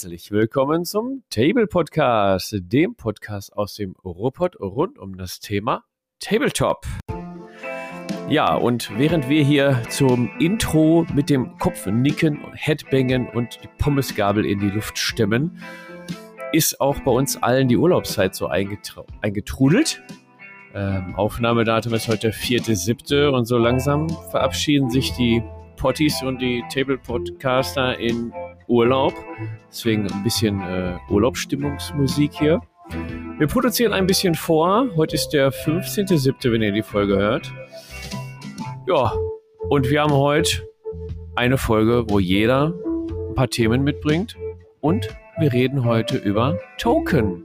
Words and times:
herzlich 0.00 0.30
willkommen 0.30 0.86
zum 0.86 1.24
Table 1.28 1.66
Podcast, 1.66 2.56
dem 2.58 2.94
Podcast 2.94 3.54
aus 3.54 3.74
dem 3.74 3.94
Ruhrpott 4.02 4.58
rund 4.58 4.98
um 4.98 5.18
das 5.18 5.40
Thema 5.40 5.84
Tabletop. 6.20 6.86
Ja, 8.26 8.54
und 8.54 8.96
während 8.96 9.28
wir 9.28 9.44
hier 9.44 9.82
zum 9.90 10.30
Intro 10.38 11.06
mit 11.12 11.28
dem 11.28 11.58
Kopf 11.58 11.84
nicken, 11.84 12.38
Headbangen 12.54 13.28
und 13.28 13.62
die 13.62 13.68
Pommesgabel 13.76 14.46
in 14.46 14.58
die 14.60 14.70
Luft 14.70 14.96
stemmen, 14.96 15.62
ist 16.54 16.80
auch 16.80 16.98
bei 17.00 17.10
uns 17.10 17.36
allen 17.42 17.68
die 17.68 17.76
Urlaubszeit 17.76 18.34
so 18.34 18.46
eingetrudelt. 18.46 20.02
Ähm, 20.74 21.14
Aufnahmedatum 21.14 21.92
ist 21.92 22.08
heute 22.08 22.30
der 22.30 22.32
4.7. 22.32 23.28
und 23.28 23.44
so 23.44 23.58
langsam 23.58 24.08
verabschieden 24.30 24.88
sich 24.88 25.12
die 25.12 25.42
Potties 25.76 26.22
und 26.22 26.40
die 26.40 26.64
Table 26.70 26.96
Podcaster 26.96 27.98
in 27.98 28.32
Urlaub. 28.70 29.12
Deswegen 29.68 30.10
ein 30.10 30.22
bisschen 30.22 30.60
äh, 30.60 30.96
Urlaubsstimmungsmusik 31.10 32.32
hier. 32.32 32.60
Wir 33.38 33.48
produzieren 33.48 33.92
ein 33.92 34.06
bisschen 34.06 34.34
vor. 34.34 34.86
Heute 34.96 35.16
ist 35.16 35.30
der 35.30 35.52
15.07., 35.52 36.52
wenn 36.52 36.62
ihr 36.62 36.72
die 36.72 36.82
Folge 36.82 37.16
hört. 37.16 37.52
Ja, 38.86 39.12
und 39.68 39.90
wir 39.90 40.02
haben 40.02 40.12
heute 40.12 40.68
eine 41.34 41.58
Folge, 41.58 42.04
wo 42.08 42.20
jeder 42.20 42.72
ein 43.28 43.34
paar 43.34 43.48
Themen 43.48 43.82
mitbringt. 43.82 44.36
Und 44.80 45.08
wir 45.38 45.52
reden 45.52 45.84
heute 45.84 46.16
über 46.16 46.58
Token. 46.78 47.44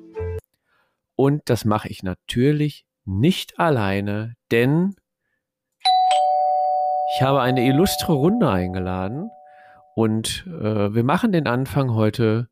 Und 1.15 1.41
das 1.45 1.65
mache 1.65 1.87
ich 1.89 2.03
natürlich 2.03 2.85
nicht 3.05 3.59
alleine, 3.59 4.35
denn 4.51 4.95
ich 7.15 7.21
habe 7.21 7.41
eine 7.41 7.65
illustre 7.65 8.13
Runde 8.13 8.49
eingeladen 8.49 9.31
und 9.95 10.45
äh, 10.47 10.93
wir 10.93 11.03
machen 11.03 11.31
den 11.31 11.47
Anfang 11.47 11.93
heute 11.93 12.49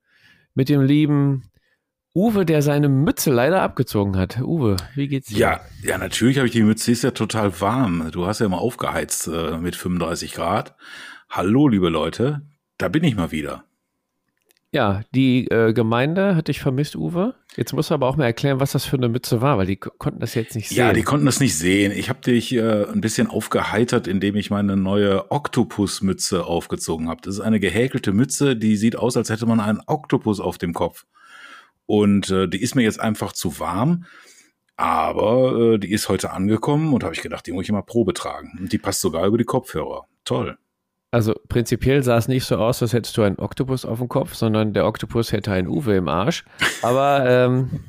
mit 0.56 0.70
dem 0.70 0.82
lieben 0.82 1.52
Uwe, 2.16 2.46
der 2.46 2.62
seine 2.62 2.90
Mütze 2.90 3.32
leider 3.32 3.62
abgezogen 3.62 4.18
hat. 4.18 4.40
Uwe, 4.40 4.78
wie 4.96 5.08
geht's 5.08 5.28
dir? 5.28 5.38
Ja, 5.38 5.62
ja, 5.84 5.98
natürlich 5.98 6.38
habe 6.38 6.48
ich 6.48 6.54
die 6.54 6.64
Mütze, 6.64 6.92
ist 6.92 7.04
ja 7.04 7.12
total 7.12 7.60
warm. 7.60 8.10
Du 8.12 8.26
hast 8.26 8.40
ja 8.40 8.46
immer 8.46 8.62
aufgeheizt 8.62 9.28
äh, 9.28 9.58
mit 9.58 9.76
35 9.76 10.34
Grad. 10.34 10.76
Hallo, 11.30 11.68
liebe 11.68 11.90
Leute, 11.90 12.44
da 12.78 12.88
bin 12.88 13.04
ich 13.04 13.16
mal 13.16 13.32
wieder. 13.32 13.66
Ja, 14.74 15.02
die 15.14 15.48
äh, 15.50 15.72
Gemeinde 15.72 16.36
hat 16.36 16.48
dich 16.48 16.60
vermisst, 16.60 16.96
Uwe. 16.96 17.36
Jetzt 17.56 17.74
musst 17.74 17.92
du 17.92 17.94
aber 17.94 18.08
auch 18.08 18.18
mal 18.18 18.26
erklären, 18.26 18.60
was 18.60 18.72
das 18.72 18.86
für 18.86 18.98
eine 18.98 19.08
Mütze 19.08 19.40
war, 19.40 19.60
weil 19.60 19.68
die 19.68 19.76
konnten 19.76 20.20
das 20.20 20.34
jetzt 20.34 20.56
nicht 20.56 20.70
sehen. 20.70 20.78
Ja, 20.80 20.94
die 20.94 21.04
konnten 21.04 21.28
das 21.28 21.40
nicht 21.40 21.56
sehen. 21.56 21.92
Ich 21.92 22.10
habe 22.10 22.22
dich 22.22 22.52
äh, 22.56 22.86
ein 22.92 23.00
bisschen 23.00 23.28
aufgeheitert, 23.28 24.08
indem 24.08 24.36
ich 24.36 24.50
meine 24.50 24.76
neue 24.76 25.32
Oktopusmütze 25.32 26.46
aufgezogen 26.46 27.08
habe. 27.08 27.22
Das 27.22 27.36
ist 27.36 27.42
eine 27.42 27.60
gehäkelte 27.60 28.14
Mütze, 28.14 28.56
die 28.56 28.76
sieht 28.76 28.96
aus, 28.96 29.16
als 29.16 29.30
hätte 29.30 29.46
man 29.46 29.60
einen 29.60 29.82
Oktopus 29.86 30.40
auf 30.40 30.58
dem 30.58 30.74
Kopf. 30.74 31.06
Und 31.86 32.32
äh, 32.32 32.48
die 32.48 32.62
ist 32.62 32.74
mir 32.74 32.82
jetzt 32.82 33.00
einfach 33.00 33.34
zu 33.34 33.60
warm. 33.60 34.06
Aber 34.76 35.74
äh, 35.76 35.78
die 35.78 35.92
ist 35.92 36.10
heute 36.10 36.32
angekommen 36.32 36.94
und 36.94 37.04
habe 37.04 37.14
ich 37.14 37.22
gedacht, 37.22 37.46
die 37.46 37.52
muss 37.52 37.66
ich 37.66 37.72
mal 37.72 37.84
Probe 37.84 38.16
tragen. 38.16 38.58
Und 38.60 38.74
die 38.74 38.80
passt 38.80 39.02
sogar 39.02 39.28
über 39.28 39.38
die 39.38 39.44
Kopfhörer. 39.44 40.08
Toll. 40.26 40.58
Also 41.14 41.36
prinzipiell 41.48 42.02
sah 42.02 42.18
es 42.18 42.28
nicht 42.28 42.44
so 42.44 42.56
aus, 42.56 42.82
als 42.82 42.92
hättest 42.92 43.16
du 43.18 43.22
einen 43.22 43.38
Oktopus 43.38 43.86
auf 43.86 44.00
dem 44.00 44.10
Kopf, 44.10 44.34
sondern 44.34 44.74
der 44.74 44.88
Oktopus 44.88 45.32
hätte 45.32 45.52
einen 45.52 45.68
Uwe 45.68 45.96
im 45.96 46.08
Arsch. 46.08 46.44
Aber 46.82 47.24
ähm, 47.28 47.82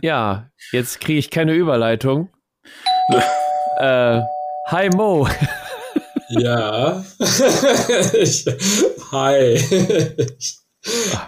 ja, 0.00 0.48
jetzt 0.70 1.00
kriege 1.00 1.18
ich 1.18 1.30
keine 1.30 1.54
Überleitung. 1.54 2.28
äh, 3.78 4.20
hi 4.68 4.90
Mo. 4.90 5.26
ja. 6.28 7.04
ich, 8.12 8.46
hi. 9.10 9.54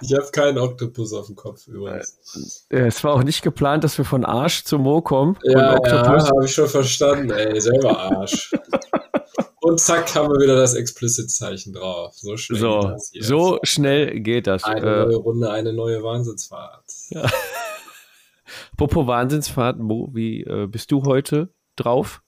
ich, 0.03 0.15
habe 0.15 0.31
keinen 0.31 0.59
Oktopus 0.59 1.13
auf 1.15 1.27
dem 1.27 1.35
Kopf 1.35 1.67
übrigens. 1.67 2.65
Äh, 2.71 2.87
es 2.87 3.03
war 3.03 3.13
auch 3.13 3.25
nicht 3.25 3.43
geplant, 3.43 3.83
dass 3.83 3.99
wir 3.99 4.05
von 4.05 4.25
Arsch 4.25 4.63
zu 4.63 4.79
Mo 4.79 5.03
kommen. 5.03 5.37
Ja, 5.43 5.81
ja 5.85 6.07
habe 6.07 6.45
ich 6.45 6.55
schon 6.55 6.69
verstanden. 6.69 7.33
Ey, 7.33 7.61
selber 7.61 7.99
Arsch. 7.99 8.53
Und 9.65 9.81
zack, 9.81 10.15
haben 10.15 10.31
wir 10.31 10.39
wieder 10.41 10.57
das 10.57 10.75
Explicit-Zeichen 10.75 11.73
drauf. 11.73 12.15
So 12.19 12.37
schnell, 12.37 12.61
so, 12.61 12.81
geht 12.81 12.91
das 12.91 13.11
so 13.27 13.59
schnell 13.63 14.21
geht 14.21 14.47
das. 14.47 14.63
Eine 14.63 14.81
äh, 14.81 15.07
neue 15.07 15.17
Runde, 15.17 15.51
eine 15.51 15.73
neue 15.73 16.03
Wahnsinnsfahrt. 16.03 16.85
Ja. 17.09 17.31
Apropos 18.73 19.07
Wahnsinnsfahrt, 19.07 19.79
Mo, 19.79 20.11
wie 20.13 20.43
äh, 20.43 20.67
bist 20.67 20.93
du 20.93 21.05
heute 21.05 21.49
drauf? 21.77 22.23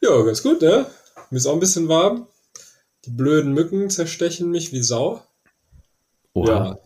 Ja, 0.00 0.22
ganz 0.22 0.42
gut, 0.42 0.62
ne? 0.62 0.86
Mir 1.28 1.36
ist 1.36 1.44
auch 1.44 1.52
ein 1.52 1.60
bisschen 1.60 1.88
warm. 1.88 2.28
Die 3.04 3.10
blöden 3.10 3.52
Mücken 3.52 3.90
zerstechen 3.90 4.50
mich 4.50 4.72
wie 4.72 4.82
Sau. 4.82 5.20
Oha. 6.32 6.48
Ja. 6.48 6.78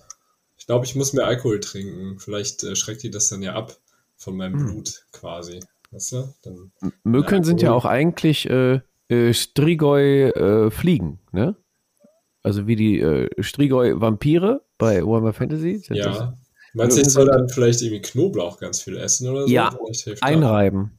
Ich 0.57 0.67
glaube, 0.67 0.87
ich 0.87 0.97
muss 0.97 1.13
mehr 1.13 1.29
Alkohol 1.29 1.61
trinken. 1.61 2.19
Vielleicht 2.19 2.65
äh, 2.65 2.75
schreckt 2.75 3.05
die 3.05 3.13
das 3.13 3.29
dann 3.29 3.43
ja 3.43 3.55
ab 3.55 3.77
von 4.17 4.37
meinem 4.37 4.59
hm. 4.59 4.67
Blut 4.67 5.05
quasi. 5.13 5.61
Weißt 5.93 6.11
du? 6.11 6.35
Mücken 7.05 7.45
sind 7.45 7.63
ja 7.63 7.73
auch 7.73 7.85
eigentlich 7.85 8.51
äh, 8.51 8.81
äh, 9.09 9.33
Strigoi 9.33 10.31
äh, 10.31 10.71
fliegen, 10.71 11.19
ne? 11.33 11.57
Also 12.43 12.67
wie 12.67 12.77
die 12.77 13.01
äh, 13.01 13.29
Strigoi 13.41 14.01
Vampire 14.01 14.63
bei 14.79 15.03
Warhammer 15.03 15.33
Fantasy. 15.33 15.83
ja. 15.91 16.07
Das, 16.07 16.33
Meinst 16.75 16.97
du, 16.97 17.01
ich 17.01 17.09
soll 17.09 17.27
dann 17.27 17.49
vielleicht 17.49 17.83
irgendwie 17.83 18.03
Knoblauch 18.03 18.61
ganz 18.61 18.83
viel 18.83 18.97
essen 18.97 19.29
oder 19.29 19.47
so? 19.47 19.53
Ja, 19.53 19.77
einreiben. 20.21 20.93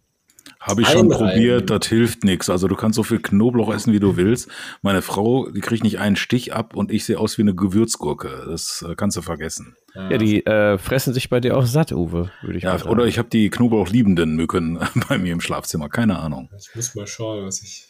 Habe 0.59 0.81
ich 0.81 0.90
schon 0.90 1.08
probiert, 1.08 1.70
das 1.70 1.88
hilft 1.88 2.25
nichts. 2.25 2.50
Also 2.50 2.68
du 2.68 2.75
kannst 2.75 2.97
so 2.97 3.03
viel 3.03 3.20
Knoblauch 3.20 3.74
essen, 3.74 3.94
wie 3.94 4.00
du 4.00 4.18
willst. 4.18 4.50
Meine 4.81 5.02
Frau, 5.02 5.50
die 5.50 5.62
kriegt 5.62 5.84
nicht 5.84 6.00
einen 6.00 6.18
Stich 6.18 6.53
ab 6.53 6.76
und 6.76 6.91
ich 6.91 7.06
sehe 7.06 7.18
aus 7.18 7.38
wie 7.38 7.44
eine 7.44 7.56
Gewürzgurke. 7.56 8.46
Das 8.50 8.84
äh, 8.88 8.96
kannst 8.96 9.16
du 9.16 9.22
vergessen. 9.22 9.78
Ja, 9.96 10.18
die 10.18 10.46
äh, 10.46 10.78
fressen 10.78 11.14
sich 11.14 11.30
bei 11.30 11.40
dir 11.40 11.58
auch 11.58 11.66
satt, 11.66 11.94
Uwe, 11.94 12.31
würde 12.41 12.58
ich 12.58 12.64
ja, 12.64 12.72
mal 12.72 12.80
sagen. 12.80 12.90
Oder 12.90 13.06
ich 13.06 13.18
habe 13.18 13.30
die 13.30 13.50
Knoblauch-liebenden 13.50 14.36
Mücken 14.36 14.80
bei 15.08 15.18
mir 15.18 15.31
im 15.31 15.41
Schlafzimmer. 15.41 15.88
Keine 15.88 16.20
Ahnung. 16.20 16.50
Ich 16.58 16.76
muss 16.76 16.94
mal 16.94 17.08
schauen, 17.08 17.46
was 17.46 17.62
ich 17.62 17.88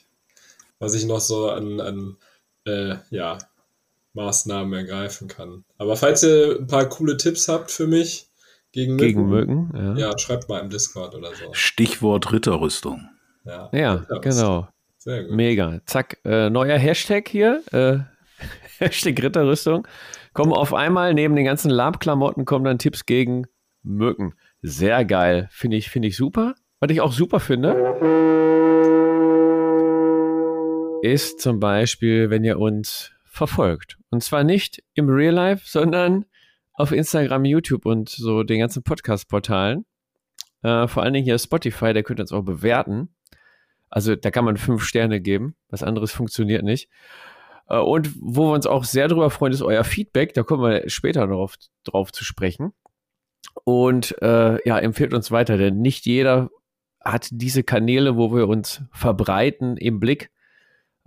was 0.80 0.94
ich 0.94 1.06
noch 1.06 1.20
so 1.20 1.50
an, 1.50 1.80
an 1.80 2.18
äh, 2.66 2.96
ja, 3.10 3.38
Maßnahmen 4.14 4.74
ergreifen 4.74 5.28
kann. 5.28 5.64
Aber 5.78 5.96
falls 5.96 6.24
ihr 6.24 6.58
ein 6.60 6.68
paar 6.68 6.88
coole 6.88 7.18
Tipps 7.18 7.48
habt 7.48 7.72
für 7.72 7.88
mich 7.88 8.28
gegen 8.72 8.96
Mücken, 8.96 9.08
gegen 9.08 9.30
Mücken 9.30 9.72
ja. 9.76 10.10
ja. 10.10 10.18
schreibt 10.18 10.50
mal 10.50 10.60
im 10.60 10.70
Discord 10.70 11.16
oder 11.16 11.30
so. 11.30 11.54
Stichwort 11.54 12.32
Ritterrüstung. 12.32 13.10
Ja, 13.46 13.70
ja 13.74 14.06
genau. 14.22 14.68
Sehr 14.98 15.24
gut. 15.24 15.36
Mega. 15.36 15.80
Zack, 15.86 16.20
äh, 16.26 16.50
neuer 16.50 16.78
Hashtag 16.78 17.28
hier. 17.30 17.62
Äh, 17.72 18.00
Hashtag 18.80 19.22
Ritterrüstung. 19.22 19.88
Kommen 20.34 20.54
auf 20.54 20.74
einmal 20.74 21.14
neben 21.14 21.36
den 21.36 21.46
ganzen 21.46 21.70
Labklamotten 21.70 22.46
kommen 22.46 22.66
dann 22.66 22.80
Tipps 22.80 23.06
gegen 23.06 23.46
Mücken. 23.84 24.34
Sehr 24.62 25.06
geil. 25.06 25.48
Finde 25.52 25.78
ich, 25.78 25.90
finde 25.90 26.10
ich 26.10 26.18
super. 26.18 26.56
Was 26.80 26.92
ich 26.92 27.02
auch 27.02 27.12
super 27.12 27.40
finde 27.40 28.39
ist 31.02 31.40
zum 31.40 31.60
Beispiel, 31.60 32.30
wenn 32.30 32.44
ihr 32.44 32.60
uns 32.60 33.12
verfolgt. 33.26 33.98
Und 34.10 34.24
zwar 34.24 34.44
nicht 34.44 34.84
im 34.94 35.10
Real 35.10 35.34
Life, 35.34 35.64
sondern 35.66 36.26
auf 36.74 36.92
Instagram, 36.92 37.46
YouTube 37.46 37.86
und 37.86 38.10
so 38.10 38.44
den 38.44 38.60
ganzen 38.60 38.84
Podcast-Portalen. 38.84 39.86
Äh, 40.62 40.88
vor 40.88 41.04
allen 41.04 41.14
Dingen 41.14 41.26
hier 41.26 41.40
Spotify, 41.40 41.94
der 41.94 42.04
könnt 42.04 42.20
uns 42.20 42.32
auch 42.32 42.44
bewerten. 42.44 43.10
Also 43.90 44.16
da 44.16 44.32
kann 44.32 44.46
man 44.46 44.58
fünf 44.58 44.84
Sterne 44.84 45.22
geben. 45.22 45.56
Was 45.70 45.84
anderes 45.84 46.12
funktioniert 46.12 46.64
nicht. 46.64 46.90
Äh, 47.70 47.78
und 47.78 48.14
wo 48.20 48.50
wir 48.50 48.54
uns 48.54 48.68
auch 48.68 48.84
sehr 48.84 49.08
drüber 49.08 49.30
freuen, 49.30 49.54
ist 49.54 49.62
euer 49.62 49.84
Feedback. 49.84 50.34
Da 50.34 50.44
kommen 50.44 50.64
wir 50.64 50.90
später 50.90 51.28
noch 51.28 51.56
drauf 51.84 52.12
zu 52.12 52.24
sprechen. 52.24 52.74
Und 53.64 54.22
äh, 54.22 54.68
ja, 54.68 54.80
empfehlt 54.80 55.14
uns 55.14 55.32
weiter, 55.32 55.58
denn 55.58 55.80
nicht 55.80 56.06
jeder 56.06 56.50
hat 57.04 57.30
diese 57.32 57.64
Kanäle, 57.64 58.18
wo 58.18 58.34
wir 58.34 58.48
uns 58.48 58.82
verbreiten, 58.92 59.78
im 59.78 60.00
Blick. 60.00 60.32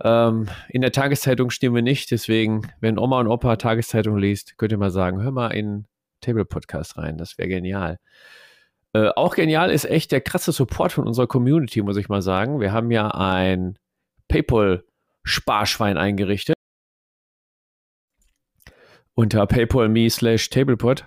Ähm, 0.03 0.49
in 0.67 0.81
der 0.81 0.91
Tageszeitung 0.91 1.49
stehen 1.49 1.73
wir 1.73 1.81
nicht, 1.81 2.11
deswegen, 2.11 2.69
wenn 2.81 2.99
Oma 2.99 3.21
und 3.21 3.27
Opa 3.27 3.55
Tageszeitung 3.55 4.17
liest, 4.17 4.57
könnt 4.57 4.73
ihr 4.73 4.77
mal 4.77 4.91
sagen, 4.91 5.21
hör 5.21 5.31
mal 5.31 5.51
in 5.51 5.85
Table 6.19 6.43
Podcast 6.43 6.97
rein, 6.97 7.17
das 7.17 7.37
wäre 7.37 7.47
genial. 7.47 7.99
Äh, 8.91 9.09
auch 9.15 9.33
genial 9.35 9.71
ist 9.71 9.85
echt 9.85 10.11
der 10.11 10.19
krasse 10.19 10.51
Support 10.51 10.91
von 10.91 11.07
unserer 11.07 11.27
Community, 11.27 11.81
muss 11.81 11.95
ich 11.95 12.09
mal 12.09 12.21
sagen. 12.21 12.59
Wir 12.59 12.73
haben 12.73 12.91
ja 12.91 13.09
ein 13.11 13.79
PayPal-Sparschwein 14.27 15.97
eingerichtet. 15.97 16.55
Unter 19.15 19.47
paypal.me 19.47 20.09
slash 20.09 20.49
tablepod 20.49 21.05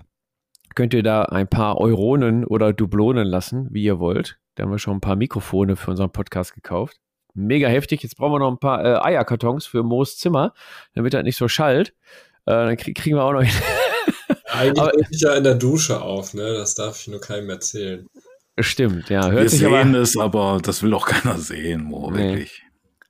könnt 0.75 0.94
ihr 0.94 1.02
da 1.02 1.22
ein 1.25 1.49
paar 1.49 1.78
Euronen 1.78 2.44
oder 2.44 2.72
Dublonen 2.72 3.26
lassen, 3.26 3.69
wie 3.70 3.84
ihr 3.84 3.99
wollt. 3.99 4.38
Da 4.54 4.62
haben 4.62 4.70
wir 4.70 4.78
schon 4.78 4.99
ein 4.99 5.00
paar 5.00 5.16
Mikrofone 5.16 5.76
für 5.76 5.90
unseren 5.90 6.12
Podcast 6.12 6.54
gekauft 6.54 6.99
mega 7.37 7.69
heftig. 7.69 8.03
Jetzt 8.03 8.17
brauchen 8.17 8.33
wir 8.33 8.38
noch 8.38 8.50
ein 8.50 8.59
paar 8.59 8.85
äh, 8.85 8.99
Eierkartons 9.06 9.67
für 9.67 9.83
Moos 9.83 10.19
Zimmer, 10.19 10.55
damit 10.94 11.15
er 11.15 11.23
nicht 11.23 11.37
so 11.37 11.49
schallt. 11.49 11.91
Äh, 12.47 12.53
dann 12.53 12.77
krieg, 12.77 12.97
kriegen 12.97 13.17
wir 13.17 13.25
auch 13.25 13.33
noch. 13.33 13.41
Eigentlich 13.41 13.61
aber, 14.81 14.93
ich 15.11 15.21
ja 15.21 15.35
in 15.35 15.44
der 15.44 15.55
Dusche 15.55 16.00
auf, 16.00 16.35
ne? 16.35 16.55
Das 16.55 16.75
darf 16.75 17.00
ich 17.00 17.09
nur 17.09 17.21
keinem 17.21 17.50
erzählen. 17.50 18.06
Stimmt, 18.59 19.11
ja. 19.11 19.31
Hört 19.31 19.43
wir 19.43 19.49
sich 19.50 19.61
sehen 19.61 19.75
aber, 19.75 19.99
es, 19.99 20.17
aber 20.17 20.61
das 20.62 20.83
will 20.83 20.91
doch 20.91 21.06
keiner 21.06 21.38
sehen, 21.38 21.83
Mo, 21.83 22.11
nee, 22.11 22.19
wirklich. 22.19 22.62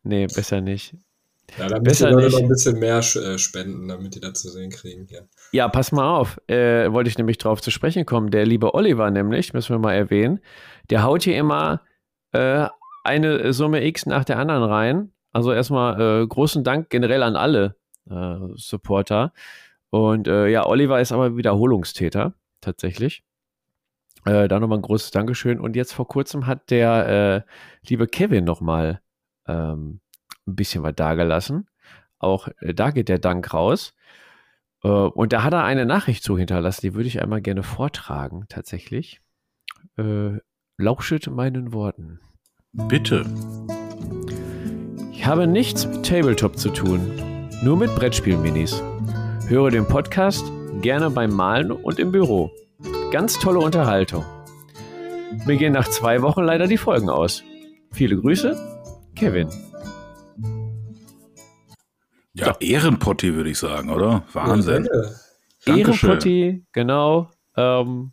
Nee, 0.03 0.27
besser 0.27 0.61
nicht. 0.61 0.95
Ja, 1.59 1.69
da 1.69 1.79
müssen 1.79 2.11
wir 2.11 2.29
noch 2.29 2.39
ein 2.39 2.49
bisschen 2.49 2.79
mehr 2.79 2.99
äh, 2.99 3.39
spenden, 3.39 3.89
damit 3.89 4.15
die 4.15 4.21
da 4.21 4.35
zu 4.35 4.51
sehen 4.51 4.71
kriegen. 4.71 5.07
Ja, 5.11 5.21
ja 5.53 5.69
pass 5.69 5.93
mal 5.93 6.17
auf. 6.17 6.41
Äh, 6.49 6.93
wollte 6.93 7.09
ich 7.09 7.19
nämlich 7.19 7.39
drauf 7.39 7.61
zu 7.63 7.71
sprechen 7.71 8.05
kommen. 8.05 8.31
Der 8.31 8.45
liebe 8.45 8.75
Oliver 8.75 9.11
nämlich, 9.11 9.55
müssen 9.55 9.71
wir 9.71 9.79
mal 9.79 9.95
erwähnen, 9.95 10.41
der 10.91 11.05
haut 11.05 11.23
hier 11.23 11.37
immer 11.37 11.83
äh, 12.33 12.67
eine 13.07 13.53
Summe 13.53 13.85
X 13.85 14.07
nach 14.07 14.25
der 14.25 14.39
anderen 14.39 14.63
rein. 14.63 15.13
Also 15.33 15.53
erstmal 15.53 16.23
äh, 16.23 16.27
großen 16.27 16.65
Dank 16.65 16.91
generell 16.91 17.23
an 17.23 17.37
alle 17.37 17.77
äh, 18.11 18.37
Supporter. 18.55 19.33
Und 19.91 20.29
äh, 20.29 20.49
ja, 20.49 20.67
Oliver 20.67 21.01
ist 21.01 21.13
aber 21.13 21.37
Wiederholungstäter, 21.37 22.35
tatsächlich. 22.61 23.23
Äh, 24.25 24.49
da 24.49 24.59
nochmal 24.59 24.79
ein 24.79 24.83
großes 24.83 25.11
Dankeschön. 25.11 25.61
Und 25.61 25.77
jetzt 25.77 25.93
vor 25.93 26.09
kurzem 26.09 26.47
hat 26.47 26.71
der 26.71 27.45
äh, 27.47 27.89
liebe 27.89 28.07
Kevin 28.07 28.45
nochmal 28.45 29.01
ähm, 29.47 30.01
ein 30.47 30.57
bisschen 30.57 30.83
was 30.83 30.95
dagelassen. 30.95 31.69
Auch 32.19 32.49
äh, 32.61 32.75
da 32.75 32.91
geht 32.91 33.09
der 33.09 33.19
Dank 33.19 33.53
raus. 33.55 33.95
Äh, 34.83 34.89
und 34.89 35.33
da 35.33 35.43
hat 35.43 35.53
er 35.53 35.65
eine 35.65 35.87
Nachricht 35.87 36.25
zu 36.25 36.37
hinterlassen, 36.37 36.81
die 36.83 36.95
würde 36.95 37.09
ich 37.09 37.23
einmal 37.23 37.41
gerne 37.41 37.63
vortragen, 37.63 38.47
tatsächlich. 38.49 39.21
Äh, 39.97 40.39
lauschet 40.77 41.29
meinen 41.29 41.73
Worten. 41.73 42.21
Bitte. 42.85 43.25
Ich 45.11 45.27
habe 45.27 45.47
nichts 45.47 45.87
mit 45.87 46.07
Tabletop 46.07 46.57
zu 46.57 46.69
tun, 46.71 47.49
nur 47.63 47.77
mit 47.77 47.93
Brettspiel-Minis. 47.97 48.81
Höre 49.49 49.71
den 49.71 49.89
Podcast 49.89 50.45
gerne 50.83 51.11
beim 51.11 51.31
Malen 51.31 51.73
und 51.73 51.99
im 51.99 52.13
Büro. 52.13 52.51
Ganz 53.11 53.39
tolle 53.41 53.59
Unterhaltung. 53.59 54.25
Mir 55.47 55.57
gehen 55.57 55.73
nach 55.73 55.89
zwei 55.89 56.23
Wochen 56.23 56.43
leider 56.43 56.67
die 56.67 56.77
Folgen 56.77 57.09
aus. 57.09 57.43
Viele 57.93 58.21
Grüße, 58.21 58.57
Kevin. 59.17 59.49
Ja, 62.35 62.53
so. 62.53 62.61
Ehrenpotti 62.61 63.35
würde 63.35 63.51
ich 63.51 63.59
sagen, 63.59 63.91
oder? 63.91 64.23
Wahnsinn. 64.33 64.87
Ja, 65.67 65.77
Ehrenpotti, 65.77 66.65
genau. 66.73 67.31
Ähm, 67.57 68.13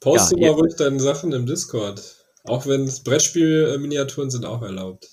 Poste 0.00 0.38
ja, 0.38 0.50
mal 0.50 0.60
ruhig 0.60 0.74
deine 0.76 0.98
Sachen 1.00 1.32
im 1.32 1.46
Discord. 1.46 2.19
Auch 2.44 2.66
wenn 2.66 2.90
Brettspiel-Miniaturen 3.04 4.30
sind 4.30 4.44
auch 4.44 4.62
erlaubt. 4.62 5.08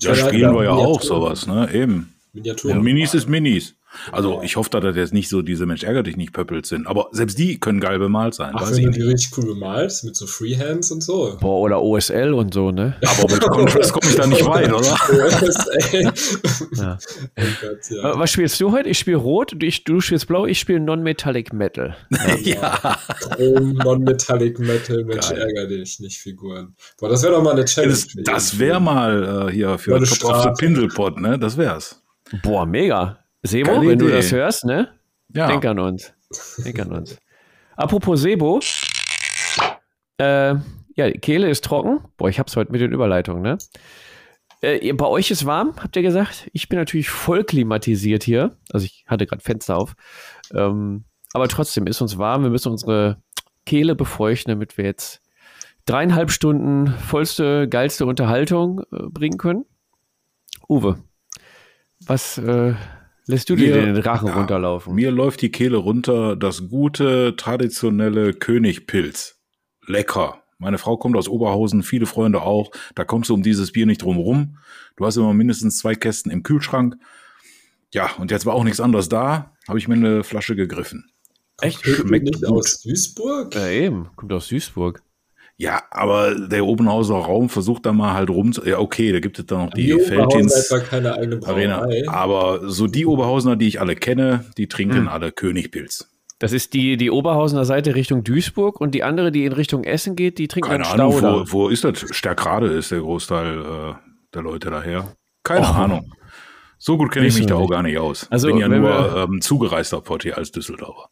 Ja, 0.00 0.14
spielen 0.14 0.54
wir 0.54 0.64
ja 0.64 0.72
auch 0.72 1.02
sowas, 1.02 1.46
ne? 1.46 1.68
Eben. 1.72 2.14
Miniaturen. 2.32 2.78
Und 2.78 2.84
Minis 2.84 3.14
ist 3.14 3.28
Minis. 3.28 3.74
Also 4.10 4.40
ich 4.42 4.56
hoffe, 4.56 4.70
dass 4.70 4.82
das 4.82 4.96
jetzt 4.96 5.12
nicht 5.12 5.28
so 5.28 5.42
diese 5.42 5.66
Mensch 5.66 5.82
ärger 5.84 6.02
dich 6.02 6.16
nicht 6.16 6.32
Pöppels 6.32 6.68
sind. 6.68 6.86
Aber 6.86 7.08
selbst 7.12 7.38
die 7.38 7.58
können 7.58 7.80
geil 7.80 7.98
bemalt 7.98 8.34
sein. 8.34 8.52
Ach, 8.54 8.70
wenn 8.70 8.84
du 8.84 8.90
die 8.90 9.02
richtig 9.02 9.36
cool 9.36 9.46
bemalst, 9.46 10.04
mit 10.04 10.16
so 10.16 10.26
Freehands 10.26 10.90
und 10.90 11.02
so. 11.02 11.36
Boah, 11.40 11.60
oder 11.60 11.82
OSL 11.82 12.32
und 12.32 12.54
so, 12.54 12.70
ne? 12.70 12.96
Ja, 13.02 13.10
aber 13.10 13.34
mit 13.34 13.42
Contrast 13.42 13.92
komme 13.92 14.06
ich 14.08 14.16
da 14.16 14.26
nicht 14.26 14.44
weit, 14.46 14.72
oder? 14.72 14.78
OSL. 15.42 16.12
ja. 16.76 16.98
Oh 17.38 17.42
Gott, 17.60 17.90
ja. 17.90 18.18
Was 18.18 18.30
spielst 18.30 18.60
du 18.60 18.72
heute? 18.72 18.88
Ich 18.88 18.98
spiele 18.98 19.18
Rot, 19.18 19.52
du, 19.52 19.68
du 19.68 20.00
spielst 20.00 20.26
Blau, 20.26 20.46
ich 20.46 20.58
spiele 20.58 20.80
Non-Metallic 20.80 21.52
Metal. 21.52 21.96
Ja. 22.42 22.98
ja. 23.38 23.60
Non-Metallic 23.84 24.58
Metal, 24.58 25.04
Mensch 25.04 25.28
geil. 25.28 25.38
ärger 25.38 25.66
dich 25.68 26.00
nicht 26.00 26.18
Figuren. 26.18 26.74
Boah, 26.98 27.08
das 27.08 27.22
wäre 27.22 27.34
doch 27.34 27.42
mal 27.42 27.52
eine 27.52 27.64
Challenge. 27.64 27.92
Das, 27.92 28.06
das 28.24 28.58
wäre 28.58 28.80
mal 28.80 29.48
äh, 29.48 29.52
hier 29.52 29.78
für 29.78 30.02
Top 30.02 30.30
of 30.30 30.42
the 30.42 30.50
Pindelpot, 30.58 31.20
ne? 31.20 31.38
Das 31.38 31.56
wär's. 31.56 32.02
Boah, 32.42 32.64
mega. 32.66 33.21
Sebo, 33.42 33.72
Geile 33.72 33.80
wenn 33.82 33.98
Idee. 33.98 34.06
du 34.06 34.10
das 34.10 34.32
hörst, 34.32 34.64
ne? 34.64 34.88
Ja. 35.34 35.48
Denk 35.48 35.64
an 35.64 35.78
uns. 35.78 36.14
Denk 36.64 36.78
an 36.80 36.92
uns. 36.92 37.18
Apropos 37.76 38.20
Sebo. 38.20 38.60
Äh, 40.18 40.54
ja, 40.94 41.10
die 41.10 41.18
Kehle 41.18 41.48
ist 41.48 41.64
trocken. 41.64 42.00
Boah, 42.16 42.28
ich 42.28 42.38
hab's 42.38 42.54
heute 42.56 42.70
mit 42.70 42.80
den 42.80 42.92
Überleitungen, 42.92 43.42
ne? 43.42 43.58
Äh, 44.60 44.92
bei 44.92 45.06
euch 45.06 45.30
ist 45.30 45.44
warm, 45.44 45.74
habt 45.82 45.96
ihr 45.96 46.02
gesagt? 46.02 46.48
Ich 46.52 46.68
bin 46.68 46.78
natürlich 46.78 47.10
voll 47.10 47.44
klimatisiert 47.44 48.22
hier. 48.22 48.56
Also 48.72 48.86
ich 48.86 49.04
hatte 49.08 49.26
gerade 49.26 49.42
Fenster 49.42 49.76
auf. 49.76 49.94
Ähm, 50.54 51.04
aber 51.32 51.48
trotzdem 51.48 51.86
ist 51.86 52.00
uns 52.00 52.18
warm. 52.18 52.44
Wir 52.44 52.50
müssen 52.50 52.70
unsere 52.70 53.20
Kehle 53.66 53.94
befeuchten, 53.94 54.50
damit 54.50 54.76
wir 54.78 54.84
jetzt 54.84 55.20
dreieinhalb 55.86 56.30
Stunden 56.30 56.88
vollste, 56.88 57.68
geilste 57.68 58.06
Unterhaltung 58.06 58.82
äh, 58.92 59.08
bringen 59.08 59.38
können. 59.38 59.64
Uwe, 60.68 61.02
was 62.06 62.38
äh, 62.38 62.74
lässt 63.26 63.50
du 63.50 63.56
dir 63.56 63.72
den 63.72 63.96
Rachen 63.96 64.28
ja, 64.28 64.34
runterlaufen? 64.34 64.94
Mir 64.94 65.10
läuft 65.10 65.42
die 65.42 65.50
Kehle 65.50 65.76
runter, 65.76 66.36
das 66.36 66.68
gute, 66.68 67.34
traditionelle 67.36 68.34
Königpilz. 68.34 69.40
Lecker. 69.86 70.42
Meine 70.58 70.78
Frau 70.78 70.96
kommt 70.96 71.16
aus 71.16 71.28
Oberhausen, 71.28 71.82
viele 71.82 72.06
Freunde 72.06 72.42
auch. 72.42 72.70
Da 72.94 73.04
kommst 73.04 73.30
du 73.30 73.34
um 73.34 73.42
dieses 73.42 73.72
Bier 73.72 73.86
nicht 73.86 74.02
drum 74.02 74.16
rum. 74.16 74.58
Du 74.96 75.04
hast 75.04 75.16
immer 75.16 75.34
mindestens 75.34 75.78
zwei 75.78 75.94
Kästen 75.94 76.30
im 76.30 76.42
Kühlschrank. 76.42 76.96
Ja, 77.92 78.10
und 78.18 78.30
jetzt 78.30 78.46
war 78.46 78.54
auch 78.54 78.64
nichts 78.64 78.80
anderes 78.80 79.08
da. 79.08 79.54
Habe 79.66 79.78
ich 79.78 79.88
mir 79.88 79.94
eine 79.94 80.24
Flasche 80.24 80.54
gegriffen. 80.54 81.10
Echt? 81.60 81.84
Schmeckt 81.84 82.26
nicht 82.26 82.42
gut. 82.42 82.48
aus 82.48 82.80
Duisburg? 82.80 83.54
Ja, 83.54 83.68
eben. 83.68 84.10
Kommt 84.16 84.32
aus 84.32 84.48
Duisburg. 84.48 85.02
Ja, 85.56 85.82
aber 85.90 86.34
der 86.34 86.64
Obenhauser 86.64 87.14
Raum 87.14 87.48
versucht 87.48 87.86
da 87.86 87.92
mal 87.92 88.14
halt 88.14 88.30
rum. 88.30 88.52
Ja, 88.64 88.78
okay, 88.78 89.12
da 89.12 89.20
gibt 89.20 89.38
es 89.38 89.46
dann 89.46 89.66
noch 89.66 89.70
die, 89.70 89.92
die 89.92 90.00
Feldins 90.00 90.74
keine 90.88 91.14
eigene 91.14 91.46
Arena. 91.46 91.86
Aber 92.08 92.68
so 92.68 92.86
die 92.86 93.06
Oberhausener, 93.06 93.56
die 93.56 93.68
ich 93.68 93.80
alle 93.80 93.94
kenne, 93.94 94.44
die 94.56 94.66
trinken 94.66 95.02
hm. 95.02 95.08
alle 95.08 95.30
Königpilz. 95.30 96.08
Das 96.42 96.52
ist 96.52 96.74
die, 96.74 96.96
die 96.96 97.12
Oberhausener 97.12 97.64
Seite 97.64 97.94
Richtung 97.94 98.24
Duisburg 98.24 98.80
und 98.80 98.96
die 98.96 99.04
andere, 99.04 99.30
die 99.30 99.44
in 99.44 99.52
Richtung 99.52 99.84
Essen 99.84 100.16
geht, 100.16 100.38
die 100.38 100.48
trinkt 100.48 100.68
Keine 100.68 100.88
Ahnung, 100.88 101.22
wo, 101.22 101.44
wo 101.52 101.68
ist 101.68 101.84
das? 101.84 102.04
Stärkrade 102.10 102.66
ist 102.66 102.90
der 102.90 102.98
Großteil 102.98 103.60
äh, 103.60 103.94
der 104.34 104.42
Leute 104.42 104.70
daher. 104.70 105.14
Keine 105.44 105.66
oh. 105.66 105.74
Ahnung. 105.74 106.12
So 106.78 106.96
gut 106.96 107.12
kenne 107.12 107.28
ich 107.28 107.36
mich 107.36 107.46
da 107.46 107.54
auch 107.54 107.70
gar 107.70 107.84
nicht 107.84 107.96
aus. 107.96 108.26
Also, 108.28 108.48
Bin 108.48 108.56
ja 108.56 108.66
nur 108.66 109.16
ähm, 109.16 109.40
zugereister 109.40 110.00
Portier 110.00 110.36
als 110.36 110.50
Düsseldorfer. 110.50 111.10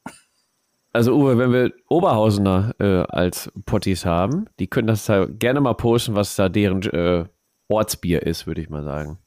Also 0.92 1.14
Uwe, 1.14 1.38
wenn 1.38 1.52
wir 1.52 1.72
Oberhausener 1.88 2.74
äh, 2.80 3.02
als 3.08 3.50
Potties 3.64 4.04
haben, 4.04 4.46
die 4.58 4.66
können 4.66 4.88
das 4.88 5.04
da 5.06 5.26
gerne 5.26 5.60
mal 5.60 5.74
posten, 5.74 6.16
was 6.16 6.34
da 6.34 6.48
deren 6.48 6.82
äh, 6.82 7.24
Ortsbier 7.68 8.22
ist, 8.26 8.46
würde 8.46 8.60
ich 8.60 8.70
mal 8.70 8.82
sagen. 8.82 9.18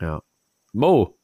Ja. 0.00 0.22
Mo, 0.72 1.16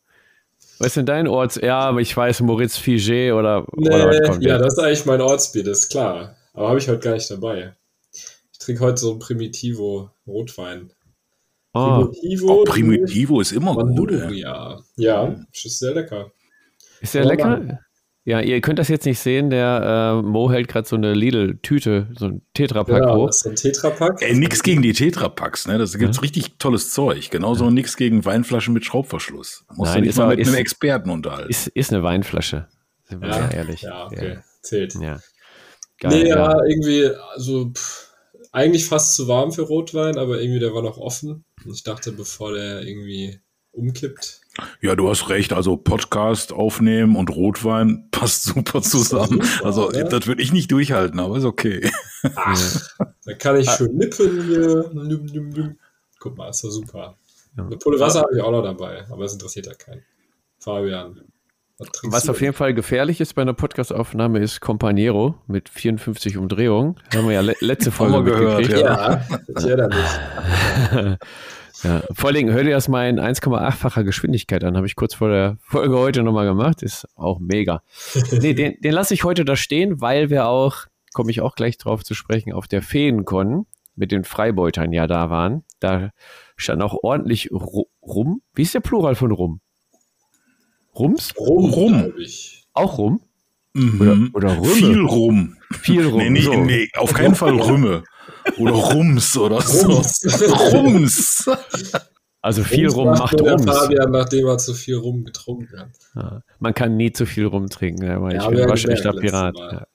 was 0.78 0.88
ist 0.88 0.96
denn 0.96 1.06
dein 1.06 1.28
Orts? 1.28 1.60
Ja, 1.62 1.96
ich 1.98 2.16
weiß, 2.16 2.40
Moritz 2.40 2.76
Figé 2.76 3.32
oder, 3.32 3.66
nee, 3.76 3.88
oder 3.88 4.08
was 4.08 4.28
kommt 4.28 4.44
Ja, 4.44 4.58
das 4.58 4.74
ist 4.74 4.78
eigentlich 4.78 5.06
mein 5.06 5.20
Ortsbier, 5.20 5.64
das 5.64 5.80
ist 5.80 5.90
klar. 5.90 6.36
Aber 6.54 6.68
habe 6.68 6.78
ich 6.78 6.88
heute 6.88 7.00
gar 7.00 7.14
nicht 7.14 7.30
dabei. 7.30 7.74
Ich 8.12 8.58
trinke 8.58 8.82
heute 8.82 8.98
so 8.98 9.12
ein 9.12 9.18
Primitivo 9.18 10.10
Rotwein. 10.26 10.92
Oh. 11.74 12.06
Primitivo, 12.06 12.52
oh, 12.52 12.64
Primitivo 12.64 13.40
ist 13.40 13.52
immer 13.52 13.74
gut. 13.74 14.12
Ja, 14.32 14.80
ja, 14.96 15.36
ist 15.52 15.78
sehr 15.78 15.94
lecker. 15.94 16.30
Ist 17.00 17.12
sehr 17.12 17.24
lecker? 17.24 17.80
Ja, 18.24 18.40
ihr 18.40 18.60
könnt 18.60 18.78
das 18.78 18.86
jetzt 18.86 19.04
nicht 19.04 19.18
sehen, 19.18 19.50
der 19.50 20.20
äh, 20.20 20.22
Mo 20.22 20.48
hält 20.50 20.68
gerade 20.68 20.86
so 20.86 20.94
eine 20.94 21.12
Lidl-Tüte, 21.12 22.08
so 22.16 22.26
ein 22.26 22.42
Tetrapack 22.54 23.02
ja, 23.02 23.16
hoch. 23.16 23.26
Das 23.26 23.44
ist 23.44 23.46
ein 23.46 23.56
Tetrapack. 23.56 24.22
Ey, 24.22 24.34
nix 24.36 24.62
gegen 24.62 24.80
die 24.80 24.92
Tetrapacks, 24.92 25.66
ne? 25.66 25.76
Das 25.76 25.98
gibt's 25.98 26.18
ja. 26.18 26.20
richtig 26.20 26.58
tolles 26.58 26.92
Zeug. 26.92 27.30
Genauso 27.30 27.64
ja. 27.64 27.72
nix 27.72 27.96
gegen 27.96 28.24
Weinflaschen 28.24 28.74
mit 28.74 28.84
Schraubverschluss. 28.84 29.64
Muss 29.74 29.88
Nein, 29.88 30.02
du 30.02 30.06
nicht 30.06 30.18
mal 30.18 30.28
mit 30.28 30.38
ist, 30.38 30.48
einem 30.48 30.56
Experten 30.56 31.10
unterhalten. 31.10 31.50
Ist, 31.50 31.66
ist 31.66 31.92
eine 31.92 32.04
Weinflasche. 32.04 32.68
Sind 33.08 33.22
wir 33.22 33.28
ja, 33.28 33.50
ehrlich. 33.50 33.82
Ja, 33.82 34.06
okay. 34.06 34.38
Zählt. 34.62 34.94
Ja. 34.94 35.18
Geil, 35.98 36.22
nee, 36.22 36.28
ja, 36.28 36.64
irgendwie, 36.64 37.10
also 37.34 37.70
pff, 37.70 38.12
eigentlich 38.52 38.86
fast 38.86 39.16
zu 39.16 39.26
warm 39.26 39.50
für 39.50 39.62
Rotwein, 39.62 40.16
aber 40.16 40.40
irgendwie 40.40 40.60
der 40.60 40.74
war 40.74 40.82
noch 40.82 40.98
offen. 40.98 41.44
Ich 41.72 41.82
dachte, 41.82 42.12
bevor 42.12 42.52
der 42.52 42.82
irgendwie 42.82 43.40
umkippt, 43.72 44.41
ja, 44.80 44.94
du 44.94 45.08
hast 45.08 45.28
recht. 45.28 45.52
Also 45.52 45.76
Podcast 45.76 46.52
aufnehmen 46.52 47.16
und 47.16 47.30
Rotwein 47.30 48.08
passt 48.10 48.44
super 48.44 48.82
zusammen. 48.82 49.42
Super, 49.42 49.66
also 49.66 49.90
ne? 49.90 50.04
das 50.04 50.26
würde 50.26 50.42
ich 50.42 50.52
nicht 50.52 50.70
durchhalten, 50.70 51.20
aber 51.20 51.36
ist 51.36 51.44
okay. 51.44 51.90
Ach, 52.34 52.88
da 53.24 53.34
kann 53.34 53.56
ich 53.56 53.70
schön 53.70 53.96
nippen 53.96 54.46
hier. 54.46 55.76
Guck 56.18 56.36
mal, 56.36 56.50
ist 56.50 56.64
doch 56.64 56.70
super. 56.70 57.16
Eine 57.56 57.76
Pulle 57.76 58.00
Wasser 58.00 58.20
habe 58.20 58.36
ich 58.36 58.42
auch 58.42 58.50
noch 58.50 58.62
dabei, 58.62 59.04
aber 59.10 59.24
es 59.24 59.32
interessiert 59.34 59.66
ja 59.66 59.74
keinen. 59.74 60.02
Fabian. 60.58 61.20
Was 62.04 62.28
auf 62.28 62.40
jeden 62.40 62.52
Fall 62.52 62.74
gefährlich 62.74 63.20
ist 63.20 63.34
bei 63.34 63.42
einer 63.42 63.54
Podcastaufnahme 63.54 64.38
ist 64.38 64.60
Companiero 64.60 65.34
mit 65.48 65.68
54 65.68 66.36
Umdrehungen. 66.36 66.96
Haben 67.12 67.26
wir 67.26 67.34
ja 67.34 67.40
le 67.40 67.56
letzte 67.60 67.90
Folge 67.90 68.30
gehört. 68.30 68.68
Ja, 68.68 68.78
ja 68.78 69.22
erinnere 69.56 69.88
mich. 69.88 71.18
Ja, 71.82 72.02
vor 72.12 72.28
allen 72.28 72.36
Dingen 72.36 72.52
hör 72.52 72.62
dir 72.62 72.70
das 72.70 72.88
mal 72.88 73.08
in 73.08 73.18
1,8-facher 73.18 74.04
Geschwindigkeit 74.04 74.62
an. 74.64 74.76
Habe 74.76 74.86
ich 74.86 74.94
kurz 74.94 75.14
vor 75.14 75.28
der 75.28 75.56
Folge 75.60 75.98
heute 75.98 76.22
nochmal 76.22 76.46
gemacht. 76.46 76.82
Ist 76.82 77.06
auch 77.16 77.40
mega. 77.40 77.82
nee, 78.32 78.54
den, 78.54 78.80
den 78.80 78.92
lasse 78.92 79.14
ich 79.14 79.24
heute 79.24 79.44
da 79.44 79.56
stehen, 79.56 80.00
weil 80.00 80.30
wir 80.30 80.46
auch, 80.46 80.86
komme 81.12 81.30
ich 81.30 81.40
auch 81.40 81.54
gleich 81.54 81.78
drauf 81.78 82.04
zu 82.04 82.14
sprechen, 82.14 82.52
auf 82.52 82.68
der 82.68 82.82
Feenkon 82.82 83.66
mit 83.96 84.12
den 84.12 84.24
Freibeutern 84.24 84.92
ja 84.92 85.06
da 85.06 85.30
waren. 85.30 85.64
Da 85.80 86.10
stand 86.56 86.82
auch 86.82 86.96
ordentlich 87.02 87.50
Rum. 87.50 88.42
Wie 88.54 88.62
ist 88.62 88.74
der 88.74 88.80
Plural 88.80 89.14
von 89.14 89.32
Rum? 89.32 89.60
Rums? 90.94 91.34
Rum, 91.38 91.70
rum. 91.70 92.12
Auch 92.74 92.98
Rum? 92.98 93.20
Mhm. 93.74 94.30
Oder, 94.34 94.50
oder 94.50 94.58
Rümme? 94.58 94.74
Viel 94.74 95.00
Rum. 95.00 95.56
Viel 95.70 96.06
Rum. 96.06 96.18
Nee, 96.18 96.30
nee, 96.30 96.40
so. 96.42 96.54
nee 96.54 96.88
auf 96.96 97.14
keinen 97.14 97.34
Fall 97.34 97.54
Rümme. 97.60 98.04
Oder 98.58 98.72
Rums 98.72 99.36
oder 99.36 99.60
so. 99.60 99.88
Rums. 99.88 100.24
Rums. 100.72 101.50
Also 102.42 102.64
viel 102.64 102.88
Rum 102.88 103.10
macht 103.10 103.40
Rum. 103.40 103.62
Fabian, 103.62 104.10
nachdem 104.10 104.48
er 104.48 104.58
zu 104.58 104.74
viel 104.74 104.96
Rum 104.96 105.24
getrunken 105.24 105.78
hat. 105.78 105.90
Ja, 106.16 106.42
man 106.58 106.74
kann 106.74 106.96
nie 106.96 107.12
zu 107.12 107.24
viel 107.24 107.46
rumtrinken, 107.46 108.10
aber 108.10 108.34
ja, 108.34 108.42
ich 108.42 108.56
bin 108.56 108.68
wahrscheinlich 108.68 109.00
der 109.02 109.12
Pirat. 109.12 109.56
Ja. 109.56 109.86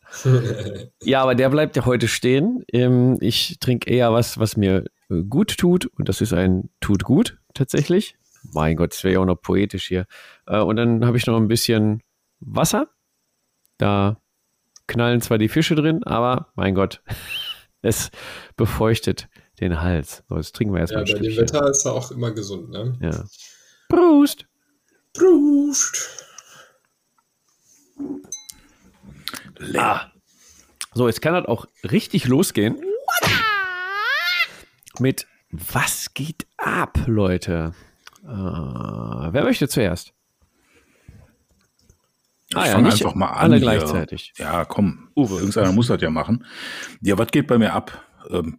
ja. 1.03 1.21
aber 1.21 1.35
der 1.35 1.49
bleibt 1.49 1.75
ja 1.75 1.85
heute 1.85 2.07
stehen. 2.07 2.63
Ähm, 2.71 3.17
ich 3.19 3.57
trinke 3.59 3.89
eher 3.89 4.13
was, 4.13 4.39
was 4.39 4.55
mir 4.55 4.85
äh, 5.09 5.23
gut 5.23 5.57
tut 5.57 5.87
und 5.87 6.07
das 6.07 6.21
ist 6.21 6.31
ein 6.31 6.69
tut 6.79 7.03
gut 7.03 7.37
tatsächlich. 7.53 8.15
Mein 8.53 8.77
Gott, 8.77 8.93
das 8.93 9.03
wäre 9.03 9.15
ja 9.15 9.19
auch 9.19 9.25
noch 9.25 9.41
poetisch 9.41 9.87
hier. 9.87 10.05
Äh, 10.45 10.61
und 10.61 10.77
dann 10.77 11.05
habe 11.05 11.17
ich 11.17 11.27
noch 11.27 11.35
ein 11.35 11.49
bisschen 11.49 12.01
Wasser. 12.39 12.87
Da 13.77 14.21
knallen 14.87 15.19
zwar 15.19 15.37
die 15.37 15.49
Fische 15.49 15.75
drin, 15.75 16.03
aber 16.05 16.47
mein 16.55 16.75
Gott, 16.75 17.01
es 17.81 18.11
befeuchtet 18.55 19.27
den 19.59 19.81
Hals. 19.81 20.23
So, 20.29 20.35
jetzt 20.35 20.55
trinken 20.55 20.73
wir 20.73 20.81
erstmal 20.81 21.07
ja, 21.07 21.15
ein 21.15 21.21
bei 21.21 21.27
dem 21.27 21.37
Wetter 21.37 21.69
ist 21.69 21.85
er 21.85 21.93
auch 21.93 22.11
immer 22.11 22.31
gesund, 22.31 22.69
ne? 22.69 22.97
Ja. 23.01 23.25
Prost! 23.89 24.45
Prost! 25.13 26.23
Ah. 29.75 30.11
So, 30.93 31.07
jetzt 31.07 31.21
kann 31.21 31.33
das 31.33 31.45
auch 31.45 31.65
richtig 31.83 32.27
losgehen. 32.27 32.81
Mit 34.99 35.27
Was 35.51 36.13
geht 36.13 36.47
ab, 36.57 36.99
Leute? 37.05 37.73
Äh, 38.23 38.27
wer 38.27 39.43
möchte 39.43 39.67
zuerst? 39.67 40.13
Ich 42.63 42.69
ah, 42.69 42.73
fange 42.73 42.89
ja, 42.89 42.93
einfach 42.93 43.15
mal 43.15 43.27
an. 43.27 43.51
Alle 43.51 43.59
gleichzeitig. 43.59 44.33
Ja, 44.37 44.65
komm. 44.65 45.09
Uwe. 45.15 45.39
Irgendeiner 45.39 45.71
muss 45.71 45.87
das 45.87 46.01
ja 46.01 46.09
machen. 46.09 46.45
Ja, 47.01 47.17
was 47.17 47.27
geht 47.27 47.47
bei 47.47 47.57
mir 47.57 47.73
ab? 47.73 48.03
Ähm, 48.29 48.55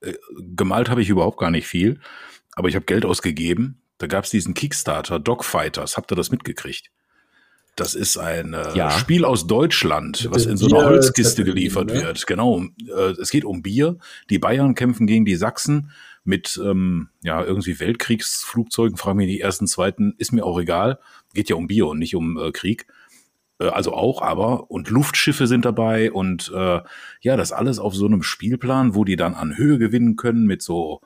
äh, 0.00 0.14
gemalt 0.54 0.90
habe 0.90 1.02
ich 1.02 1.08
überhaupt 1.08 1.38
gar 1.38 1.50
nicht 1.50 1.66
viel, 1.66 2.00
aber 2.54 2.68
ich 2.68 2.74
habe 2.74 2.84
Geld 2.84 3.04
ausgegeben. 3.04 3.80
Da 3.98 4.06
gab 4.06 4.24
es 4.24 4.30
diesen 4.30 4.54
Kickstarter 4.54 5.18
Dogfighters. 5.18 5.96
Habt 5.96 6.12
ihr 6.12 6.16
das 6.16 6.30
mitgekriegt? 6.30 6.90
Das 7.76 7.94
ist 7.94 8.16
ein 8.16 8.54
äh, 8.54 8.74
ja. 8.74 8.90
Spiel 8.90 9.26
aus 9.26 9.46
Deutschland, 9.46 10.28
was 10.30 10.46
in 10.46 10.56
so 10.56 10.66
einer 10.66 10.86
Holzkiste 10.86 11.44
geliefert 11.44 11.88
ne? 11.88 12.02
wird. 12.02 12.26
Genau. 12.26 12.64
Äh, 12.88 13.12
es 13.20 13.30
geht 13.30 13.44
um 13.44 13.62
Bier. 13.62 13.98
Die 14.30 14.38
Bayern 14.38 14.74
kämpfen 14.74 15.06
gegen 15.06 15.26
die 15.26 15.36
Sachsen 15.36 15.90
mit 16.24 16.58
ähm, 16.62 17.10
ja 17.22 17.44
irgendwie 17.44 17.78
Weltkriegsflugzeugen. 17.78 18.96
Frage 18.96 19.18
mich 19.18 19.28
die 19.28 19.40
ersten, 19.40 19.66
zweiten, 19.66 20.14
ist 20.16 20.32
mir 20.32 20.44
auch 20.44 20.58
egal. 20.58 20.98
Geht 21.34 21.50
ja 21.50 21.56
um 21.56 21.66
Bier 21.66 21.86
und 21.86 21.98
nicht 21.98 22.16
um 22.16 22.38
äh, 22.38 22.50
Krieg. 22.50 22.86
Äh, 23.58 23.68
also 23.68 23.92
auch, 23.92 24.22
aber 24.22 24.70
und 24.70 24.90
Luftschiffe 24.90 25.46
sind 25.46 25.64
dabei 25.64 26.12
und 26.12 26.52
äh, 26.54 26.80
ja, 27.20 27.36
das 27.36 27.52
alles 27.52 27.78
auf 27.78 27.94
so 27.94 28.06
einem 28.06 28.22
Spielplan, 28.22 28.94
wo 28.94 29.04
die 29.04 29.16
dann 29.16 29.34
an 29.34 29.56
Höhe 29.56 29.78
gewinnen 29.78 30.16
können 30.16 30.46
mit 30.46 30.62
so 30.62 31.00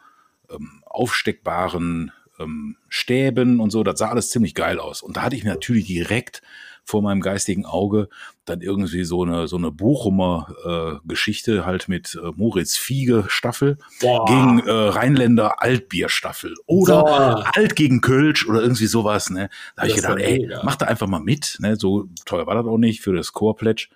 ähm, 0.50 0.83
aufsteckbaren 0.85 2.12
ähm, 2.38 2.76
Stäben 2.88 3.61
und 3.61 3.71
so. 3.71 3.83
Das 3.85 3.99
sah 3.99 4.09
alles 4.09 4.30
ziemlich 4.30 4.54
geil 4.54 4.78
aus. 4.78 5.02
Und 5.02 5.16
da 5.16 5.23
hatte 5.23 5.37
ich 5.37 5.45
mir 5.45 5.50
natürlich 5.50 5.87
direkt 5.87 6.42
vor 6.85 7.02
meinem 7.02 7.21
geistigen 7.21 7.66
Auge 7.66 8.09
dann 8.50 8.61
irgendwie 8.61 9.04
so 9.04 9.23
eine 9.23 9.49
so 9.49 9.57
eine 9.57 9.71
Bochumer 9.71 11.00
äh, 11.02 11.09
Geschichte 11.09 11.64
halt 11.64 11.88
mit 11.88 12.19
äh, 12.23 12.33
Moritz 12.37 12.76
Fiege 12.76 13.25
Staffel 13.28 13.78
Boah. 14.00 14.26
gegen 14.26 14.61
äh, 14.66 14.71
Rheinländer 14.71 15.62
Altbier 15.62 16.09
Staffel 16.09 16.54
oder 16.66 17.02
Boah. 17.02 17.50
Alt 17.54 17.76
gegen 17.76 18.00
Kölsch 18.00 18.47
oder 18.47 18.61
irgendwie 18.61 18.87
sowas. 18.87 19.30
Ne, 19.30 19.49
da 19.76 19.83
habe 19.83 19.90
ich 19.90 19.97
gedacht, 19.97 20.19
ey, 20.19 20.40
mega. 20.40 20.62
mach 20.64 20.76
da 20.76 20.87
einfach 20.87 21.07
mal 21.07 21.21
mit. 21.21 21.59
Ne, 21.61 21.76
so 21.76 22.09
teuer 22.25 22.47
war 22.47 22.54
das 22.54 22.66
auch 22.66 22.78
nicht 22.78 23.00
für 23.00 23.14
das 23.14 23.33
Core 23.33 23.54
Pledge. 23.54 23.88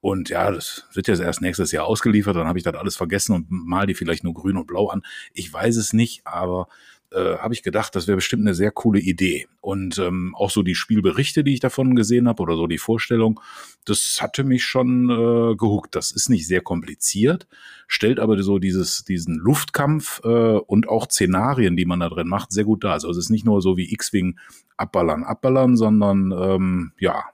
Und 0.00 0.30
ja, 0.30 0.50
das 0.50 0.86
wird 0.94 1.08
jetzt 1.08 1.20
erst 1.20 1.42
nächstes 1.42 1.72
Jahr 1.72 1.84
ausgeliefert, 1.84 2.34
dann 2.34 2.48
habe 2.48 2.58
ich 2.58 2.64
das 2.64 2.74
alles 2.74 2.96
vergessen 2.96 3.34
und 3.34 3.50
mal 3.50 3.86
die 3.86 3.94
vielleicht 3.94 4.24
nur 4.24 4.32
grün 4.32 4.56
und 4.56 4.66
blau 4.66 4.88
an. 4.88 5.02
Ich 5.34 5.52
weiß 5.52 5.76
es 5.76 5.92
nicht, 5.92 6.26
aber 6.26 6.68
äh, 7.12 7.38
habe 7.38 7.54
ich 7.54 7.62
gedacht, 7.62 7.94
das 7.96 8.06
wäre 8.06 8.16
bestimmt 8.16 8.42
eine 8.42 8.54
sehr 8.54 8.70
coole 8.70 9.00
Idee. 9.00 9.48
Und 9.60 9.98
ähm, 9.98 10.34
auch 10.36 10.50
so 10.50 10.62
die 10.62 10.74
Spielberichte, 10.74 11.44
die 11.44 11.54
ich 11.54 11.60
davon 11.60 11.94
gesehen 11.96 12.28
habe 12.28 12.42
oder 12.42 12.56
so 12.56 12.66
die 12.66 12.78
Vorstellung, 12.78 13.40
das 13.84 14.18
hatte 14.20 14.44
mich 14.44 14.64
schon 14.64 15.10
äh, 15.10 15.56
gehuckt. 15.56 15.94
Das 15.94 16.12
ist 16.12 16.28
nicht 16.28 16.46
sehr 16.46 16.60
kompliziert, 16.60 17.46
stellt 17.86 18.20
aber 18.20 18.40
so 18.42 18.58
dieses, 18.58 19.04
diesen 19.04 19.36
Luftkampf 19.36 20.20
äh, 20.24 20.28
und 20.28 20.88
auch 20.88 21.06
Szenarien, 21.10 21.76
die 21.76 21.86
man 21.86 22.00
da 22.00 22.08
drin 22.08 22.28
macht, 22.28 22.52
sehr 22.52 22.64
gut 22.64 22.84
dar. 22.84 22.92
Also 22.92 23.10
es 23.10 23.18
ist 23.18 23.30
nicht 23.30 23.44
nur 23.44 23.60
so 23.60 23.76
wie 23.76 23.92
X-Wing 23.92 24.38
abballern, 24.76 25.24
abballern, 25.24 25.76
sondern 25.76 26.32
ähm, 26.32 26.92
ja, 26.98 27.24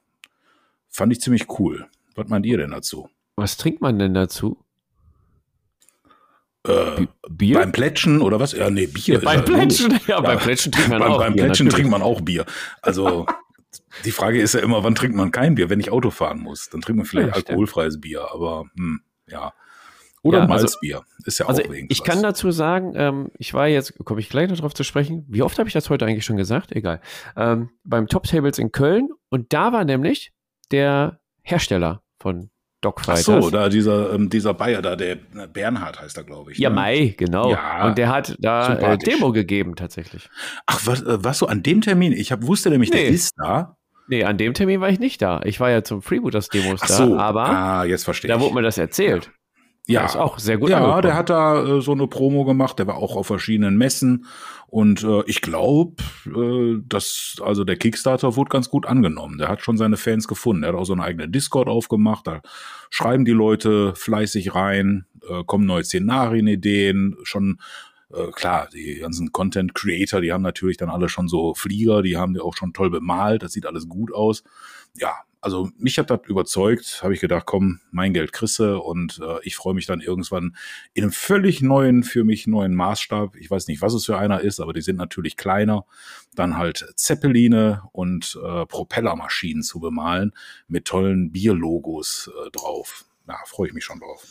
fand 0.89 1.13
ich 1.13 1.21
ziemlich 1.21 1.59
cool. 1.59 1.87
Was 2.15 2.29
meint 2.29 2.47
ihr 2.47 2.59
denn 2.59 2.71
dazu? 2.71 3.09
Was 3.37 3.59
trinkt 3.59 3.83
man 3.83 3.99
denn 3.99 4.15
dazu? 4.15 4.59
Äh, 6.67 7.07
Bier? 7.29 7.59
Beim 7.59 7.73
Plätschen 7.73 8.23
oder 8.23 8.41
was? 8.41 8.53
Ja, 8.53 8.71
nee, 8.71 8.87
Bier. 8.87 9.15
Ja, 9.15 9.21
beim 9.21 9.45
Plätschen, 9.45 9.93
ja, 9.93 9.99
ja, 10.07 10.21
beim 10.21 10.39
Plätschen 10.39 10.73
trinkt 10.73 10.91
man 10.91 11.01
beim, 11.01 11.13
auch 11.13 11.19
beim 11.19 11.35
Bier. 11.35 11.45
Plätschen 11.45 11.69
trinkt 11.69 11.91
man 11.91 12.03
auch 12.03 12.21
Bier. 12.21 12.45
Also 12.83 13.27
die 14.05 14.11
Frage 14.11 14.41
ist 14.41 14.55
ja 14.55 14.61
immer, 14.61 14.85
wann 14.85 14.95
trinkt 14.95 15.17
man 15.17 15.31
kein 15.31 15.55
Bier? 15.55 15.71
Wenn 15.71 15.81
ich 15.81 15.91
Auto 15.91 16.11
fahren 16.11 16.41
muss, 16.41 16.69
dann 16.71 16.81
trinkt 16.81 16.99
man 16.99 17.07
vielleicht 17.07 17.29
ja, 17.29 17.35
alkoholfreies 17.35 18.01
Bier, 18.01 18.29
aber 18.33 18.65
hm, 18.77 19.01
ja. 19.29 19.53
Oder 20.23 20.41
ja, 20.41 20.47
Malzbier. 20.47 20.97
Also, 20.97 21.07
ist 21.25 21.39
ja 21.39 21.47
also 21.47 21.63
auch 21.63 21.67
irgendwas. 21.67 21.97
Ich 21.97 22.03
kann 22.03 22.21
dazu 22.21 22.51
sagen, 22.51 22.95
ähm, 22.97 23.31
ich 23.39 23.55
war 23.55 23.69
jetzt, 23.69 23.95
komme 24.05 24.21
ich 24.21 24.29
gleich 24.29 24.51
noch 24.51 24.59
drauf 24.59 24.75
zu 24.75 24.83
sprechen. 24.83 25.25
Wie 25.29 25.43
oft 25.43 25.57
habe 25.59 25.69
ich 25.69 25.73
das 25.73 25.89
heute 25.89 26.05
eigentlich 26.05 26.25
schon 26.25 26.37
gesagt? 26.37 26.73
Egal. 26.73 27.01
Ähm, 27.37 27.71
beim 27.85 28.09
Top 28.09 28.25
Tables 28.25 28.59
in 28.59 28.73
Köln 28.73 29.11
und 29.29 29.53
da 29.53 29.73
war 29.73 29.85
nämlich 29.85 30.33
der 30.73 31.21
Hersteller 31.43 32.03
von 32.19 32.51
Dogfighters. 32.87 33.29
Ach 33.29 33.43
so, 33.43 33.51
da 33.51 33.69
dieser, 33.69 34.13
ähm, 34.13 34.31
dieser 34.31 34.55
Bayer 34.55 34.81
da, 34.81 34.95
der 34.95 35.17
Bernhard 35.53 36.01
heißt 36.01 36.17
er, 36.17 36.25
glaube 36.25 36.53
ich. 36.53 36.59
Ja, 36.59 36.71
ne? 36.71 36.77
Mai, 36.77 37.15
genau. 37.17 37.51
Ja, 37.51 37.87
und 37.87 37.99
der 37.99 38.09
hat 38.09 38.37
da 38.39 38.77
äh, 38.79 38.99
Demo 38.99 39.33
gegeben, 39.33 39.75
tatsächlich. 39.75 40.29
Ach, 40.67 40.81
was, 40.85 41.03
äh, 41.03 41.25
warst 41.25 41.41
du 41.41 41.47
an 41.47 41.63
dem 41.63 41.81
Termin? 41.81 42.13
Ich 42.13 42.31
hab, 42.31 42.47
wusste 42.47 42.71
nämlich, 42.71 42.91
nee. 42.91 42.99
der 42.99 43.09
ist 43.09 43.35
da. 43.37 43.77
Nee, 44.09 44.23
an 44.23 44.39
dem 44.39 44.55
Termin 44.55 44.81
war 44.81 44.89
ich 44.89 45.01
nicht 45.01 45.21
da. 45.21 45.41
Ich 45.43 45.59
war 45.59 45.69
ja 45.71 45.83
zum 45.83 46.01
Freebooters-Demos 46.01 46.81
so, 46.83 47.17
da, 47.17 47.23
aber 47.23 47.49
ah, 47.49 47.85
jetzt 47.85 48.05
verstehe 48.05 48.29
da 48.29 48.41
wurde 48.41 48.55
mir 48.55 48.63
das 48.63 48.79
erzählt. 48.79 49.25
Ja, 49.25 49.33
ist 50.05 50.17
auch 50.17 50.39
sehr 50.39 50.59
gut. 50.59 50.71
Ja, 50.71 50.79
angekommen. 50.79 51.03
der 51.03 51.15
hat 51.15 51.31
da 51.31 51.65
äh, 51.65 51.81
so 51.81 51.93
eine 51.93 52.09
Promo 52.09 52.45
gemacht. 52.45 52.79
Der 52.79 52.87
war 52.87 52.97
auch 52.97 53.15
auf 53.17 53.29
verschiedenen 53.29 53.77
Messen 53.77 54.27
und 54.67 55.05
äh, 55.05 55.23
ich 55.27 55.43
glaube, 55.43 56.03
äh, 56.27 56.83
dass 56.89 57.37
also 57.41 57.65
der 57.65 57.77
Kickstarter 57.77 58.35
wurde 58.35 58.49
ganz 58.49 58.69
gut 58.69 58.87
angenommen. 58.87 59.39
Der 59.39 59.49
hat 59.49 59.63
schon 59.63 59.77
seine 59.77 59.97
Fans 59.97 60.27
gefunden. 60.27 60.65
Er 60.65 60.71
hat 60.71 60.77
auch 60.77 60.85
so 60.85 60.93
eine 60.93 61.05
eigene 61.05 61.29
Discord 61.29 61.69
aufgemacht. 61.69 62.27
Da 62.27 62.41
schreiben 62.91 63.25
die 63.25 63.33
Leute 63.33 63.95
fleißig 63.95 64.55
rein, 64.55 65.07
äh, 65.29 65.45
kommen 65.45 65.67
neue 65.67 65.85
Szenarienideen, 65.85 67.17
schon 67.23 67.61
äh, 68.13 68.31
klar, 68.33 68.69
die 68.73 68.97
ganzen 68.97 69.33
Content 69.33 69.75
Creator, 69.75 70.21
die 70.21 70.33
haben 70.33 70.43
natürlich 70.43 70.77
dann 70.77 70.91
alle 70.91 71.09
schon 71.09 71.29
so 71.29 71.55
Flieger, 71.55 72.03
die 72.03 72.17
haben 72.17 72.35
die 72.35 72.41
auch 72.41 72.57
schon 72.57 72.73
toll 72.73 72.91
bemalt, 72.91 73.43
das 73.43 73.53
sieht 73.53 73.67
alles 73.67 73.89
gut 73.89 74.13
aus. 74.13 74.43
Ja, 74.97 75.15
also 75.47 75.71
mich 75.79 75.97
hat 75.97 76.11
das 76.11 76.23
überzeugt, 76.27 77.05
habe 77.05 77.15
ich 77.15 77.21
gedacht, 77.21 77.47
komm, 77.47 77.79
mein 77.93 78.13
Geld 78.13 78.33
krisse 78.33 78.81
und 78.81 79.21
äh, 79.23 79.39
ich 79.45 79.55
freue 79.55 79.75
mich 79.75 79.87
dann 79.87 80.01
irgendwann 80.01 80.57
in 80.93 81.05
einem 81.05 81.13
völlig 81.13 81.63
neuen, 81.63 82.03
für 82.03 82.25
mich 82.25 82.49
neuen 82.49 82.75
Maßstab. 82.75 83.37
Ich 83.37 83.49
weiß 83.49 83.69
nicht, 83.69 83.81
was 83.81 83.95
es 83.95 84.07
für 84.07 84.19
einer 84.19 84.41
ist, 84.41 84.59
aber 84.59 84.73
die 84.73 84.83
sind 84.83 84.97
natürlich 84.97 85.37
kleiner. 85.37 85.87
Dann 86.35 86.57
halt 86.57 86.85
Zeppeline 86.97 87.83
und 87.93 88.37
äh, 88.45 88.67
Propellermaschinen 88.67 89.63
zu 89.63 89.79
bemalen 89.79 90.33
mit 90.67 90.85
tollen 90.85 91.31
Bierlogos 91.31 92.29
äh, 92.29 92.51
drauf. 92.51 93.05
Ja, 93.29 93.37
freue 93.47 93.69
ich 93.69 93.73
mich 93.73 93.85
schon 93.85 94.01
drauf. 94.01 94.25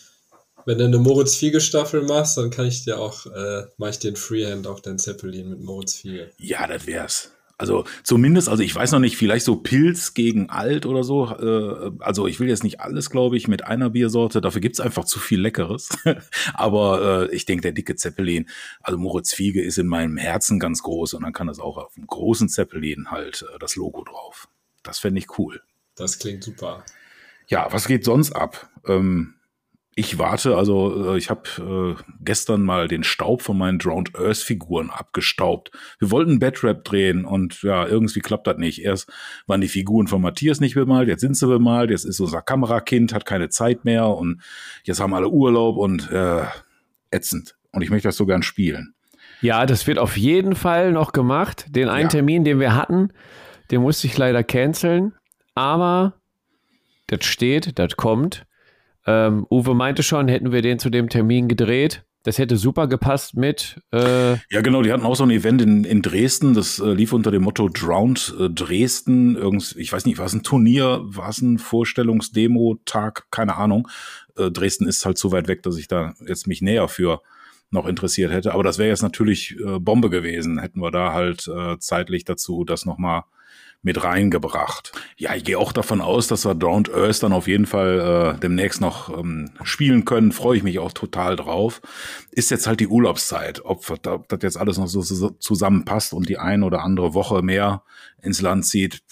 Wenn 0.65 0.79
du 0.79 0.83
eine 0.83 0.97
Moritz 0.97 1.37
Fiege 1.37 1.61
Staffel 1.61 2.01
machst, 2.01 2.35
dann 2.35 2.49
kann 2.49 2.65
ich 2.65 2.83
dir 2.83 2.99
auch, 2.99 3.25
äh, 3.27 3.63
mache 3.77 3.91
ich 3.91 3.99
den 3.99 4.17
Freehand 4.17 4.67
auf 4.67 4.81
den 4.81 4.99
Zeppelin 4.99 5.49
mit 5.49 5.61
Moritz 5.61 5.95
Fiege. 5.95 6.31
Ja, 6.39 6.67
das 6.67 6.85
wär's. 6.85 7.31
Also 7.57 7.85
zumindest, 8.03 8.49
also 8.49 8.63
ich 8.63 8.75
weiß 8.75 8.91
noch 8.91 8.99
nicht, 8.99 9.15
vielleicht 9.15 9.45
so 9.45 9.55
Pilz 9.55 10.13
gegen 10.13 10.49
Alt 10.49 10.85
oder 10.85 11.03
so. 11.05 11.29
Äh, 11.29 11.91
also 11.99 12.27
ich 12.27 12.39
will 12.39 12.49
jetzt 12.49 12.63
nicht 12.63 12.81
alles, 12.81 13.09
glaube 13.09 13.37
ich, 13.37 13.47
mit 13.47 13.63
einer 13.63 13.91
Biersorte. 13.91 14.41
Dafür 14.41 14.59
gibt's 14.59 14.81
einfach 14.81 15.05
zu 15.05 15.19
viel 15.19 15.39
Leckeres. 15.39 15.89
Aber 16.53 17.29
äh, 17.29 17.35
ich 17.35 17.45
denke, 17.45 17.61
der 17.61 17.71
dicke 17.71 17.95
Zeppelin, 17.95 18.49
also 18.81 18.99
Moritz 18.99 19.33
Fiege 19.33 19.61
ist 19.61 19.77
in 19.77 19.87
meinem 19.87 20.17
Herzen 20.17 20.59
ganz 20.59 20.83
groß 20.83 21.13
und 21.13 21.23
dann 21.23 21.31
kann 21.31 21.47
das 21.47 21.59
auch 21.59 21.77
auf 21.77 21.93
dem 21.93 22.07
großen 22.07 22.49
Zeppelin 22.49 23.09
halt 23.09 23.45
äh, 23.53 23.59
das 23.59 23.77
Logo 23.77 24.03
drauf. 24.03 24.49
Das 24.83 24.99
fände 24.99 25.19
ich 25.19 25.39
cool. 25.39 25.61
Das 25.95 26.19
klingt 26.19 26.43
super. 26.43 26.83
Ja, 27.47 27.67
was 27.71 27.87
geht 27.87 28.03
sonst 28.03 28.33
ab? 28.33 28.69
Ähm, 28.85 29.34
ich 29.97 30.19
warte, 30.19 30.57
also 30.57 31.13
äh, 31.13 31.17
ich 31.17 31.29
habe 31.29 31.95
äh, 31.97 32.03
gestern 32.19 32.63
mal 32.63 32.89
den 32.89 33.03
Staub 33.03 33.41
von 33.41 33.57
meinen 33.57 33.79
Drowned 33.79 34.13
Earth 34.15 34.37
Figuren 34.37 34.89
abgestaubt. 34.89 35.71
Wir 35.99 36.11
wollten 36.11 36.39
Batrap 36.39 36.83
drehen 36.83 37.23
und 37.23 37.63
ja, 37.63 37.87
irgendwie 37.87 38.19
klappt 38.19 38.45
das 38.45 38.57
nicht. 38.57 38.83
Erst 38.83 39.09
waren 39.47 39.61
die 39.61 39.69
Figuren 39.69 40.07
von 40.07 40.21
Matthias 40.21 40.59
nicht 40.59 40.75
bemalt, 40.75 41.07
jetzt 41.07 41.21
sind 41.21 41.37
sie 41.37 41.47
bemalt, 41.47 41.91
jetzt 41.91 42.03
ist 42.03 42.19
unser 42.19 42.41
Kamerakind, 42.41 43.13
hat 43.13 43.25
keine 43.25 43.47
Zeit 43.47 43.85
mehr 43.85 44.07
und 44.09 44.41
jetzt 44.83 44.99
haben 44.99 45.13
alle 45.13 45.29
Urlaub 45.29 45.77
und 45.77 46.11
äh, 46.11 46.43
ätzend. 47.11 47.55
Und 47.71 47.81
ich 47.81 47.89
möchte 47.89 48.09
das 48.09 48.17
so 48.17 48.25
gern 48.25 48.43
spielen. 48.43 48.93
Ja, 49.39 49.65
das 49.65 49.87
wird 49.87 49.97
auf 49.97 50.17
jeden 50.17 50.55
Fall 50.55 50.91
noch 50.91 51.13
gemacht. 51.13 51.67
Den 51.69 51.87
einen 51.87 52.03
ja. 52.03 52.09
Termin, 52.09 52.43
den 52.43 52.59
wir 52.59 52.75
hatten, 52.75 53.09
den 53.71 53.81
musste 53.81 54.07
ich 54.07 54.17
leider 54.17 54.43
canceln. 54.43 55.13
Aber 55.53 56.15
das 57.07 57.23
steht, 57.23 57.79
das 57.79 57.95
kommt. 57.95 58.45
Ähm, 59.05 59.45
Uwe 59.51 59.75
meinte 59.75 60.03
schon, 60.03 60.27
hätten 60.27 60.51
wir 60.51 60.61
den 60.61 60.79
zu 60.79 60.89
dem 60.89 61.09
Termin 61.09 61.47
gedreht, 61.47 62.03
Das 62.23 62.39
hätte 62.39 62.57
super 62.57 62.87
gepasst 62.87 63.35
mit. 63.35 63.79
Äh 63.91 64.33
ja, 64.49 64.61
genau, 64.63 64.81
die 64.81 64.91
hatten 64.91 65.05
auch 65.05 65.15
so 65.15 65.23
ein 65.23 65.29
Event 65.29 65.61
in, 65.61 65.83
in 65.83 66.01
Dresden, 66.01 66.55
das 66.55 66.79
äh, 66.79 66.91
lief 66.91 67.13
unter 67.13 67.29
dem 67.29 67.43
Motto 67.43 67.69
Drowned 67.69 68.33
äh, 68.39 68.49
Dresden. 68.49 69.35
Irgends, 69.35 69.75
ich 69.75 69.93
weiß 69.93 70.05
nicht, 70.07 70.17
war 70.17 70.25
es 70.25 70.33
ein 70.33 70.41
Turnier, 70.41 71.01
war 71.03 71.29
es 71.29 71.39
ein 71.41 71.59
Vorstellungsdemo-Tag, 71.59 73.27
keine 73.29 73.55
Ahnung. 73.57 73.87
Äh, 74.35 74.49
Dresden 74.49 74.87
ist 74.87 75.05
halt 75.05 75.19
so 75.19 75.31
weit 75.31 75.47
weg, 75.47 75.61
dass 75.61 75.77
ich 75.77 75.87
da 75.87 76.15
jetzt 76.25 76.47
mich 76.47 76.63
näher 76.63 76.87
für 76.87 77.21
noch 77.69 77.85
interessiert 77.85 78.31
hätte. 78.31 78.53
Aber 78.53 78.63
das 78.63 78.79
wäre 78.79 78.89
jetzt 78.89 79.03
natürlich 79.03 79.55
äh, 79.59 79.79
Bombe 79.79 80.09
gewesen. 80.09 80.59
Hätten 80.59 80.81
wir 80.81 80.89
da 80.89 81.13
halt 81.13 81.47
äh, 81.47 81.77
zeitlich 81.77 82.25
dazu 82.25 82.63
das 82.63 82.85
nochmal 82.85 83.23
mit 83.85 84.03
reingebracht. 84.03 84.91
Ja, 85.15 85.35
ich 85.35 85.43
gehe 85.43 85.59
auch 85.59 85.71
davon 85.71 86.01
aus, 86.01 86.27
dass 86.27 86.43
wir 86.43 86.55
Drowned 86.55 86.91
Earth 86.91 87.21
dann 87.21 87.31
auf 87.31 87.47
jeden 87.47 87.67
Fall 87.67 88.35
äh, 88.35 88.39
demnächst 88.39 88.81
noch 88.81 89.15
ähm, 89.15 89.51
spielen 89.63 90.05
können. 90.05 90.31
Freue 90.31 90.57
ich 90.57 90.63
mich 90.63 90.79
auch 90.79 90.91
total 90.91 91.35
drauf. 91.35 91.81
Ist 92.31 92.49
jetzt 92.49 92.65
halt 92.65 92.79
die 92.79 92.87
Urlaubszeit. 92.87 93.63
Ob, 93.63 93.87
ob 94.07 94.27
das 94.27 94.39
jetzt 94.41 94.57
alles 94.57 94.79
noch 94.79 94.87
so, 94.87 95.01
so 95.01 95.29
zusammenpasst 95.29 96.13
und 96.13 96.27
die 96.27 96.39
ein 96.39 96.63
oder 96.63 96.81
andere 96.81 97.13
Woche 97.13 97.43
mehr 97.43 97.83
ins 98.23 98.41
Land 98.41 98.65
zieht, 98.65 99.03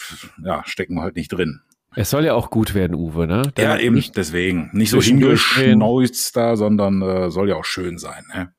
ja, 0.44 0.64
stecken 0.66 0.96
wir 0.96 1.04
halt 1.04 1.16
nicht 1.16 1.32
drin. 1.32 1.62
Es 1.96 2.10
soll 2.10 2.26
ja 2.26 2.34
auch 2.34 2.50
gut 2.50 2.74
werden, 2.74 2.96
Uwe, 2.96 3.28
ne? 3.28 3.44
Dann 3.54 3.66
ja, 3.66 3.78
eben, 3.78 3.94
nicht 3.94 4.18
deswegen. 4.18 4.72
Nicht 4.74 4.90
so 4.90 5.00
hingeschneuzt 5.00 6.36
da, 6.36 6.56
sondern 6.56 7.04
äh, 7.04 7.30
soll 7.30 7.50
ja 7.50 7.56
auch 7.56 7.66
schön 7.66 8.00
sein, 8.00 8.24
ne? 8.34 8.52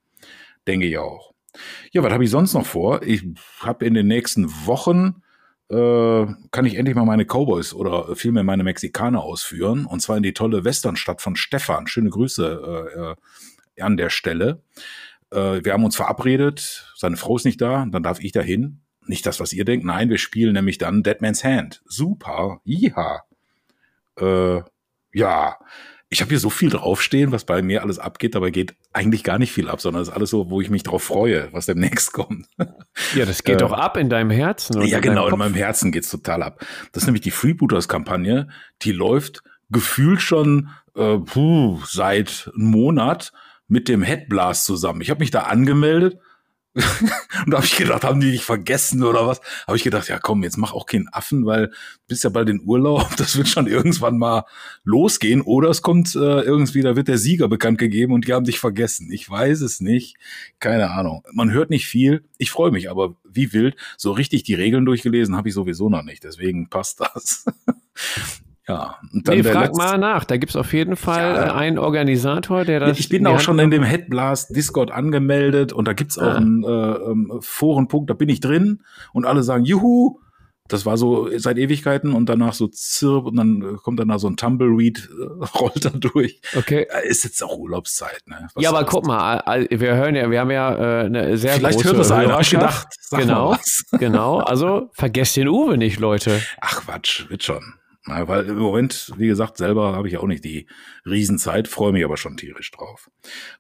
Denke 0.68 0.87
ich 0.87 0.97
auch. 0.97 1.33
Ja, 1.90 2.04
was 2.04 2.12
habe 2.12 2.23
ich 2.23 2.30
sonst 2.30 2.54
noch 2.54 2.66
vor? 2.66 3.02
Ich 3.02 3.25
habe 3.59 3.85
in 3.85 3.94
den 3.94 4.06
nächsten 4.06 4.49
Wochen 4.66 5.24
äh, 5.71 6.26
kann 6.50 6.66
ich 6.66 6.76
endlich 6.76 6.94
mal 6.94 7.04
meine 7.04 7.25
Cowboys 7.25 7.73
oder 7.73 8.14
vielmehr 8.16 8.44
meine 8.44 8.64
Mexikaner 8.64 9.23
ausführen. 9.23 9.87
Und 9.87 10.00
zwar 10.00 10.16
in 10.16 10.23
die 10.23 10.35
tolle 10.35 10.64
Westernstadt 10.64 11.21
von 11.21 11.37
Stefan. 11.37 11.87
Schöne 11.87 12.11
Grüße 12.11 13.16
äh, 13.76 13.83
an 13.83 13.97
der 13.97 14.11
Stelle. 14.11 14.62
Äh, 15.30 15.64
wir 15.64 15.73
haben 15.73 15.85
uns 15.85 15.97
verabredet, 15.97 16.92
seine 16.97 17.16
Frau 17.16 17.37
ist 17.37 17.44
nicht 17.44 17.61
da, 17.61 17.87
dann 17.90 18.02
darf 18.02 18.21
ich 18.21 18.33
dahin. 18.33 18.80
Nicht 19.06 19.26
das, 19.26 19.38
was 19.40 19.52
ihr 19.52 19.64
denkt. 19.64 19.85
Nein, 19.85 20.09
wir 20.09 20.18
spielen 20.18 20.54
nämlich 20.54 20.78
dann 20.78 21.02
Dead 21.02 21.21
Man's 21.21 21.44
Hand. 21.44 21.83
Super. 21.87 22.61
Iha. 22.64 23.23
Äh, 24.18 24.62
ja, 25.12 25.59
ich 26.14 26.21
habe 26.21 26.28
hier 26.28 26.38
so 26.38 26.49
viel 26.49 26.71
draufstehen, 26.71 27.33
was 27.33 27.44
bei 27.44 27.61
mir 27.61 27.83
alles 27.83 27.99
abgeht, 27.99 28.37
dabei 28.37 28.50
geht 28.50 28.76
eigentlich 28.92 29.25
gar 29.25 29.40
nicht 29.40 29.50
viel 29.50 29.68
ab, 29.68 29.80
sondern 29.80 30.00
es 30.00 30.09
ist 30.09 30.14
alles 30.14 30.30
so, 30.30 30.49
wo 30.49 30.61
ich 30.61 30.71
mich 30.71 30.85
drauf 30.85 31.02
freue, 31.02 31.49
was 31.50 31.66
demnächst 31.66 32.12
kommt. 32.12 32.47
Ja, 33.16 33.25
das 33.25 33.42
geht 33.42 33.56
äh, 33.56 33.59
doch 33.59 33.73
ab 33.73 33.97
in 33.97 34.09
deinem 34.09 34.30
Herzen. 34.30 34.80
ja, 34.83 35.00
genau, 35.00 35.26
in 35.26 35.37
meinem 35.37 35.54
Herzen 35.54 35.90
geht's 35.90 36.11
total 36.11 36.44
ab. 36.44 36.64
Das 36.92 37.02
ist 37.02 37.06
nämlich 37.09 37.23
die 37.23 37.33
Freebooters-Kampagne, 37.33 38.49
die 38.83 38.92
läuft 38.92 39.42
gefühlt 39.71 40.21
schon 40.21 40.68
äh, 40.94 41.18
puh, 41.18 41.80
seit 41.85 42.49
einem 42.54 42.71
Monat 42.71 43.33
mit 43.66 43.88
dem 43.88 44.04
Headblast 44.04 44.66
zusammen. 44.66 45.00
Ich 45.00 45.11
habe 45.11 45.18
mich 45.18 45.33
da 45.33 45.40
angemeldet 45.40 46.18
und 46.75 47.50
da 47.52 47.59
habe 47.59 47.66
ich 47.66 47.76
gedacht, 47.76 48.02
haben 48.02 48.21
die 48.21 48.33
dich 48.33 48.45
vergessen 48.45 49.04
oder 49.04 49.26
was? 49.26 49.40
Habe 49.66 49.76
ich 49.76 49.85
gedacht, 49.85 50.09
ja 50.09 50.19
komm, 50.19 50.43
jetzt 50.43 50.57
mach 50.57 50.73
auch 50.73 50.87
keinen 50.87 51.09
Affen, 51.09 51.47
weil 51.47 51.71
bist 52.09 52.25
ja 52.25 52.31
bald 52.31 52.49
in 52.49 52.62
Urlaub, 52.64 53.09
das 53.16 53.37
wird 53.37 53.49
schon 53.49 53.66
irgendwann 53.66 54.19
mal 54.19 54.45
losgehen. 54.83 55.40
Oder 55.40 55.71
es 55.71 55.83
kommt 55.83 56.16
äh, 56.16 56.40
irgendwie, 56.40 56.83
da 56.83 56.97
wird 56.97 57.09
der 57.09 57.19
Sieger 57.19 57.49
bekannt 57.49 57.78
gegeben 57.78 58.12
und 58.12 58.26
die 58.26 58.33
haben 58.33 58.45
dich 58.45 58.59
vergessen. 58.59 59.12
Ich 59.12 59.28
weiß 59.28 59.61
es 59.61 59.81
nicht. 59.81 60.16
Keine 60.59 60.90
Ahnung. 60.90 61.23
Man 61.33 61.52
hört 61.52 61.71
nicht 61.71 61.87
viel. 61.87 62.25
Ich 62.38 62.50
freue 62.50 62.73
mich, 62.73 62.90
aber 62.90 63.14
wie 63.25 63.52
wild, 63.52 63.76
so 63.97 64.11
richtig 64.12 64.43
die 64.43 64.54
Regeln 64.54 64.85
durchgelesen 64.85 65.37
habe 65.37 65.49
ich 65.49 65.54
sowieso 65.54 65.88
noch 65.88 66.02
nicht. 66.02 66.25
Deswegen 66.25 66.68
passt 66.68 67.01
das. 67.01 67.44
Ja, 68.66 68.96
und 69.12 69.29
dann 69.29 69.37
nee, 69.37 69.42
frag 69.42 69.66
letzte, 69.66 69.77
mal 69.77 69.98
nach. 69.98 70.24
Da 70.24 70.38
gibt's 70.38 70.57
auf 70.57 70.72
jeden 70.72 70.96
Fall 70.96 71.35
ja, 71.35 71.55
einen 71.55 71.79
Organisator, 71.79 72.64
der 72.64 72.81
das. 72.81 72.98
Ich 72.98 73.11
bin 73.11 73.27
auch 73.27 73.40
schon 73.40 73.59
in 73.59 73.70
dem 73.70 73.83
Headblast 73.83 74.57
Discord 74.57 74.90
angemeldet 74.90 75.72
und 75.72 75.87
da 75.87 75.92
gibt's 75.92 76.18
auch 76.18 76.35
ah. 76.35 76.37
einen 76.37 76.64
äh, 76.64 76.68
ähm, 76.68 77.33
Forenpunkt, 77.40 78.09
da 78.09 78.14
bin 78.14 78.31
ich 78.31 78.40
drin 78.40 78.83
und 79.12 79.27
alle 79.27 79.42
sagen, 79.42 79.64
juhu, 79.64 80.18
das 80.68 80.87
war 80.87 80.96
so 80.96 81.29
seit 81.37 81.59
Ewigkeiten 81.59 82.14
und 82.14 82.31
danach 82.31 82.55
so 82.55 82.66
zirp 82.68 83.27
und 83.27 83.37
dann 83.37 83.77
kommt 83.83 84.00
dann 84.00 84.09
da 84.09 84.18
so 84.18 84.29
ein 84.29 84.38
Tumbleweed, 84.38 85.11
äh, 85.11 85.44
rollt 85.59 85.85
da 85.85 85.90
durch. 85.90 86.40
Okay. 86.57 86.87
Ist 87.05 87.24
jetzt 87.24 87.44
auch 87.44 87.59
Urlaubszeit, 87.59 88.22
ne? 88.27 88.48
Was 88.55 88.62
ja, 88.62 88.70
aber 88.70 88.85
guck 88.85 89.07
mal, 89.07 89.42
wir 89.68 89.94
hören 89.94 90.14
ja, 90.14 90.31
wir 90.31 90.40
haben 90.40 90.50
ja 90.50 91.03
äh, 91.03 91.05
eine 91.05 91.37
sehr 91.37 91.55
Vielleicht 91.55 91.81
große 91.81 91.88
hört 91.88 91.98
das 91.98 92.11
einer, 92.11 92.33
hab 92.33 92.40
ich 92.40 92.50
gedacht. 92.50 92.88
genau, 93.11 93.57
genau. 93.98 94.38
Also 94.38 94.88
vergesst 94.94 95.37
den 95.37 95.48
Uwe 95.48 95.77
nicht, 95.77 96.00
Leute. 96.00 96.40
Ach 96.62 96.81
Quatsch, 96.81 97.29
wird 97.29 97.44
schon. 97.44 97.74
Na, 98.07 98.29
weil 98.29 98.47
im 98.47 98.59
Moment, 98.59 99.12
wie 99.17 99.29
gesagt, 99.29 99.57
selber 99.57 99.95
habe 99.95 100.09
ich 100.09 100.19
auch 100.19 100.27
nicht 100.27 100.45
die 100.45 100.67
Riesenzeit, 101.07 101.69
freue 101.69 101.93
mich 101.93 102.05
aber 102.05 102.19
schon 102.19 102.37
tierisch 102.37 102.71
drauf. 102.71 103.11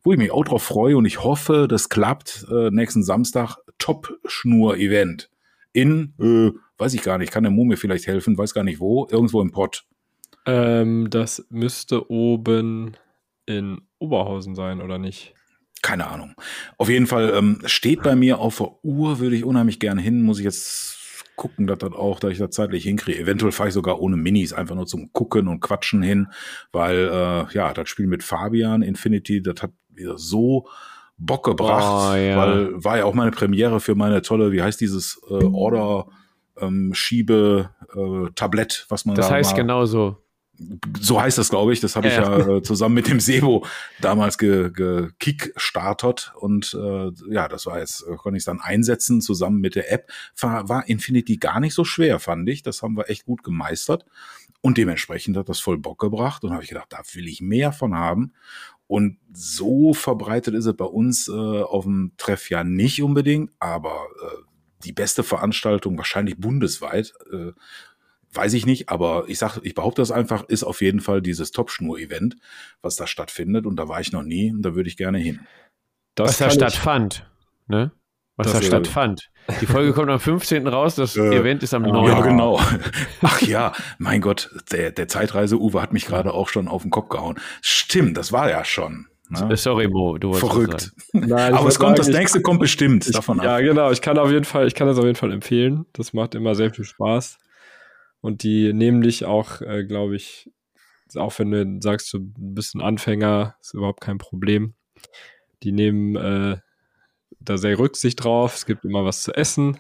Wo 0.02 0.12
ich 0.12 0.18
mich 0.18 0.30
auch 0.32 0.44
drauf 0.44 0.62
freue 0.62 0.98
und 0.98 1.06
ich 1.06 1.22
hoffe, 1.24 1.66
das 1.68 1.88
klappt, 1.88 2.46
äh, 2.50 2.70
nächsten 2.70 3.02
Samstag 3.02 3.56
Top-Schnur-Event. 3.78 5.30
In, 5.72 6.14
äh, 6.20 6.50
weiß 6.76 6.92
ich 6.92 7.02
gar 7.02 7.16
nicht, 7.18 7.32
kann 7.32 7.44
der 7.44 7.52
Mo 7.52 7.64
mir 7.64 7.78
vielleicht 7.78 8.06
helfen, 8.06 8.36
weiß 8.36 8.52
gar 8.52 8.64
nicht 8.64 8.80
wo, 8.80 9.08
irgendwo 9.10 9.40
im 9.40 9.50
Pott. 9.50 9.86
Ähm, 10.44 11.08
das 11.08 11.46
müsste 11.48 12.10
oben 12.10 12.96
in 13.46 13.80
Oberhausen 13.98 14.54
sein, 14.54 14.82
oder 14.82 14.98
nicht? 14.98 15.34
Keine 15.80 16.06
Ahnung. 16.06 16.34
Auf 16.76 16.90
jeden 16.90 17.06
Fall 17.06 17.32
ähm, 17.34 17.60
steht 17.64 18.02
bei 18.02 18.14
mir 18.14 18.38
auf 18.38 18.58
der 18.58 18.72
Uhr, 18.82 19.20
würde 19.20 19.36
ich 19.36 19.44
unheimlich 19.44 19.80
gerne 19.80 20.00
hin, 20.00 20.22
muss 20.22 20.38
ich 20.38 20.44
jetzt 20.44 20.98
gucken, 21.36 21.66
dass 21.66 21.78
das 21.78 21.92
auch, 21.92 22.20
dass 22.20 22.32
ich 22.32 22.38
das 22.38 22.50
zeitlich 22.50 22.84
hinkriege. 22.84 23.18
Eventuell 23.18 23.52
fahre 23.52 23.68
ich 23.68 23.74
sogar 23.74 24.00
ohne 24.00 24.16
Minis, 24.16 24.52
einfach 24.52 24.74
nur 24.74 24.86
zum 24.86 25.12
Gucken 25.12 25.48
und 25.48 25.60
Quatschen 25.60 26.02
hin, 26.02 26.28
weil 26.72 27.08
äh, 27.12 27.54
ja, 27.54 27.72
das 27.72 27.88
Spiel 27.88 28.06
mit 28.06 28.22
Fabian 28.22 28.82
Infinity, 28.82 29.42
das 29.42 29.62
hat 29.62 29.72
so 30.16 30.66
Bock 31.16 31.44
gebracht, 31.44 32.12
oh, 32.12 32.16
ja. 32.16 32.36
weil 32.36 32.84
war 32.84 32.98
ja 32.98 33.04
auch 33.04 33.14
meine 33.14 33.30
Premiere 33.30 33.80
für 33.80 33.94
meine 33.94 34.22
tolle, 34.22 34.52
wie 34.52 34.62
heißt 34.62 34.80
dieses 34.80 35.20
äh, 35.28 35.44
Order 35.44 36.06
ähm, 36.58 36.92
Schiebe 36.94 37.70
äh, 37.94 38.30
Tablett, 38.34 38.86
was 38.88 39.04
man 39.04 39.14
das 39.14 39.28
da 39.28 39.36
Das 39.36 39.46
heißt 39.48 39.56
genauso 39.56 40.23
so 41.00 41.20
heißt 41.20 41.38
das, 41.38 41.50
glaube 41.50 41.72
ich. 41.72 41.80
Das 41.80 41.96
habe 41.96 42.08
ich 42.08 42.14
ja, 42.14 42.38
ja 42.38 42.56
äh, 42.56 42.62
zusammen 42.62 42.94
mit 42.94 43.08
dem 43.08 43.20
Sebo 43.20 43.66
damals 44.00 44.38
gekickstartert. 44.38 46.32
Ge 46.34 46.40
und 46.40 46.74
äh, 46.74 47.10
ja, 47.32 47.48
das 47.48 47.66
war 47.66 47.78
jetzt, 47.78 48.06
äh, 48.08 48.16
konnte 48.16 48.38
ich 48.38 48.44
dann 48.44 48.60
einsetzen 48.60 49.20
zusammen 49.20 49.60
mit 49.60 49.74
der 49.74 49.92
App. 49.92 50.10
War, 50.38 50.68
war 50.68 50.88
Infinity 50.88 51.36
gar 51.36 51.60
nicht 51.60 51.74
so 51.74 51.84
schwer, 51.84 52.20
fand 52.20 52.48
ich. 52.48 52.62
Das 52.62 52.82
haben 52.82 52.96
wir 52.96 53.10
echt 53.10 53.24
gut 53.24 53.42
gemeistert. 53.42 54.04
Und 54.60 54.78
dementsprechend 54.78 55.36
hat 55.36 55.48
das 55.48 55.60
voll 55.60 55.78
Bock 55.78 55.98
gebracht. 55.98 56.44
Und 56.44 56.52
habe 56.52 56.62
ich 56.62 56.68
gedacht, 56.68 56.88
da 56.90 57.00
will 57.12 57.28
ich 57.28 57.40
mehr 57.40 57.72
von 57.72 57.94
haben. 57.94 58.32
Und 58.86 59.18
so 59.32 59.94
verbreitet 59.94 60.54
ist 60.54 60.66
es 60.66 60.76
bei 60.76 60.84
uns 60.84 61.28
äh, 61.28 61.32
auf 61.32 61.84
dem 61.84 62.12
Treff 62.16 62.50
ja 62.50 62.64
nicht 62.64 63.02
unbedingt, 63.02 63.50
aber 63.58 64.06
äh, 64.22 64.42
die 64.84 64.92
beste 64.92 65.22
Veranstaltung 65.22 65.96
wahrscheinlich 65.96 66.38
bundesweit. 66.38 67.14
Äh, 67.32 67.52
weiß 68.34 68.54
ich 68.54 68.66
nicht, 68.66 68.88
aber 68.88 69.24
ich 69.28 69.38
sag, 69.38 69.58
ich 69.62 69.74
behaupte 69.74 70.02
das 70.02 70.10
einfach, 70.10 70.44
ist 70.44 70.64
auf 70.64 70.80
jeden 70.80 71.00
Fall 71.00 71.22
dieses 71.22 71.50
Top-Schnur-Event, 71.50 72.36
was 72.82 72.96
da 72.96 73.06
stattfindet. 73.06 73.66
Und 73.66 73.76
da 73.76 73.88
war 73.88 74.00
ich 74.00 74.12
noch 74.12 74.22
nie 74.22 74.52
und 74.52 74.62
da 74.62 74.74
würde 74.74 74.88
ich 74.88 74.96
gerne 74.96 75.18
hin. 75.18 75.40
Das 76.14 76.28
was 76.28 76.38
da 76.38 76.50
stattfand, 76.50 77.28
ne? 77.66 77.92
Was 78.36 78.48
das 78.48 78.60
da 78.60 78.62
stattfand. 78.62 79.30
Die 79.60 79.66
Folge 79.66 79.92
kommt 79.92 80.10
am 80.10 80.20
15. 80.20 80.66
raus, 80.66 80.94
das 80.96 81.16
äh, 81.16 81.36
Event 81.36 81.62
ist 81.62 81.74
am 81.74 81.82
9. 81.82 82.06
Ja, 82.06 82.20
genau. 82.20 82.60
Ach 83.22 83.42
ja, 83.42 83.72
mein 83.98 84.20
Gott, 84.20 84.50
der, 84.72 84.90
der 84.90 85.08
Zeitreise-Uwe 85.08 85.80
hat 85.80 85.92
mich 85.92 86.06
gerade 86.06 86.32
auch 86.32 86.48
schon 86.48 86.68
auf 86.68 86.82
den 86.82 86.90
Kopf 86.90 87.08
gehauen. 87.10 87.38
Stimmt, 87.60 88.16
das 88.16 88.32
war 88.32 88.50
ja 88.50 88.64
schon. 88.64 89.06
Ne? 89.28 89.56
Sorry, 89.56 89.88
Mo, 89.88 90.18
du 90.18 90.28
wolltest 90.28 90.52
Verrückt. 90.52 90.92
Nein, 91.12 91.54
Aber 91.54 91.68
es 91.68 91.78
kommt, 91.78 91.96
sagen, 91.96 92.08
das 92.10 92.18
nächste 92.18 92.42
kommt 92.42 92.60
bestimmt 92.60 93.06
ich, 93.06 93.12
davon 93.12 93.40
ab. 93.40 93.46
Ja, 93.46 93.60
genau. 93.60 93.90
Ich 93.90 94.00
kann 94.00 94.18
auf 94.18 94.30
jeden 94.30 94.44
Fall, 94.44 94.66
ich 94.66 94.74
kann 94.74 94.86
das 94.86 94.98
auf 94.98 95.04
jeden 95.04 95.16
Fall 95.16 95.32
empfehlen. 95.32 95.86
Das 95.92 96.12
macht 96.12 96.34
immer 96.34 96.54
sehr 96.54 96.72
viel 96.72 96.84
Spaß. 96.84 97.38
Und 98.24 98.42
die 98.42 98.72
nehmen 98.72 99.02
dich 99.02 99.26
auch, 99.26 99.60
äh, 99.60 99.84
glaube 99.84 100.16
ich, 100.16 100.50
auch 101.14 101.38
wenn 101.38 101.50
du 101.50 101.78
sagst, 101.82 102.10
du 102.14 102.20
bist 102.38 102.74
ein 102.74 102.80
Anfänger, 102.80 103.54
ist 103.60 103.74
überhaupt 103.74 104.00
kein 104.00 104.16
Problem. 104.16 104.72
Die 105.62 105.72
nehmen 105.72 106.16
äh, 106.16 106.56
da 107.38 107.58
sehr 107.58 107.78
Rücksicht 107.78 108.24
drauf. 108.24 108.54
Es 108.54 108.64
gibt 108.64 108.86
immer 108.86 109.04
was 109.04 109.24
zu 109.24 109.34
essen 109.34 109.78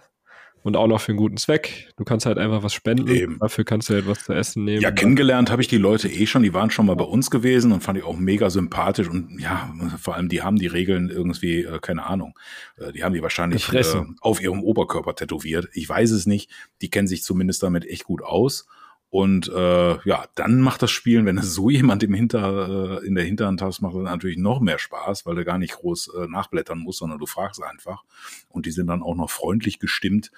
und 0.64 0.76
auch 0.76 0.86
noch 0.86 1.00
für 1.00 1.12
einen 1.12 1.18
guten 1.18 1.36
Zweck. 1.36 1.92
Du 1.96 2.04
kannst 2.04 2.24
halt 2.24 2.38
einfach 2.38 2.62
was 2.62 2.72
spenden. 2.72 3.06
Eben. 3.08 3.38
Dafür 3.38 3.64
kannst 3.64 3.90
du 3.90 3.94
halt 3.94 4.08
was 4.08 4.24
zu 4.24 4.32
essen 4.32 4.64
nehmen. 4.64 4.80
Ja, 4.80 4.90
kennengelernt 4.90 5.50
habe 5.50 5.60
ich 5.60 5.68
die 5.68 5.76
Leute 5.76 6.08
eh 6.08 6.26
schon. 6.26 6.42
Die 6.42 6.54
waren 6.54 6.70
schon 6.70 6.86
mal 6.86 6.96
bei 6.96 7.04
uns 7.04 7.30
gewesen 7.30 7.70
und 7.70 7.82
fand 7.82 7.98
ich 7.98 8.04
auch 8.04 8.16
mega 8.16 8.48
sympathisch. 8.48 9.08
Und 9.08 9.38
ja, 9.38 9.72
vor 10.00 10.14
allem, 10.14 10.30
die 10.30 10.40
haben 10.40 10.56
die 10.56 10.66
Regeln 10.66 11.10
irgendwie, 11.10 11.64
äh, 11.64 11.78
keine 11.80 12.06
Ahnung, 12.06 12.38
äh, 12.78 12.92
die 12.92 13.04
haben 13.04 13.12
die 13.12 13.22
wahrscheinlich 13.22 13.70
äh, 13.74 13.84
auf 14.22 14.40
ihrem 14.40 14.62
Oberkörper 14.62 15.14
tätowiert. 15.14 15.68
Ich 15.74 15.86
weiß 15.86 16.10
es 16.12 16.24
nicht. 16.24 16.50
Die 16.80 16.88
kennen 16.88 17.08
sich 17.08 17.22
zumindest 17.22 17.62
damit 17.62 17.84
echt 17.84 18.04
gut 18.04 18.22
aus. 18.22 18.66
Und 19.14 19.46
äh, 19.46 20.08
ja, 20.08 20.24
dann 20.34 20.60
macht 20.60 20.82
das 20.82 20.90
Spielen, 20.90 21.24
wenn 21.24 21.36
du 21.36 21.42
so 21.44 21.70
jemand 21.70 22.02
im 22.02 22.12
Hinter, 22.14 23.00
äh, 23.00 23.06
in 23.06 23.14
der 23.14 23.22
Hinterhand 23.22 23.62
hast, 23.62 23.80
macht 23.80 23.94
das 23.94 24.02
natürlich 24.02 24.38
noch 24.38 24.58
mehr 24.58 24.80
Spaß, 24.80 25.24
weil 25.24 25.36
du 25.36 25.44
gar 25.44 25.56
nicht 25.56 25.74
groß 25.74 26.10
äh, 26.18 26.26
nachblättern 26.26 26.80
musst, 26.80 26.98
sondern 26.98 27.20
du 27.20 27.26
fragst 27.26 27.62
einfach. 27.62 28.02
Und 28.48 28.66
die 28.66 28.72
sind 28.72 28.88
dann 28.88 29.04
auch 29.04 29.14
noch 29.14 29.30
freundlich 29.30 29.78
gestimmt 29.78 30.32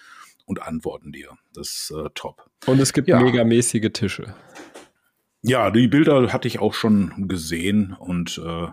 und 0.44 0.60
antworten 0.60 1.10
dir. 1.10 1.38
Das 1.54 1.68
ist 1.68 1.94
äh, 1.96 2.10
top. 2.14 2.50
Und 2.66 2.78
es 2.78 2.92
gibt 2.92 3.08
ja. 3.08 3.18
megamäßige 3.18 3.92
Tische. 3.94 4.34
Ja, 5.40 5.70
die 5.70 5.88
Bilder 5.88 6.30
hatte 6.30 6.46
ich 6.46 6.58
auch 6.58 6.74
schon 6.74 7.28
gesehen 7.28 7.96
und 7.98 8.36
äh, 8.44 8.68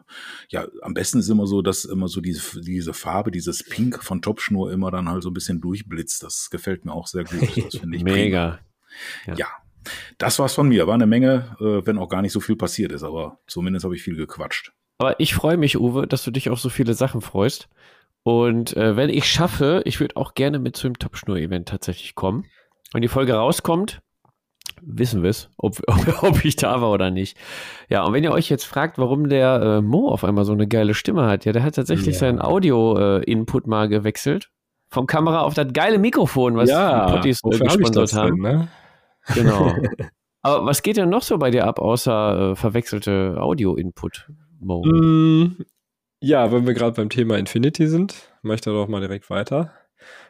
ja, 0.49 0.67
am 0.81 0.93
besten 0.95 1.19
ist 1.19 1.29
immer 1.29 1.47
so, 1.47 1.61
dass 1.61 1.85
immer 1.85 2.09
so 2.09 2.19
diese, 2.19 2.59
diese 2.59 2.93
Farbe, 2.93 3.31
dieses 3.31 3.63
Pink 3.63 4.03
von 4.03 4.21
Topschnur 4.21 4.69
immer 4.69 4.91
dann 4.91 5.07
halt 5.07 5.23
so 5.23 5.29
ein 5.29 5.33
bisschen 5.33 5.61
durchblitzt. 5.61 6.23
Das 6.23 6.49
gefällt 6.49 6.83
mir 6.83 6.91
auch 6.91 7.07
sehr 7.07 7.23
gut. 7.23 7.41
Das 7.41 7.77
finde 7.77 7.95
ich 7.95 8.03
Mega. 8.03 8.59
Ja. 9.25 9.35
ja. 9.35 9.47
Das 10.17 10.39
war's 10.39 10.53
von 10.53 10.67
mir. 10.67 10.87
War 10.87 10.95
eine 10.95 11.07
Menge, 11.07 11.55
äh, 11.59 11.85
wenn 11.85 11.97
auch 11.97 12.09
gar 12.09 12.21
nicht 12.21 12.31
so 12.31 12.39
viel 12.39 12.55
passiert 12.55 12.91
ist, 12.91 13.03
aber 13.03 13.39
zumindest 13.47 13.85
habe 13.85 13.95
ich 13.95 14.03
viel 14.03 14.15
gequatscht. 14.15 14.71
Aber 14.99 15.19
ich 15.19 15.33
freue 15.33 15.57
mich, 15.57 15.79
Uwe, 15.79 16.07
dass 16.07 16.23
du 16.23 16.31
dich 16.31 16.49
auf 16.49 16.59
so 16.59 16.69
viele 16.69 16.93
Sachen 16.93 17.21
freust. 17.21 17.67
Und 18.23 18.75
äh, 18.77 18.95
wenn 18.95 19.09
ich 19.09 19.25
schaffe, 19.25 19.81
ich 19.85 19.99
würde 19.99 20.15
auch 20.15 20.33
gerne 20.33 20.59
mit 20.59 20.77
zu 20.77 20.87
dem 20.87 20.97
Topschnur-Event 20.97 21.67
tatsächlich 21.67 22.15
kommen. 22.15 22.45
Wenn 22.93 23.01
die 23.01 23.09
Folge 23.09 23.33
rauskommt, 23.33 24.01
wissen 24.81 25.23
wir 25.23 25.29
es, 25.29 25.49
ob, 25.57 25.77
ob, 25.87 26.23
ob, 26.23 26.45
ich 26.45 26.55
da 26.55 26.81
war 26.81 26.91
oder 26.91 27.11
nicht. 27.11 27.37
Ja, 27.89 28.03
und 28.03 28.13
wenn 28.13 28.23
ihr 28.23 28.31
euch 28.31 28.49
jetzt 28.49 28.65
fragt, 28.65 28.97
warum 28.97 29.29
der 29.29 29.61
äh, 29.61 29.81
Mo 29.81 30.07
auf 30.07 30.23
einmal 30.23 30.45
so 30.45 30.53
eine 30.53 30.67
geile 30.67 30.93
Stimme 30.93 31.25
hat, 31.25 31.45
ja, 31.45 31.51
der 31.51 31.63
hat 31.63 31.75
tatsächlich 31.75 32.15
ja. 32.15 32.19
seinen 32.19 32.41
Audio-Input 32.41 33.65
äh, 33.65 33.69
mal 33.69 33.89
gewechselt. 33.89 34.49
Vom 34.89 35.07
Kamera 35.07 35.41
auf 35.41 35.55
das 35.55 35.73
geile 35.73 35.97
Mikrofon, 35.97 36.55
was 36.55 36.69
ja, 36.69 37.07
die 37.07 37.13
Potties 37.13 37.41
äh, 37.43 37.57
gesponsert 37.57 38.13
haben. 38.13 38.43
Denn, 38.43 38.57
ne? 38.57 38.67
Genau. 39.33 39.75
Aber 40.41 40.65
was 40.65 40.81
geht 40.81 40.97
denn 40.97 41.09
noch 41.09 41.23
so 41.23 41.37
bei 41.37 41.51
dir 41.51 41.65
ab, 41.65 41.79
außer 41.79 42.51
äh, 42.51 42.55
verwechselte 42.55 43.37
Audio-Input, 43.39 44.29
Mo? 44.59 44.83
Mm, 44.83 45.63
ja, 46.19 46.51
wenn 46.51 46.67
wir 46.67 46.73
gerade 46.73 46.95
beim 46.95 47.09
Thema 47.09 47.37
Infinity 47.37 47.87
sind, 47.87 48.29
mache 48.41 48.55
ich 48.55 48.61
da 48.61 48.71
doch 48.71 48.89
mal 48.89 48.99
direkt 48.99 49.29
weiter. 49.29 49.71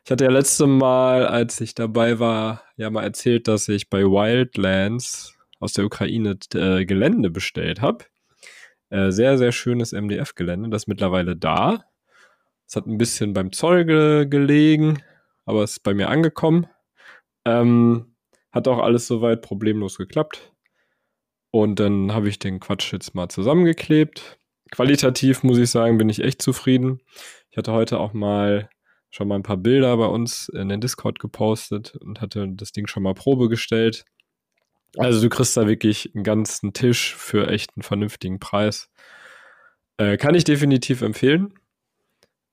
Ich 0.06 0.12
hatte 0.12 0.26
ja 0.26 0.30
letzte 0.30 0.68
Mal, 0.68 1.26
als 1.26 1.60
ich 1.62 1.74
dabei 1.74 2.20
war, 2.20 2.64
ja 2.78 2.92
mal 2.92 3.04
erzählt, 3.04 3.48
dass 3.48 3.68
ich 3.70 3.90
bei 3.90 4.04
Wildlands 4.04 5.36
aus 5.60 5.74
der 5.74 5.86
Ukraine 5.86 6.38
äh, 6.54 6.86
Gelände 6.86 7.32
bestellt 7.32 7.82
habe. 7.82 8.06
Äh, 8.90 9.12
sehr, 9.12 9.40
sehr 9.40 9.52
schönes 9.52 9.94
MDF-Gelände, 9.94 10.70
das 10.70 10.84
ist 10.84 10.88
mittlerweile 10.88 11.36
da. 11.36 11.86
Es 12.68 12.76
hat 12.76 12.86
ein 12.86 12.98
bisschen 12.98 13.34
beim 13.34 13.52
Zoll 13.52 13.86
ge 13.86 14.28
gelegen, 14.28 15.02
aber 15.46 15.64
es 15.64 15.72
ist 15.74 15.84
bei 15.84 15.94
mir 15.94 16.10
angekommen. 16.10 16.68
Ähm, 17.46 18.13
hat 18.54 18.68
auch 18.68 18.80
alles 18.80 19.08
soweit 19.08 19.42
problemlos 19.42 19.98
geklappt. 19.98 20.54
Und 21.52 21.80
dann 21.80 22.14
habe 22.14 22.30
ich 22.30 22.40
den 22.40 22.60
Quatsch 22.60 22.94
jetzt 22.94 23.14
mal 23.14 23.30
zusammengeklebt. 23.30 24.40
Qualitativ 24.72 25.44
muss 25.44 25.58
ich 25.58 25.70
sagen, 25.70 25.98
bin 25.98 26.10
ich 26.10 26.24
echt 26.24 26.42
zufrieden. 26.42 27.02
Ich 27.52 27.58
hatte 27.58 27.74
heute 27.74 28.00
auch 28.00 28.14
mal 28.14 28.70
schon 29.10 29.28
mal 29.28 29.36
ein 29.36 29.44
paar 29.44 29.58
Bilder 29.58 29.96
bei 29.98 30.08
uns 30.08 30.50
in 30.50 30.70
den 30.70 30.82
Discord 30.82 31.20
gepostet 31.20 31.96
und 31.98 32.22
hatte 32.22 32.48
das 32.50 32.72
Ding 32.72 32.88
schon 32.88 33.04
mal 33.04 33.14
Probe 33.14 33.50
gestellt. 33.50 34.06
Also 34.98 35.22
du 35.22 35.30
kriegst 35.30 35.56
da 35.58 35.68
wirklich 35.68 36.12
einen 36.16 36.24
ganzen 36.24 36.74
Tisch 36.74 37.16
für 37.16 37.48
echt 37.48 37.72
einen 37.76 37.84
vernünftigen 37.84 38.40
Preis. 38.40 38.90
Äh, 39.98 40.18
kann 40.18 40.34
ich 40.34 40.44
definitiv 40.44 41.02
empfehlen. 41.02 41.54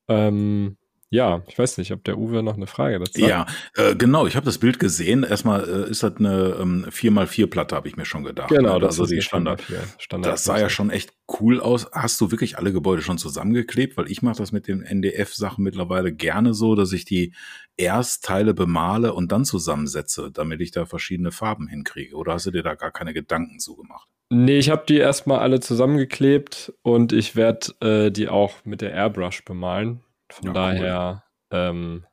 Ähm, 0.08 0.76
ja, 1.12 1.42
ich 1.48 1.58
weiß 1.58 1.78
nicht, 1.78 1.92
ob 1.92 2.04
der 2.04 2.18
Uwe 2.18 2.40
noch 2.40 2.54
eine 2.54 2.68
Frage 2.68 3.00
dazu 3.00 3.20
hat. 3.20 3.28
Ja, 3.28 3.46
äh, 3.74 3.96
genau, 3.96 4.28
ich 4.28 4.36
habe 4.36 4.46
das 4.46 4.58
Bild 4.58 4.78
gesehen. 4.78 5.24
Erstmal 5.24 5.68
äh, 5.68 5.90
ist 5.90 6.04
das 6.04 6.16
eine 6.16 6.56
ähm, 6.60 6.86
4x4-Platte, 6.88 7.74
habe 7.74 7.88
ich 7.88 7.96
mir 7.96 8.04
schon 8.04 8.22
gedacht. 8.22 8.48
Genau, 8.48 8.74
ne? 8.74 8.80
das 8.80 9.00
also 9.00 9.04
ist 9.04 9.10
die 9.10 9.20
Standard. 9.20 9.60
Standard. 9.98 10.32
Das 10.32 10.44
sah 10.44 10.58
ja 10.60 10.68
schon 10.68 10.90
echt 10.90 11.12
cool 11.40 11.60
aus. 11.60 11.88
Hast 11.92 12.20
du 12.20 12.30
wirklich 12.30 12.58
alle 12.58 12.72
Gebäude 12.72 13.02
schon 13.02 13.18
zusammengeklebt? 13.18 13.96
Weil 13.96 14.08
ich 14.08 14.22
mache 14.22 14.38
das 14.38 14.52
mit 14.52 14.68
den 14.68 14.82
NDF-Sachen 14.82 15.64
mittlerweile 15.64 16.12
gerne 16.12 16.54
so, 16.54 16.76
dass 16.76 16.92
ich 16.92 17.04
die 17.04 17.34
Erstteile 17.76 18.54
bemale 18.54 19.12
und 19.12 19.32
dann 19.32 19.44
zusammensetze, 19.44 20.30
damit 20.32 20.60
ich 20.60 20.70
da 20.70 20.86
verschiedene 20.86 21.32
Farben 21.32 21.66
hinkriege. 21.66 22.14
Oder 22.14 22.34
hast 22.34 22.46
du 22.46 22.52
dir 22.52 22.62
da 22.62 22.76
gar 22.76 22.92
keine 22.92 23.14
Gedanken 23.14 23.58
zugemacht? 23.58 24.08
Nee, 24.32 24.58
ich 24.58 24.70
habe 24.70 24.84
die 24.88 24.98
erstmal 24.98 25.40
alle 25.40 25.58
zusammengeklebt 25.58 26.72
und 26.82 27.12
ich 27.12 27.34
werde 27.34 27.72
äh, 27.80 28.10
die 28.12 28.28
auch 28.28 28.64
mit 28.64 28.80
der 28.80 28.92
Airbrush 28.92 29.44
bemalen. 29.44 30.04
Von 30.30 30.48
ja, 30.48 30.52
daher, 30.52 31.24
cool. 31.52 31.58
ähm, 31.58 32.06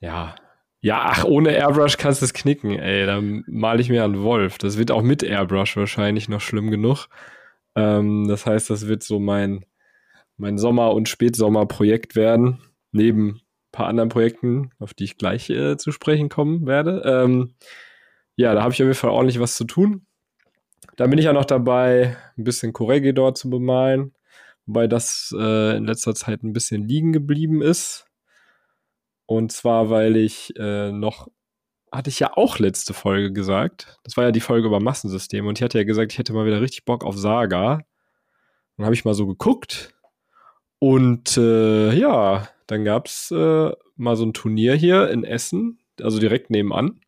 ja. 0.00 0.34
Ja, 0.80 1.06
ach, 1.06 1.24
ohne 1.24 1.50
Airbrush 1.50 1.96
kannst 1.96 2.22
du 2.22 2.24
es 2.24 2.32
knicken, 2.32 2.78
ey. 2.78 3.04
Dann 3.04 3.44
male 3.48 3.80
ich 3.80 3.88
mir 3.88 4.04
einen 4.04 4.22
Wolf. 4.22 4.58
Das 4.58 4.78
wird 4.78 4.92
auch 4.92 5.02
mit 5.02 5.24
Airbrush 5.24 5.76
wahrscheinlich 5.76 6.28
noch 6.28 6.40
schlimm 6.40 6.70
genug. 6.70 7.08
Ähm, 7.74 8.28
das 8.28 8.46
heißt, 8.46 8.70
das 8.70 8.86
wird 8.86 9.02
so 9.02 9.18
mein, 9.18 9.64
mein 10.36 10.56
Sommer- 10.56 10.92
und 10.92 11.08
Spätsommer-Projekt 11.08 12.14
werden. 12.14 12.60
Neben 12.92 13.30
ein 13.30 13.40
paar 13.72 13.88
anderen 13.88 14.08
Projekten, 14.08 14.70
auf 14.78 14.94
die 14.94 15.04
ich 15.04 15.18
gleich 15.18 15.50
äh, 15.50 15.76
zu 15.76 15.90
sprechen 15.90 16.28
kommen 16.28 16.66
werde. 16.66 17.02
Ähm, 17.04 17.54
ja, 18.36 18.54
da 18.54 18.62
habe 18.62 18.72
ich 18.72 18.80
auf 18.80 18.86
jeden 18.86 18.94
Fall 18.94 19.10
ordentlich 19.10 19.40
was 19.40 19.56
zu 19.56 19.64
tun. 19.64 20.06
Dann 20.96 21.10
bin 21.10 21.18
ich 21.18 21.24
ja 21.24 21.32
noch 21.32 21.44
dabei, 21.44 22.16
ein 22.36 22.44
bisschen 22.44 22.72
Corregidor 22.72 23.34
zu 23.34 23.50
bemalen 23.50 24.14
wobei 24.68 24.86
das 24.86 25.34
äh, 25.36 25.76
in 25.76 25.86
letzter 25.86 26.14
Zeit 26.14 26.44
ein 26.44 26.52
bisschen 26.52 26.86
liegen 26.86 27.12
geblieben 27.12 27.62
ist. 27.62 28.06
Und 29.26 29.50
zwar, 29.50 29.90
weil 29.90 30.16
ich 30.16 30.54
äh, 30.56 30.92
noch, 30.92 31.28
hatte 31.90 32.10
ich 32.10 32.20
ja 32.20 32.36
auch 32.36 32.58
letzte 32.58 32.94
Folge 32.94 33.32
gesagt, 33.32 33.98
das 34.04 34.16
war 34.16 34.24
ja 34.24 34.30
die 34.30 34.40
Folge 34.40 34.68
über 34.68 34.78
Massensysteme. 34.78 35.48
Und 35.48 35.58
ich 35.58 35.62
hatte 35.64 35.78
ja 35.78 35.84
gesagt, 35.84 36.12
ich 36.12 36.18
hätte 36.18 36.34
mal 36.34 36.46
wieder 36.46 36.60
richtig 36.60 36.84
Bock 36.84 37.04
auf 37.04 37.16
Saga. 37.16 37.80
Dann 38.76 38.84
habe 38.84 38.94
ich 38.94 39.04
mal 39.04 39.14
so 39.14 39.26
geguckt. 39.26 39.94
Und 40.78 41.36
äh, 41.38 41.92
ja, 41.94 42.48
dann 42.66 42.84
gab 42.84 43.06
es 43.06 43.30
äh, 43.30 43.72
mal 43.96 44.16
so 44.16 44.24
ein 44.24 44.34
Turnier 44.34 44.74
hier 44.74 45.10
in 45.10 45.24
Essen, 45.24 45.80
also 46.00 46.20
direkt 46.20 46.50
nebenan, 46.50 47.00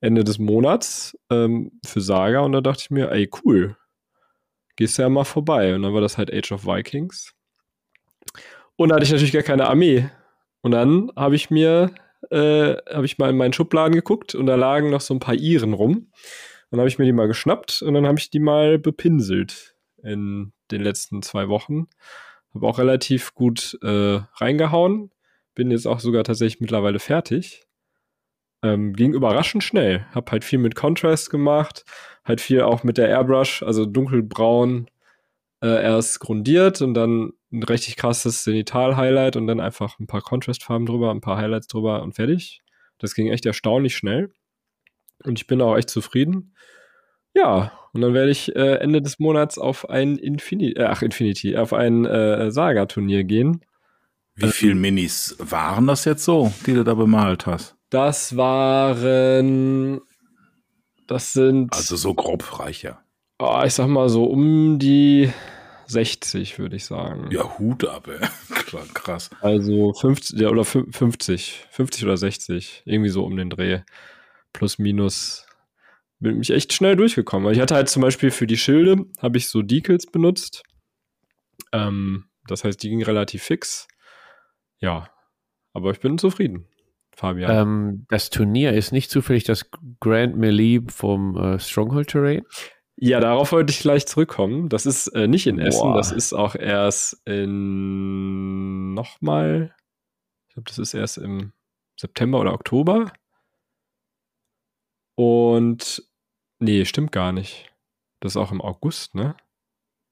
Ende 0.00 0.24
des 0.24 0.38
Monats 0.38 1.18
ähm, 1.28 1.72
für 1.84 2.00
Saga. 2.00 2.40
Und 2.40 2.52
da 2.52 2.60
dachte 2.60 2.82
ich 2.82 2.90
mir, 2.90 3.10
ey, 3.10 3.28
cool, 3.44 3.76
gehst 4.76 4.98
du 4.98 5.02
ja 5.02 5.08
mal 5.08 5.24
vorbei. 5.24 5.74
Und 5.74 5.82
dann 5.82 5.94
war 5.94 6.00
das 6.00 6.18
halt 6.18 6.32
Age 6.32 6.52
of 6.52 6.66
Vikings. 6.66 7.34
Und 8.76 8.88
da 8.88 8.96
hatte 8.96 9.04
ich 9.04 9.12
natürlich 9.12 9.32
gar 9.32 9.42
keine 9.42 9.68
Armee. 9.68 10.08
Und 10.62 10.72
dann 10.72 11.10
habe 11.16 11.36
ich 11.36 11.50
mir, 11.50 11.94
äh, 12.30 12.74
habe 12.92 13.04
ich 13.04 13.18
mal 13.18 13.30
in 13.30 13.36
meinen 13.36 13.52
Schubladen 13.52 13.94
geguckt 13.94 14.34
und 14.34 14.46
da 14.46 14.54
lagen 14.54 14.90
noch 14.90 15.00
so 15.00 15.14
ein 15.14 15.20
paar 15.20 15.34
Iren 15.34 15.74
rum. 15.74 16.10
Dann 16.70 16.80
habe 16.80 16.88
ich 16.88 16.98
mir 16.98 17.04
die 17.04 17.12
mal 17.12 17.28
geschnappt 17.28 17.82
und 17.82 17.94
dann 17.94 18.06
habe 18.06 18.18
ich 18.18 18.30
die 18.30 18.40
mal 18.40 18.78
bepinselt 18.78 19.76
in 20.02 20.52
den 20.70 20.82
letzten 20.82 21.22
zwei 21.22 21.48
Wochen. 21.48 21.86
Habe 22.54 22.66
auch 22.66 22.78
relativ 22.78 23.34
gut 23.34 23.78
äh, 23.82 24.20
reingehauen. 24.36 25.10
Bin 25.54 25.70
jetzt 25.70 25.86
auch 25.86 26.00
sogar 26.00 26.24
tatsächlich 26.24 26.60
mittlerweile 26.60 26.98
fertig. 26.98 27.64
Ähm, 28.62 28.94
ging 28.94 29.12
überraschend 29.12 29.62
schnell. 29.62 30.06
Hab 30.14 30.32
halt 30.32 30.44
viel 30.44 30.58
mit 30.58 30.74
Contrast 30.74 31.30
gemacht, 31.30 31.84
halt 32.24 32.40
viel 32.40 32.62
auch 32.62 32.84
mit 32.84 32.98
der 32.98 33.08
Airbrush, 33.08 33.62
also 33.62 33.86
dunkelbraun 33.86 34.88
äh, 35.62 35.82
erst 35.82 36.20
grundiert 36.20 36.82
und 36.82 36.94
dann 36.94 37.32
ein 37.52 37.62
richtig 37.62 37.96
krasses 37.96 38.42
Zenital-Highlight 38.44 39.36
und 39.36 39.46
dann 39.46 39.60
einfach 39.60 39.98
ein 39.98 40.06
paar 40.06 40.22
Contrast-Farben 40.22 40.86
drüber, 40.86 41.10
ein 41.10 41.20
paar 41.20 41.38
Highlights 41.38 41.68
drüber 41.68 42.02
und 42.02 42.14
fertig. 42.14 42.62
Das 42.98 43.14
ging 43.14 43.28
echt 43.28 43.46
erstaunlich 43.46 43.96
schnell. 43.96 44.32
Und 45.22 45.38
ich 45.38 45.46
bin 45.46 45.62
auch 45.62 45.76
echt 45.76 45.90
zufrieden. 45.90 46.54
Ja, 47.34 47.72
und 47.92 48.00
dann 48.00 48.14
werde 48.14 48.30
ich 48.30 48.54
äh, 48.54 48.76
Ende 48.76 49.02
des 49.02 49.18
Monats 49.18 49.58
auf 49.58 49.88
ein 49.88 50.16
Infinity, 50.16 50.72
äh, 50.72 50.84
ach 50.84 51.02
Infinity, 51.02 51.56
auf 51.56 51.72
ein 51.72 52.04
äh, 52.04 52.50
Saga-Turnier 52.50 53.24
gehen. 53.24 53.64
Wie 54.36 54.50
viele 54.50 54.74
Minis 54.74 55.36
waren 55.38 55.86
das 55.86 56.04
jetzt 56.04 56.24
so, 56.24 56.52
die 56.66 56.74
du 56.74 56.82
da 56.82 56.94
bemalt 56.94 57.46
hast? 57.46 57.76
Das 57.90 58.36
waren. 58.36 60.00
Das 61.06 61.32
sind. 61.32 61.74
Also 61.74 61.96
so 61.96 62.14
grob 62.14 62.58
reicher. 62.58 63.02
Oh, 63.38 63.62
ich 63.64 63.74
sag 63.74 63.88
mal 63.88 64.08
so 64.08 64.24
um 64.24 64.78
die 64.78 65.30
60, 65.86 66.58
würde 66.58 66.76
ich 66.76 66.84
sagen. 66.84 67.30
Ja, 67.30 67.58
Hut 67.58 67.84
ab, 67.84 68.08
ey. 68.08 68.26
Krass. 68.94 69.30
Also 69.40 69.92
50 69.92 70.40
ja, 70.40 70.48
oder 70.48 70.64
50. 70.64 71.66
50 71.70 72.04
oder 72.04 72.16
60. 72.16 72.82
Irgendwie 72.84 73.10
so 73.10 73.24
um 73.24 73.36
den 73.36 73.50
Dreh. 73.50 73.80
Plus, 74.52 74.78
minus. 74.78 75.46
Bin 76.20 76.38
mich 76.38 76.50
echt 76.50 76.72
schnell 76.72 76.96
durchgekommen. 76.96 77.52
Ich 77.52 77.60
hatte 77.60 77.74
halt 77.74 77.88
zum 77.88 78.02
Beispiel 78.02 78.30
für 78.30 78.46
die 78.46 78.56
Schilde, 78.56 79.04
habe 79.20 79.36
ich 79.36 79.48
so 79.48 79.62
Decals 79.62 80.06
benutzt. 80.06 80.62
Ähm, 81.72 82.26
das 82.46 82.64
heißt, 82.64 82.82
die 82.82 82.88
ging 82.88 83.02
relativ 83.02 83.42
fix. 83.42 83.88
Ja, 84.78 85.10
aber 85.72 85.90
ich 85.90 86.00
bin 86.00 86.18
zufrieden. 86.18 86.66
Fabian? 87.16 87.50
Ähm, 87.50 88.06
das 88.08 88.30
Turnier 88.30 88.72
ist 88.72 88.92
nicht 88.92 89.10
zufällig 89.10 89.44
das 89.44 89.70
Grand 90.00 90.36
Melee 90.36 90.80
vom 90.88 91.36
äh, 91.36 91.58
Stronghold 91.58 92.08
Terrain? 92.08 92.42
Ja, 92.96 93.20
darauf 93.20 93.52
wollte 93.52 93.72
ich 93.72 93.80
gleich 93.80 94.06
zurückkommen. 94.06 94.68
Das 94.68 94.86
ist 94.86 95.08
äh, 95.08 95.26
nicht 95.26 95.46
in 95.46 95.58
Essen, 95.58 95.82
Boah. 95.82 95.96
das 95.96 96.12
ist 96.12 96.32
auch 96.32 96.54
erst 96.54 97.20
in 97.26 98.94
nochmal, 98.94 99.74
ich 100.48 100.54
glaube, 100.54 100.68
das 100.68 100.78
ist 100.78 100.94
erst 100.94 101.18
im 101.18 101.52
September 101.98 102.40
oder 102.40 102.54
Oktober. 102.54 103.12
Und 105.16 106.02
nee, 106.60 106.84
stimmt 106.84 107.12
gar 107.12 107.32
nicht. 107.32 107.72
Das 108.20 108.32
ist 108.32 108.36
auch 108.36 108.52
im 108.52 108.60
August, 108.60 109.14
ne? 109.14 109.36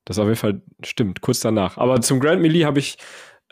Das 0.05 0.19
auf 0.19 0.27
jeden 0.27 0.37
Fall 0.37 0.63
stimmt, 0.83 1.21
kurz 1.21 1.41
danach. 1.41 1.79
Aber 1.79 2.01
zum 2.01 2.19
Grand 2.19 2.43
Melee 2.43 2.65
habe 2.65 2.81
ich 2.81 2.99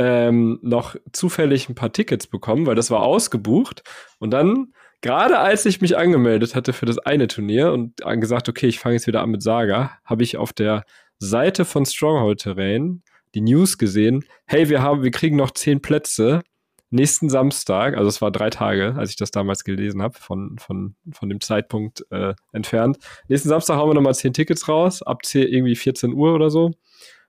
ähm, 0.01 0.59
noch 0.63 0.97
zufällig 1.13 1.69
ein 1.69 1.75
paar 1.75 1.93
Tickets 1.93 2.27
bekommen, 2.27 2.65
weil 2.65 2.75
das 2.75 2.91
war 2.91 3.03
ausgebucht. 3.03 3.83
Und 4.19 4.31
dann 4.31 4.73
gerade 5.03 5.39
als 5.39 5.67
ich 5.67 5.83
mich 5.83 5.99
angemeldet 5.99 6.55
hatte 6.55 6.73
für 6.73 6.87
das 6.87 6.97
eine 6.99 7.29
Turnier 7.29 7.73
und 7.73 8.01
gesagt, 8.19 8.49
okay, 8.49 8.67
ich 8.67 8.79
fange 8.79 8.95
jetzt 8.95 9.07
wieder 9.07 9.21
an 9.21 9.31
mit 9.31 9.43
Saga, 9.43 9.99
habe 10.07 10.23
ich 10.23 10.39
auf 10.39 10.55
der 10.55 10.85
Seite 11.19 11.67
von 11.67 11.85
Stronghold 11.85 12.41
Terrain 12.41 13.03
die 13.35 13.43
News 13.43 13.77
gesehen, 13.77 14.25
hey, 14.47 14.71
wir 14.71 14.81
haben, 14.81 15.03
wir 15.03 15.11
kriegen 15.11 15.37
noch 15.37 15.51
zehn 15.51 15.83
Plätze 15.83 16.41
nächsten 16.89 17.29
Samstag, 17.29 17.97
also 17.97 18.09
es 18.09 18.23
war 18.23 18.31
drei 18.31 18.49
Tage, 18.49 18.95
als 18.97 19.11
ich 19.11 19.17
das 19.17 19.31
damals 19.31 19.65
gelesen 19.65 20.03
habe, 20.03 20.19
von, 20.19 20.57
von, 20.59 20.97
von 21.13 21.29
dem 21.29 21.41
Zeitpunkt 21.43 22.07
äh, 22.11 22.33
entfernt. 22.53 22.99
Nächsten 23.29 23.51
Samstag 23.51 23.77
hauen 23.77 23.91
wir 23.91 23.95
nochmal 23.95 24.15
zehn 24.15 24.33
Tickets 24.33 24.67
raus, 24.67 25.03
ab 25.03 25.27
10, 25.27 25.47
irgendwie 25.47 25.77
14 25.77 26.15
Uhr 26.15 26.35
oder 26.35 26.51
so. 26.51 26.73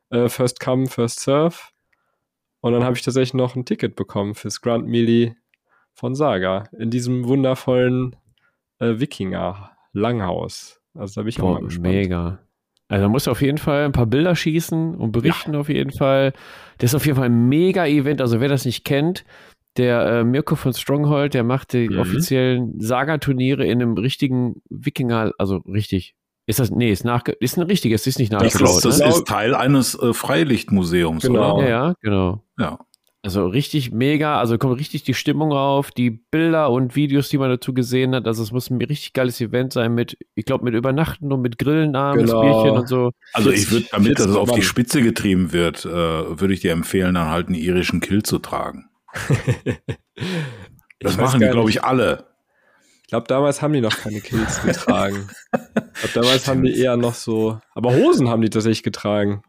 Äh, 0.10 0.30
first 0.30 0.62
come, 0.62 0.88
first 0.88 1.20
serve. 1.20 1.56
Und 2.62 2.74
dann 2.74 2.84
habe 2.84 2.96
ich 2.96 3.02
tatsächlich 3.02 3.34
noch 3.34 3.56
ein 3.56 3.66
Ticket 3.66 3.96
bekommen 3.96 4.36
fürs 4.36 4.62
Grand 4.62 4.88
Melee 4.88 5.34
von 5.94 6.16
Saga 6.16 6.66
in 6.78 6.90
diesem 6.90 7.28
wundervollen 7.28 8.16
äh, 8.80 9.00
Wikinger-Langhaus. 9.00 10.80
Also 10.94 11.16
da 11.16 11.22
bin 11.24 11.30
ich 11.30 11.38
Boah, 11.38 11.50
auch 11.50 11.54
mal 11.56 11.66
gespannt. 11.66 11.94
Mega. 11.94 12.40
Also 12.88 13.04
man 13.04 13.12
muss 13.12 13.28
auf 13.28 13.42
jeden 13.42 13.58
Fall 13.58 13.86
ein 13.86 13.94
paar 13.94 14.06
Bilder 14.06 14.36
schießen 14.36 14.96
und 14.96 15.12
berichten 15.12 15.54
ja. 15.54 15.60
auf 15.60 15.70
jeden 15.70 15.92
Fall. 15.92 16.34
Das 16.78 16.92
ist 16.92 16.96
auf 16.96 17.06
jeden 17.06 17.18
Fall 17.18 17.28
ein 17.28 17.48
mega 17.48 17.86
Event. 17.86 18.22
Also 18.22 18.42
wer 18.42 18.50
das 18.50 18.66
nicht 18.66 18.84
kennt, 18.84 19.24
der 19.78 20.06
äh, 20.06 20.24
Mirko 20.24 20.56
von 20.56 20.74
Stronghold, 20.74 21.34
der 21.34 21.44
macht 21.44 21.74
die 21.74 21.90
mhm. 21.90 22.00
offiziellen 22.00 22.80
Saga-Turniere 22.80 23.66
in 23.66 23.82
einem 23.82 23.98
richtigen 23.98 24.62
Wikinger, 24.70 25.32
also 25.38 25.58
richtig. 25.60 26.16
Ist 26.48 26.60
das, 26.60 26.72
nee, 26.72 26.92
ist, 26.92 27.06
nach, 27.06 27.24
ist 27.40 27.58
ein 27.58 27.64
richtiges, 27.64 28.08
ist 28.08 28.20
nicht 28.20 28.32
nachgebaut. 28.32 28.62
Das, 28.62 28.76
ist, 28.78 28.86
das 28.86 29.00
ne? 29.00 29.08
ist 29.10 29.28
Teil 29.28 29.56
eines 29.56 29.96
äh, 29.96 30.14
Freilichtmuseums, 30.14 31.24
genau. 31.24 31.58
oder? 31.58 31.64
Ja, 31.64 31.70
ja, 31.70 31.94
genau. 32.02 32.44
Ja. 32.58 32.80
Also 33.24 33.46
richtig 33.46 33.92
mega, 33.92 34.40
also 34.40 34.58
kommt 34.58 34.80
richtig 34.80 35.04
die 35.04 35.14
Stimmung 35.14 35.52
auf, 35.52 35.92
die 35.92 36.10
Bilder 36.10 36.72
und 36.72 36.96
Videos, 36.96 37.30
die 37.30 37.38
man 37.38 37.52
dazu 37.52 37.72
gesehen 37.72 38.16
hat. 38.16 38.26
Also 38.26 38.42
es 38.42 38.52
muss 38.52 38.72
ein 38.72 38.82
richtig 38.82 39.14
geiles 39.14 39.40
Event 39.40 39.74
sein 39.74 39.94
mit, 39.94 40.18
ich 40.34 40.46
glaube, 40.46 40.66
mit 40.66 40.74
Übernachten 40.74 41.32
und 41.32 41.42
mit 41.42 41.60
Grillen 41.60 41.96
abends, 41.96 42.32
genau. 42.32 42.42
Bierchen 42.42 42.80
und 42.80 42.88
so. 42.88 43.12
Also 43.34 43.52
ich 43.52 43.70
würde, 43.70 43.86
damit 43.92 44.18
das 44.18 44.36
auf 44.36 44.52
die 44.52 44.64
Spitze 44.64 45.04
getrieben 45.04 45.54
wird, 45.54 45.86
äh, 45.86 45.90
würde 45.92 46.52
ich 46.56 46.62
dir 46.62 46.72
empfehlen, 46.72 47.14
dann 47.14 47.30
halt 47.30 47.46
einen 47.46 47.56
irischen 47.56 48.00
Kill 48.00 48.24
zu 48.24 48.40
tragen. 48.40 48.90
das 51.00 51.18
machen 51.18 51.42
die, 51.42 51.48
glaube 51.48 51.70
ich, 51.70 51.84
alle. 51.84 52.31
Ich 53.12 53.14
glaube, 53.14 53.28
damals 53.28 53.62
haben 53.62 53.74
die 53.74 53.82
noch 53.82 53.98
keine 53.98 54.22
Kills 54.22 54.62
getragen. 54.66 55.28
ich 56.02 56.14
glaube, 56.14 56.28
damals 56.28 56.48
haben 56.48 56.64
die 56.64 56.80
eher 56.80 56.96
noch 56.96 57.14
so, 57.14 57.60
aber 57.76 57.94
Hosen 57.94 58.30
haben 58.30 58.42
die 58.42 58.50
tatsächlich 58.50 58.84
getragen. 58.84 59.44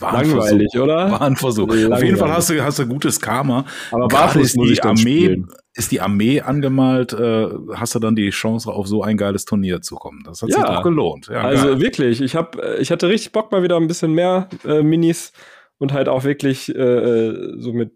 War 0.00 0.14
Langweilig, 0.14 0.72
Versuch. 0.72 0.82
oder? 0.82 1.12
War 1.12 1.22
ein 1.22 1.36
Versuch. 1.36 1.68
Langweilig. 1.68 1.92
Auf 1.92 2.02
jeden 2.02 2.16
Fall 2.16 2.32
hast 2.32 2.50
du, 2.50 2.60
hast 2.64 2.80
du 2.80 2.88
gutes 2.88 3.20
Karma. 3.20 3.66
Aber 3.92 4.08
Gerade 4.08 4.40
ist 4.40 4.56
die 4.56 4.82
Armee, 4.82 5.44
ist 5.74 5.92
die 5.92 6.00
Armee 6.00 6.40
angemalt, 6.40 7.12
äh, 7.12 7.50
hast 7.74 7.94
du 7.94 8.00
dann 8.00 8.16
die 8.16 8.30
Chance, 8.30 8.68
auf 8.68 8.88
so 8.88 9.04
ein 9.04 9.16
geiles 9.16 9.44
Turnier 9.44 9.80
zu 9.80 9.94
kommen. 9.94 10.24
Das 10.24 10.42
hat 10.42 10.48
ja. 10.48 10.56
sich 10.56 10.64
doch 10.64 10.82
gelohnt. 10.82 11.28
Ja, 11.28 11.42
also 11.42 11.68
geil. 11.68 11.80
wirklich, 11.82 12.20
ich 12.20 12.34
hab, 12.34 12.56
äh, 12.56 12.78
ich 12.78 12.90
hatte 12.90 13.08
richtig 13.08 13.30
Bock 13.30 13.52
mal 13.52 13.62
wieder 13.62 13.76
ein 13.76 13.86
bisschen 13.86 14.12
mehr 14.12 14.48
äh, 14.64 14.82
Minis 14.82 15.30
und 15.78 15.92
halt 15.92 16.08
auch 16.08 16.24
wirklich 16.24 16.74
äh, 16.74 16.80
äh, 16.80 17.54
so 17.60 17.72
mit 17.72 17.92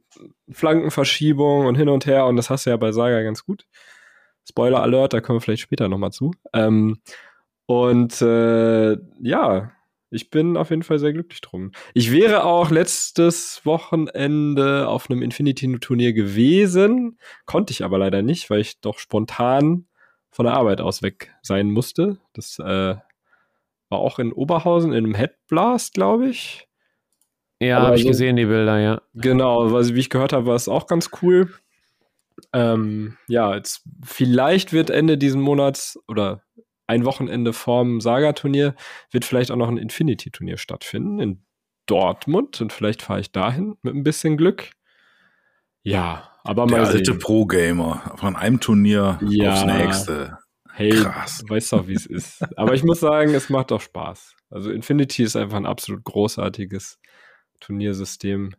Flankenverschiebung 0.48 1.66
und 1.66 1.74
hin 1.74 1.88
und 1.88 2.06
her 2.06 2.26
und 2.26 2.36
das 2.36 2.50
hast 2.50 2.66
du 2.66 2.70
ja 2.70 2.76
bei 2.76 2.92
Saga 2.92 3.22
ganz 3.22 3.44
gut. 3.44 3.64
Spoiler 4.48 4.82
Alert, 4.82 5.12
da 5.12 5.20
kommen 5.20 5.36
wir 5.36 5.40
vielleicht 5.42 5.62
später 5.62 5.88
nochmal 5.88 6.12
zu. 6.12 6.32
Ähm, 6.52 7.00
und 7.66 8.22
äh, 8.22 8.96
ja, 9.20 9.72
ich 10.10 10.30
bin 10.30 10.56
auf 10.56 10.70
jeden 10.70 10.82
Fall 10.82 10.98
sehr 10.98 11.12
glücklich 11.12 11.42
drum. 11.42 11.72
Ich 11.92 12.12
wäre 12.12 12.44
auch 12.44 12.70
letztes 12.70 13.60
Wochenende 13.66 14.88
auf 14.88 15.10
einem 15.10 15.20
Infinity-Turnier 15.20 16.14
gewesen, 16.14 17.18
konnte 17.44 17.72
ich 17.72 17.84
aber 17.84 17.98
leider 17.98 18.22
nicht, 18.22 18.48
weil 18.48 18.60
ich 18.60 18.80
doch 18.80 18.98
spontan 18.98 19.86
von 20.30 20.46
der 20.46 20.54
Arbeit 20.54 20.80
aus 20.80 21.02
weg 21.02 21.34
sein 21.42 21.70
musste. 21.70 22.18
Das 22.32 22.58
äh, 22.58 22.62
war 22.64 23.98
auch 23.98 24.18
in 24.18 24.32
Oberhausen 24.32 24.92
in 24.92 25.04
einem 25.04 25.14
Headblast, 25.14 25.94
glaube 25.94 26.28
ich. 26.28 26.68
Ja, 27.60 27.82
habe 27.82 27.96
ich 27.96 28.02
so, 28.02 28.08
gesehen, 28.08 28.36
die 28.36 28.46
Bilder, 28.46 28.78
ja. 28.78 29.02
Genau, 29.14 29.72
weil, 29.72 29.94
wie 29.94 30.00
ich 30.00 30.10
gehört 30.10 30.32
habe, 30.32 30.46
war 30.46 30.54
es 30.54 30.68
auch 30.68 30.86
ganz 30.86 31.10
cool. 31.20 31.50
Ähm, 32.52 33.16
ja, 33.26 33.54
jetzt 33.54 33.82
vielleicht 34.04 34.72
wird 34.72 34.90
Ende 34.90 35.18
diesen 35.18 35.40
Monats 35.40 35.98
oder 36.06 36.42
ein 36.86 37.04
Wochenende 37.04 37.52
vorm 37.52 38.00
Saga-Turnier 38.00 38.74
wird 39.10 39.24
vielleicht 39.24 39.50
auch 39.50 39.56
noch 39.56 39.68
ein 39.68 39.76
Infinity-Turnier 39.76 40.56
stattfinden 40.56 41.20
in 41.20 41.44
Dortmund 41.86 42.60
und 42.60 42.72
vielleicht 42.72 43.02
fahre 43.02 43.20
ich 43.20 43.32
dahin 43.32 43.76
mit 43.82 43.94
ein 43.94 44.04
bisschen 44.04 44.36
Glück. 44.36 44.70
Ja, 45.82 46.32
aber 46.44 46.66
mal 46.66 46.80
Der 46.80 46.88
alte 46.88 47.14
Pro-Gamer 47.14 48.14
von 48.16 48.36
einem 48.36 48.60
Turnier 48.60 49.18
ja. 49.22 49.52
aufs 49.52 49.64
nächste. 49.64 50.38
Hey, 50.72 50.90
Krass. 50.90 51.42
weißt 51.48 51.72
doch, 51.72 51.88
wie 51.88 51.94
es 51.94 52.06
ist. 52.06 52.42
Aber 52.56 52.74
ich 52.74 52.84
muss 52.84 53.00
sagen, 53.00 53.34
es 53.34 53.50
macht 53.50 53.72
auch 53.72 53.80
Spaß. 53.80 54.36
Also 54.48 54.70
Infinity 54.70 55.24
ist 55.24 55.36
einfach 55.36 55.56
ein 55.56 55.66
absolut 55.66 56.04
großartiges 56.04 56.98
Turniersystem. 57.60 58.54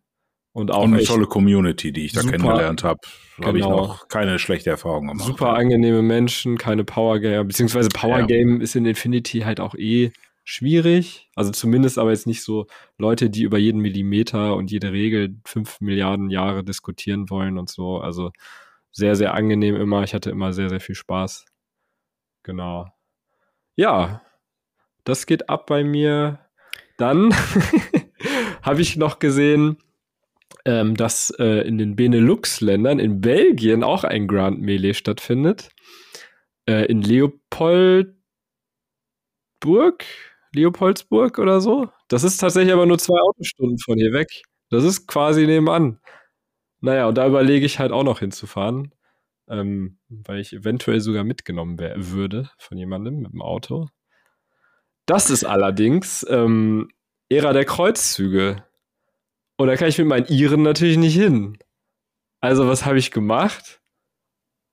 Und 0.51 0.71
auch 0.71 0.83
und 0.83 0.95
eine 0.95 1.03
tolle 1.03 1.27
Community, 1.27 1.91
die 1.91 2.05
ich 2.05 2.13
da 2.13 2.21
super, 2.21 2.37
kennengelernt 2.37 2.83
habe. 2.83 2.99
Genau. 3.35 3.47
Habe 3.47 3.59
ich 3.59 3.65
noch 3.65 4.07
keine 4.07 4.39
schlechte 4.39 4.71
Erfahrung 4.71 5.07
gemacht. 5.07 5.25
Super 5.25 5.53
angenehme 5.53 6.01
Menschen, 6.01 6.57
keine 6.57 6.83
Powergamer, 6.83 7.43
beziehungsweise 7.43 7.89
Powergame 7.89 8.57
ja. 8.57 8.63
ist 8.63 8.75
in 8.75 8.85
Infinity 8.85 9.41
halt 9.41 9.59
auch 9.59 9.75
eh 9.75 10.11
schwierig. 10.43 11.29
Also 11.35 11.51
zumindest 11.51 11.99
aber 11.99 12.09
jetzt 12.09 12.25
nicht 12.25 12.41
so 12.41 12.65
Leute, 12.97 13.29
die 13.29 13.43
über 13.43 13.59
jeden 13.59 13.81
Millimeter 13.81 14.55
und 14.55 14.71
jede 14.71 14.91
Regel 14.91 15.35
fünf 15.45 15.79
Milliarden 15.79 16.31
Jahre 16.31 16.63
diskutieren 16.63 17.29
wollen 17.29 17.59
und 17.59 17.69
so. 17.69 17.99
Also 17.99 18.31
sehr, 18.91 19.15
sehr 19.15 19.35
angenehm 19.35 19.75
immer. 19.75 20.03
Ich 20.03 20.15
hatte 20.15 20.31
immer 20.31 20.51
sehr, 20.51 20.69
sehr 20.69 20.79
viel 20.79 20.95
Spaß. 20.95 21.45
Genau. 22.41 22.87
Ja, 23.75 24.21
das 25.03 25.27
geht 25.27 25.49
ab 25.49 25.67
bei 25.67 25.83
mir. 25.83 26.39
Dann 26.97 27.33
habe 28.63 28.81
ich 28.81 28.97
noch 28.97 29.19
gesehen, 29.19 29.77
ähm, 30.69 30.95
dass 30.95 31.31
äh, 31.39 31.67
in 31.67 31.79
den 31.79 31.95
Benelux-Ländern, 31.95 32.99
in 32.99 33.21
Belgien 33.21 33.83
auch 33.83 34.03
ein 34.03 34.27
Grand 34.27 34.61
Melee 34.61 34.93
stattfindet. 34.93 35.69
Äh, 36.67 36.85
in 36.85 37.01
Leopoldburg, 37.01 38.13
Leopoldsburg 40.53 41.39
oder 41.39 41.59
so. 41.59 41.89
Das 42.07 42.23
ist 42.23 42.37
tatsächlich 42.37 42.71
aber 42.71 42.85
nur 42.85 42.99
zwei 42.99 43.19
Autostunden 43.19 43.79
von 43.79 43.97
hier 43.97 44.13
weg. 44.13 44.43
Das 44.69 44.83
ist 44.83 45.07
quasi 45.07 45.47
nebenan. 45.47 45.99
Naja, 46.81 47.07
und 47.07 47.17
da 47.17 47.25
überlege 47.25 47.65
ich 47.65 47.79
halt 47.79 47.91
auch 47.91 48.03
noch 48.03 48.19
hinzufahren, 48.19 48.93
ähm, 49.49 49.97
weil 50.07 50.39
ich 50.39 50.53
eventuell 50.53 50.99
sogar 50.99 51.23
mitgenommen 51.23 51.79
würde 51.79 52.51
von 52.59 52.77
jemandem 52.77 53.21
mit 53.21 53.33
dem 53.33 53.41
Auto. 53.41 53.87
Das 55.07 55.31
ist 55.31 55.45
allerdings 55.45 56.23
ähm, 56.29 56.89
Ära 57.27 57.53
der 57.53 57.65
Kreuzzüge. 57.65 58.63
Und 59.59 59.67
da 59.67 59.75
kann 59.75 59.89
ich 59.89 59.97
mit 59.97 60.07
meinen 60.07 60.25
Iren 60.27 60.61
natürlich 60.61 60.95
nicht 60.95 61.15
hin. 61.15 61.57
Also, 62.39 62.69
was 62.69 62.85
habe 62.85 62.97
ich 62.97 63.11
gemacht? 63.11 63.81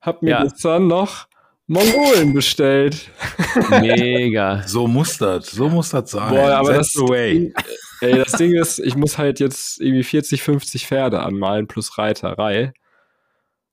Hab 0.00 0.22
mir 0.22 0.30
ja. 0.30 0.42
gestern 0.44 0.86
noch 0.86 1.26
Mongolen 1.66 2.32
bestellt. 2.32 3.10
Mega. 3.80 4.62
so 4.64 4.86
muss 4.86 5.18
das, 5.18 5.50
so 5.50 5.68
muss 5.68 5.88
das 5.88 6.12
sein. 6.12 6.32
Boah, 6.32 6.52
aber 6.52 6.74
That's 6.74 6.92
das, 6.92 7.04
Ding, 7.04 7.52
ey, 8.00 8.12
das 8.12 8.32
Ding 8.34 8.52
ist, 8.54 8.78
ich 8.78 8.94
muss 8.94 9.18
halt 9.18 9.40
jetzt 9.40 9.80
irgendwie 9.80 10.04
40, 10.04 10.40
50 10.40 10.86
Pferde 10.86 11.18
anmalen 11.18 11.66
plus 11.66 11.98
Reiterei. 11.98 12.72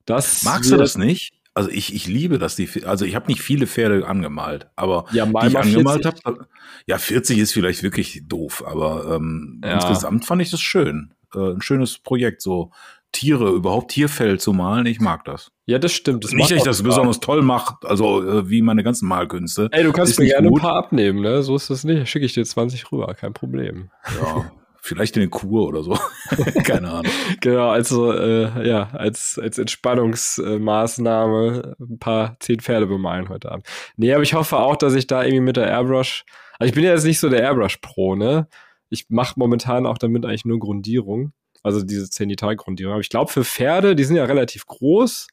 Das 0.05 0.41
Magst 0.41 0.71
du 0.71 0.77
das 0.77 0.97
nicht? 0.97 1.31
Also 1.55 1.69
ich, 1.69 1.93
ich 1.93 2.07
liebe 2.07 2.39
das, 2.39 2.55
die, 2.55 2.67
also 2.85 3.05
ich 3.05 3.15
habe 3.15 3.27
nicht 3.27 3.41
viele 3.41 3.67
Pferde 3.67 4.07
angemalt, 4.07 4.69
aber 4.75 5.05
ja, 5.11 5.25
die 5.25 5.47
ich 5.47 5.57
angemalt 5.57 6.05
habe, 6.05 6.47
ja 6.87 6.97
40 6.97 7.37
ist 7.37 7.53
vielleicht 7.53 7.83
wirklich 7.83 8.23
doof, 8.27 8.63
aber 8.65 9.15
ähm, 9.15 9.61
ja. 9.63 9.75
insgesamt 9.75 10.25
fand 10.25 10.41
ich 10.41 10.49
das 10.49 10.61
schön. 10.61 11.13
Äh, 11.35 11.53
ein 11.53 11.61
schönes 11.61 11.99
Projekt, 11.99 12.41
so 12.41 12.71
Tiere, 13.11 13.51
überhaupt 13.51 13.91
Tierfell 13.91 14.39
zu 14.39 14.51
malen, 14.53 14.87
ich 14.87 14.99
mag 14.99 15.23
das. 15.25 15.51
Ja, 15.67 15.77
das 15.77 15.93
stimmt. 15.93 16.23
Das 16.23 16.31
nicht, 16.31 16.49
dass 16.49 16.57
ich 16.57 16.63
das 16.63 16.81
besonders 16.81 17.19
toll 17.19 17.43
mache, 17.43 17.75
also 17.83 18.23
äh, 18.23 18.49
wie 18.49 18.63
meine 18.63 18.83
ganzen 18.83 19.07
Malkünste. 19.07 19.69
Ey, 19.71 19.83
du 19.83 19.93
kannst 19.93 20.19
mir 20.19 20.25
gerne 20.25 20.49
gut. 20.49 20.59
ein 20.59 20.63
paar 20.63 20.75
abnehmen, 20.75 21.21
ne? 21.21 21.43
So 21.43 21.55
ist 21.55 21.69
das 21.69 21.83
nicht. 21.83 22.09
Schicke 22.09 22.25
ich 22.25 22.33
dir 22.33 22.43
20 22.43 22.91
rüber, 22.91 23.13
kein 23.13 23.33
Problem. 23.33 23.91
Ja. 24.19 24.51
Vielleicht 24.85 25.15
in 25.15 25.21
den 25.21 25.29
Kur 25.29 25.69
oder 25.69 25.81
so. 25.81 25.97
Keine 26.65 26.91
Ahnung. 26.91 27.09
genau, 27.39 27.69
also 27.69 28.11
äh, 28.11 28.67
ja, 28.67 28.89
als, 28.91 29.39
als 29.41 29.57
Entspannungsmaßnahme 29.57 31.77
ein 31.79 31.99
paar 31.99 32.35
zehn 32.41 32.59
Pferde 32.59 32.87
bemalen 32.87 33.29
heute 33.29 33.49
Abend. 33.49 33.65
Nee, 33.95 34.13
aber 34.13 34.23
ich 34.23 34.33
hoffe 34.33 34.57
auch, 34.57 34.75
dass 34.75 34.93
ich 34.93 35.07
da 35.07 35.23
irgendwie 35.23 35.39
mit 35.39 35.55
der 35.55 35.67
Airbrush. 35.67 36.25
Also 36.59 36.67
ich 36.67 36.75
bin 36.75 36.83
ja 36.83 36.91
jetzt 36.91 37.05
nicht 37.05 37.21
so 37.21 37.29
der 37.29 37.43
Airbrush-Pro, 37.43 38.15
ne? 38.15 38.49
Ich 38.89 39.05
mache 39.07 39.35
momentan 39.37 39.85
auch 39.85 39.97
damit 39.97 40.25
eigentlich 40.25 40.43
nur 40.43 40.59
Grundierung. 40.59 41.31
Also 41.63 41.81
diese 41.81 42.09
Zenitalgrundierung. 42.09 42.91
Aber 42.91 43.01
ich 43.01 43.07
glaube, 43.07 43.31
für 43.31 43.45
Pferde, 43.45 43.95
die 43.95 44.03
sind 44.03 44.17
ja 44.17 44.25
relativ 44.25 44.65
groß. 44.65 45.29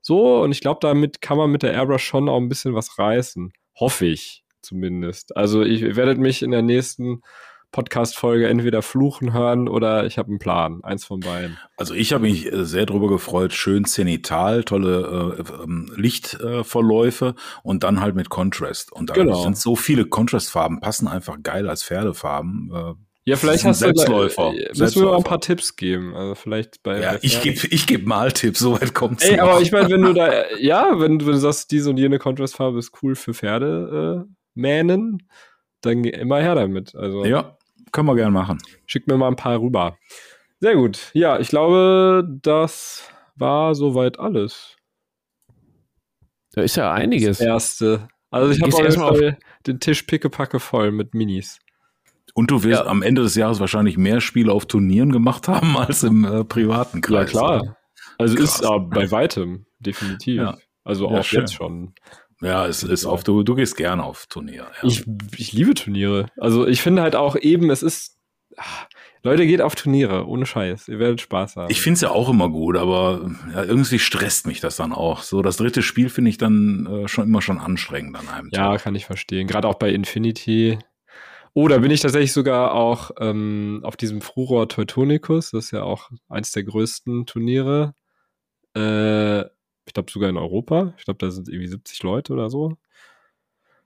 So, 0.00 0.42
und 0.42 0.50
ich 0.50 0.60
glaube, 0.60 0.80
damit 0.82 1.20
kann 1.20 1.38
man 1.38 1.52
mit 1.52 1.62
der 1.62 1.72
Airbrush 1.72 2.02
schon 2.02 2.28
auch 2.28 2.38
ein 2.38 2.48
bisschen 2.48 2.74
was 2.74 2.98
reißen. 2.98 3.52
Hoffe 3.78 4.06
ich 4.06 4.42
zumindest. 4.60 5.36
Also 5.36 5.62
ich 5.62 5.94
werdet 5.94 6.18
mich 6.18 6.42
in 6.42 6.50
der 6.50 6.62
nächsten 6.62 7.22
Podcast-Folge 7.70 8.48
entweder 8.48 8.82
fluchen 8.82 9.32
hören 9.32 9.68
oder 9.68 10.06
ich 10.06 10.18
habe 10.18 10.28
einen 10.28 10.38
Plan. 10.38 10.82
Eins 10.82 11.04
von 11.04 11.20
beiden. 11.20 11.58
Also 11.76 11.94
ich 11.94 12.12
habe 12.12 12.22
mich 12.22 12.50
äh, 12.50 12.64
sehr 12.64 12.86
drüber 12.86 13.08
gefreut. 13.08 13.52
Schön 13.52 13.84
zenital, 13.84 14.64
tolle 14.64 15.36
äh, 15.38 15.62
ähm, 15.62 15.92
Lichtverläufe 15.94 17.34
und 17.62 17.84
dann 17.84 18.00
halt 18.00 18.14
mit 18.14 18.30
Contrast. 18.30 18.92
Und 18.92 19.10
da 19.10 19.14
genau. 19.14 19.42
sind 19.42 19.58
so 19.58 19.76
viele 19.76 20.06
Contrast-Farben, 20.06 20.80
passen 20.80 21.08
einfach 21.08 21.36
geil 21.42 21.68
als 21.68 21.84
Pferdefarben. 21.84 22.70
Äh, 22.74 22.94
ja, 23.28 23.36
vielleicht 23.36 23.66
hast 23.66 23.80
Selbstläufer. 23.80 24.52
du 24.52 24.58
da, 24.58 24.84
müssen 24.84 25.02
wir 25.02 25.10
mal 25.10 25.18
ein 25.18 25.22
paar 25.22 25.42
Tipps 25.42 25.76
geben. 25.76 26.16
Also 26.16 26.34
vielleicht 26.34 26.82
bei. 26.82 26.98
Ja, 26.98 27.18
ich 27.20 27.42
gebe 27.42 27.66
ich 27.66 27.86
geb 27.86 28.06
mal 28.06 28.32
Tipps, 28.32 28.60
soweit 28.60 28.94
kommt's. 28.94 29.22
Ey, 29.22 29.36
noch. 29.36 29.48
aber 29.48 29.60
ich 29.60 29.70
meine, 29.70 29.90
wenn 29.90 30.00
du 30.00 30.12
da, 30.14 30.56
ja, 30.56 30.98
wenn, 30.98 31.20
wenn 31.20 31.32
du 31.32 31.38
sagst, 31.38 31.70
diese 31.70 31.90
und 31.90 31.98
jene 31.98 32.18
Contrastfarbe 32.18 32.78
ist 32.78 32.92
cool 33.02 33.16
für 33.16 33.34
Pferde 33.34 34.24
äh, 34.26 34.32
mähnen, 34.54 35.28
dann 35.82 36.04
immer 36.04 36.40
her 36.40 36.54
damit. 36.54 36.94
Also, 36.94 37.26
ja, 37.26 37.57
können 37.92 38.08
wir 38.08 38.16
gerne 38.16 38.30
machen. 38.30 38.58
Schick 38.86 39.06
mir 39.06 39.16
mal 39.16 39.28
ein 39.28 39.36
paar 39.36 39.60
rüber. 39.60 39.96
Sehr 40.60 40.74
gut. 40.74 41.10
Ja, 41.14 41.38
ich 41.38 41.48
glaube, 41.48 42.26
das 42.42 43.08
war 43.36 43.74
soweit 43.74 44.18
alles. 44.18 44.76
Da 46.52 46.62
ist 46.62 46.76
ja 46.76 46.92
einiges. 46.92 47.38
Das 47.38 47.46
erste. 47.46 48.08
Also 48.30 48.52
ich 48.52 48.60
habe 48.60 49.04
auf 49.04 49.18
den 49.66 49.80
Tisch 49.80 50.02
pickepacke 50.02 50.60
voll 50.60 50.90
mit 50.90 51.14
Minis. 51.14 51.58
Und 52.34 52.50
du 52.50 52.62
wirst 52.62 52.82
ja. 52.82 52.86
am 52.86 53.02
Ende 53.02 53.22
des 53.22 53.34
Jahres 53.34 53.58
wahrscheinlich 53.60 53.96
mehr 53.96 54.20
Spiele 54.20 54.52
auf 54.52 54.66
Turnieren 54.66 55.12
gemacht 55.12 55.48
haben 55.48 55.76
als 55.76 56.02
im 56.02 56.24
äh, 56.24 56.44
privaten 56.44 57.00
Kreis. 57.00 57.32
Ja, 57.32 57.38
klar. 57.38 57.76
Also 58.18 58.36
Krass. 58.36 58.60
ist 58.60 58.64
äh, 58.64 58.78
bei 58.78 59.10
weitem, 59.10 59.66
definitiv. 59.78 60.36
Ja. 60.36 60.58
Also 60.84 61.08
auch 61.08 61.24
ja, 61.24 61.40
jetzt 61.40 61.54
schon. 61.54 61.94
Ja, 62.40 62.66
es 62.66 62.82
ist 62.82 63.04
auf, 63.04 63.24
du, 63.24 63.42
du 63.42 63.54
gehst 63.54 63.76
gerne 63.76 64.04
auf 64.04 64.26
Turniere. 64.26 64.68
Ja. 64.82 64.88
Ich, 64.88 65.04
ich 65.36 65.52
liebe 65.52 65.74
Turniere. 65.74 66.26
Also 66.36 66.66
ich 66.66 66.82
finde 66.82 67.02
halt 67.02 67.16
auch 67.16 67.36
eben, 67.36 67.70
es 67.70 67.82
ist. 67.82 68.16
Ach, 68.56 68.86
Leute, 69.24 69.46
geht 69.46 69.60
auf 69.60 69.74
Turniere, 69.74 70.26
ohne 70.28 70.46
Scheiß. 70.46 70.88
Ihr 70.88 71.00
werdet 71.00 71.20
Spaß 71.20 71.56
haben. 71.56 71.70
Ich 71.70 71.80
finde 71.80 71.94
es 71.96 72.00
ja 72.02 72.10
auch 72.10 72.28
immer 72.28 72.48
gut, 72.48 72.76
aber 72.76 73.28
ja, 73.52 73.64
irgendwie 73.64 73.98
stresst 73.98 74.46
mich 74.46 74.60
das 74.60 74.76
dann 74.76 74.92
auch. 74.92 75.22
So, 75.22 75.42
das 75.42 75.56
dritte 75.56 75.82
Spiel 75.82 76.08
finde 76.08 76.30
ich 76.30 76.38
dann 76.38 76.86
äh, 76.86 77.08
schon 77.08 77.24
immer 77.24 77.42
schon 77.42 77.58
anstrengend 77.58 78.16
an 78.16 78.28
einem 78.28 78.48
Ja, 78.52 78.70
Tag. 78.72 78.82
kann 78.82 78.94
ich 78.94 79.06
verstehen. 79.06 79.48
Gerade 79.48 79.66
auch 79.66 79.74
bei 79.74 79.90
Infinity. 79.90 80.78
Oh, 81.54 81.66
da 81.66 81.78
bin 81.78 81.90
ich 81.90 82.00
tatsächlich 82.00 82.32
sogar 82.32 82.72
auch 82.74 83.10
ähm, 83.18 83.80
auf 83.82 83.96
diesem 83.96 84.20
Furor 84.20 84.68
Teutonicus. 84.68 85.50
Das 85.50 85.64
ist 85.66 85.70
ja 85.72 85.82
auch 85.82 86.10
eins 86.28 86.52
der 86.52 86.62
größten 86.62 87.26
Turniere. 87.26 87.94
Äh, 88.74 89.44
ich 89.88 89.94
glaube 89.94 90.10
sogar 90.10 90.30
in 90.30 90.36
Europa. 90.36 90.94
Ich 90.98 91.04
glaube, 91.04 91.18
da 91.18 91.30
sind 91.30 91.48
irgendwie 91.48 91.68
70 91.68 92.02
Leute 92.02 92.32
oder 92.32 92.50
so. 92.50 92.76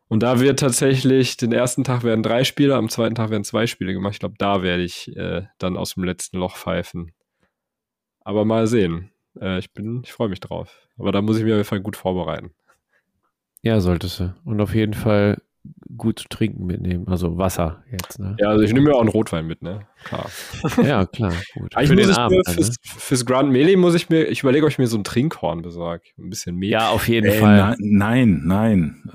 Und 0.08 0.22
da 0.22 0.40
wird 0.40 0.58
tatsächlich, 0.58 1.38
den 1.38 1.52
ersten 1.52 1.84
Tag 1.84 2.04
werden 2.04 2.22
drei 2.22 2.44
Spiele, 2.44 2.76
am 2.76 2.90
zweiten 2.90 3.14
Tag 3.14 3.30
werden 3.30 3.44
zwei 3.44 3.66
Spiele 3.66 3.94
gemacht. 3.94 4.12
Ich 4.12 4.20
glaube, 4.20 4.34
da 4.36 4.62
werde 4.62 4.82
ich 4.82 5.16
äh, 5.16 5.46
dann 5.56 5.78
aus 5.78 5.94
dem 5.94 6.04
letzten 6.04 6.36
Loch 6.36 6.56
pfeifen. 6.56 7.12
Aber 8.20 8.44
mal 8.44 8.66
sehen. 8.66 9.10
Äh, 9.40 9.58
ich 9.58 9.72
bin, 9.72 10.02
ich 10.04 10.12
freue 10.12 10.28
mich 10.28 10.40
drauf. 10.40 10.86
Aber 10.98 11.12
da 11.12 11.22
muss 11.22 11.38
ich 11.38 11.44
mich 11.44 11.52
auf 11.52 11.58
jeden 11.58 11.68
Fall 11.68 11.80
gut 11.80 11.96
vorbereiten. 11.96 12.52
Ja, 13.62 13.80
solltest 13.80 14.20
du. 14.20 14.34
Und 14.44 14.60
auf 14.60 14.74
jeden 14.74 14.94
Fall 14.94 15.40
gut 15.96 16.18
zu 16.20 16.28
trinken 16.28 16.66
mitnehmen. 16.66 17.06
Also 17.08 17.38
Wasser 17.38 17.82
jetzt, 17.90 18.18
ne? 18.18 18.36
Ja, 18.38 18.48
also 18.48 18.62
ich 18.62 18.72
nehme 18.72 18.88
mir 18.88 18.94
auch 18.94 19.00
einen 19.00 19.08
Rotwein 19.08 19.46
mit, 19.46 19.62
ne? 19.62 19.86
Klar. 20.04 20.30
ja, 20.84 21.06
klar. 21.06 21.32
Gut. 21.54 21.74
Für 21.74 21.96
den 21.96 22.10
Abend. 22.10 22.38
Mir, 22.46 22.54
fürs, 22.54 22.70
ne? 22.70 22.74
fürs, 22.82 23.26
Grand 23.26 23.50
Melee 23.50 23.76
muss 23.76 23.94
ich 23.94 24.08
mir, 24.08 24.24
ich 24.24 24.42
überlege, 24.42 24.64
ob 24.64 24.72
ich 24.72 24.78
mir 24.78 24.86
so 24.86 24.98
ein 24.98 25.04
Trinkhorn 25.04 25.62
besorge. 25.62 26.04
Ein 26.18 26.30
bisschen 26.30 26.56
mehr. 26.56 26.70
Ja, 26.70 26.88
auf 26.88 27.08
jeden 27.08 27.26
Ey, 27.26 27.38
Fall. 27.38 27.76
nein, 27.78 28.42
nein. 28.44 29.10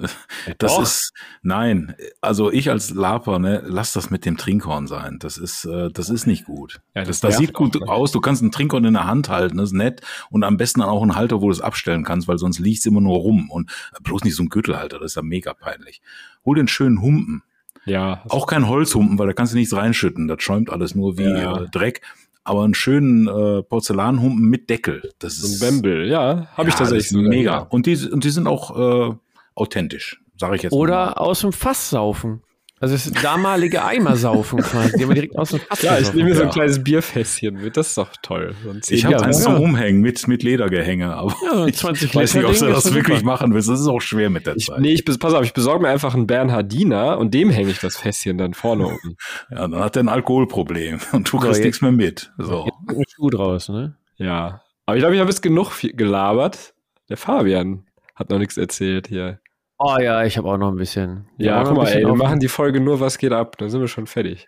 Das 0.60 0.76
Doch. 0.76 0.84
ist, 0.84 1.14
nein. 1.42 1.96
Also 2.22 2.52
ich 2.52 2.70
als 2.70 2.92
Laper, 2.92 3.40
ne, 3.40 3.64
lass 3.66 3.94
das 3.94 4.10
mit 4.10 4.26
dem 4.26 4.38
Trinkhorn 4.38 4.88
sein. 4.88 5.18
Das 5.20 5.38
ist, 5.38 5.66
äh, 5.66 5.90
das 5.92 6.10
ist 6.10 6.28
nicht 6.28 6.46
gut. 6.46 6.80
Ja, 6.96 7.04
das, 7.04 7.20
das, 7.20 7.32
das 7.32 7.38
sieht 7.38 7.54
gut 7.54 7.82
auch. 7.84 7.88
aus. 7.90 8.12
Du 8.12 8.22
kannst 8.22 8.42
ein 8.44 8.52
Trinkhorn 8.52 8.86
in 8.86 8.94
der 8.94 9.08
Hand 9.08 9.30
halten, 9.30 9.58
das 9.58 9.70
ist 9.70 9.76
nett. 9.76 10.02
Und 10.30 10.44
am 10.44 10.58
besten 10.58 10.82
dann 10.82 10.90
auch 10.90 11.02
einen 11.02 11.16
Halter, 11.16 11.42
wo 11.42 11.48
du 11.48 11.52
es 11.52 11.62
abstellen 11.62 12.04
kannst, 12.04 12.28
weil 12.28 12.38
sonst 12.38 12.60
liegt 12.60 12.80
es 12.80 12.86
immer 12.86 13.02
nur 13.02 13.18
rum. 13.18 13.50
Und 13.50 13.72
bloß 14.04 14.24
nicht 14.24 14.36
so 14.36 14.44
ein 14.44 14.50
Gürtelhalter, 14.50 15.00
das 15.00 15.12
ist 15.12 15.16
ja 15.16 15.22
mega 15.22 15.54
peinlich 15.54 16.02
hol 16.48 16.56
den 16.56 16.67
schönen 16.68 17.02
Humpen. 17.02 17.44
Ja. 17.86 18.22
Auch 18.30 18.48
kein 18.48 18.68
Holzhumpen, 18.68 19.18
weil 19.18 19.28
da 19.28 19.34
kannst 19.34 19.54
du 19.54 19.58
nichts 19.58 19.76
reinschütten. 19.76 20.28
Das 20.28 20.42
schäumt 20.42 20.70
alles 20.70 20.94
nur 20.94 21.18
wie 21.18 21.24
ja. 21.24 21.62
äh, 21.62 21.70
Dreck. 21.70 22.02
Aber 22.44 22.64
einen 22.64 22.74
schönen 22.74 23.28
äh, 23.28 23.64
Porzellanhumpen 23.64 24.46
mit 24.48 24.70
Deckel. 24.70 25.10
Das 25.20 25.36
so 25.38 25.48
ein 25.48 25.60
Bembel, 25.60 26.08
ja. 26.08 26.48
Habe 26.56 26.70
ich 26.70 26.76
ja, 26.76 26.80
tatsächlich. 26.80 27.10
Das 27.10 27.22
ist 27.22 27.28
mega. 27.28 27.58
Und 27.60 27.86
die, 27.86 27.98
und 28.10 28.24
die 28.24 28.30
sind 28.30 28.48
auch 28.48 29.10
äh, 29.12 29.16
authentisch, 29.56 30.22
sage 30.38 30.56
ich 30.56 30.64
jetzt 30.64 30.74
Oder 30.74 31.08
mal. 31.08 31.14
aus 31.14 31.42
dem 31.42 31.52
Fass 31.52 31.90
saufen. 31.90 32.42
Also 32.80 32.94
das 32.94 33.12
damalige 33.24 33.84
Eimersaufen 33.84 34.60
quasi, 34.60 34.96
die 34.96 35.04
haben 35.04 35.10
wir 35.10 35.16
direkt 35.16 35.38
aus 35.38 35.50
dem 35.50 35.60
Fass 35.62 35.82
Ja, 35.82 35.98
ich 35.98 36.14
nehme 36.14 36.30
mir 36.30 36.36
so 36.36 36.44
ein 36.44 36.52
kleines 36.52 36.84
Bierfässchen 36.84 37.56
mit, 37.56 37.76
das 37.76 37.88
ist 37.90 37.98
doch 37.98 38.10
toll. 38.22 38.54
So 38.64 38.94
ich 38.94 39.04
habe 39.04 39.20
eins 39.24 39.42
zum 39.42 39.60
Umhängen 39.60 40.00
mit, 40.02 40.28
mit 40.28 40.44
Ledergehänge, 40.44 41.16
aber 41.16 41.36
ja, 41.44 41.74
20 41.74 42.10
ich 42.10 42.16
weiß 42.16 42.36
nicht, 42.36 42.46
ob 42.46 42.56
du 42.56 42.68
das 42.68 42.94
wirklich 42.94 43.20
super. 43.20 43.32
machen 43.32 43.54
willst. 43.56 43.68
Das 43.68 43.80
ist 43.80 43.88
auch 43.88 44.00
schwer 44.00 44.30
mit 44.30 44.46
der 44.46 44.58
ich, 44.58 44.68
Zeit. 44.68 44.80
Nee, 44.80 44.94
ich, 44.94 45.04
pass 45.06 45.34
auf, 45.34 45.44
ich 45.44 45.54
besorge 45.54 45.82
mir 45.82 45.90
einfach 45.90 46.14
einen 46.14 46.28
Bernhardiner 46.28 47.18
und 47.18 47.34
dem 47.34 47.50
hänge 47.50 47.72
ich 47.72 47.80
das 47.80 47.98
Fässchen 47.98 48.38
dann 48.38 48.54
vorne 48.54 48.86
um. 48.86 49.00
ja, 49.50 49.68
dann 49.68 49.80
hat 49.80 49.96
er 49.96 50.04
ein 50.04 50.10
Alkoholproblem 50.10 51.00
und 51.14 51.32
du 51.32 51.40
kriegst 51.40 51.56
so, 51.56 51.64
nichts 51.64 51.82
mehr 51.82 51.92
mit. 51.92 52.32
So. 52.38 52.70
Jetzt 52.96 53.16
Schuh 53.16 53.32
draus, 53.32 53.70
ne? 53.70 53.96
Ja. 54.18 54.62
Aber 54.86 54.96
ich 54.96 55.02
glaube, 55.02 55.16
ich 55.16 55.20
habe 55.20 55.32
jetzt 55.32 55.42
genug 55.42 55.72
gelabert. 55.82 56.76
Der 57.10 57.18
Fabian 57.18 57.86
hat 58.16 58.30
noch 58.30 58.38
nichts 58.38 58.58
erzählt 58.58 59.08
hier. 59.08 59.40
Oh 59.80 59.98
ja, 60.00 60.24
ich 60.24 60.38
habe 60.38 60.50
auch 60.50 60.58
noch 60.58 60.70
ein 60.70 60.78
bisschen. 60.78 61.28
Ja, 61.38 61.64
guck 61.64 61.78
mal, 61.78 61.88
ey, 61.88 62.06
wir 62.06 62.16
machen 62.16 62.40
die 62.40 62.48
Folge 62.48 62.80
nur 62.80 63.00
Was 63.00 63.18
geht 63.18 63.32
ab, 63.32 63.58
dann 63.58 63.70
sind 63.70 63.82
wir 63.82 63.88
schon 63.88 64.08
fertig. 64.08 64.48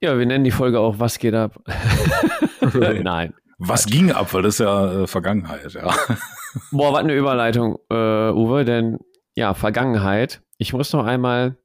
Ja, 0.00 0.18
wir 0.18 0.24
nennen 0.26 0.44
die 0.44 0.50
Folge 0.50 0.80
auch 0.80 0.98
Was 0.98 1.18
geht 1.18 1.34
ab. 1.34 1.60
Nein. 3.02 3.34
Was 3.58 3.86
ging 3.86 4.12
ab, 4.12 4.32
weil 4.32 4.42
das 4.42 4.54
ist 4.54 4.60
ja 4.60 5.02
äh, 5.02 5.06
Vergangenheit, 5.06 5.72
ja. 5.72 5.92
Boah, 6.70 6.92
was 6.92 7.00
eine 7.00 7.14
Überleitung, 7.14 7.78
äh, 7.90 8.30
Uwe, 8.30 8.64
denn 8.64 8.98
ja, 9.34 9.52
Vergangenheit. 9.54 10.42
Ich 10.56 10.72
muss 10.72 10.92
noch 10.92 11.04
einmal 11.04 11.56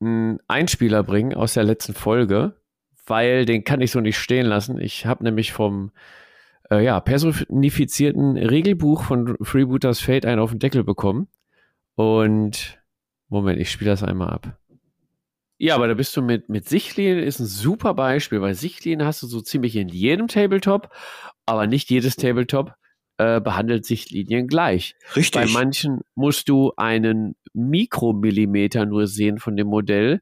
einen 0.00 0.38
Einspieler 0.46 1.02
bringen 1.02 1.34
aus 1.34 1.54
der 1.54 1.64
letzten 1.64 1.94
Folge, 1.94 2.60
weil 3.06 3.44
den 3.44 3.64
kann 3.64 3.80
ich 3.80 3.90
so 3.90 4.00
nicht 4.00 4.18
stehen 4.18 4.46
lassen. 4.46 4.80
Ich 4.80 5.06
habe 5.06 5.24
nämlich 5.24 5.52
vom 5.52 5.90
äh, 6.70 6.84
ja, 6.84 7.00
personifizierten 7.00 8.36
Regelbuch 8.36 9.02
von 9.02 9.36
Freebooters 9.42 10.00
Fate 10.00 10.26
einen 10.26 10.40
auf 10.40 10.50
den 10.50 10.60
Deckel 10.60 10.84
bekommen. 10.84 11.28
Und 11.98 12.78
Moment, 13.28 13.58
ich 13.58 13.72
spiele 13.72 13.90
das 13.90 14.04
einmal 14.04 14.30
ab. 14.30 14.56
Ja, 15.58 15.74
aber 15.74 15.88
da 15.88 15.94
bist 15.94 16.16
du 16.16 16.22
mit, 16.22 16.48
mit 16.48 16.68
Sichtlinien 16.68 17.18
ist 17.18 17.40
ein 17.40 17.46
super 17.46 17.92
Beispiel, 17.94 18.40
weil 18.40 18.54
Sichtlinien 18.54 19.04
hast 19.04 19.20
du 19.24 19.26
so 19.26 19.40
ziemlich 19.40 19.74
in 19.74 19.88
jedem 19.88 20.28
Tabletop, 20.28 20.94
aber 21.44 21.66
nicht 21.66 21.90
jedes 21.90 22.14
Tabletop 22.14 22.74
äh, 23.16 23.40
behandelt 23.40 23.84
Sichtlinien 23.84 24.46
gleich. 24.46 24.94
Richtig. 25.16 25.42
Bei 25.42 25.48
manchen 25.48 26.02
musst 26.14 26.48
du 26.48 26.72
einen 26.76 27.34
Mikromillimeter 27.52 28.86
nur 28.86 29.08
sehen 29.08 29.38
von 29.38 29.56
dem 29.56 29.66
Modell, 29.66 30.20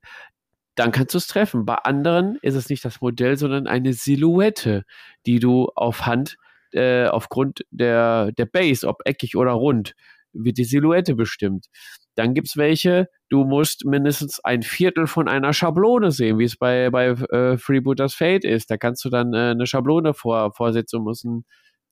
dann 0.76 0.92
kannst 0.92 1.12
du 1.12 1.18
es 1.18 1.26
treffen. 1.26 1.66
Bei 1.66 1.74
anderen 1.74 2.38
ist 2.40 2.54
es 2.54 2.70
nicht 2.70 2.86
das 2.86 3.02
Modell, 3.02 3.36
sondern 3.36 3.66
eine 3.66 3.92
Silhouette, 3.92 4.84
die 5.26 5.40
du 5.40 5.66
auf 5.74 6.06
Hand 6.06 6.38
äh, 6.72 7.04
aufgrund 7.04 7.66
der, 7.70 8.32
der 8.32 8.46
Base, 8.46 8.88
ob 8.88 9.02
eckig 9.04 9.36
oder 9.36 9.52
rund, 9.52 9.94
wird 10.38 10.58
die 10.58 10.64
Silhouette 10.64 11.14
bestimmt. 11.14 11.66
Dann 12.14 12.34
gibt 12.34 12.48
es 12.48 12.56
welche, 12.56 13.08
du 13.28 13.44
musst 13.44 13.84
mindestens 13.84 14.40
ein 14.42 14.62
Viertel 14.62 15.06
von 15.06 15.28
einer 15.28 15.52
Schablone 15.52 16.10
sehen, 16.10 16.38
wie 16.38 16.44
es 16.44 16.56
bei, 16.56 16.90
bei 16.90 17.08
äh, 17.08 17.58
Freebooters 17.58 18.14
Fate 18.14 18.44
ist. 18.44 18.70
Da 18.70 18.76
kannst 18.76 19.04
du 19.04 19.10
dann 19.10 19.34
äh, 19.34 19.50
eine 19.50 19.66
Schablone 19.66 20.14
vor, 20.14 20.52
vorsetzen 20.54 20.98
und 20.98 21.04
musst 21.04 21.24
ein, 21.24 21.44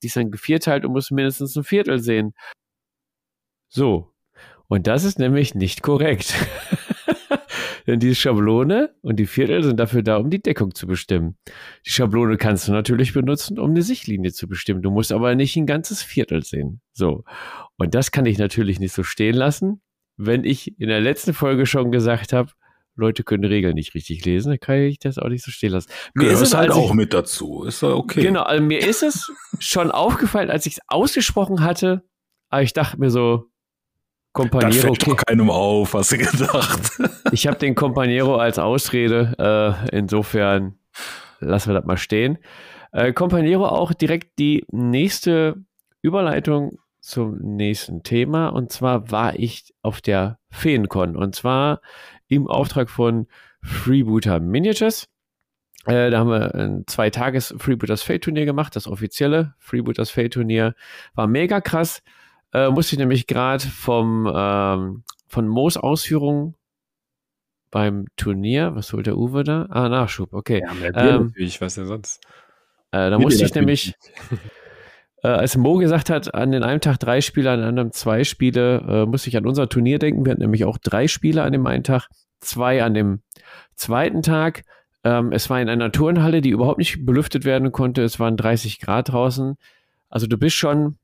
die 0.03 0.07
ist 0.07 0.17
dann 0.17 0.31
gevierteilt 0.31 0.85
und 0.85 0.93
musst 0.93 1.13
mindestens 1.13 1.57
ein 1.57 1.65
Viertel 1.65 1.99
sehen. 1.99 2.35
So. 3.69 4.11
Und 4.69 4.87
das 4.87 5.05
ist 5.05 5.19
nämlich 5.19 5.55
nicht 5.55 5.83
korrekt. 5.83 6.35
Denn 7.87 8.01
die 8.01 8.15
Schablone 8.15 8.95
und 9.03 9.17
die 9.17 9.27
Viertel 9.27 9.63
sind 9.63 9.79
dafür 9.79 10.03
da, 10.03 10.17
um 10.17 10.31
die 10.31 10.41
Deckung 10.41 10.75
zu 10.75 10.87
bestimmen. 10.87 11.37
Die 11.87 11.91
Schablone 11.91 12.37
kannst 12.37 12.69
du 12.69 12.73
natürlich 12.73 13.13
benutzen, 13.13 13.59
um 13.59 13.71
eine 13.71 13.83
Sichtlinie 13.83 14.33
zu 14.33 14.49
bestimmen. 14.49 14.83
Du 14.83 14.91
musst 14.91 15.13
aber 15.13 15.35
nicht 15.35 15.57
ein 15.57 15.67
ganzes 15.67 16.03
Viertel 16.03 16.43
sehen. 16.43 16.81
So. 16.93 17.25
Und 17.77 17.95
das 17.95 18.11
kann 18.11 18.27
ich 18.27 18.39
natürlich 18.39 18.81
nicht 18.81 18.93
so 18.93 19.03
stehen 19.03 19.35
lassen. 19.35 19.83
Wenn 20.17 20.45
ich 20.45 20.79
in 20.81 20.89
der 20.89 21.01
letzten 21.01 21.35
Folge 21.35 21.67
schon 21.67 21.93
gesagt 21.93 22.33
habe, 22.33 22.53
Leute 22.97 23.25
können 23.25 23.45
Regeln 23.45 23.75
nicht 23.75 23.95
richtig 23.95 24.25
lesen, 24.25 24.51
dann 24.51 24.61
kann 24.61 24.77
ich 24.77 24.99
das 24.99 25.19
auch 25.19 25.29
nicht 25.29 25.45
so 25.45 25.51
stehen 25.51 25.73
lassen. 25.73 25.91
Mir 26.15 26.31
ist 26.31 26.41
es 26.41 26.55
halt 26.55 26.71
auch 26.71 26.91
ich, 26.91 26.95
mit 26.95 27.13
dazu. 27.13 27.65
Ist 27.65 27.83
ja 27.83 27.89
okay. 27.89 28.23
Genau, 28.23 28.43
also 28.43 28.63
mir 28.63 28.87
ist 28.87 29.03
es 29.03 29.33
schon 29.59 29.91
aufgefallen, 29.91 30.51
als 30.51 30.67
ich 30.67 30.75
es 30.75 30.81
ausgesprochen 30.87 31.63
hatte, 31.63 32.05
aber 32.51 32.63
ich 32.63 32.73
dachte 32.73 33.01
mir 33.01 33.11
so, 33.11 33.51
Companiero. 34.35 34.71
Das 34.71 34.81
fällt 34.81 35.09
okay. 35.09 35.23
keinem 35.27 35.49
auf, 35.49 35.95
hast 35.95 36.13
du 36.13 36.19
gedacht. 36.19 37.01
ich 37.33 37.47
habe 37.47 37.57
den 37.57 37.75
Companiero 37.75 38.37
als 38.37 38.59
Ausrede. 38.59 39.33
Äh, 39.91 39.97
insofern 39.97 40.75
lassen 41.39 41.71
wir 41.71 41.75
das 41.75 41.85
mal 41.87 41.97
stehen. 41.97 42.39
Äh, 42.93 43.13
Companiero 43.13 43.67
auch 43.67 43.95
direkt 43.95 44.39
die 44.39 44.67
nächste 44.71 45.65
Überleitung 46.03 46.79
zum 47.01 47.39
nächsten 47.39 48.03
Thema. 48.03 48.49
Und 48.49 48.73
zwar 48.73 49.11
war 49.11 49.39
ich 49.39 49.73
auf 49.83 50.01
der 50.01 50.41
Feencon. 50.51 51.17
Und 51.17 51.37
zwar 51.37 51.81
im 52.27 52.49
Auftrag 52.49 52.91
von 52.91 53.29
Freebooter 53.63 54.41
Miniatures. 54.41 55.07
Äh, 55.87 56.11
da 56.11 56.19
haben 56.19 56.31
wir 56.31 56.55
ein 56.57 56.85
zwei 56.89 57.11
Tages 57.11 57.55
Freebooters 57.57 58.03
Fate 58.03 58.25
Turnier 58.25 58.47
gemacht, 58.47 58.75
das 58.75 58.89
offizielle 58.89 59.55
Freebooters 59.59 60.11
Fate 60.11 60.33
Turnier. 60.33 60.75
War 61.15 61.29
mega 61.29 61.61
krass. 61.61 62.03
Äh, 62.55 62.71
musste 62.71 62.95
ich 62.95 62.99
nämlich 63.01 63.27
gerade 63.27 63.65
vom 63.65 64.33
ähm, 64.33 65.03
von 65.27 65.49
Moos 65.49 65.77
Ausführungen 65.77 66.55
beim 67.73 68.07
Turnier, 68.17 68.77
was 68.77 68.93
holt 68.93 69.07
der 69.07 69.19
Uwe 69.19 69.43
da? 69.43 69.67
Ah, 69.69 69.89
Nachschub, 69.89 70.33
okay. 70.33 70.63
Ja, 70.65 70.73
mehr 70.75 70.93
Bier 70.93 71.03
ähm, 71.03 71.27
natürlich, 71.27 71.61
was 71.61 71.75
denn 71.75 71.87
sonst? 71.87 72.23
Äh, 72.93 73.11
da 73.11 73.19
musste 73.19 73.45
ich 73.45 73.53
nämlich, 73.53 73.95
äh, 75.25 75.29
als 75.29 75.57
Mo 75.57 75.79
gesagt 75.79 76.09
hat, 76.09 76.33
an 76.33 76.53
den 76.53 76.63
einem 76.63 76.81
Tag 76.81 77.01
drei 77.01 77.21
Spiele, 77.21 77.51
an 77.51 77.59
dem 77.59 77.69
anderen 77.69 77.91
zwei 77.91 78.23
Spiele, 78.23 78.77
äh, 78.89 79.07
musste 79.07 79.29
ich 79.29 79.37
an 79.37 79.45
unser 79.45 79.69
Turnier 79.69 79.99
denken. 79.99 80.25
Wir 80.25 80.31
hatten 80.31 80.43
nämlich 80.43 80.65
auch 80.65 80.79
drei 80.79 81.09
Spiele 81.09 81.43
an 81.43 81.53
dem 81.53 81.67
einen 81.67 81.83
Tag, 81.83 82.07
zwei 82.39 82.85
an 82.85 82.95
dem 82.95 83.23
zweiten 83.75 84.23
Tag. 84.23 84.63
Ähm, 85.03 85.33
es 85.33 85.51
war 85.51 85.61
in 85.61 85.69
einer 85.69 85.91
Turnhalle, 85.91 86.41
die 86.41 86.51
überhaupt 86.51 86.79
nicht 86.79 87.05
belüftet 87.05 87.45
werden 87.45 87.73
konnte. 87.73 88.03
Es 88.05 88.21
waren 88.21 88.37
30 88.37 88.79
Grad 88.79 89.09
draußen. 89.09 89.57
Also 90.09 90.29
du 90.29 90.39
bist 90.39 90.55
schon 90.55 90.97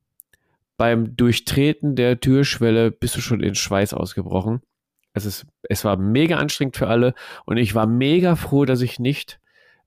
beim 0.81 1.15
Durchtreten 1.15 1.95
der 1.95 2.21
Türschwelle, 2.21 2.91
bist 2.91 3.15
du 3.15 3.21
schon 3.21 3.43
in 3.43 3.55
Schweiß 3.55 3.93
ausgebrochen. 3.93 4.63
Es, 5.13 5.27
ist, 5.27 5.47
es 5.69 5.85
war 5.85 5.99
mega 5.99 6.39
anstrengend 6.39 6.79
für 6.79 6.89
alle 6.89 7.13
und 7.45 7.59
ich 7.59 7.75
war 7.75 7.87
mega 7.87 8.35
froh, 8.35 8.65
dass 8.65 8.81
ich 8.81 8.99
nicht 8.99 9.41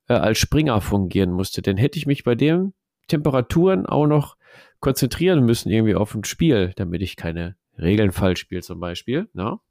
äh, 0.07 0.13
als 0.13 0.37
Springer 0.37 0.81
fungieren 0.81 1.31
musste. 1.31 1.63
Denn 1.63 1.77
hätte 1.77 1.97
ich 1.97 2.05
mich 2.05 2.23
bei 2.23 2.35
den 2.35 2.75
Temperaturen 3.07 3.87
auch 3.87 4.05
noch 4.05 4.37
konzentrieren 4.81 5.43
müssen, 5.43 5.71
irgendwie 5.71 5.95
auf 5.95 6.13
ein 6.13 6.25
Spiel, 6.25 6.73
damit 6.75 7.01
ich 7.01 7.15
keine 7.15 7.55
Regeln 7.79 8.11
falsch 8.11 8.41
spiele, 8.41 8.61
zum 8.61 8.79
Beispiel. 8.79 9.27
Na? 9.33 9.61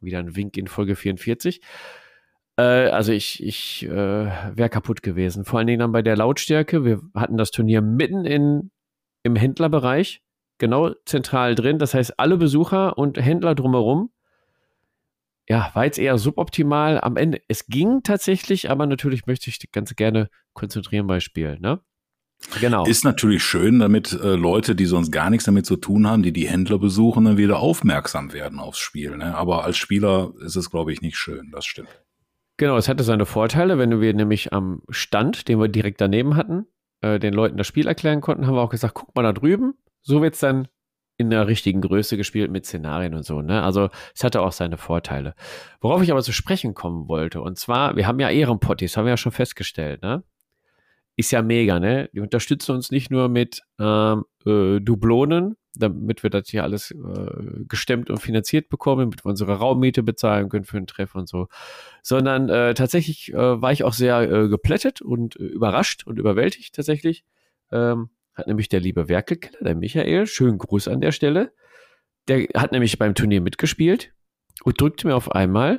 Wieder 0.00 0.20
ein 0.20 0.36
Wink 0.36 0.56
in 0.56 0.68
Folge 0.68 0.94
44. 0.94 1.60
Äh, 2.56 2.62
also 2.62 3.10
ich, 3.10 3.42
ich 3.42 3.84
äh, 3.84 3.90
wäre 3.90 4.68
kaputt 4.68 5.02
gewesen. 5.02 5.44
Vor 5.44 5.58
allen 5.58 5.66
Dingen 5.66 5.80
dann 5.80 5.90
bei 5.90 6.02
der 6.02 6.16
Lautstärke. 6.16 6.84
Wir 6.84 7.00
hatten 7.16 7.36
das 7.36 7.50
Turnier 7.50 7.82
mitten 7.82 8.24
in, 8.24 8.70
im 9.24 9.34
Händlerbereich, 9.34 10.22
genau 10.58 10.92
zentral 11.04 11.54
drin. 11.54 11.78
Das 11.78 11.94
heißt, 11.94 12.18
alle 12.18 12.36
Besucher 12.36 12.98
und 12.98 13.16
Händler 13.18 13.54
drumherum 13.54 14.10
ja, 15.48 15.70
war 15.74 15.86
jetzt 15.86 15.98
eher 15.98 16.18
suboptimal. 16.18 17.00
Am 17.00 17.16
Ende, 17.16 17.40
es 17.48 17.66
ging 17.66 18.02
tatsächlich, 18.02 18.70
aber 18.70 18.86
natürlich 18.86 19.26
möchte 19.26 19.48
ich 19.48 19.58
ganz 19.72 19.96
gerne 19.96 20.28
konzentrieren 20.52 21.06
bei 21.06 21.20
Spielen, 21.20 21.60
ne? 21.60 21.80
Genau. 22.60 22.86
Ist 22.86 23.04
natürlich 23.04 23.42
schön, 23.42 23.80
damit 23.80 24.12
äh, 24.12 24.36
Leute, 24.36 24.76
die 24.76 24.84
sonst 24.84 25.10
gar 25.10 25.28
nichts 25.28 25.46
damit 25.46 25.66
zu 25.66 25.76
tun 25.76 26.06
haben, 26.06 26.22
die 26.22 26.32
die 26.32 26.48
Händler 26.48 26.78
besuchen, 26.78 27.24
dann 27.24 27.36
wieder 27.36 27.58
aufmerksam 27.58 28.32
werden 28.32 28.60
aufs 28.60 28.78
Spiel. 28.78 29.16
Ne? 29.16 29.34
Aber 29.34 29.64
als 29.64 29.76
Spieler 29.76 30.32
ist 30.40 30.54
es, 30.54 30.70
glaube 30.70 30.92
ich, 30.92 31.00
nicht 31.00 31.16
schön. 31.16 31.50
Das 31.50 31.66
stimmt. 31.66 31.88
Genau, 32.56 32.76
es 32.76 32.88
hatte 32.88 33.02
seine 33.02 33.26
Vorteile, 33.26 33.78
wenn 33.78 34.00
wir 34.00 34.14
nämlich 34.14 34.52
am 34.52 34.82
Stand, 34.88 35.48
den 35.48 35.58
wir 35.58 35.66
direkt 35.66 36.00
daneben 36.00 36.36
hatten, 36.36 36.66
äh, 37.00 37.18
den 37.18 37.34
Leuten 37.34 37.56
das 37.56 37.66
Spiel 37.66 37.88
erklären 37.88 38.20
konnten, 38.20 38.46
haben 38.46 38.54
wir 38.54 38.62
auch 38.62 38.70
gesagt, 38.70 38.94
guck 38.94 39.14
mal 39.16 39.22
da 39.22 39.32
drüben, 39.32 39.74
so 40.08 40.22
wird 40.22 40.34
es 40.34 40.40
dann 40.40 40.68
in 41.18 41.30
der 41.30 41.46
richtigen 41.48 41.80
Größe 41.80 42.16
gespielt 42.16 42.50
mit 42.50 42.64
Szenarien 42.64 43.14
und 43.14 43.24
so. 43.24 43.42
Ne? 43.42 43.62
Also 43.62 43.90
es 44.14 44.24
hatte 44.24 44.40
auch 44.40 44.52
seine 44.52 44.78
Vorteile. 44.78 45.34
Worauf 45.80 46.02
ich 46.02 46.10
aber 46.10 46.22
zu 46.22 46.32
sprechen 46.32 46.74
kommen 46.74 47.08
wollte, 47.08 47.42
und 47.42 47.58
zwar, 47.58 47.96
wir 47.96 48.06
haben 48.06 48.20
ja 48.20 48.30
Ehrenpotties, 48.30 48.96
haben 48.96 49.04
wir 49.04 49.10
ja 49.10 49.16
schon 49.16 49.32
festgestellt, 49.32 50.00
ne? 50.02 50.22
Ist 51.16 51.32
ja 51.32 51.42
mega, 51.42 51.80
ne? 51.80 52.08
Die 52.14 52.20
unterstützen 52.20 52.72
uns 52.76 52.92
nicht 52.92 53.10
nur 53.10 53.28
mit 53.28 53.62
ähm, 53.80 54.24
äh, 54.46 54.78
Dublonen, 54.80 55.56
damit 55.74 56.22
wir 56.22 56.30
das 56.30 56.48
hier 56.48 56.62
alles 56.62 56.92
äh, 56.92 57.64
gestemmt 57.68 58.08
und 58.08 58.18
finanziert 58.18 58.68
bekommen, 58.68 59.10
damit 59.10 59.24
wir 59.24 59.30
unsere 59.30 59.58
Raummiete 59.58 60.04
bezahlen 60.04 60.48
können 60.48 60.64
für 60.64 60.76
einen 60.76 60.86
Treff 60.86 61.16
und 61.16 61.28
so, 61.28 61.48
sondern 62.02 62.48
äh, 62.48 62.74
tatsächlich 62.74 63.34
äh, 63.34 63.60
war 63.60 63.72
ich 63.72 63.82
auch 63.82 63.92
sehr 63.92 64.20
äh, 64.20 64.48
geplättet 64.48 65.02
und 65.02 65.34
äh, 65.36 65.42
überrascht 65.42 66.06
und 66.06 66.18
überwältigt 66.18 66.76
tatsächlich. 66.76 67.24
Ähm, 67.72 68.10
hat 68.38 68.46
nämlich 68.46 68.68
der 68.68 68.80
liebe 68.80 69.08
Werkelkeller, 69.08 69.58
der 69.60 69.74
Michael, 69.74 70.26
schönen 70.26 70.58
Gruß 70.58 70.88
an 70.88 71.00
der 71.00 71.12
Stelle, 71.12 71.52
der 72.28 72.46
hat 72.54 72.72
nämlich 72.72 72.98
beim 72.98 73.14
Turnier 73.14 73.40
mitgespielt 73.40 74.12
und 74.62 74.80
drückte 74.80 75.06
mir 75.06 75.16
auf 75.16 75.32
einmal 75.32 75.70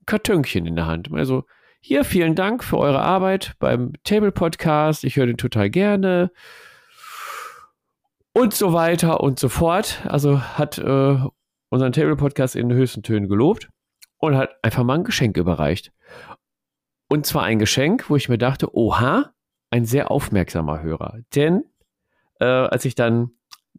ein 0.00 0.06
Kartönchen 0.06 0.66
in 0.66 0.76
der 0.76 0.86
Hand. 0.86 1.10
Also, 1.12 1.44
hier, 1.80 2.04
vielen 2.04 2.34
Dank 2.34 2.64
für 2.64 2.78
eure 2.78 3.00
Arbeit 3.00 3.54
beim 3.60 3.92
Table 4.02 4.32
Podcast. 4.32 5.04
Ich 5.04 5.16
höre 5.16 5.26
den 5.26 5.36
total 5.36 5.70
gerne. 5.70 6.32
Und 8.32 8.54
so 8.54 8.72
weiter 8.72 9.20
und 9.20 9.38
so 9.38 9.48
fort. 9.48 10.02
Also 10.04 10.40
hat 10.40 10.78
äh, 10.78 11.18
unseren 11.68 11.92
Table 11.92 12.16
Podcast 12.16 12.56
in 12.56 12.68
den 12.68 12.76
höchsten 12.76 13.02
Tönen 13.02 13.28
gelobt 13.28 13.68
und 14.18 14.36
hat 14.36 14.56
einfach 14.62 14.82
mal 14.82 14.94
ein 14.94 15.04
Geschenk 15.04 15.36
überreicht. 15.36 15.92
Und 17.08 17.24
zwar 17.24 17.44
ein 17.44 17.60
Geschenk, 17.60 18.10
wo 18.10 18.16
ich 18.16 18.28
mir 18.28 18.38
dachte, 18.38 18.74
oha, 18.74 19.32
ein 19.70 19.84
sehr 19.84 20.10
aufmerksamer 20.10 20.82
Hörer. 20.82 21.20
Denn 21.34 21.64
äh, 22.40 22.44
als 22.44 22.84
ich 22.84 22.94
dann 22.94 23.30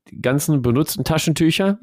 die 0.10 0.22
ganzen 0.22 0.62
benutzten 0.62 1.04
Taschentücher 1.04 1.80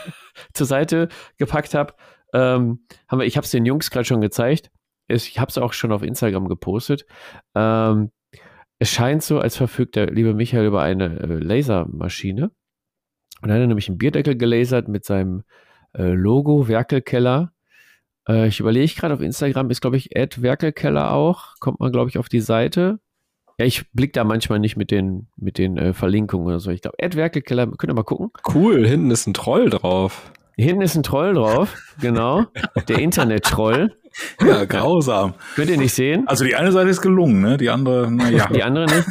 zur 0.52 0.66
Seite 0.66 1.08
gepackt 1.36 1.74
habe, 1.74 1.94
ähm, 2.32 2.84
haben 3.08 3.18
wir, 3.20 3.26
ich 3.26 3.36
habe 3.36 3.44
es 3.44 3.50
den 3.50 3.66
Jungs 3.66 3.90
gerade 3.90 4.04
schon 4.04 4.20
gezeigt. 4.20 4.70
Ich 5.06 5.38
habe 5.38 5.48
es 5.48 5.58
auch 5.58 5.72
schon 5.72 5.92
auf 5.92 6.02
Instagram 6.02 6.48
gepostet. 6.48 7.06
Ähm, 7.54 8.10
es 8.78 8.90
scheint 8.90 9.22
so, 9.22 9.40
als 9.40 9.56
verfügt 9.56 9.96
der 9.96 10.10
liebe 10.10 10.34
Michael 10.34 10.66
über 10.66 10.82
eine 10.82 11.18
äh, 11.20 11.38
Lasermaschine. 11.38 12.50
Und 13.40 13.50
er 13.50 13.60
hat 13.60 13.66
nämlich 13.66 13.88
einen 13.88 13.98
Bierdeckel 13.98 14.36
gelasert 14.36 14.88
mit 14.88 15.04
seinem 15.04 15.44
äh, 15.94 16.12
Logo 16.12 16.68
Werkelkeller. 16.68 17.52
Äh, 18.28 18.48
ich 18.48 18.60
überlege 18.60 18.92
gerade 18.94 19.14
auf 19.14 19.20
Instagram, 19.20 19.70
ist 19.70 19.80
glaube 19.80 19.96
ich 19.96 20.14
Ed 20.14 20.42
Werkelkeller 20.42 21.12
auch. 21.12 21.54
Kommt 21.60 21.80
man 21.80 21.90
glaube 21.90 22.10
ich 22.10 22.18
auf 22.18 22.28
die 22.28 22.40
Seite. 22.40 23.00
Ja, 23.58 23.64
ich 23.64 23.90
blick 23.90 24.12
da 24.12 24.22
manchmal 24.22 24.60
nicht 24.60 24.76
mit 24.76 24.92
den, 24.92 25.26
mit 25.36 25.58
den 25.58 25.76
äh, 25.76 25.92
Verlinkungen 25.92 26.46
oder 26.46 26.60
so. 26.60 26.70
Ich 26.70 26.80
glaube, 26.80 26.96
Ed 27.00 27.16
Werkelkeller, 27.16 27.66
könnt 27.66 27.90
ihr 27.90 27.94
mal 27.94 28.04
gucken. 28.04 28.30
Cool, 28.54 28.86
hinten 28.86 29.10
ist 29.10 29.26
ein 29.26 29.34
Troll 29.34 29.68
drauf. 29.68 30.30
Hinten 30.56 30.82
ist 30.82 30.94
ein 30.94 31.02
Troll 31.02 31.34
drauf, 31.34 31.76
genau. 32.00 32.46
Der 32.88 32.98
Internet-Troll. 32.98 33.96
Ja, 34.40 34.64
grausam. 34.64 35.34
Könnt 35.56 35.70
ihr 35.70 35.76
nicht 35.76 35.92
sehen? 35.92 36.26
Also 36.26 36.44
die 36.44 36.54
eine 36.54 36.72
Seite 36.72 36.88
ist 36.88 37.00
gelungen, 37.00 37.40
ne? 37.40 37.56
Die 37.56 37.68
andere, 37.68 38.10
naja. 38.10 38.46
Die 38.46 38.62
andere 38.62 38.86
nicht. 38.86 39.08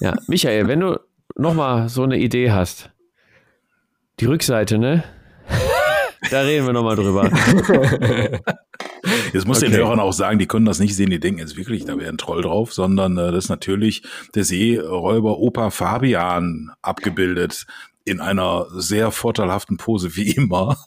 Ja, 0.00 0.14
Michael, 0.26 0.68
wenn 0.68 0.80
du 0.80 0.98
nochmal 1.36 1.88
so 1.88 2.02
eine 2.02 2.18
Idee 2.18 2.50
hast, 2.50 2.90
die 4.20 4.26
Rückseite, 4.26 4.78
ne? 4.78 5.04
Da 6.30 6.40
reden 6.40 6.66
wir 6.66 6.72
nochmal 6.72 6.96
drüber. 6.96 7.30
Jetzt 9.36 9.46
muss 9.46 9.58
okay. 9.58 9.70
den 9.70 9.76
Hörern 9.76 10.00
auch 10.00 10.12
sagen, 10.12 10.38
die 10.38 10.46
können 10.46 10.64
das 10.64 10.78
nicht 10.78 10.96
sehen, 10.96 11.10
die 11.10 11.20
denken 11.20 11.40
jetzt 11.40 11.56
wirklich, 11.56 11.84
da 11.84 11.98
wäre 11.98 12.08
ein 12.08 12.18
Troll 12.18 12.42
drauf, 12.42 12.72
sondern 12.72 13.18
äh, 13.18 13.32
das 13.32 13.44
ist 13.44 13.50
natürlich 13.50 14.02
der 14.34 14.44
Seeräuber 14.44 15.38
Opa 15.38 15.70
Fabian 15.70 16.72
abgebildet 16.80 17.66
in 18.04 18.20
einer 18.20 18.66
sehr 18.70 19.10
vorteilhaften 19.10 19.76
Pose, 19.76 20.16
wie 20.16 20.30
immer. 20.30 20.78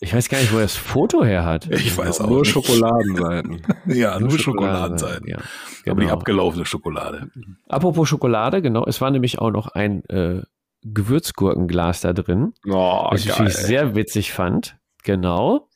Ich 0.00 0.14
weiß 0.14 0.28
gar 0.28 0.38
nicht, 0.38 0.52
wo 0.52 0.58
er 0.58 0.62
das 0.62 0.76
Foto 0.76 1.24
her 1.24 1.44
hat. 1.44 1.68
Ich 1.72 1.98
weiß 1.98 2.20
auch 2.20 2.28
Nur 2.28 2.42
nicht. 2.42 2.52
Schokoladenseiten. 2.52 3.62
ja, 3.86 4.16
nur, 4.20 4.28
nur 4.28 4.38
Schokoladenseiten. 4.38 5.26
Ja, 5.26 5.38
genau. 5.82 5.96
Aber 5.96 6.00
die 6.02 6.08
abgelaufene 6.08 6.64
Schokolade. 6.66 7.32
Apropos 7.66 8.08
Schokolade, 8.08 8.62
genau. 8.62 8.84
Es 8.86 9.00
war 9.00 9.10
nämlich 9.10 9.40
auch 9.40 9.50
noch 9.50 9.66
ein 9.66 10.04
äh, 10.04 10.42
Gewürzgurkenglas 10.82 12.02
da 12.02 12.12
drin. 12.12 12.52
Oh, 12.68 13.08
was 13.10 13.24
ich 13.24 13.56
sehr 13.56 13.96
witzig 13.96 14.32
fand. 14.32 14.76
Genau. 15.02 15.67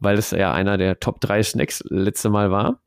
Weil 0.00 0.18
es 0.18 0.30
ja 0.30 0.52
einer 0.52 0.76
der 0.78 1.00
Top 1.00 1.20
3 1.20 1.42
Snacks 1.42 1.82
letzte 1.88 2.28
Mal 2.28 2.50
war. 2.50 2.82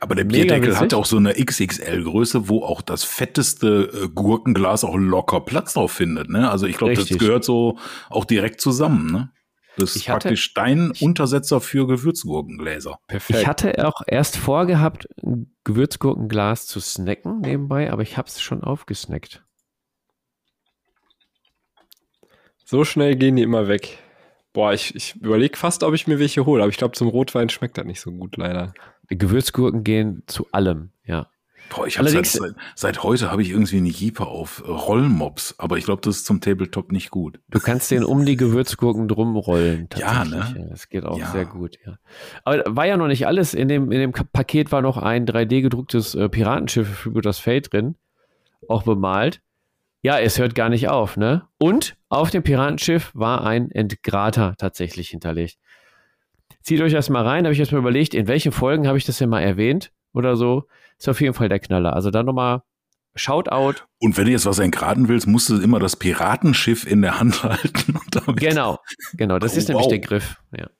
Aber 0.00 0.14
der 0.14 0.24
Bierdeckel 0.24 0.78
hat 0.78 0.94
auch 0.94 1.06
so 1.06 1.16
eine 1.16 1.34
XXL-Größe, 1.34 2.48
wo 2.48 2.64
auch 2.64 2.82
das 2.82 3.04
fetteste 3.04 3.90
äh, 3.92 4.08
Gurkenglas 4.08 4.84
auch 4.84 4.96
locker 4.96 5.40
Platz 5.40 5.74
drauf 5.74 5.92
findet. 5.92 6.28
Ne? 6.28 6.50
Also 6.50 6.66
ich 6.66 6.76
glaube, 6.76 6.94
das 6.94 7.08
gehört 7.08 7.44
so 7.44 7.78
auch 8.08 8.24
direkt 8.24 8.60
zusammen. 8.60 9.12
Ne? 9.12 9.30
Das 9.76 9.94
ist 9.94 10.08
hatte, 10.08 10.28
praktisch 10.28 10.54
dein 10.54 10.90
Untersetzer 11.00 11.60
für 11.60 11.86
Gewürzgurkengläser. 11.86 12.98
Perfekt. 13.06 13.40
Ich 13.40 13.46
hatte 13.46 13.86
auch 13.86 14.00
erst 14.06 14.36
vorgehabt, 14.36 15.06
ein 15.22 15.54
Gewürzgurkenglas 15.64 16.66
zu 16.66 16.80
snacken 16.80 17.40
nebenbei, 17.40 17.92
aber 17.92 18.02
ich 18.02 18.16
habe 18.16 18.28
es 18.28 18.40
schon 18.40 18.64
aufgesnackt. 18.64 19.44
So 22.64 22.84
schnell 22.84 23.16
gehen 23.16 23.36
die 23.36 23.42
immer 23.42 23.68
weg. 23.68 23.98
Boah, 24.56 24.72
ich, 24.72 24.94
ich 24.94 25.14
überlege 25.16 25.54
fast, 25.54 25.82
ob 25.82 25.92
ich 25.92 26.06
mir 26.06 26.18
welche 26.18 26.46
hole, 26.46 26.62
aber 26.62 26.70
ich 26.70 26.78
glaube, 26.78 26.92
zum 26.96 27.08
Rotwein 27.08 27.50
schmeckt 27.50 27.76
das 27.76 27.84
nicht 27.84 28.00
so 28.00 28.10
gut, 28.10 28.38
leider. 28.38 28.72
Die 29.10 29.18
Gewürzgurken 29.18 29.84
gehen 29.84 30.22
zu 30.28 30.46
allem, 30.50 30.92
ja. 31.04 31.28
Boah, 31.68 31.86
ich 31.86 31.98
habe 31.98 32.08
seit, 32.08 32.24
seit, 32.24 32.54
seit, 32.74 33.02
heute 33.02 33.30
habe 33.30 33.42
ich 33.42 33.50
irgendwie 33.50 33.76
eine 33.76 33.90
Jeeper 33.90 34.28
auf 34.28 34.62
äh, 34.66 34.70
Rollmops, 34.70 35.56
aber 35.58 35.76
ich 35.76 35.84
glaube, 35.84 36.00
das 36.00 36.16
ist 36.16 36.24
zum 36.24 36.40
Tabletop 36.40 36.90
nicht 36.90 37.10
gut. 37.10 37.38
Du 37.50 37.60
kannst 37.60 37.90
den 37.90 38.02
um 38.02 38.24
die 38.24 38.36
Gewürzgurken 38.36 39.08
drum 39.08 39.36
rollen. 39.36 39.90
Ja, 39.98 40.24
ne? 40.24 40.68
Das 40.70 40.88
geht 40.88 41.04
auch 41.04 41.18
ja. 41.18 41.30
sehr 41.32 41.44
gut, 41.44 41.76
ja. 41.84 41.98
Aber 42.44 42.64
war 42.66 42.86
ja 42.86 42.96
noch 42.96 43.08
nicht 43.08 43.26
alles. 43.26 43.52
In 43.52 43.68
dem, 43.68 43.92
in 43.92 44.00
dem 44.00 44.12
Paket 44.12 44.72
war 44.72 44.80
noch 44.80 44.96
ein 44.96 45.26
3D 45.26 45.60
gedrucktes 45.60 46.14
äh, 46.14 46.30
Piratenschiff 46.30 46.88
für 46.88 47.20
das 47.20 47.40
Fate 47.40 47.74
drin, 47.74 47.96
auch 48.68 48.84
bemalt. 48.84 49.42
Ja, 50.06 50.20
es 50.20 50.38
hört 50.38 50.54
gar 50.54 50.68
nicht 50.68 50.88
auf, 50.88 51.16
ne? 51.16 51.48
Und 51.58 51.96
auf 52.10 52.30
dem 52.30 52.44
Piratenschiff 52.44 53.10
war 53.12 53.44
ein 53.44 53.72
Entgrater 53.72 54.54
tatsächlich 54.56 55.08
hinterlegt. 55.08 55.58
Zieht 56.62 56.80
euch 56.80 56.92
das 56.92 57.10
mal 57.10 57.26
rein, 57.26 57.42
habe 57.44 57.52
ich 57.52 57.58
jetzt 57.58 57.72
mal 57.72 57.78
überlegt, 57.78 58.14
in 58.14 58.28
welchen 58.28 58.52
Folgen 58.52 58.86
habe 58.86 58.98
ich 58.98 59.04
das 59.04 59.18
denn 59.18 59.28
mal 59.28 59.40
erwähnt 59.40 59.90
oder 60.12 60.36
so. 60.36 60.68
Ist 60.96 61.08
auf 61.08 61.20
jeden 61.20 61.34
Fall 61.34 61.48
der 61.48 61.58
Knaller. 61.58 61.92
Also 61.92 62.12
dann 62.12 62.24
nochmal 62.24 62.62
Shoutout. 63.16 63.82
Und 63.98 64.16
wenn 64.16 64.26
du 64.26 64.30
jetzt 64.30 64.46
was 64.46 64.60
entgraten 64.60 65.08
willst, 65.08 65.26
musst 65.26 65.50
du 65.50 65.60
immer 65.60 65.80
das 65.80 65.96
Piratenschiff 65.96 66.86
in 66.86 67.02
der 67.02 67.18
Hand 67.18 67.42
halten. 67.42 67.98
genau, 68.36 68.78
genau, 69.14 69.40
das 69.40 69.54
oh, 69.54 69.58
ist 69.58 69.66
nämlich 69.66 69.86
wow. 69.86 69.90
der 69.90 69.98
Griff. 69.98 70.40
Ja. 70.56 70.70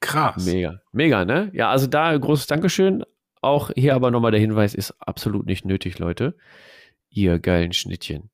Krass. 0.00 0.46
Mega, 0.46 0.80
mega, 0.92 1.26
ne? 1.26 1.50
Ja, 1.52 1.68
also 1.68 1.86
da 1.86 2.16
großes 2.16 2.46
Dankeschön. 2.46 3.04
Auch 3.42 3.72
hier 3.74 3.94
aber 3.94 4.10
nochmal 4.10 4.30
der 4.30 4.40
Hinweis, 4.40 4.74
ist 4.74 4.92
absolut 5.02 5.44
nicht 5.44 5.66
nötig, 5.66 5.98
Leute. 5.98 6.34
Ihr 7.10 7.38
geilen 7.38 7.74
Schnittchen. 7.74 8.30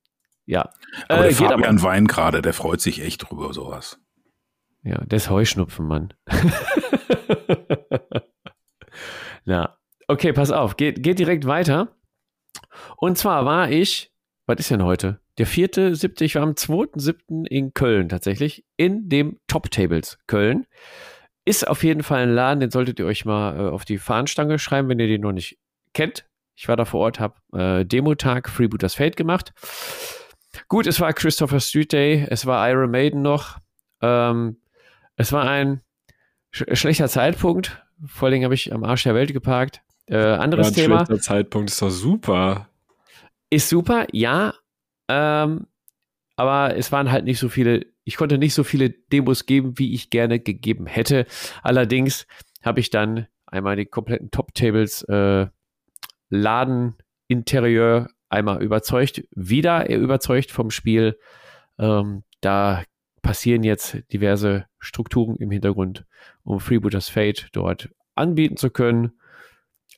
Ja. 0.47 0.71
Aber 1.09 1.25
äh, 1.25 1.29
der 1.29 1.35
Fabian 1.35 1.83
Wein 1.83 2.07
gerade, 2.07 2.41
der 2.41 2.53
freut 2.53 2.81
sich 2.81 3.01
echt 3.03 3.29
drüber, 3.29 3.53
sowas. 3.53 3.99
Ja, 4.81 5.03
ist 5.11 5.29
Heuschnupfen, 5.29 5.85
Mann. 5.85 6.13
ja. 9.45 9.77
Okay, 10.07 10.31
pass 10.31 10.51
auf, 10.51 10.77
geht, 10.77 11.03
geht 11.03 11.19
direkt 11.19 11.45
weiter. 11.45 11.95
Und 12.95 13.17
zwar 13.17 13.45
war 13.45 13.69
ich, 13.69 14.13
was 14.45 14.59
ist 14.59 14.71
denn 14.71 14.83
heute? 14.83 15.19
Der 15.37 15.45
vierte, 15.45 15.93
siebte, 15.95 16.23
ich 16.23 16.35
war 16.35 16.43
am 16.43 16.55
zweiten, 16.55 16.99
siebten 16.99 17.45
in 17.45 17.73
Köln 17.73 18.07
tatsächlich, 18.07 18.65
in 18.77 19.09
dem 19.09 19.39
Top 19.47 19.69
Tables 19.69 20.17
Köln. 20.27 20.65
Ist 21.43 21.67
auf 21.67 21.83
jeden 21.83 22.03
Fall 22.03 22.23
ein 22.23 22.33
Laden, 22.33 22.61
den 22.61 22.71
solltet 22.71 22.99
ihr 22.99 23.05
euch 23.05 23.25
mal 23.25 23.57
äh, 23.57 23.69
auf 23.69 23.83
die 23.83 23.97
Fahnenstange 23.97 24.59
schreiben, 24.59 24.87
wenn 24.87 24.99
ihr 24.99 25.07
den 25.07 25.21
noch 25.21 25.33
nicht 25.33 25.57
kennt. 25.93 26.25
Ich 26.55 26.69
war 26.69 26.77
da 26.77 26.85
vor 26.85 27.01
Ort, 27.01 27.19
habe 27.19 27.35
äh, 27.53 27.85
Demo-Tag 27.85 28.49
Freebooters 28.49 28.95
Fate 28.95 29.17
gemacht. 29.17 29.53
Gut, 30.69 30.85
es 30.87 30.99
war 30.99 31.13
Christopher 31.13 31.59
Street 31.59 31.93
Day, 31.93 32.27
es 32.29 32.45
war 32.45 32.69
Iron 32.69 32.91
Maiden 32.91 33.21
noch. 33.21 33.57
Ähm, 34.01 34.57
es 35.15 35.31
war 35.31 35.47
ein 35.49 35.81
sch 36.51 36.63
schlechter 36.73 37.07
Zeitpunkt. 37.07 37.83
Vor 38.05 38.27
allem 38.27 38.43
habe 38.43 38.53
ich 38.53 38.73
am 38.73 38.83
Arsch 38.83 39.03
der 39.03 39.15
Welt 39.15 39.33
geparkt. 39.33 39.81
Äh, 40.07 40.17
anderes 40.17 40.67
ja, 40.67 40.71
ein 40.71 40.75
Thema. 40.75 41.05
Schlechter 41.05 41.21
Zeitpunkt 41.21 41.69
ist 41.69 41.81
doch 41.81 41.89
super. 41.89 42.69
Ist 43.49 43.69
super, 43.69 44.07
ja. 44.11 44.53
Ähm, 45.07 45.67
aber 46.35 46.75
es 46.75 46.91
waren 46.91 47.11
halt 47.11 47.25
nicht 47.25 47.39
so 47.39 47.49
viele, 47.49 47.85
ich 48.03 48.17
konnte 48.17 48.37
nicht 48.37 48.53
so 48.53 48.63
viele 48.63 48.89
Demos 48.89 49.45
geben, 49.45 49.79
wie 49.79 49.93
ich 49.93 50.09
gerne 50.09 50.39
gegeben 50.39 50.85
hätte. 50.85 51.25
Allerdings 51.63 52.27
habe 52.61 52.79
ich 52.79 52.89
dann 52.89 53.27
einmal 53.45 53.75
die 53.75 53.85
kompletten 53.85 54.31
Top-Tables 54.31 55.03
äh, 55.03 55.47
Ladeninterieur 56.29 58.09
einmal 58.29 58.61
überzeugt, 58.61 59.23
wieder 59.31 59.89
überzeugt 59.89 60.51
vom 60.51 60.71
Spiel. 60.71 61.17
Ähm, 61.79 62.23
da 62.41 62.83
passieren 63.21 63.63
jetzt 63.63 63.97
diverse 64.13 64.65
Strukturen 64.79 65.35
im 65.35 65.51
Hintergrund, 65.51 66.05
um 66.43 66.59
Freebooters 66.59 67.09
Fate 67.09 67.49
dort 67.51 67.89
anbieten 68.15 68.57
zu 68.57 68.69
können. 68.69 69.19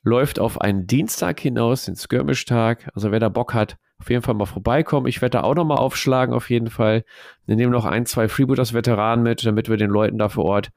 Läuft 0.02 0.38
auf 0.38 0.60
einen 0.60 0.86
Dienstag 0.86 1.40
hinaus, 1.40 1.84
den 1.84 1.96
Skirmish-Tag. 1.96 2.90
Also 2.94 3.12
wer 3.12 3.20
da 3.20 3.28
Bock 3.28 3.54
hat, 3.54 3.76
auf 3.98 4.08
jeden 4.08 4.22
Fall 4.22 4.34
mal 4.34 4.46
vorbeikommen. 4.46 5.06
Ich 5.06 5.20
werde 5.20 5.38
da 5.38 5.42
auch 5.42 5.54
nochmal 5.54 5.78
aufschlagen, 5.78 6.34
auf 6.34 6.48
jeden 6.48 6.70
Fall. 6.70 7.04
Wir 7.46 7.56
nehmen 7.56 7.72
noch 7.72 7.84
ein, 7.84 8.06
zwei 8.06 8.28
Freebooters-Veteranen 8.28 9.22
mit, 9.22 9.44
damit 9.44 9.68
wir 9.68 9.76
den 9.76 9.90
Leuten 9.90 10.18
da 10.18 10.28
vor 10.28 10.46
Ort, 10.46 10.70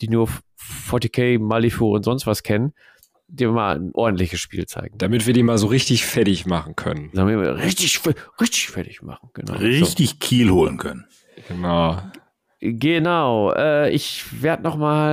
die 0.00 0.08
nur 0.08 0.28
40k, 0.58 1.38
Malifu 1.38 1.94
und 1.94 2.02
sonst 2.02 2.26
was 2.26 2.42
kennen, 2.42 2.72
dir 3.32 3.50
mal 3.50 3.76
ein 3.76 3.90
ordentliches 3.94 4.40
Spiel 4.40 4.66
zeigen. 4.66 4.98
Damit 4.98 5.26
wir 5.26 5.32
die 5.32 5.42
mal 5.42 5.58
so 5.58 5.66
richtig 5.66 6.04
fertig 6.04 6.46
machen 6.46 6.76
können. 6.76 7.10
Damit 7.14 7.40
wir 7.40 7.56
richtig, 7.56 8.00
richtig 8.40 8.68
fertig 8.68 9.02
machen, 9.02 9.30
genau. 9.32 9.54
Richtig 9.54 10.10
so. 10.10 10.16
Kiel 10.20 10.50
holen 10.50 10.76
können. 10.76 11.06
Genau. 11.48 11.98
Genau. 12.60 13.52
Äh, 13.54 13.90
ich 13.90 14.42
werde 14.42 14.62
noch 14.62 14.76
mal 14.76 15.10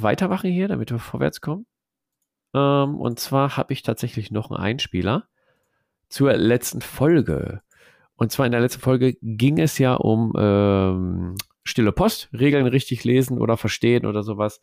weitermachen 0.00 0.50
hier, 0.50 0.68
damit 0.68 0.90
wir 0.90 0.98
vorwärts 0.98 1.40
kommen. 1.40 1.66
Ähm, 2.54 3.00
und 3.00 3.18
zwar 3.18 3.56
habe 3.56 3.72
ich 3.72 3.82
tatsächlich 3.82 4.30
noch 4.30 4.50
einen 4.50 4.60
Einspieler 4.60 5.26
zur 6.08 6.34
letzten 6.34 6.82
Folge. 6.82 7.62
Und 8.16 8.30
zwar 8.30 8.46
in 8.46 8.52
der 8.52 8.60
letzten 8.60 8.82
Folge 8.82 9.16
ging 9.22 9.58
es 9.58 9.78
ja 9.78 9.94
um 9.94 10.34
ähm, 10.36 11.34
stille 11.64 11.92
Post, 11.92 12.28
Regeln 12.32 12.66
richtig 12.66 13.04
lesen 13.04 13.38
oder 13.38 13.56
verstehen 13.56 14.06
oder 14.06 14.22
sowas. 14.22 14.60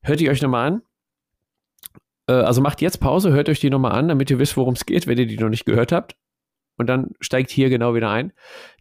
Hört 0.00 0.20
ihr 0.20 0.30
euch 0.30 0.42
nochmal 0.42 0.72
an? 0.72 0.82
Äh, 2.32 2.44
also 2.44 2.60
macht 2.60 2.80
jetzt 2.80 2.98
Pause, 2.98 3.32
hört 3.32 3.48
euch 3.48 3.60
die 3.60 3.70
nochmal 3.70 3.92
an, 3.92 4.08
damit 4.08 4.30
ihr 4.30 4.38
wisst, 4.38 4.56
worum 4.56 4.74
es 4.74 4.86
geht, 4.86 5.06
wenn 5.06 5.18
ihr 5.18 5.26
die 5.26 5.36
noch 5.36 5.48
nicht 5.48 5.66
gehört 5.66 5.92
habt. 5.92 6.16
Und 6.78 6.86
dann 6.86 7.10
steigt 7.20 7.50
hier 7.50 7.68
genau 7.68 7.94
wieder 7.94 8.10
ein. 8.10 8.32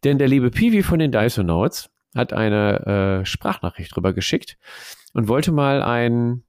Denn 0.03 0.17
der 0.17 0.27
liebe 0.27 0.49
Piwi 0.49 0.81
von 0.81 0.99
den 0.99 1.11
Dysonauts 1.11 1.89
hat 2.15 2.33
eine 2.33 3.21
äh, 3.21 3.25
Sprachnachricht 3.25 3.95
drüber 3.95 4.13
geschickt 4.13 4.57
und 5.13 5.27
wollte 5.27 5.51
mal 5.51 5.81
ein. 5.81 6.43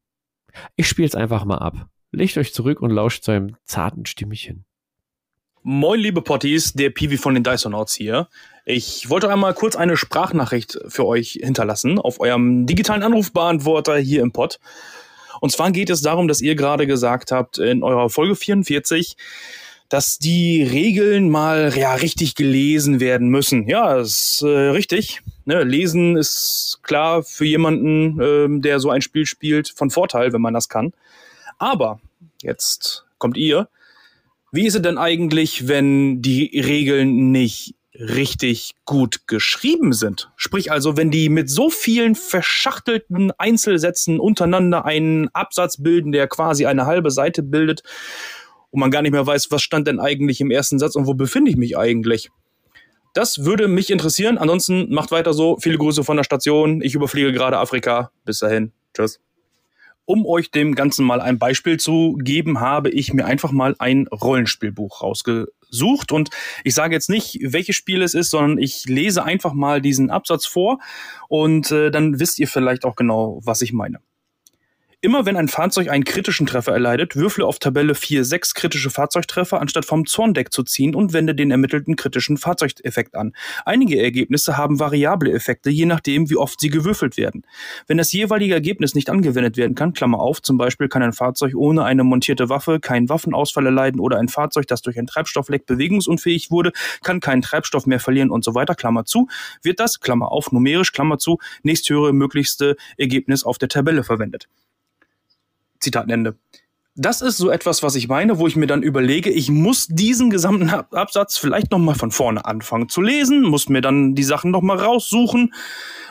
Ich 0.77 0.87
spiele 0.87 1.09
es 1.09 1.15
einfach 1.15 1.45
mal 1.45 1.59
ab. 1.59 1.89
Legt 2.13 2.37
euch 2.37 2.53
zurück 2.53 2.81
und 2.81 2.91
lauscht 2.91 3.25
seinem 3.25 3.57
zarten 3.65 4.07
Stimmchen. 4.07 4.65
Moin, 5.63 6.01
liebe 6.01 6.23
Potties, 6.23 6.73
der 6.73 6.91
Piwi 6.91 7.17
von 7.17 7.35
den 7.35 7.45
Dysonauts 7.45 7.95
hier. 7.95 8.29
Ich 8.65 9.09
wollte 9.09 9.31
einmal 9.31 9.55
kurz 9.55 9.77
eine 9.77 9.97
Sprachnachricht 9.97 10.79
für 10.89 11.07
euch 11.07 11.39
hinterlassen 11.41 11.99
auf 11.99 12.21
eurem 12.21 12.67
digitalen 12.67 13.03
Anrufbeantworter 13.03 13.97
hier 13.97 14.23
im 14.23 14.33
Pod. 14.33 14.59
Und 15.43 15.51
zwar 15.51 15.73
geht 15.73 15.91
es 15.91 16.03
darum, 16.03 16.29
dass 16.29 16.41
ihr 16.41 16.55
gerade 16.55 16.87
gesagt 16.87 17.33
habt 17.33 17.59
in 17.59 17.83
eurer 17.83 18.09
Folge 18.09 18.37
44, 18.37 19.17
dass 19.89 20.21
die 20.21 20.63
Regeln 20.63 21.31
mal 21.31 21.73
ja 21.77 21.97
richtig 21.97 22.37
gelesen 22.37 23.01
werden 23.01 23.27
müssen. 23.27 23.67
Ja, 23.67 23.97
ist 23.97 24.43
äh, 24.43 24.47
richtig. 24.47 25.21
Ne, 25.45 25.65
lesen 25.65 26.17
ist 26.17 26.79
klar 26.85 27.25
für 27.25 27.45
jemanden, 27.45 28.21
ähm, 28.23 28.63
der 28.63 28.79
so 28.79 28.91
ein 28.91 29.03
Spiel 29.03 29.27
spielt, 29.27 29.69
von 29.69 29.91
Vorteil, 29.91 30.33
wenn 30.33 30.41
man 30.41 30.55
das 30.55 30.69
kann. 30.69 30.93
Aber 31.59 31.99
jetzt 32.41 33.05
kommt 33.19 33.37
ihr. 33.37 33.69
Wie 34.53 34.65
ist 34.69 34.77
es 34.77 34.83
denn 34.83 34.97
eigentlich, 34.97 35.67
wenn 35.67 36.23
die 36.23 36.61
Regeln 36.61 37.33
nicht 37.33 37.75
richtig 37.95 38.75
gut 38.85 39.27
geschrieben 39.27 39.93
sind. 39.93 40.31
Sprich 40.37 40.73
also, 40.73 40.97
wenn 40.97 41.11
die 41.11 41.29
mit 41.29 41.51
so 41.51 41.71
vielen 41.71 42.15
verschachtelten 42.15 43.33
Einzelsätzen 43.39 44.19
untereinander 44.19 44.85
einen 44.85 45.29
Absatz 45.35 45.83
bilden, 45.83 46.13
der 46.13 46.27
quasi 46.27 46.67
eine 46.67 46.87
halbe 46.87 47.11
Seite 47.11 47.43
bildet 47.43 47.83
und 48.71 48.81
man 48.81 48.91
gar 48.91 49.03
nicht 49.03 49.13
mehr 49.13 49.27
weiß, 49.27 49.51
was 49.51 49.63
stand 49.63 49.87
denn 49.87 50.01
eigentlich 50.01 50.41
im 50.41 50.51
ersten 50.51 50.79
Satz 50.79 50.97
und 50.97 51.07
wo 51.07 51.15
befinde 51.15 51.51
ich 51.51 51.57
mich 51.57 51.77
eigentlich. 51.77 52.31
Das 53.15 53.45
würde 53.45 53.69
mich 53.69 53.91
interessieren. 53.91 54.39
Ansonsten 54.39 54.93
macht 54.93 55.11
weiter 55.11 55.35
so. 55.35 55.59
Viele 55.61 55.77
Grüße 55.77 56.03
von 56.03 56.17
der 56.17 56.25
Station. 56.25 56.81
Ich 56.81 56.95
überfliege 56.95 57.33
gerade 57.33 57.59
Afrika. 57.59 58.11
Bis 58.25 58.39
dahin. 58.39 58.73
Tschüss. 58.95 59.21
Um 60.07 60.25
euch 60.25 60.51
dem 60.51 60.75
Ganzen 60.75 61.05
mal 61.05 61.21
ein 61.21 61.39
Beispiel 61.39 61.79
zu 61.79 62.17
geben, 62.23 62.61
habe 62.61 62.89
ich 62.89 63.13
mir 63.13 63.27
einfach 63.27 63.53
mal 63.53 63.77
ein 63.79 64.07
Rollenspielbuch 64.09 65.03
rausgesucht 65.03 65.53
sucht. 65.73 66.13
Und 66.13 66.31
ich 66.63 66.75
sage 66.75 66.95
jetzt 66.95 67.11
nicht, 67.11 67.39
welches 67.43 67.75
Spiel 67.75 68.03
es 68.03 68.15
ist, 68.15 68.31
sondern 68.31 68.59
ich 68.59 68.85
lese 68.87 69.25
einfach 69.25 69.53
mal 69.53 69.81
diesen 69.81 70.11
Absatz 70.11 70.47
vor 70.47 70.79
und 71.29 71.73
äh, 71.73 71.91
dann 71.91 72.21
wisst 72.21 72.39
ihr 72.39 72.47
vielleicht 72.47 72.85
auch 72.85 72.95
genau, 72.95 73.41
was 73.43 73.63
ich 73.63 73.73
meine. 73.73 73.99
Immer 75.05 75.27
wenn 75.27 75.37
ein 75.37 75.49
Fahrzeug 75.49 75.89
einen 75.89 76.05
kritischen 76.05 76.47
Treffer 76.47 76.75
erleidet, 76.75 77.17
würfle 77.17 77.45
auf 77.45 77.59
Tabelle 77.59 77.97
4 77.97 78.25
6 78.25 78.55
kritische 78.55 78.89
Fahrzeugtreffer, 78.89 79.61
anstatt 79.61 79.85
vom 79.85 80.07
Zorndeck 80.07 80.53
zu 80.53 80.63
ziehen 80.63 80.95
und 80.95 81.13
wende 81.13 81.35
den 81.35 81.51
ermittelten 81.51 81.97
kritischen 81.97 82.37
Fahrzeugeffekt 82.37 83.17
an. 83.17 83.33
Einige 83.65 84.01
Ergebnisse 84.01 84.57
haben 84.57 84.79
variable 84.79 85.33
Effekte, 85.33 85.71
je 85.71 85.87
nachdem, 85.87 86.31
wie 86.31 86.37
oft 86.37 86.61
sie 86.61 86.69
gewürfelt 86.69 87.17
werden. 87.17 87.43
Wenn 87.89 87.99
das 87.99 88.13
jeweilige 88.13 88.55
Ergebnis 88.55 88.95
nicht 88.95 89.11
angewendet 89.11 89.57
werden 89.57 89.75
kann, 89.75 89.93
Klammer 89.93 90.21
auf, 90.21 90.41
zum 90.41 90.57
Beispiel 90.57 90.87
kann 90.87 91.03
ein 91.03 91.13
Fahrzeug 91.13 91.57
ohne 91.57 91.83
eine 91.83 92.05
montierte 92.05 92.49
Waffe 92.49 92.79
keinen 92.79 93.09
Waffenausfall 93.09 93.67
erleiden 93.67 93.99
oder 93.99 94.21
ein 94.21 94.29
Fahrzeug, 94.29 94.69
das 94.69 94.83
durch 94.83 95.01
ein 95.01 95.09
Treibstoffleck 95.09 95.67
bewegungsunfähig 95.67 96.53
wurde, 96.53 96.71
kann 97.03 97.19
keinen 97.19 97.43
Treibstoff 97.43 97.87
mehr 97.87 97.99
verlieren 97.99 98.31
und 98.31 98.45
so 98.45 98.55
weiter, 98.55 98.77
Klammer 98.77 99.05
zu, 99.05 99.27
wird 99.65 99.81
das, 99.81 99.99
Klammer 99.99 100.31
auf, 100.31 100.53
numerisch, 100.53 100.93
Klammer 100.93 101.19
zu, 101.19 101.39
nächsthöhere 101.65 102.13
möglichste 102.13 102.77
Ergebnis 102.97 103.43
auf 103.43 103.59
der 103.59 103.69
Tabelle 103.69 104.05
verwendet. 104.05 104.47
Zitat 105.83 106.11
Ende. 106.11 106.37
Das 106.95 107.23
ist 107.23 107.39
so 107.39 107.49
etwas, 107.49 107.83
was 107.83 107.95
ich 107.95 108.09
meine, 108.09 108.39
wo 108.39 108.47
ich 108.47 108.55
mir 108.55 108.67
dann 108.67 108.83
überlege, 108.83 109.31
ich 109.31 109.51
muss 109.51 109.87
diesen 109.87 110.29
gesamten 110.29 110.69
Absatz 110.69 111.39
vielleicht 111.39 111.71
nochmal 111.71 111.95
von 111.95 112.11
vorne 112.11 112.45
anfangen 112.45 112.91
zu 112.91 113.01
lesen, 113.01 113.43
muss 113.43 113.71
mir 113.71 113.81
dann 113.81 114.15
die 114.15 114.23
Sachen 114.23 114.51
nochmal 114.51 114.77
raussuchen 114.77 115.55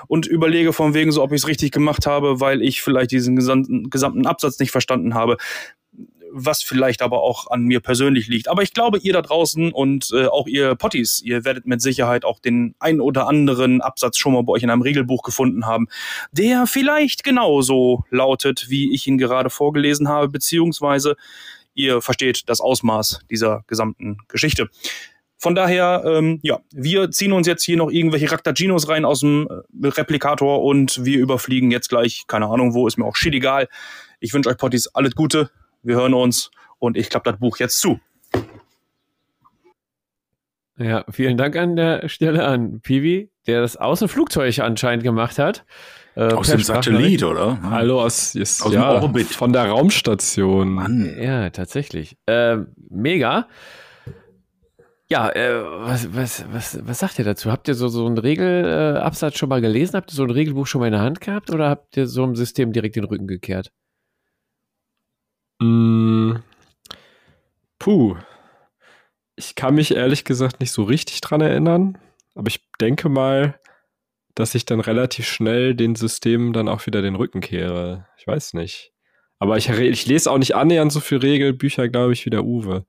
und 0.07 0.25
überlege 0.25 0.73
von 0.73 0.95
wegen 0.95 1.11
so, 1.11 1.21
ob 1.21 1.33
ich 1.33 1.41
es 1.41 1.47
richtig 1.47 1.71
gemacht 1.71 2.07
habe, 2.07 2.39
weil 2.39 2.63
ich 2.63 2.81
vielleicht 2.81 3.11
diesen 3.11 3.35
gesamten, 3.35 3.91
gesamten 3.91 4.25
Absatz 4.25 4.57
nicht 4.57 4.71
verstanden 4.71 5.13
habe 5.13 5.37
was 6.33 6.63
vielleicht 6.63 7.01
aber 7.01 7.21
auch 7.21 7.49
an 7.49 7.63
mir 7.63 7.79
persönlich 7.79 8.27
liegt. 8.27 8.47
Aber 8.47 8.63
ich 8.63 8.73
glaube, 8.73 8.99
ihr 8.99 9.13
da 9.13 9.21
draußen 9.21 9.71
und 9.71 10.09
äh, 10.13 10.25
auch 10.25 10.47
ihr 10.47 10.75
Potties, 10.75 11.21
ihr 11.23 11.45
werdet 11.45 11.65
mit 11.65 11.81
Sicherheit 11.81 12.25
auch 12.25 12.39
den 12.39 12.75
ein 12.79 13.01
oder 13.01 13.27
anderen 13.27 13.81
Absatz 13.81 14.17
schon 14.17 14.33
mal 14.33 14.43
bei 14.43 14.53
euch 14.53 14.63
in 14.63 14.69
einem 14.69 14.81
Regelbuch 14.81 15.23
gefunden 15.23 15.65
haben, 15.65 15.87
der 16.31 16.67
vielleicht 16.67 17.23
genauso 17.23 18.03
lautet, 18.09 18.67
wie 18.69 18.93
ich 18.93 19.07
ihn 19.07 19.17
gerade 19.17 19.49
vorgelesen 19.49 20.07
habe, 20.07 20.29
beziehungsweise 20.29 21.15
ihr 21.73 22.01
versteht 22.01 22.49
das 22.49 22.61
Ausmaß 22.61 23.21
dieser 23.29 23.63
gesamten 23.67 24.17
Geschichte. 24.27 24.69
Von 25.37 25.55
daher, 25.55 26.03
ähm, 26.05 26.39
ja, 26.43 26.59
wir 26.71 27.09
ziehen 27.09 27.31
uns 27.33 27.47
jetzt 27.47 27.63
hier 27.63 27.75
noch 27.75 27.89
irgendwelche 27.89 28.31
Raktaginos 28.31 28.87
rein 28.89 29.05
aus 29.05 29.21
dem 29.21 29.47
äh, 29.49 29.87
Replikator 29.87 30.63
und 30.63 31.03
wir 31.03 31.17
überfliegen 31.17 31.71
jetzt 31.71 31.89
gleich, 31.89 32.25
keine 32.27 32.45
Ahnung 32.45 32.75
wo, 32.75 32.85
ist 32.85 32.97
mir 32.97 33.05
auch 33.05 33.15
shit 33.15 33.33
egal. 33.33 33.67
Ich 34.19 34.35
wünsche 34.35 34.49
euch 34.49 34.57
Potties 34.57 34.89
alles 34.89 35.15
Gute. 35.15 35.49
Wir 35.83 35.95
hören 35.95 36.13
uns 36.13 36.51
und 36.79 36.97
ich 36.97 37.09
klappe 37.09 37.31
das 37.31 37.39
Buch 37.39 37.57
jetzt 37.57 37.79
zu. 37.79 37.99
Ja, 40.77 41.05
vielen 41.11 41.37
Dank 41.37 41.55
an 41.55 41.75
der 41.75 42.09
Stelle 42.09 42.45
an 42.45 42.81
Piwi, 42.81 43.29
der 43.45 43.61
das 43.61 43.77
aus 43.77 43.99
dem 43.99 44.09
Flugzeug 44.09 44.57
anscheinend 44.59 45.03
gemacht 45.03 45.37
hat. 45.37 45.63
Äh, 46.15 46.33
aus 46.33 46.49
dem 46.49 46.61
Satellit, 46.61 47.23
oder? 47.23 47.59
Hallo, 47.63 48.01
aus, 48.01 48.35
ist, 48.35 48.61
aus 48.63 48.73
ja, 48.73 48.93
dem 48.93 49.03
Orbit. 49.03 49.27
Von 49.27 49.53
der 49.53 49.69
Raumstation. 49.69 50.69
Mann. 50.69 51.15
Ja, 51.19 51.49
tatsächlich. 51.51 52.17
Äh, 52.25 52.57
mega. 52.89 53.47
Ja, 55.07 55.29
äh, 55.29 55.61
was, 55.61 56.15
was, 56.15 56.45
was, 56.51 56.79
was 56.85 56.99
sagt 56.99 57.19
ihr 57.19 57.25
dazu? 57.25 57.51
Habt 57.51 57.67
ihr 57.67 57.75
so, 57.75 57.87
so 57.87 58.05
einen 58.05 58.17
Regelabsatz 58.17 59.37
schon 59.37 59.49
mal 59.49 59.61
gelesen? 59.61 59.95
Habt 59.95 60.11
ihr 60.11 60.15
so 60.15 60.23
ein 60.23 60.31
Regelbuch 60.31 60.67
schon 60.67 60.79
mal 60.79 60.87
in 60.87 60.93
der 60.93 61.01
Hand 61.01 61.21
gehabt 61.21 61.51
oder 61.51 61.69
habt 61.69 61.97
ihr 61.97 62.07
so 62.07 62.23
einem 62.23 62.35
System 62.35 62.71
direkt 62.71 62.95
den 62.95 63.03
Rücken 63.03 63.27
gekehrt? 63.27 63.71
Mm, 65.61 66.37
puh. 67.77 68.17
Ich 69.35 69.55
kann 69.55 69.75
mich 69.75 69.95
ehrlich 69.95 70.25
gesagt 70.25 70.59
nicht 70.59 70.71
so 70.71 70.83
richtig 70.83 71.21
dran 71.21 71.41
erinnern, 71.41 71.97
aber 72.35 72.47
ich 72.47 72.61
denke 72.79 73.09
mal, 73.09 73.59
dass 74.35 74.55
ich 74.55 74.65
dann 74.65 74.79
relativ 74.79 75.27
schnell 75.27 75.75
den 75.75 75.95
Systemen 75.95 76.53
dann 76.53 76.67
auch 76.67 76.85
wieder 76.87 77.01
den 77.01 77.15
Rücken 77.15 77.41
kehre. 77.41 78.07
Ich 78.17 78.25
weiß 78.27 78.53
nicht. 78.55 78.91
Aber 79.39 79.57
ich, 79.57 79.69
ich 79.69 80.05
lese 80.05 80.31
auch 80.31 80.37
nicht 80.37 80.55
annähernd 80.55 80.91
so 80.91 80.99
viel 80.99 81.17
Regelbücher, 81.19 81.89
glaube 81.89 82.13
ich, 82.13 82.25
wie 82.25 82.29
der 82.29 82.43
Uwe 82.43 82.85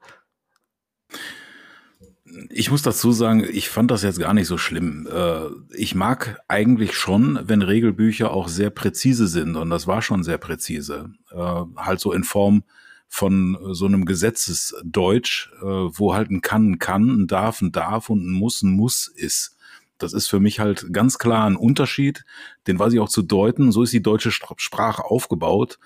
ich 2.51 2.71
muss 2.71 2.83
dazu 2.83 3.13
sagen, 3.13 3.47
ich 3.51 3.69
fand 3.69 3.91
das 3.91 4.03
jetzt 4.03 4.19
gar 4.19 4.35
nicht 4.35 4.47
so 4.47 4.59
schlimm. 4.59 5.09
Äh, 5.13 5.49
ich 5.75 5.95
mag 5.95 6.41
eigentlich 6.49 6.95
schon, 6.95 7.39
wenn 7.45 7.63
Regelbücher 7.63 8.33
auch 8.33 8.49
sehr 8.49 8.71
präzise 8.71 9.27
sind 9.27 9.57
und 9.57 9.71
das 9.71 9.87
war 9.87 10.03
schon 10.03 10.23
sehr 10.23 10.39
präzise. 10.39 11.11
Äh, 11.31 11.37
halt 11.77 12.01
so 12.01 12.13
in 12.13 12.25
Form 12.25 12.65
von 13.09 13.59
so 13.73 13.87
einem 13.87 14.07
Gesetzesdeutsch, 14.07 15.51
äh, 15.61 15.65
wo 15.65 16.15
halt 16.15 16.31
ein 16.31 16.41
kann 16.41 16.73
ein 16.73 16.79
kann, 16.79 17.23
ein 17.23 17.27
darf 17.27 17.61
ein 17.61 17.73
darf 17.73 18.09
und 18.09 18.27
ein 18.27 18.33
muss 18.33 18.63
ein 18.63 18.71
muss 18.71 19.09
ist. 19.09 19.57
Das 19.99 20.15
ist 20.15 20.29
für 20.29 20.41
mich 20.41 20.59
halt 20.59 20.93
ganz 20.93 21.19
klar 21.19 21.45
ein 21.45 21.57
Unterschied, 21.57 22.25
den 22.67 22.79
weiß 22.79 22.93
ich 22.95 23.01
auch 23.01 23.11
zu 23.11 23.23
deuten. 23.23 23.71
So 23.71 23.83
ist 23.83 23.93
die 23.93 24.03
deutsche 24.03 24.33
Sprache 24.33 25.05
aufgebaut. 25.05 25.79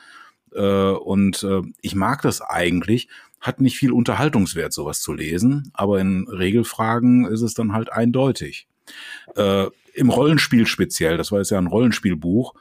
Und 0.52 1.46
ich 1.82 1.94
mag 1.94 2.22
das 2.22 2.40
eigentlich, 2.40 3.08
hat 3.40 3.60
nicht 3.60 3.76
viel 3.76 3.92
Unterhaltungswert, 3.92 4.72
sowas 4.72 5.00
zu 5.00 5.12
lesen, 5.12 5.70
aber 5.72 6.00
in 6.00 6.26
Regelfragen 6.28 7.26
ist 7.26 7.42
es 7.42 7.54
dann 7.54 7.72
halt 7.72 7.92
eindeutig. 7.92 8.66
Äh, 9.36 9.66
Im 9.94 10.10
Rollenspiel 10.10 10.66
speziell, 10.66 11.16
das 11.16 11.32
war 11.32 11.38
jetzt 11.38 11.50
ja 11.50 11.58
ein 11.58 11.66
Rollenspielbuch, 11.66 12.54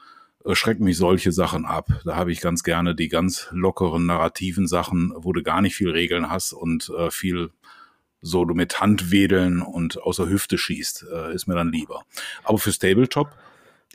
äh, 0.45 0.55
schrecken 0.55 0.83
mich 0.83 0.97
solche 0.97 1.31
Sachen 1.31 1.65
ab. 1.65 1.87
Da 2.05 2.15
habe 2.15 2.31
ich 2.31 2.41
ganz 2.41 2.63
gerne 2.63 2.95
die 2.95 3.07
ganz 3.07 3.47
lockeren 3.51 4.05
narrativen 4.05 4.67
Sachen, 4.67 5.13
wo 5.15 5.33
du 5.33 5.43
gar 5.43 5.61
nicht 5.61 5.75
viel 5.75 5.89
Regeln 5.89 6.29
hast 6.29 6.53
und 6.53 6.91
äh, 6.97 7.09
viel 7.09 7.51
so 8.21 8.43
du 8.43 8.55
mit 8.55 8.79
Hand 8.81 9.11
wedeln 9.11 9.61
und 9.61 10.01
außer 10.01 10.27
Hüfte 10.27 10.57
schießt, 10.57 11.05
äh, 11.13 11.33
ist 11.33 11.47
mir 11.47 11.55
dann 11.55 11.71
lieber. 11.71 12.05
Aber 12.43 12.57
fürs 12.57 12.79
Tabletop, 12.79 13.29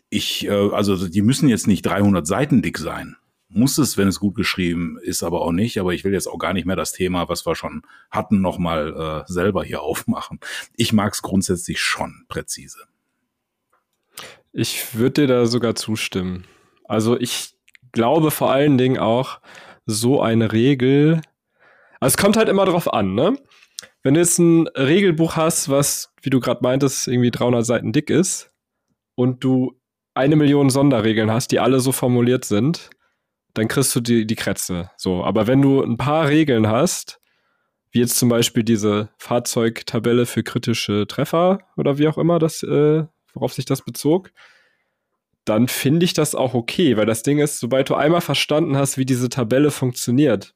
ich, 0.08 0.46
äh, 0.46 0.50
also 0.50 1.08
die 1.08 1.22
müssen 1.22 1.48
jetzt 1.48 1.66
nicht 1.66 1.82
300 1.82 2.26
Seiten 2.26 2.62
dick 2.62 2.78
sein 2.78 3.16
muss 3.50 3.78
es, 3.78 3.98
wenn 3.98 4.08
es 4.08 4.20
gut 4.20 4.34
geschrieben 4.34 4.98
ist, 5.02 5.22
aber 5.22 5.42
auch 5.42 5.52
nicht. 5.52 5.78
Aber 5.78 5.92
ich 5.92 6.04
will 6.04 6.12
jetzt 6.12 6.28
auch 6.28 6.38
gar 6.38 6.52
nicht 6.52 6.66
mehr 6.66 6.76
das 6.76 6.92
Thema, 6.92 7.28
was 7.28 7.46
wir 7.46 7.54
schon 7.54 7.82
hatten, 8.10 8.40
nochmal 8.40 9.24
äh, 9.26 9.32
selber 9.32 9.64
hier 9.64 9.82
aufmachen. 9.82 10.40
Ich 10.76 10.92
mag 10.92 11.12
es 11.12 11.22
grundsätzlich 11.22 11.80
schon 11.80 12.24
präzise. 12.28 12.78
Ich 14.52 14.94
würde 14.94 15.22
dir 15.22 15.26
da 15.26 15.46
sogar 15.46 15.74
zustimmen. 15.74 16.44
Also 16.84 17.18
ich 17.18 17.54
glaube 17.92 18.30
vor 18.30 18.50
allen 18.50 18.78
Dingen 18.78 18.98
auch, 18.98 19.40
so 19.86 20.20
eine 20.22 20.52
Regel. 20.52 21.20
Also 21.98 22.14
es 22.14 22.16
kommt 22.16 22.36
halt 22.36 22.48
immer 22.48 22.64
drauf 22.64 22.92
an, 22.92 23.14
ne? 23.14 23.36
Wenn 24.02 24.14
du 24.14 24.20
jetzt 24.20 24.38
ein 24.38 24.66
Regelbuch 24.68 25.36
hast, 25.36 25.68
was, 25.68 26.14
wie 26.22 26.30
du 26.30 26.40
gerade 26.40 26.62
meintest, 26.62 27.06
irgendwie 27.06 27.30
300 27.30 27.66
Seiten 27.66 27.92
dick 27.92 28.08
ist 28.08 28.50
und 29.14 29.44
du 29.44 29.78
eine 30.14 30.36
Million 30.36 30.70
Sonderregeln 30.70 31.30
hast, 31.30 31.50
die 31.52 31.60
alle 31.60 31.80
so 31.80 31.92
formuliert 31.92 32.44
sind, 32.44 32.90
dann 33.54 33.68
kriegst 33.68 33.94
du 33.94 34.00
die, 34.00 34.26
die 34.26 34.36
Krätze. 34.36 34.90
So, 34.96 35.24
aber 35.24 35.46
wenn 35.46 35.62
du 35.62 35.82
ein 35.82 35.96
paar 35.96 36.28
Regeln 36.28 36.66
hast, 36.68 37.20
wie 37.92 38.00
jetzt 38.00 38.16
zum 38.16 38.28
Beispiel 38.28 38.62
diese 38.62 39.08
Fahrzeugtabelle 39.18 40.26
für 40.26 40.42
kritische 40.42 41.06
Treffer 41.08 41.58
oder 41.76 41.98
wie 41.98 42.08
auch 42.08 42.18
immer 42.18 42.38
das, 42.38 42.62
äh, 42.62 43.04
worauf 43.34 43.52
sich 43.52 43.64
das 43.64 43.82
bezog, 43.82 44.32
dann 45.44 45.68
finde 45.68 46.04
ich 46.04 46.12
das 46.12 46.34
auch 46.34 46.54
okay, 46.54 46.96
weil 46.96 47.06
das 47.06 47.22
Ding 47.22 47.38
ist, 47.38 47.58
sobald 47.58 47.90
du 47.90 47.94
einmal 47.94 48.20
verstanden 48.20 48.76
hast, 48.76 48.98
wie 48.98 49.06
diese 49.06 49.28
Tabelle 49.28 49.70
funktioniert, 49.70 50.54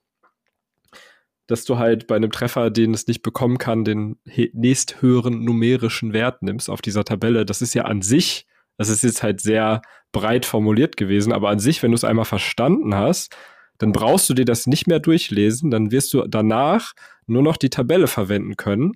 dass 1.46 1.64
du 1.64 1.78
halt 1.78 2.06
bei 2.06 2.16
einem 2.16 2.30
Treffer, 2.30 2.70
den 2.70 2.94
es 2.94 3.06
nicht 3.06 3.22
bekommen 3.22 3.58
kann, 3.58 3.84
den 3.84 4.16
nächsthöheren 4.24 5.44
numerischen 5.44 6.12
Wert 6.12 6.42
nimmst 6.42 6.70
auf 6.70 6.80
dieser 6.80 7.04
Tabelle, 7.04 7.44
das 7.44 7.60
ist 7.60 7.74
ja 7.74 7.84
an 7.84 8.02
sich, 8.02 8.46
das 8.78 8.88
ist 8.88 9.02
jetzt 9.02 9.22
halt 9.22 9.40
sehr 9.40 9.82
breit 10.14 10.46
formuliert 10.46 10.96
gewesen, 10.96 11.34
aber 11.34 11.50
an 11.50 11.58
sich, 11.58 11.82
wenn 11.82 11.90
du 11.90 11.96
es 11.96 12.04
einmal 12.04 12.24
verstanden 12.24 12.94
hast, 12.94 13.36
dann 13.76 13.92
brauchst 13.92 14.30
du 14.30 14.34
dir 14.34 14.46
das 14.46 14.66
nicht 14.66 14.86
mehr 14.86 15.00
durchlesen, 15.00 15.70
dann 15.70 15.90
wirst 15.90 16.14
du 16.14 16.26
danach 16.26 16.94
nur 17.26 17.42
noch 17.42 17.58
die 17.58 17.68
Tabelle 17.68 18.06
verwenden 18.06 18.56
können 18.56 18.92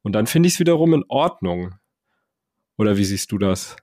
und 0.00 0.12
dann 0.12 0.26
finde 0.26 0.46
ich 0.46 0.54
es 0.54 0.60
wiederum 0.60 0.94
in 0.94 1.04
Ordnung. 1.08 1.74
Oder 2.78 2.96
wie 2.96 3.04
siehst 3.04 3.30
du 3.32 3.36
das? 3.36 3.76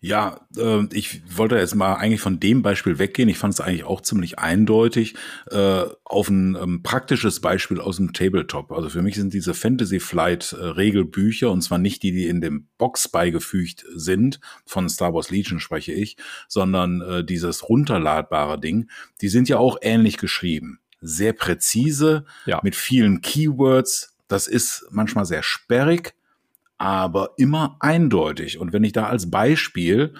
Ja, 0.00 0.40
äh, 0.56 0.86
ich 0.92 1.22
wollte 1.36 1.56
jetzt 1.56 1.74
mal 1.74 1.94
eigentlich 1.94 2.20
von 2.20 2.40
dem 2.40 2.62
Beispiel 2.62 2.98
weggehen. 2.98 3.28
Ich 3.28 3.38
fand 3.38 3.54
es 3.54 3.60
eigentlich 3.60 3.84
auch 3.84 4.00
ziemlich 4.00 4.38
eindeutig 4.38 5.14
äh, 5.50 5.84
auf 6.04 6.28
ein 6.28 6.56
ähm, 6.60 6.82
praktisches 6.82 7.40
Beispiel 7.40 7.80
aus 7.80 7.96
dem 7.96 8.12
Tabletop. 8.12 8.72
Also 8.72 8.88
für 8.88 9.02
mich 9.02 9.14
sind 9.14 9.32
diese 9.32 9.54
Fantasy 9.54 10.00
Flight 10.00 10.52
äh, 10.52 10.64
Regelbücher 10.64 11.50
und 11.50 11.62
zwar 11.62 11.78
nicht 11.78 12.02
die, 12.02 12.12
die 12.12 12.26
in 12.26 12.40
dem 12.40 12.68
Box 12.78 13.08
beigefügt 13.08 13.84
sind, 13.94 14.40
von 14.66 14.88
Star 14.88 15.14
Wars 15.14 15.30
Legion 15.30 15.60
spreche 15.60 15.92
ich, 15.92 16.16
sondern 16.48 17.00
äh, 17.00 17.24
dieses 17.24 17.68
runterladbare 17.68 18.58
Ding. 18.58 18.90
Die 19.20 19.28
sind 19.28 19.48
ja 19.48 19.58
auch 19.58 19.78
ähnlich 19.82 20.18
geschrieben, 20.18 20.80
sehr 21.00 21.32
präzise 21.32 22.24
ja. 22.46 22.60
mit 22.62 22.74
vielen 22.74 23.20
Keywords. 23.20 24.16
Das 24.28 24.46
ist 24.46 24.86
manchmal 24.90 25.26
sehr 25.26 25.42
sperrig 25.42 26.14
aber 26.82 27.34
immer 27.36 27.76
eindeutig. 27.78 28.58
Und 28.58 28.72
wenn 28.72 28.82
ich 28.82 28.90
da 28.90 29.06
als 29.06 29.30
Beispiel 29.30 30.14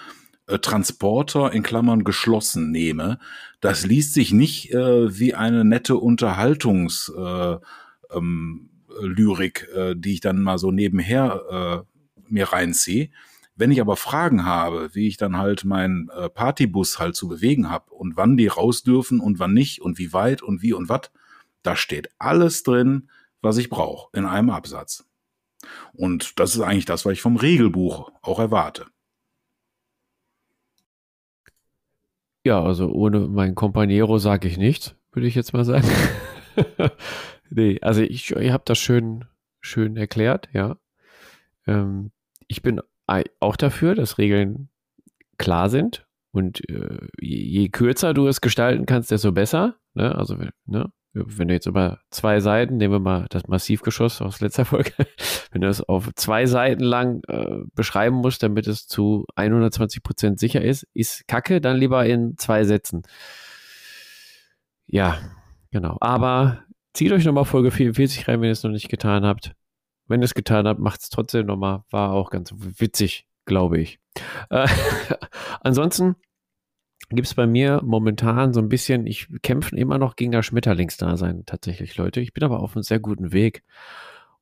äh, 0.47 0.59
Transporter 0.59 1.51
in 1.51 1.61
Klammern 1.61 2.05
geschlossen 2.05 2.71
nehme, 2.71 3.19
das 3.59 3.85
liest 3.85 4.13
sich 4.13 4.31
nicht 4.31 4.73
äh, 4.73 5.19
wie 5.19 5.33
eine 5.33 5.65
nette 5.65 5.97
Unterhaltungslyrik, 5.97 7.59
äh, 8.13 8.17
ähm, 8.17 8.69
Lyrik, 9.01 9.67
äh, 9.75 9.93
die 9.97 10.13
ich 10.13 10.21
dann 10.21 10.41
mal 10.41 10.57
so 10.57 10.71
nebenher 10.71 11.85
äh, 11.85 12.23
mir 12.29 12.45
reinziehe. 12.53 13.09
Wenn 13.57 13.71
ich 13.71 13.81
aber 13.81 13.97
Fragen 13.97 14.45
habe, 14.45 14.95
wie 14.95 15.09
ich 15.09 15.17
dann 15.17 15.35
halt 15.35 15.65
meinen 15.65 16.07
äh, 16.15 16.29
Partybus 16.29 16.97
halt 16.97 17.17
zu 17.17 17.27
bewegen 17.27 17.69
habe 17.69 17.91
und 17.91 18.15
wann 18.15 18.37
die 18.37 18.47
raus 18.47 18.83
dürfen 18.83 19.19
und 19.19 19.37
wann 19.37 19.53
nicht 19.53 19.81
und 19.81 19.97
wie 19.97 20.13
weit 20.13 20.41
und 20.41 20.61
wie 20.61 20.71
und 20.71 20.87
was, 20.87 21.11
da 21.61 21.75
steht 21.75 22.07
alles 22.19 22.63
drin, 22.63 23.09
was 23.41 23.57
ich 23.57 23.69
brauche 23.69 24.17
in 24.17 24.23
einem 24.23 24.49
Absatz. 24.49 25.05
Und 25.93 26.39
das 26.39 26.55
ist 26.55 26.61
eigentlich 26.61 26.85
das, 26.85 27.05
was 27.05 27.13
ich 27.13 27.21
vom 27.21 27.37
Regelbuch 27.37 28.11
auch 28.21 28.39
erwarte. 28.39 28.87
Ja, 32.45 32.61
also 32.61 32.89
ohne 32.89 33.21
mein 33.21 33.55
Companiero 33.55 34.17
sage 34.17 34.47
ich 34.47 34.57
nichts, 34.57 34.95
würde 35.11 35.27
ich 35.27 35.35
jetzt 35.35 35.53
mal 35.53 35.63
sagen. 35.63 35.87
nee, 37.49 37.79
also 37.81 38.01
ich, 38.01 38.31
ich 38.31 38.51
habe 38.51 38.63
das 38.65 38.77
schön, 38.77 39.25
schön 39.61 39.95
erklärt, 39.95 40.49
ja. 40.51 40.77
Ähm, 41.65 42.11
ich 42.47 42.61
bin 42.61 42.81
auch 43.39 43.55
dafür, 43.55 43.95
dass 43.95 44.17
Regeln 44.17 44.69
klar 45.37 45.69
sind 45.69 46.05
und 46.31 46.67
äh, 46.69 47.07
je, 47.19 47.37
je, 47.37 47.69
kürzer 47.69 48.13
du 48.13 48.27
es 48.27 48.41
gestalten 48.41 48.85
kannst, 48.85 49.11
desto 49.11 49.31
besser. 49.31 49.75
Ne? 49.93 50.15
Also, 50.15 50.35
ne? 50.65 50.91
Wenn 51.13 51.47
du 51.47 51.53
jetzt 51.53 51.67
über 51.67 51.99
zwei 52.09 52.39
Seiten, 52.39 52.77
nehmen 52.77 52.95
wir 52.95 52.99
mal 52.99 53.27
das 53.29 53.47
Massivgeschoss 53.47 54.21
aus 54.21 54.41
letzter 54.41 54.65
Folge, 54.65 54.91
wenn 55.51 55.61
du 55.61 55.67
es 55.67 55.81
auf 55.81 56.09
zwei 56.15 56.45
Seiten 56.47 56.83
lang 56.83 57.21
äh, 57.27 57.63
beschreiben 57.75 58.17
musst, 58.17 58.41
damit 58.41 58.67
es 58.67 58.87
zu 58.87 59.25
120 59.35 60.01
Prozent 60.01 60.39
sicher 60.39 60.61
ist, 60.61 60.87
ist 60.93 61.27
Kacke, 61.27 61.61
dann 61.61 61.77
lieber 61.77 62.05
in 62.05 62.37
zwei 62.37 62.63
Sätzen. 62.63 63.03
Ja, 64.87 65.19
genau. 65.71 65.97
Aber 66.01 66.63
zieht 66.93 67.11
euch 67.11 67.25
nochmal 67.25 67.45
Folge 67.45 67.71
44 67.71 68.27
rein, 68.27 68.41
wenn 68.41 68.47
ihr 68.47 68.51
es 68.51 68.63
noch 68.63 68.71
nicht 68.71 68.89
getan 68.89 69.25
habt. 69.25 69.53
Wenn 70.07 70.21
ihr 70.21 70.25
es 70.25 70.33
getan 70.33 70.67
habt, 70.67 70.79
macht 70.79 71.01
es 71.01 71.09
trotzdem 71.09 71.45
nochmal. 71.45 71.83
War 71.91 72.11
auch 72.11 72.29
ganz 72.29 72.53
witzig, 72.55 73.27
glaube 73.45 73.79
ich. 73.79 73.99
Äh, 74.49 74.67
ansonsten 75.61 76.15
gibt 77.09 77.27
es 77.27 77.33
bei 77.33 77.47
mir 77.47 77.81
momentan 77.83 78.53
so 78.53 78.59
ein 78.59 78.69
bisschen, 78.69 79.05
ich 79.07 79.27
kämpfe 79.41 79.75
immer 79.75 79.97
noch 79.97 80.15
gegen 80.15 80.31
das 80.31 80.45
Schmetterlingsdasein 80.45 81.45
tatsächlich, 81.45 81.97
Leute. 81.97 82.21
Ich 82.21 82.33
bin 82.33 82.43
aber 82.43 82.59
auf 82.59 82.75
einem 82.75 82.83
sehr 82.83 82.99
guten 82.99 83.31
Weg. 83.31 83.63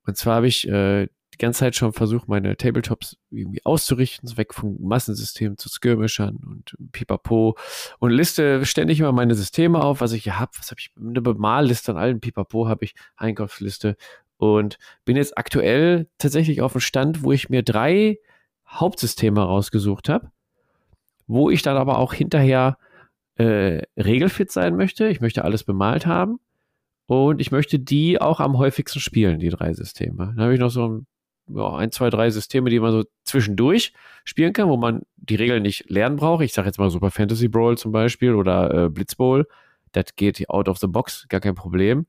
Und 0.06 0.18
zwar 0.18 0.38
habe 0.38 0.48
ich 0.48 0.68
äh, 0.68 1.08
die 1.34 1.38
ganze 1.38 1.60
Zeit 1.60 1.76
schon 1.76 1.94
versucht, 1.94 2.28
meine 2.28 2.58
Tabletops 2.58 3.18
irgendwie 3.30 3.64
auszurichten, 3.64 4.38
weg 4.38 4.54
vom 4.54 4.78
Massensystem 4.82 5.58
zu 5.58 5.70
Skirmishern 5.70 6.36
und 6.36 6.76
Pipapo 6.92 7.58
und 8.00 8.12
liste 8.12 8.66
ständig 8.66 9.00
immer 9.00 9.12
meine 9.12 9.36
Systeme 9.36 9.82
auf, 9.82 10.02
was 10.02 10.12
ich 10.12 10.24
hier 10.24 10.40
habe. 10.40 10.52
Was 10.58 10.72
habe 10.72 10.80
ich? 10.80 10.92
Eine 11.00 11.22
Bemalliste 11.22 11.92
an 11.92 11.98
allen 11.98 12.20
Pipapo 12.20 12.68
habe 12.68 12.86
ich, 12.86 12.96
Einkaufsliste 13.16 13.96
und 14.38 14.78
bin 15.06 15.16
jetzt 15.16 15.38
aktuell 15.38 16.10
tatsächlich 16.18 16.62
auf 16.62 16.74
dem 16.74 16.82
Stand, 16.82 17.24
wo 17.24 17.32
ich 17.32 17.50
mir 17.50 17.64
drei 17.64 18.18
Hauptsysteme 18.68 19.42
rausgesucht 19.42 20.10
habe, 20.10 20.32
wo 21.28 21.50
ich 21.50 21.62
dann 21.62 21.78
aber 21.78 22.00
auch 22.00 22.14
hinterher 22.14 22.78
äh, 23.36 23.84
regelfit 23.98 24.52
sein 24.52 24.76
möchte. 24.76 25.08
Ich 25.08 25.22
möchte 25.22 25.44
alles 25.44 25.64
bemalt 25.64 26.06
haben 26.06 26.40
und 27.08 27.42
ich 27.42 27.52
möchte 27.52 27.80
die 27.80 28.20
auch 28.22 28.40
am 28.40 28.58
häufigsten 28.58 29.00
spielen, 29.00 29.40
die 29.40 29.50
drei 29.50 29.74
Systeme. 29.74 30.34
Dann 30.36 30.42
habe 30.42 30.54
ich 30.54 30.60
noch 30.60 30.72
so 30.72 30.88
ein 30.88 31.08
ja, 31.56 31.76
ein, 31.76 31.92
zwei, 31.92 32.10
drei 32.10 32.30
Systeme, 32.30 32.70
die 32.70 32.80
man 32.80 32.92
so 32.92 33.04
zwischendurch 33.24 33.94
spielen 34.24 34.54
kann, 34.54 34.70
wo 34.70 34.78
man 34.78 35.02
die 35.18 35.36
Regeln 35.36 35.64
nicht 35.64 35.90
lernen 35.90 36.16
braucht. 36.16 36.44
Ich 36.44 36.54
sage 36.54 36.68
jetzt 36.68 36.78
mal 36.78 36.90
Super 36.90 37.12
Fantasy 37.12 37.48
Brawl 37.48 37.78
zum 37.78 37.92
Beispiel 37.92 38.34
oder 38.34 38.86
äh, 38.86 38.90
Blitzbowl. 38.90 39.48
Das 39.92 40.16
geht 40.16 40.50
out 40.50 40.70
of 40.70 40.78
the 40.78 40.88
box, 40.88 41.26
gar 41.28 41.42
kein 41.42 41.56
Problem. 41.56 42.06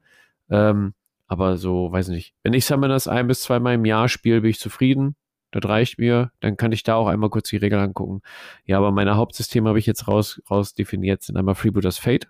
Ähm, 0.50 0.94
aber 1.26 1.56
so, 1.56 1.90
weiß 1.90 2.08
nicht, 2.08 2.34
wenn 2.42 2.52
ich 2.52 2.66
Summoners 2.66 3.08
ein 3.08 3.26
bis 3.26 3.40
zweimal 3.40 3.74
im 3.74 3.84
Jahr 3.84 4.08
spiele, 4.08 4.42
bin 4.42 4.50
ich 4.50 4.60
zufrieden. 4.60 5.16
Das 5.53 5.68
reicht 5.68 5.98
mir. 5.98 6.32
Dann 6.40 6.57
kann 6.57 6.72
ich 6.72 6.82
da 6.82 6.96
auch 6.96 7.07
einmal 7.07 7.30
kurz 7.30 7.50
die 7.50 7.59
Regeln 7.59 7.80
angucken. 7.80 8.22
Ja, 8.64 8.78
aber 8.78 8.90
meine 8.90 9.16
Hauptsysteme 9.16 9.68
habe 9.68 9.78
ich 9.78 9.86
jetzt 9.86 10.09
raus, 10.09 10.42
raus 10.50 10.74
definiert. 10.74 11.22
Sind 11.22 11.36
einmal 11.36 11.55
Freebooters 11.55 11.98
Fate. 11.98 12.28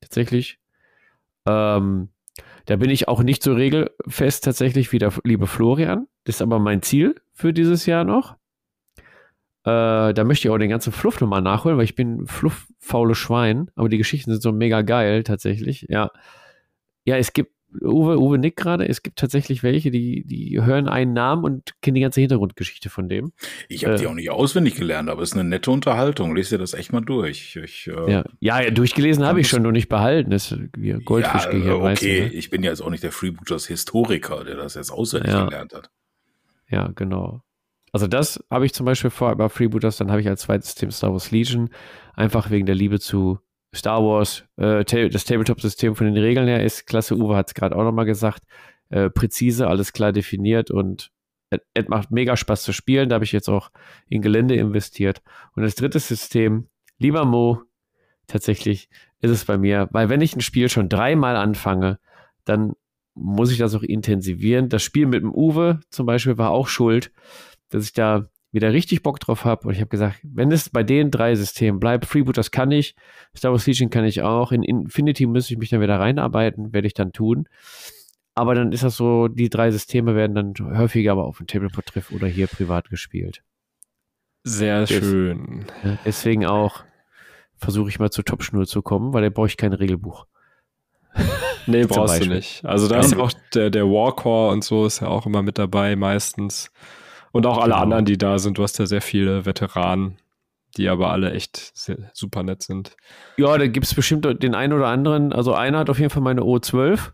Tatsächlich. 0.00 0.58
Ähm, 1.46 2.08
da 2.64 2.76
bin 2.76 2.90
ich 2.90 3.08
auch 3.08 3.22
nicht 3.22 3.42
so 3.42 3.54
regelfest 3.54 4.44
tatsächlich 4.44 4.92
wie 4.92 4.98
der 4.98 5.12
liebe 5.22 5.46
Florian. 5.46 6.08
Das 6.24 6.36
ist 6.36 6.42
aber 6.42 6.58
mein 6.58 6.82
Ziel 6.82 7.14
für 7.32 7.52
dieses 7.52 7.86
Jahr 7.86 8.04
noch. 8.04 8.36
Äh, 9.64 10.14
da 10.14 10.24
möchte 10.24 10.48
ich 10.48 10.50
auch 10.52 10.58
den 10.58 10.70
ganzen 10.70 10.92
Fluff 10.92 11.20
nochmal 11.20 11.42
nachholen, 11.42 11.76
weil 11.76 11.84
ich 11.84 11.94
bin 11.94 12.26
flufffaule 12.26 13.14
Schwein. 13.14 13.70
Aber 13.74 13.88
die 13.88 13.98
Geschichten 13.98 14.30
sind 14.30 14.42
so 14.42 14.52
mega 14.52 14.82
geil 14.82 15.24
tatsächlich. 15.24 15.86
Ja. 15.88 16.10
Ja, 17.04 17.16
es 17.16 17.32
gibt 17.32 17.52
Uwe, 17.80 18.18
Uwe 18.18 18.38
Nick 18.38 18.56
gerade, 18.56 18.88
es 18.88 19.02
gibt 19.02 19.18
tatsächlich 19.18 19.62
welche, 19.62 19.90
die, 19.90 20.24
die 20.26 20.60
hören 20.62 20.88
einen 20.88 21.12
Namen 21.12 21.44
und 21.44 21.74
kennen 21.82 21.94
die 21.94 22.00
ganze 22.00 22.20
Hintergrundgeschichte 22.20 22.90
von 22.90 23.08
dem. 23.08 23.32
Ich 23.68 23.84
habe 23.84 23.94
äh, 23.94 23.98
die 23.98 24.06
auch 24.06 24.14
nicht 24.14 24.30
auswendig 24.30 24.74
gelernt, 24.74 25.08
aber 25.08 25.22
es 25.22 25.30
ist 25.30 25.34
eine 25.34 25.48
nette 25.48 25.70
Unterhaltung. 25.70 26.34
Lest 26.34 26.52
dir 26.52 26.58
das 26.58 26.74
echt 26.74 26.92
mal 26.92 27.00
durch. 27.00 27.56
Ich, 27.56 27.86
äh, 27.86 28.12
ja. 28.12 28.24
ja, 28.40 28.70
durchgelesen 28.70 29.24
habe 29.24 29.40
ich 29.40 29.48
schon, 29.48 29.62
nur 29.62 29.72
nicht 29.72 29.88
behalten. 29.88 30.30
Das 30.30 30.52
ist 30.52 30.60
wie 30.76 30.92
Goldfischgehirn. 30.92 31.66
Ja, 31.66 31.74
okay, 31.74 31.84
weißt 31.84 32.02
du, 32.02 32.06
ne? 32.06 32.32
ich 32.32 32.50
bin 32.50 32.62
ja 32.62 32.70
jetzt 32.70 32.80
auch 32.80 32.90
nicht 32.90 33.02
der 33.02 33.12
Freebooters 33.12 33.66
Historiker, 33.66 34.44
der 34.44 34.56
das 34.56 34.74
jetzt 34.74 34.90
auswendig 34.90 35.32
ja. 35.32 35.44
gelernt 35.44 35.74
hat. 35.74 35.90
Ja, 36.68 36.90
genau. 36.94 37.42
Also 37.92 38.06
das 38.06 38.44
habe 38.50 38.66
ich 38.66 38.74
zum 38.74 38.84
Beispiel 38.84 39.10
vor 39.10 39.34
bei 39.36 39.48
Freebooters, 39.48 39.96
dann 39.96 40.10
habe 40.10 40.20
ich 40.20 40.28
als 40.28 40.42
zweites 40.42 40.66
System 40.66 40.90
Star 40.90 41.12
Wars 41.12 41.30
Legion, 41.30 41.70
einfach 42.14 42.50
wegen 42.50 42.66
der 42.66 42.74
Liebe 42.74 43.00
zu 43.00 43.38
Star 43.76 44.02
Wars, 44.02 44.44
äh, 44.56 44.84
das 44.84 45.24
Tabletop-System 45.24 45.94
von 45.94 46.06
den 46.06 46.16
Regeln 46.16 46.48
her 46.48 46.64
ist 46.64 46.86
klasse. 46.86 47.16
Uwe 47.16 47.36
hat 47.36 47.48
es 47.48 47.54
gerade 47.54 47.76
auch 47.76 47.84
nochmal 47.84 48.06
gesagt. 48.06 48.44
Äh, 48.88 49.10
präzise, 49.10 49.66
alles 49.66 49.92
klar 49.92 50.12
definiert 50.12 50.70
und 50.70 51.10
es 51.74 51.88
macht 51.88 52.10
mega 52.10 52.36
Spaß 52.36 52.62
zu 52.62 52.72
spielen. 52.72 53.08
Da 53.08 53.14
habe 53.14 53.24
ich 53.24 53.32
jetzt 53.32 53.48
auch 53.48 53.70
in 54.08 54.22
Gelände 54.22 54.56
investiert. 54.56 55.22
Und 55.54 55.62
das 55.62 55.74
dritte 55.74 55.98
System, 55.98 56.68
lieber 56.98 57.24
Mo, 57.24 57.62
tatsächlich 58.26 58.88
ist 59.20 59.30
es 59.30 59.44
bei 59.44 59.56
mir, 59.56 59.88
weil 59.92 60.08
wenn 60.08 60.20
ich 60.20 60.34
ein 60.34 60.40
Spiel 60.40 60.68
schon 60.68 60.88
dreimal 60.88 61.36
anfange, 61.36 61.98
dann 62.44 62.72
muss 63.14 63.50
ich 63.50 63.58
das 63.58 63.74
auch 63.74 63.82
intensivieren. 63.82 64.68
Das 64.68 64.82
Spiel 64.82 65.06
mit 65.06 65.22
dem 65.22 65.34
Uwe 65.34 65.80
zum 65.90 66.06
Beispiel 66.06 66.36
war 66.38 66.50
auch 66.50 66.68
schuld, 66.68 67.12
dass 67.70 67.84
ich 67.84 67.92
da 67.92 68.26
wieder 68.56 68.72
richtig 68.72 69.02
Bock 69.02 69.20
drauf 69.20 69.44
habe. 69.44 69.68
Und 69.68 69.74
ich 69.74 69.80
habe 69.80 69.88
gesagt, 69.88 70.18
wenn 70.22 70.50
es 70.50 70.70
bei 70.70 70.82
den 70.82 71.12
drei 71.12 71.34
Systemen 71.36 71.78
bleibt, 71.78 72.06
Freebooters 72.06 72.50
kann 72.50 72.72
ich, 72.72 72.96
Star 73.36 73.52
Wars 73.52 73.66
Legion 73.66 73.90
kann 73.90 74.04
ich 74.04 74.22
auch, 74.22 74.50
in 74.50 74.64
Infinity 74.64 75.26
müsste 75.26 75.54
ich 75.54 75.58
mich 75.58 75.70
dann 75.70 75.80
wieder 75.80 76.00
reinarbeiten, 76.00 76.72
werde 76.72 76.88
ich 76.88 76.94
dann 76.94 77.12
tun. 77.12 77.48
Aber 78.34 78.54
dann 78.54 78.72
ist 78.72 78.82
das 78.82 78.96
so, 78.96 79.28
die 79.28 79.48
drei 79.48 79.70
Systeme 79.70 80.14
werden 80.14 80.34
dann 80.34 80.76
häufiger 80.76 81.12
aber 81.12 81.24
auf 81.24 81.38
dem 81.38 81.46
Tableport-Treff 81.46 82.10
oder 82.10 82.26
hier 82.26 82.48
privat 82.48 82.90
gespielt. 82.90 83.42
Sehr 84.42 84.80
Des, 84.80 84.90
schön. 84.90 85.64
Deswegen 86.04 86.46
auch 86.46 86.84
versuche 87.56 87.88
ich 87.88 87.98
mal 87.98 88.10
zur 88.10 88.24
Topschnur 88.24 88.66
zu 88.66 88.82
kommen, 88.82 89.12
weil 89.12 89.22
da 89.22 89.30
brauche 89.30 89.46
ich 89.46 89.56
kein 89.56 89.72
Regelbuch. 89.72 90.26
nee, 91.66 91.86
brauchst 91.86 92.22
du 92.22 92.28
nicht. 92.28 92.64
Also 92.64 92.88
da 92.88 93.00
ist 93.00 93.12
ja 93.12 93.18
auch 93.18 93.32
der, 93.54 93.70
der 93.70 93.86
Warcore 93.86 94.52
und 94.52 94.64
so 94.64 94.86
ist 94.86 95.00
ja 95.00 95.08
auch 95.08 95.26
immer 95.26 95.42
mit 95.42 95.58
dabei 95.58 95.96
meistens. 95.96 96.70
Und 97.36 97.46
auch 97.46 97.58
alle 97.58 97.72
genau. 97.72 97.82
anderen, 97.82 98.04
die 98.04 98.18
da 98.18 98.38
sind. 98.38 98.58
Du 98.58 98.62
hast 98.62 98.78
ja 98.78 98.86
sehr 98.86 99.02
viele 99.02 99.44
Veteranen, 99.44 100.18
die 100.76 100.88
aber 100.88 101.10
alle 101.10 101.32
echt 101.32 101.72
sehr, 101.74 102.10
super 102.14 102.42
nett 102.42 102.62
sind. 102.62 102.96
Ja, 103.36 103.56
da 103.58 103.66
gibt 103.66 103.86
es 103.86 103.94
bestimmt 103.94 104.26
den 104.42 104.54
einen 104.54 104.72
oder 104.72 104.86
anderen. 104.86 105.32
Also 105.32 105.52
einer 105.52 105.78
hat 105.78 105.90
auf 105.90 105.98
jeden 105.98 106.10
Fall 106.10 106.22
meine 106.22 106.42
O12 106.42 107.12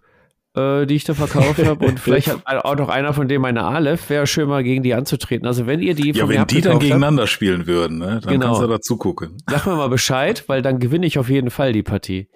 äh, 0.54 0.86
die 0.86 0.96
ich 0.96 1.04
da 1.04 1.14
verkauft 1.14 1.58
habe. 1.64 1.86
Und 1.86 1.98
vielleicht 1.98 2.28
hat 2.28 2.64
auch 2.64 2.76
noch 2.76 2.88
einer 2.88 3.14
von 3.14 3.28
denen 3.28 3.42
meine 3.42 3.64
Aleph. 3.64 4.10
Wäre 4.10 4.26
schön 4.26 4.48
mal 4.48 4.62
gegen 4.62 4.82
die 4.82 4.94
anzutreten. 4.94 5.46
Also 5.46 5.66
wenn 5.66 5.80
ihr 5.80 5.94
die 5.94 6.10
Ja, 6.12 6.28
wenn 6.28 6.46
die 6.46 6.60
dann 6.60 6.78
gegeneinander 6.78 7.22
habt, 7.22 7.30
spielen 7.30 7.66
würden, 7.66 7.98
ne? 7.98 8.20
dann 8.22 8.32
genau. 8.32 8.46
kannst 8.46 8.62
du 8.62 8.66
dazu 8.66 8.96
gucken. 8.96 9.38
Sag 9.48 9.66
mir 9.66 9.76
mal 9.76 9.88
Bescheid, 9.88 10.44
weil 10.48 10.62
dann 10.62 10.78
gewinne 10.78 11.06
ich 11.06 11.18
auf 11.18 11.28
jeden 11.28 11.50
Fall 11.50 11.72
die 11.72 11.82
Partie. 11.82 12.28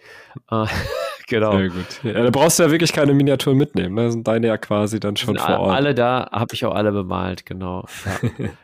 Genau. 1.28 1.52
Sehr 1.52 1.68
gut. 1.68 2.00
Ja, 2.04 2.22
da 2.22 2.30
brauchst 2.30 2.58
du 2.58 2.62
ja 2.62 2.70
wirklich 2.70 2.92
keine 2.92 3.12
Miniatur 3.12 3.54
mitnehmen. 3.54 3.94
Ne? 3.94 4.10
Sind 4.12 4.28
deine 4.28 4.46
ja 4.46 4.56
quasi 4.58 5.00
dann 5.00 5.16
schon 5.16 5.36
vor 5.36 5.58
Ort. 5.58 5.74
Alle 5.76 5.94
da, 5.94 6.28
habe 6.30 6.54
ich 6.54 6.64
auch 6.64 6.74
alle 6.74 6.92
bemalt, 6.92 7.44
genau. 7.44 7.84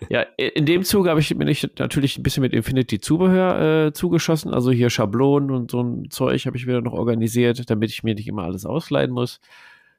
Ja, 0.08 0.20
ja 0.20 0.20
in 0.36 0.66
dem 0.66 0.84
Zug 0.84 1.08
habe 1.08 1.18
ich, 1.18 1.30
ich 1.32 1.68
natürlich 1.78 2.18
ein 2.18 2.22
bisschen 2.22 2.42
mit 2.42 2.52
Infinity-Zubehör 2.52 3.86
äh, 3.86 3.92
zugeschossen. 3.92 4.54
Also 4.54 4.70
hier 4.70 4.90
Schablonen 4.90 5.50
und 5.50 5.72
so 5.72 5.82
ein 5.82 6.10
Zeug 6.10 6.46
habe 6.46 6.56
ich 6.56 6.66
wieder 6.66 6.80
noch 6.80 6.92
organisiert, 6.92 7.68
damit 7.68 7.90
ich 7.90 8.04
mir 8.04 8.14
nicht 8.14 8.28
immer 8.28 8.44
alles 8.44 8.64
ausleihen 8.64 9.10
muss. 9.10 9.40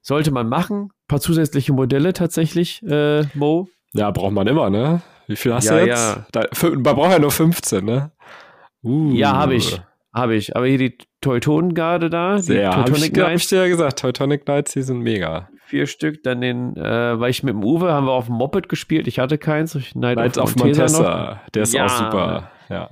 Sollte 0.01 0.31
man 0.31 0.47
machen. 0.47 0.83
Ein 0.83 1.07
paar 1.07 1.21
zusätzliche 1.21 1.73
Modelle 1.73 2.13
tatsächlich, 2.13 2.81
äh, 2.83 3.23
Mo. 3.33 3.67
Ja, 3.93 4.09
braucht 4.11 4.33
man 4.33 4.47
immer, 4.47 4.69
ne? 4.69 5.01
Wie 5.27 5.35
viel 5.35 5.53
hast 5.53 5.65
ja, 5.65 5.79
du 5.79 5.85
jetzt? 5.85 6.15
Ja. 6.15 6.25
Da, 6.31 6.47
man 6.61 6.83
braucht 6.83 7.11
ja 7.11 7.19
nur 7.19 7.31
15, 7.31 7.83
ne? 7.83 8.11
Uh. 8.83 9.13
Ja, 9.13 9.33
habe 9.33 9.55
ich. 9.55 9.79
Habe 10.13 10.35
ich. 10.35 10.55
Aber 10.55 10.67
hier 10.67 10.77
die 10.77 10.97
Teutonengarde 11.21 12.09
da, 12.09 12.37
die 12.37 12.53
ja, 12.53 12.71
Teutonic 12.71 13.11
hab 13.11 13.17
ich, 13.17 13.23
hab 13.23 13.35
ich 13.35 13.47
dir 13.47 13.63
ja 13.63 13.67
gesagt, 13.67 13.99
Teutonic 13.99 14.45
Knights, 14.45 14.73
die 14.73 14.83
sind 14.83 14.99
mega. 14.99 15.49
Vier 15.65 15.87
Stück, 15.87 16.21
dann 16.23 16.41
den, 16.41 16.77
äh, 16.77 17.19
weil 17.19 17.31
ich 17.31 17.41
mit 17.41 17.55
dem 17.55 17.63
Uwe 17.63 17.91
haben 17.91 18.05
wir 18.05 18.11
auf 18.11 18.27
dem 18.27 18.35
Moped 18.35 18.69
gespielt, 18.69 19.07
ich 19.07 19.17
hatte 19.17 19.39
keins. 19.39 19.73
Ich 19.73 19.93
Knight 19.93 20.17
Knights 20.17 20.37
auf 20.37 20.55
Montesa, 20.55 21.41
der 21.53 21.63
ist 21.63 21.73
ja. 21.73 21.85
auch 21.85 21.89
super, 21.89 22.51
ja. 22.69 22.91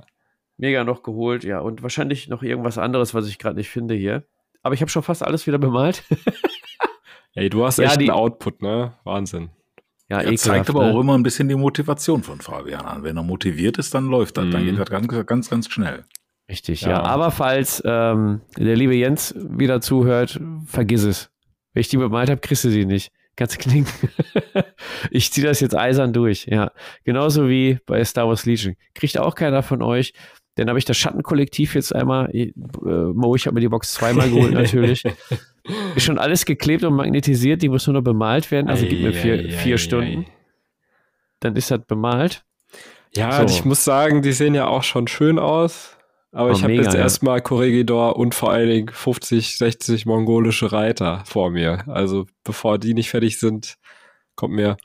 Mega 0.56 0.82
noch 0.82 1.02
geholt, 1.02 1.44
ja. 1.44 1.60
Und 1.60 1.82
wahrscheinlich 1.82 2.28
noch 2.28 2.42
irgendwas 2.42 2.78
anderes, 2.78 3.14
was 3.14 3.28
ich 3.28 3.38
gerade 3.38 3.56
nicht 3.56 3.70
finde 3.70 3.94
hier. 3.94 4.24
Aber 4.62 4.74
ich 4.74 4.80
habe 4.80 4.90
schon 4.90 5.02
fast 5.02 5.24
alles 5.24 5.46
wieder 5.46 5.58
bemalt. 5.58 6.02
Ey, 7.34 7.50
du 7.50 7.64
hast 7.64 7.78
ja, 7.78 7.86
echt 7.86 8.00
die, 8.00 8.10
einen 8.10 8.18
Output, 8.18 8.62
ne? 8.62 8.94
Wahnsinn. 9.04 9.50
Ja, 10.08 10.20
er 10.20 10.36
zeigt 10.36 10.68
aber 10.68 10.86
ne? 10.86 10.92
auch 10.92 11.00
immer 11.00 11.16
ein 11.16 11.22
bisschen 11.22 11.48
die 11.48 11.54
Motivation 11.54 12.22
von 12.22 12.40
Fabian 12.40 12.84
an. 12.84 13.02
Wenn 13.02 13.16
er 13.16 13.22
motiviert 13.22 13.78
ist, 13.78 13.94
dann 13.94 14.06
läuft 14.06 14.36
das. 14.36 14.44
Mhm. 14.44 14.50
Dann 14.50 14.64
geht 14.66 14.78
das 14.78 14.90
ganz, 14.90 15.26
ganz, 15.26 15.50
ganz 15.50 15.70
schnell. 15.70 16.04
Richtig, 16.48 16.82
ja. 16.82 16.90
ja. 16.90 17.02
Aber 17.02 17.30
falls 17.30 17.82
ähm, 17.84 18.40
der 18.56 18.76
liebe 18.76 18.94
Jens 18.94 19.34
wieder 19.36 19.80
zuhört, 19.80 20.40
vergiss 20.66 21.04
es. 21.04 21.30
Wenn 21.72 21.80
ich 21.80 21.88
die 21.88 21.96
bemalt 21.96 22.30
habe, 22.30 22.40
kriegst 22.40 22.64
du 22.64 22.68
die 22.68 22.84
nicht. 22.84 23.10
Ganz 23.36 23.56
klingt. 23.56 23.88
ich 25.10 25.32
ziehe 25.32 25.46
das 25.46 25.60
jetzt 25.60 25.74
eisern 25.74 26.12
durch, 26.12 26.46
ja. 26.46 26.70
Genauso 27.04 27.48
wie 27.48 27.78
bei 27.86 28.04
Star 28.04 28.28
Wars 28.28 28.44
Legion. 28.44 28.76
Kriegt 28.94 29.18
auch 29.18 29.34
keiner 29.34 29.62
von 29.62 29.80
euch. 29.82 30.12
Dann 30.56 30.68
habe 30.68 30.78
ich 30.78 30.84
das 30.84 30.98
Schattenkollektiv 30.98 31.74
jetzt 31.74 31.94
einmal, 31.94 32.28
äh, 32.34 32.52
Mo, 32.54 33.34
ich 33.34 33.46
habe 33.46 33.54
mir 33.54 33.60
die 33.60 33.68
Box 33.68 33.94
zweimal 33.94 34.28
geholt 34.28 34.52
natürlich. 34.52 35.02
Ist 35.96 36.04
schon 36.04 36.18
alles 36.18 36.44
geklebt 36.44 36.84
und 36.84 36.94
magnetisiert, 36.94 37.62
die 37.62 37.70
muss 37.70 37.86
nur 37.86 37.94
noch 37.94 38.02
bemalt 38.02 38.50
werden. 38.50 38.68
Also 38.68 38.84
gib 38.84 39.00
mir 39.00 39.14
vier, 39.14 39.50
vier 39.50 39.78
Stunden. 39.78 40.26
Dann 41.40 41.56
ist 41.56 41.70
das 41.70 41.80
bemalt. 41.86 42.44
Ja, 43.14 43.46
so. 43.46 43.54
ich 43.54 43.64
muss 43.64 43.84
sagen, 43.84 44.22
die 44.22 44.32
sehen 44.32 44.54
ja 44.54 44.66
auch 44.66 44.82
schon 44.82 45.06
schön 45.06 45.38
aus. 45.38 45.96
Aber 46.32 46.48
oh, 46.48 46.52
ich 46.52 46.62
habe 46.62 46.72
jetzt 46.72 46.94
ja. 46.94 47.00
erstmal 47.00 47.42
Corregidor 47.42 48.16
und 48.16 48.34
vor 48.34 48.50
allen 48.50 48.68
Dingen 48.68 48.88
50, 48.88 49.58
60 49.58 50.06
mongolische 50.06 50.72
Reiter 50.72 51.22
vor 51.26 51.50
mir. 51.50 51.86
Also 51.88 52.26
bevor 52.42 52.78
die 52.78 52.94
nicht 52.94 53.10
fertig 53.10 53.38
sind, 53.38 53.76
kommt 54.34 54.54
mir. 54.54 54.78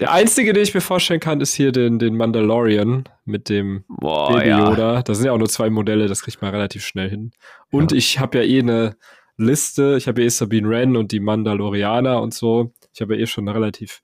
Der 0.00 0.12
einzige, 0.12 0.52
den 0.52 0.64
ich 0.64 0.74
mir 0.74 0.80
vorstellen 0.80 1.20
kann, 1.20 1.40
ist 1.40 1.54
hier 1.54 1.72
den, 1.72 1.98
den 1.98 2.16
Mandalorian 2.16 3.04
mit 3.24 3.48
dem 3.48 3.84
Boah, 3.88 4.32
Baby 4.32 4.50
Yoda. 4.50 4.94
Ja. 4.94 5.02
Da 5.02 5.14
sind 5.14 5.26
ja 5.26 5.32
auch 5.32 5.38
nur 5.38 5.48
zwei 5.48 5.70
Modelle, 5.70 6.08
das 6.08 6.22
kriegt 6.22 6.42
man 6.42 6.50
relativ 6.50 6.84
schnell 6.84 7.08
hin. 7.08 7.30
Und 7.70 7.92
ja. 7.92 7.98
ich 7.98 8.18
habe 8.18 8.38
ja 8.38 8.44
eh 8.44 8.58
eine 8.58 8.96
Liste. 9.38 9.96
Ich 9.96 10.08
habe 10.08 10.20
ja 10.20 10.26
eh 10.26 10.30
Sabine 10.30 10.68
Wren 10.68 10.96
und 10.96 11.12
die 11.12 11.20
Mandalorianer 11.20 12.20
und 12.20 12.34
so. 12.34 12.72
Ich 12.92 13.00
habe 13.00 13.14
ja 13.14 13.22
eh 13.22 13.26
schon 13.26 13.48
eine 13.48 13.56
relativ 13.56 14.02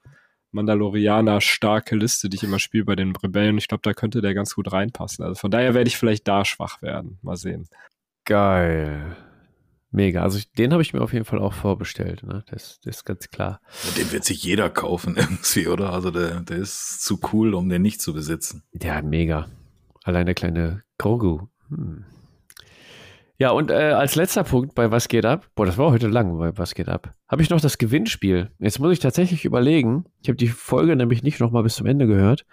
Mandalorianer 0.52 1.40
starke 1.40 1.96
Liste, 1.96 2.28
die 2.28 2.36
ich 2.36 2.44
immer 2.44 2.58
spiele 2.58 2.84
bei 2.84 2.96
den 2.96 3.16
Rebellen. 3.16 3.58
Ich 3.58 3.68
glaube, 3.68 3.82
da 3.82 3.94
könnte 3.94 4.20
der 4.20 4.34
ganz 4.34 4.54
gut 4.54 4.72
reinpassen. 4.72 5.24
Also 5.24 5.34
von 5.34 5.50
daher 5.50 5.74
werde 5.74 5.88
ich 5.88 5.96
vielleicht 5.96 6.28
da 6.28 6.44
schwach 6.44 6.82
werden. 6.82 7.18
Mal 7.22 7.36
sehen. 7.36 7.68
Geil. 8.24 9.16
Mega. 9.90 10.22
Also 10.22 10.40
den 10.56 10.72
habe 10.72 10.82
ich 10.82 10.94
mir 10.94 11.02
auf 11.02 11.12
jeden 11.12 11.26
Fall 11.26 11.38
auch 11.38 11.52
vorbestellt. 11.52 12.22
Ne? 12.22 12.44
Das, 12.50 12.80
das 12.82 12.96
ist 12.96 13.04
ganz 13.04 13.28
klar. 13.28 13.60
Den 13.98 14.10
wird 14.12 14.24
sich 14.24 14.42
jeder 14.42 14.70
kaufen 14.70 15.16
irgendwie, 15.18 15.66
oder? 15.66 15.92
Also 15.92 16.10
der, 16.10 16.40
der 16.40 16.58
ist 16.58 17.02
zu 17.02 17.20
cool, 17.32 17.54
um 17.54 17.68
den 17.68 17.82
nicht 17.82 18.00
zu 18.00 18.14
besitzen. 18.14 18.62
Ja, 18.80 19.02
mega. 19.02 19.48
Allein 20.04 20.26
der 20.26 20.34
kleine 20.34 20.82
Grogu. 20.98 21.48
Hm. 21.68 22.04
Ja, 23.42 23.50
und 23.50 23.72
äh, 23.72 23.74
als 23.74 24.14
letzter 24.14 24.44
Punkt 24.44 24.76
bei 24.76 24.92
Was 24.92 25.08
geht 25.08 25.26
ab? 25.26 25.48
Boah, 25.56 25.66
das 25.66 25.76
war 25.76 25.90
heute 25.90 26.06
lang 26.06 26.38
bei 26.38 26.56
Was 26.58 26.76
geht 26.76 26.88
ab. 26.88 27.16
Habe 27.26 27.42
ich 27.42 27.50
noch 27.50 27.60
das 27.60 27.76
Gewinnspiel. 27.76 28.52
Jetzt 28.60 28.78
muss 28.78 28.92
ich 28.92 29.00
tatsächlich 29.00 29.44
überlegen. 29.44 30.04
Ich 30.20 30.28
habe 30.28 30.36
die 30.36 30.46
Folge 30.46 30.94
nämlich 30.94 31.24
nicht 31.24 31.40
noch 31.40 31.50
mal 31.50 31.64
bis 31.64 31.74
zum 31.74 31.88
Ende 31.88 32.06
gehört. 32.06 32.46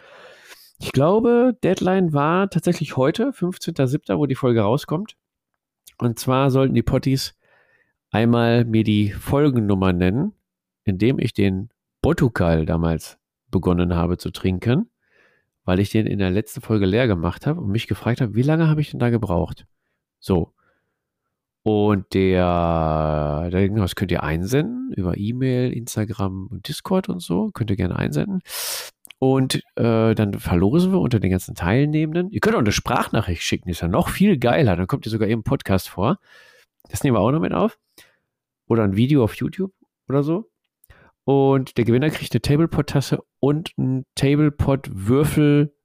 Ich 0.80 0.92
glaube, 0.92 1.56
Deadline 1.64 2.12
war 2.12 2.50
tatsächlich 2.50 2.98
heute, 2.98 3.30
15.07., 3.30 4.18
wo 4.18 4.26
die 4.26 4.34
Folge 4.34 4.62
rauskommt. 4.62 5.16
Und 6.00 6.18
zwar 6.18 6.50
sollten 6.50 6.74
die 6.74 6.82
Potties 6.82 7.36
einmal 8.10 8.66
mir 8.66 8.84
die 8.84 9.12
Folgennummer 9.12 9.94
nennen, 9.94 10.34
indem 10.86 11.20
ich 11.20 11.36
den 11.36 11.70
Botukal 12.02 12.66
damals 12.66 13.20
begonnen 13.52 13.94
habe 13.94 14.18
zu 14.18 14.32
trinken, 14.32 14.90
weil 15.66 15.80
ich 15.82 15.92
den 15.92 16.08
in 16.08 16.18
der 16.18 16.32
letzten 16.32 16.62
Folge 16.62 16.88
leer 16.88 17.06
gemacht 17.06 17.46
habe 17.46 17.62
und 17.62 17.70
mich 17.70 17.86
gefragt 17.86 18.22
habe, 18.22 18.34
wie 18.34 18.42
lange 18.42 18.68
habe 18.68 18.82
ich 18.82 18.90
denn 18.90 19.00
da 19.00 19.12
gebraucht? 19.12 19.68
So. 20.20 20.52
Und 21.64 22.14
der, 22.14 23.50
das 23.52 23.96
könnt 23.96 24.12
ihr 24.12 24.24
einsenden 24.24 24.94
über 24.96 25.18
E-Mail, 25.18 25.74
Instagram 25.74 26.48
und 26.48 26.68
Discord 26.68 27.10
und 27.10 27.22
so. 27.22 27.52
Könnt 27.54 27.70
ihr 27.70 27.76
gerne 27.76 27.98
einsenden. 27.98 28.42
Und 29.20 29.62
äh, 29.76 30.16
dann 30.16 30.40
verlosen 30.40 30.94
wir 30.94 31.00
unter 31.00 31.20
den 31.20 31.32
ganzen 31.32 31.54
Teilnehmenden. 31.54 32.30
Ihr 32.32 32.40
könnt 32.40 32.56
auch 32.56 32.62
eine 32.62 32.72
Sprachnachricht 32.72 33.44
schicken, 33.44 33.70
ist 33.70 33.82
ja 33.82 33.90
noch 33.90 34.08
viel 34.08 34.38
geiler. 34.38 34.78
Dann 34.78 34.88
kommt 34.88 35.06
ihr 35.06 35.12
sogar 35.12 35.28
im 35.28 35.44
Podcast 35.44 35.90
vor. 35.90 36.20
Das 36.90 37.04
nehmen 37.04 37.18
wir 37.18 37.22
auch 37.22 37.32
noch 37.32 37.42
mit 37.42 37.54
auf. 37.54 37.78
Oder 38.68 38.84
ein 38.84 38.96
Video 38.96 39.24
auf 39.24 39.36
YouTube 39.36 39.74
oder 40.08 40.24
so. 40.24 40.50
Und 41.26 41.78
der 41.78 41.84
Gewinner 41.84 42.10
kriegt 42.10 42.34
eine 42.34 42.42
Tablepot-Tasse 42.42 43.22
und 43.40 43.78
ein 43.78 44.06
Tablepot-Würfel. 44.16 45.76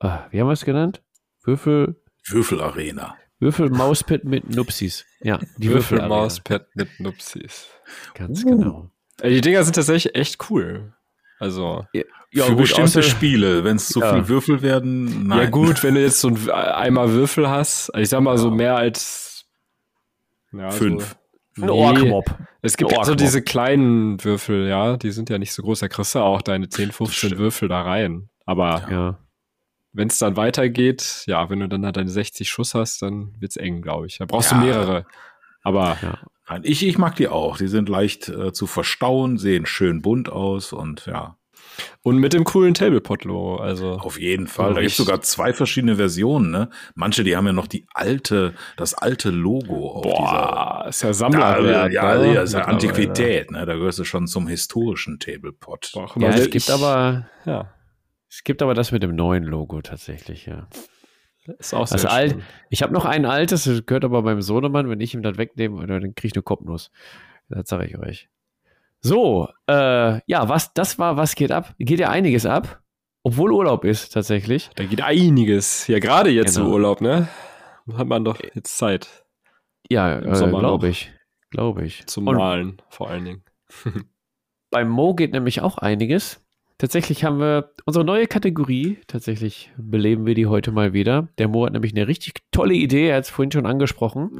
Äh, 0.00 0.18
wie 0.30 0.40
haben 0.40 0.48
wir 0.48 0.52
es 0.52 0.64
genannt? 0.64 1.02
Würfel. 1.44 2.02
Würfelarena. 2.26 3.16
Würfel-Mauspad 3.42 4.24
mit 4.24 4.48
Nupsis. 4.48 5.04
Ja, 5.20 5.40
die 5.58 5.68
Würfel-Mauspad 5.68 6.68
mit 6.74 6.88
Nupsis. 6.98 7.66
Ganz 8.14 8.44
uh. 8.44 8.48
genau. 8.48 8.90
Die 9.22 9.40
Dinger 9.40 9.62
sind 9.64 9.74
tatsächlich 9.74 10.14
echt 10.14 10.50
cool. 10.50 10.94
Also. 11.38 11.84
Ja, 11.92 12.02
ja, 12.30 12.44
für 12.44 12.52
gut, 12.52 12.62
bestimmte 12.62 13.00
außer, 13.00 13.02
Spiele, 13.02 13.64
wenn 13.64 13.76
es 13.76 13.88
zu 13.88 14.00
ja. 14.00 14.14
viel 14.14 14.28
Würfel 14.28 14.62
werden, 14.62 15.26
nein. 15.26 15.38
Ja 15.38 15.50
gut, 15.50 15.82
wenn 15.82 15.94
du 15.96 16.00
jetzt 16.00 16.20
so 16.20 16.28
ein 16.28 16.50
Eimer 16.50 17.10
Würfel 17.10 17.50
hast, 17.50 17.90
also 17.90 18.02
ich 18.02 18.08
sag 18.08 18.22
mal 18.22 18.38
so 18.38 18.50
mehr 18.50 18.76
als 18.76 19.44
ja, 20.52 20.70
fünf. 20.70 21.16
So, 21.54 21.62
ein 21.62 21.66
nee, 21.66 21.70
Orkmob. 21.70 22.24
Es 22.62 22.76
gibt 22.78 22.92
ja 22.92 23.04
so 23.04 23.14
diese 23.14 23.42
kleinen 23.42 24.22
Würfel, 24.24 24.66
ja, 24.66 24.96
die 24.96 25.10
sind 25.10 25.28
ja 25.28 25.38
nicht 25.38 25.52
so 25.52 25.62
groß, 25.62 25.80
da 25.80 25.88
kriegst 25.88 26.14
du 26.14 26.20
auch 26.20 26.40
deine 26.40 26.70
10, 26.70 26.92
15 26.92 27.36
Würfel 27.36 27.68
da 27.68 27.82
rein. 27.82 28.30
Aber 28.46 28.86
ja. 28.90 29.18
Wenn 29.92 30.08
es 30.08 30.18
dann 30.18 30.36
weitergeht, 30.36 31.24
ja, 31.26 31.48
wenn 31.50 31.60
du 31.60 31.68
dann 31.68 31.84
halt 31.84 31.96
deine 31.96 32.10
60 32.10 32.48
Schuss 32.48 32.74
hast, 32.74 33.02
dann 33.02 33.34
wird's 33.38 33.56
eng, 33.56 33.82
glaube 33.82 34.06
ich. 34.06 34.18
Da 34.18 34.24
brauchst 34.24 34.52
du 34.52 34.56
mehrere. 34.56 35.06
Aber 35.62 35.98
ja. 36.02 36.18
Nein, 36.48 36.62
ich, 36.64 36.84
ich 36.84 36.98
mag 36.98 37.16
die 37.16 37.28
auch. 37.28 37.56
Die 37.56 37.68
sind 37.68 37.88
leicht 37.88 38.28
äh, 38.28 38.52
zu 38.52 38.66
verstauen, 38.66 39.38
sehen 39.38 39.64
schön 39.64 40.02
bunt 40.02 40.28
aus 40.28 40.72
und 40.72 41.06
ja. 41.06 41.36
Und 42.02 42.18
mit 42.18 42.32
dem 42.32 42.44
coolen 42.44 42.74
Tablepot-Logo, 42.74 43.56
also. 43.56 43.92
Auf 43.92 44.20
jeden 44.20 44.46
Fall. 44.46 44.74
Da 44.74 44.80
gibt 44.80 44.90
es 44.90 44.96
sogar 44.96 45.22
zwei 45.22 45.52
verschiedene 45.52 45.96
Versionen, 45.96 46.50
ne? 46.50 46.68
Manche, 46.94 47.24
die 47.24 47.36
haben 47.36 47.46
ja 47.46 47.52
noch 47.52 47.68
die 47.68 47.86
alte, 47.94 48.54
das 48.76 48.92
alte 48.92 49.30
Logo 49.30 49.92
auf 49.92 50.02
Boah, 50.02 50.80
dieser. 50.80 50.88
ist 50.88 51.02
ja 51.02 51.12
Sammler. 51.14 51.62
Da, 51.62 51.88
ja, 51.88 52.18
ne? 52.18 52.34
ja, 52.34 52.42
ist 52.42 52.52
ja 52.52 52.62
Antiquität, 52.62 53.50
ne? 53.50 53.64
Da 53.64 53.74
gehörst 53.74 54.00
du 54.00 54.04
schon 54.04 54.26
zum 54.26 54.48
historischen 54.48 55.18
Tablepot. 55.18 55.92
Ja, 56.16 56.28
es 56.30 56.50
gibt 56.50 56.68
aber, 56.68 57.26
ja. 57.46 57.72
Es 58.32 58.44
gibt 58.44 58.62
aber 58.62 58.72
das 58.72 58.92
mit 58.92 59.02
dem 59.02 59.14
neuen 59.14 59.44
Logo 59.44 59.82
tatsächlich, 59.82 60.46
ja. 60.46 60.66
Ist 61.58 61.74
auch 61.74 61.86
sehr 61.86 61.96
also 61.96 62.08
alt, 62.08 62.36
Ich 62.70 62.82
habe 62.82 62.94
noch 62.94 63.04
ein 63.04 63.26
altes, 63.26 63.64
das 63.64 63.84
gehört 63.84 64.06
aber 64.06 64.22
beim 64.22 64.40
Sohnemann. 64.40 64.88
Wenn 64.88 65.00
ich 65.00 65.12
ihm 65.12 65.22
das 65.22 65.36
wegnehme, 65.36 65.86
dann 65.86 66.14
kriege 66.14 66.28
ich 66.28 66.34
eine 66.34 66.42
Kopfnuss. 66.42 66.90
Das 67.50 67.68
sage 67.68 67.86
ich 67.86 67.98
euch. 67.98 68.30
So, 69.00 69.48
äh, 69.66 70.20
ja, 70.24 70.48
was, 70.48 70.72
das 70.72 70.98
war, 70.98 71.18
was 71.18 71.34
geht 71.34 71.52
ab? 71.52 71.74
Geht 71.78 72.00
ja 72.00 72.08
einiges 72.08 72.46
ab. 72.46 72.80
Obwohl 73.22 73.52
Urlaub 73.52 73.84
ist, 73.84 74.14
tatsächlich. 74.14 74.70
Da 74.76 74.84
geht 74.84 75.02
einiges. 75.02 75.86
Ja, 75.88 75.98
gerade 75.98 76.30
jetzt 76.30 76.54
genau. 76.54 76.68
im 76.68 76.72
Urlaub, 76.72 77.02
ne? 77.02 77.28
Hat 77.92 78.06
man 78.06 78.24
doch 78.24 78.38
jetzt 78.54 78.78
Zeit. 78.78 79.26
Ja, 79.90 80.20
äh, 80.20 80.48
glaube 80.48 80.88
ich. 80.88 81.12
Glaube 81.50 81.84
ich. 81.84 82.06
Zum 82.06 82.24
Malen, 82.24 82.80
vor 82.88 83.10
allen 83.10 83.26
Dingen. 83.26 83.44
Beim 84.70 84.88
Mo 84.88 85.14
geht 85.14 85.34
nämlich 85.34 85.60
auch 85.60 85.76
einiges. 85.76 86.42
Tatsächlich 86.82 87.22
haben 87.22 87.38
wir 87.38 87.70
unsere 87.84 88.04
neue 88.04 88.26
Kategorie, 88.26 88.98
tatsächlich 89.06 89.70
beleben 89.76 90.26
wir 90.26 90.34
die 90.34 90.48
heute 90.48 90.72
mal 90.72 90.92
wieder. 90.92 91.28
Der 91.38 91.46
Mo 91.46 91.64
hat 91.64 91.74
nämlich 91.74 91.92
eine 91.92 92.08
richtig 92.08 92.42
tolle 92.50 92.74
Idee, 92.74 93.06
er 93.06 93.18
hat 93.18 93.22
es 93.22 93.30
vorhin 93.30 93.52
schon 93.52 93.66
angesprochen. 93.66 94.32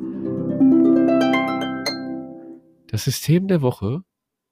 Das 2.88 3.04
System 3.04 3.46
der 3.46 3.62
Woche 3.62 4.02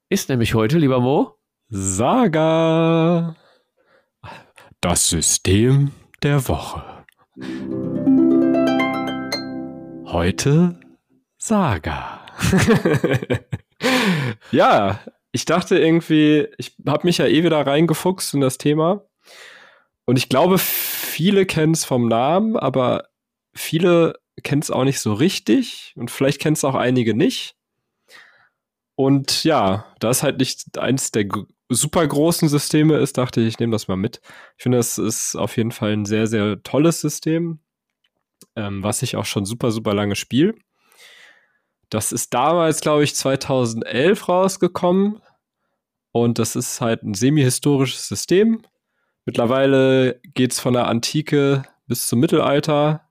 ist 0.07 0.29
nämlich 0.29 0.53
heute, 0.53 0.77
lieber 0.77 1.01
Mo, 1.01 1.35
Saga. 1.67 3.35
Das 4.79 5.09
System 5.09 5.91
der 6.23 6.47
Woche. 6.47 7.03
Heute 10.05 10.79
Saga. 11.37 12.21
ja, 14.53 15.01
ich 15.31 15.45
dachte 15.45 15.77
irgendwie, 15.77 16.47
ich 16.57 16.75
habe 16.85 17.07
mich 17.07 17.17
ja 17.17 17.25
eh 17.25 17.43
wieder 17.43 17.65
reingefuchst 17.65 18.33
in 18.33 18.41
das 18.41 18.57
Thema. 18.57 19.05
Und 20.05 20.17
ich 20.17 20.29
glaube, 20.29 20.57
viele 20.57 21.45
kennen 21.45 21.73
es 21.73 21.85
vom 21.85 22.07
Namen, 22.07 22.57
aber 22.57 23.09
viele 23.53 24.19
kennen 24.43 24.61
es 24.61 24.71
auch 24.71 24.83
nicht 24.83 24.99
so 24.99 25.13
richtig. 25.13 25.93
Und 25.95 26.11
vielleicht 26.11 26.41
kennen 26.41 26.55
es 26.55 26.65
auch 26.65 26.75
einige 26.75 27.13
nicht. 27.13 27.55
Und 28.95 29.43
ja, 29.43 29.85
da 29.99 30.09
es 30.09 30.21
halt 30.21 30.37
nicht 30.37 30.77
eins 30.77 31.11
der 31.11 31.27
super 31.69 32.05
großen 32.05 32.49
Systeme 32.49 32.97
ist, 32.97 33.17
dachte 33.17 33.41
ich, 33.41 33.47
ich 33.47 33.59
nehme 33.59 33.71
das 33.71 33.87
mal 33.87 33.95
mit. 33.95 34.21
Ich 34.57 34.63
finde, 34.63 34.77
das 34.77 34.97
ist 34.97 35.35
auf 35.35 35.55
jeden 35.57 35.71
Fall 35.71 35.93
ein 35.93 36.05
sehr, 36.05 36.27
sehr 36.27 36.61
tolles 36.63 36.99
System, 37.01 37.59
ähm, 38.55 38.83
was 38.83 39.01
ich 39.01 39.15
auch 39.15 39.25
schon 39.25 39.45
super, 39.45 39.71
super 39.71 39.93
lange 39.93 40.15
spiele. 40.15 40.55
Das 41.91 42.13
ist 42.13 42.33
damals, 42.33 42.79
glaube 42.79 43.03
ich, 43.03 43.13
2011 43.15 44.29
rausgekommen. 44.29 45.21
Und 46.13 46.39
das 46.39 46.55
ist 46.55 46.79
halt 46.79 47.03
ein 47.03 47.13
semi-historisches 47.13 48.07
System. 48.07 48.61
Mittlerweile 49.25 50.19
geht 50.33 50.53
es 50.53 50.59
von 50.59 50.73
der 50.73 50.87
Antike 50.87 51.63
bis 51.87 52.07
zum 52.07 52.19
Mittelalter, 52.19 53.09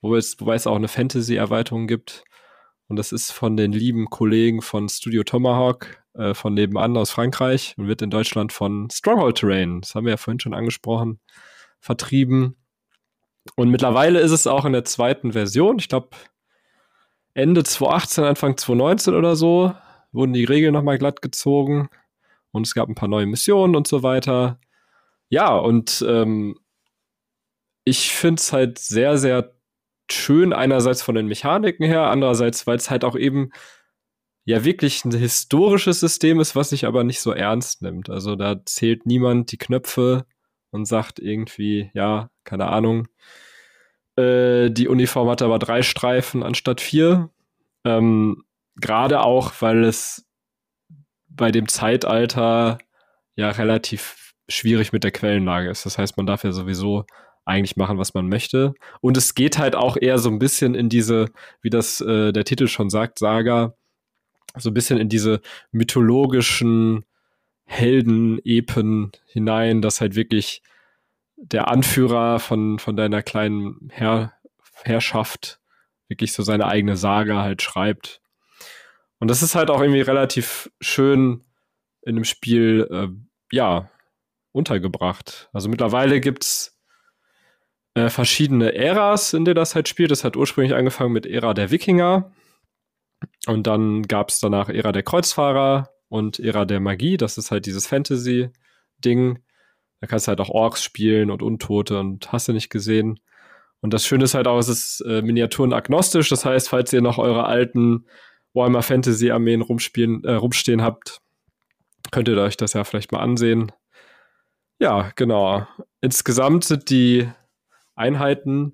wo 0.00 0.16
es, 0.16 0.40
wobei 0.40 0.54
es 0.54 0.66
auch 0.66 0.76
eine 0.76 0.88
Fantasy-Erweiterung 0.88 1.86
gibt. 1.86 2.24
Und 2.88 2.96
das 2.96 3.12
ist 3.12 3.32
von 3.32 3.58
den 3.58 3.72
lieben 3.72 4.06
Kollegen 4.06 4.62
von 4.62 4.88
Studio 4.88 5.22
Tomahawk, 5.22 6.02
äh, 6.14 6.32
von 6.32 6.54
nebenan 6.54 6.96
aus 6.96 7.10
Frankreich 7.10 7.74
und 7.76 7.86
wird 7.86 8.00
in 8.00 8.10
Deutschland 8.10 8.52
von 8.52 8.88
Stronghold 8.90 9.38
Terrain, 9.38 9.82
das 9.82 9.94
haben 9.94 10.06
wir 10.06 10.12
ja 10.12 10.16
vorhin 10.16 10.40
schon 10.40 10.54
angesprochen, 10.54 11.20
vertrieben. 11.80 12.56
Und 13.56 13.70
mittlerweile 13.70 14.20
ist 14.20 14.32
es 14.32 14.46
auch 14.46 14.64
in 14.64 14.72
der 14.72 14.84
zweiten 14.84 15.32
Version. 15.32 15.78
Ich 15.78 15.88
glaube, 15.88 16.10
Ende 17.34 17.62
2018, 17.62 18.24
Anfang 18.24 18.56
2019 18.56 19.14
oder 19.14 19.36
so, 19.36 19.74
wurden 20.12 20.32
die 20.32 20.44
Regeln 20.44 20.72
nochmal 20.72 20.98
glatt 20.98 21.22
gezogen 21.22 21.88
und 22.50 22.66
es 22.66 22.74
gab 22.74 22.88
ein 22.88 22.94
paar 22.94 23.08
neue 23.08 23.26
Missionen 23.26 23.76
und 23.76 23.86
so 23.86 24.02
weiter. 24.02 24.58
Ja, 25.28 25.54
und 25.56 26.04
ähm, 26.08 26.58
ich 27.84 28.12
finde 28.12 28.40
es 28.40 28.52
halt 28.52 28.78
sehr, 28.78 29.16
sehr 29.18 29.54
schön, 30.10 30.52
einerseits 30.52 31.02
von 31.02 31.14
den 31.14 31.26
Mechaniken 31.26 31.86
her, 31.86 32.08
andererseits, 32.08 32.66
weil 32.66 32.76
es 32.76 32.90
halt 32.90 33.04
auch 33.04 33.16
eben 33.16 33.50
ja 34.44 34.64
wirklich 34.64 35.04
ein 35.04 35.12
historisches 35.12 36.00
System 36.00 36.40
ist, 36.40 36.56
was 36.56 36.70
sich 36.70 36.86
aber 36.86 37.04
nicht 37.04 37.20
so 37.20 37.32
ernst 37.32 37.82
nimmt. 37.82 38.10
Also 38.10 38.36
da 38.36 38.64
zählt 38.64 39.06
niemand 39.06 39.52
die 39.52 39.58
Knöpfe 39.58 40.26
und 40.70 40.86
sagt 40.86 41.18
irgendwie, 41.20 41.90
ja, 41.94 42.30
keine 42.44 42.66
Ahnung, 42.68 43.08
äh, 44.20 44.70
die 44.70 44.88
Uniform 44.88 45.28
hat 45.28 45.42
aber 45.42 45.58
drei 45.58 45.82
Streifen 45.82 46.42
anstatt 46.42 46.80
vier. 46.80 47.30
Ähm, 47.84 48.44
Gerade 48.76 49.20
auch, 49.20 49.52
weil 49.60 49.84
es 49.84 50.26
bei 51.28 51.50
dem 51.50 51.68
Zeitalter 51.68 52.78
ja 53.36 53.50
relativ 53.50 54.34
schwierig 54.48 54.92
mit 54.92 55.04
der 55.04 55.12
Quellenlage 55.12 55.70
ist. 55.70 55.86
Das 55.86 55.98
heißt, 55.98 56.16
man 56.16 56.26
darf 56.26 56.44
ja 56.44 56.52
sowieso 56.52 57.04
eigentlich 57.44 57.76
machen, 57.76 57.98
was 57.98 58.14
man 58.14 58.28
möchte. 58.28 58.74
Und 59.00 59.16
es 59.16 59.34
geht 59.34 59.58
halt 59.58 59.74
auch 59.74 59.96
eher 59.96 60.18
so 60.18 60.30
ein 60.30 60.38
bisschen 60.38 60.74
in 60.74 60.88
diese, 60.88 61.26
wie 61.62 61.70
das 61.70 62.00
äh, 62.00 62.32
der 62.32 62.44
Titel 62.44 62.68
schon 62.68 62.90
sagt, 62.90 63.18
Saga, 63.18 63.74
so 64.56 64.70
ein 64.70 64.74
bisschen 64.74 64.98
in 64.98 65.08
diese 65.08 65.40
mythologischen 65.72 67.04
Helden-Epen 67.64 69.12
hinein, 69.26 69.82
dass 69.82 70.00
halt 70.00 70.16
wirklich 70.16 70.62
der 71.42 71.68
Anführer 71.68 72.38
von, 72.38 72.78
von 72.78 72.96
deiner 72.96 73.22
kleinen 73.22 73.88
Herr 73.90 74.32
Herrschaft 74.82 75.60
wirklich 76.08 76.32
so 76.32 76.42
seine 76.42 76.66
eigene 76.66 76.96
Saga 76.96 77.42
halt 77.42 77.62
schreibt. 77.62 78.20
Und 79.18 79.28
das 79.28 79.42
ist 79.42 79.54
halt 79.54 79.70
auch 79.70 79.80
irgendwie 79.80 80.00
relativ 80.00 80.70
schön 80.80 81.44
in 82.02 82.16
dem 82.16 82.24
Spiel, 82.24 82.88
äh, 82.90 83.08
ja, 83.52 83.90
untergebracht. 84.52 85.48
Also 85.52 85.68
mittlerweile 85.68 86.20
gibt's 86.20 86.78
äh, 87.94 88.08
verschiedene 88.08 88.74
Äras, 88.74 89.32
in 89.34 89.44
der 89.44 89.54
das 89.54 89.74
halt 89.74 89.88
spielt. 89.88 90.10
Das 90.10 90.24
hat 90.24 90.36
ursprünglich 90.36 90.74
angefangen 90.74 91.12
mit 91.12 91.26
Ära 91.26 91.54
der 91.54 91.70
Wikinger. 91.70 92.32
Und 93.46 93.66
dann 93.66 94.02
gab's 94.02 94.40
danach 94.40 94.68
Ära 94.68 94.92
der 94.92 95.02
Kreuzfahrer 95.02 95.90
und 96.08 96.40
Ära 96.40 96.64
der 96.64 96.80
Magie. 96.80 97.16
Das 97.16 97.38
ist 97.38 97.50
halt 97.50 97.66
dieses 97.66 97.86
Fantasy-Ding. 97.86 99.38
Da 100.00 100.06
kannst 100.06 100.26
du 100.26 100.30
halt 100.30 100.40
auch 100.40 100.48
Orks 100.48 100.82
spielen 100.82 101.30
und 101.30 101.42
Untote 101.42 101.98
und 101.98 102.32
hast 102.32 102.48
du 102.48 102.52
nicht 102.52 102.70
gesehen. 102.70 103.20
Und 103.80 103.94
das 103.94 104.06
Schöne 104.06 104.24
ist 104.24 104.34
halt 104.34 104.46
auch, 104.46 104.58
es 104.58 104.68
ist 104.68 105.00
äh, 105.02 105.22
miniaturenagnostisch. 105.22 106.28
Das 106.28 106.44
heißt, 106.44 106.68
falls 106.68 106.92
ihr 106.92 107.00
noch 107.02 107.18
eure 107.18 107.44
alten 107.44 108.06
Warhammer 108.52 108.82
Fantasy 108.82 109.30
Armeen 109.30 109.62
rumspielen, 109.62 110.24
äh, 110.24 110.32
rumstehen 110.32 110.82
habt, 110.82 111.20
könnt 112.10 112.28
ihr 112.28 112.36
euch 112.36 112.56
das 112.56 112.72
ja 112.72 112.84
vielleicht 112.84 113.12
mal 113.12 113.20
ansehen. 113.20 113.72
Ja, 114.78 115.12
genau. 115.14 115.66
Insgesamt 116.00 116.64
sind 116.64 116.90
die 116.90 117.30
Einheiten 117.94 118.72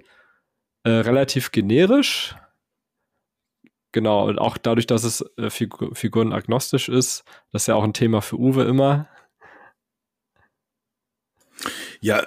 äh, 0.85 0.91
relativ 0.91 1.51
generisch. 1.51 2.37
Genau, 3.93 4.29
und 4.29 4.39
auch 4.39 4.59
dadurch, 4.59 4.87
dass 4.87 5.05
es 5.05 5.25
äh, 5.37 5.51
Figur 5.51 5.95
figurenagnostisch 5.95 6.89
ist, 6.89 7.25
das 7.51 7.63
ist 7.63 7.67
ja 7.67 7.75
auch 7.75 7.85
ein 7.85 7.95
Thema 7.95 8.21
für 8.21 8.39
Uwe 8.39 8.65
immer. 8.65 9.09
Ja, 12.01 12.27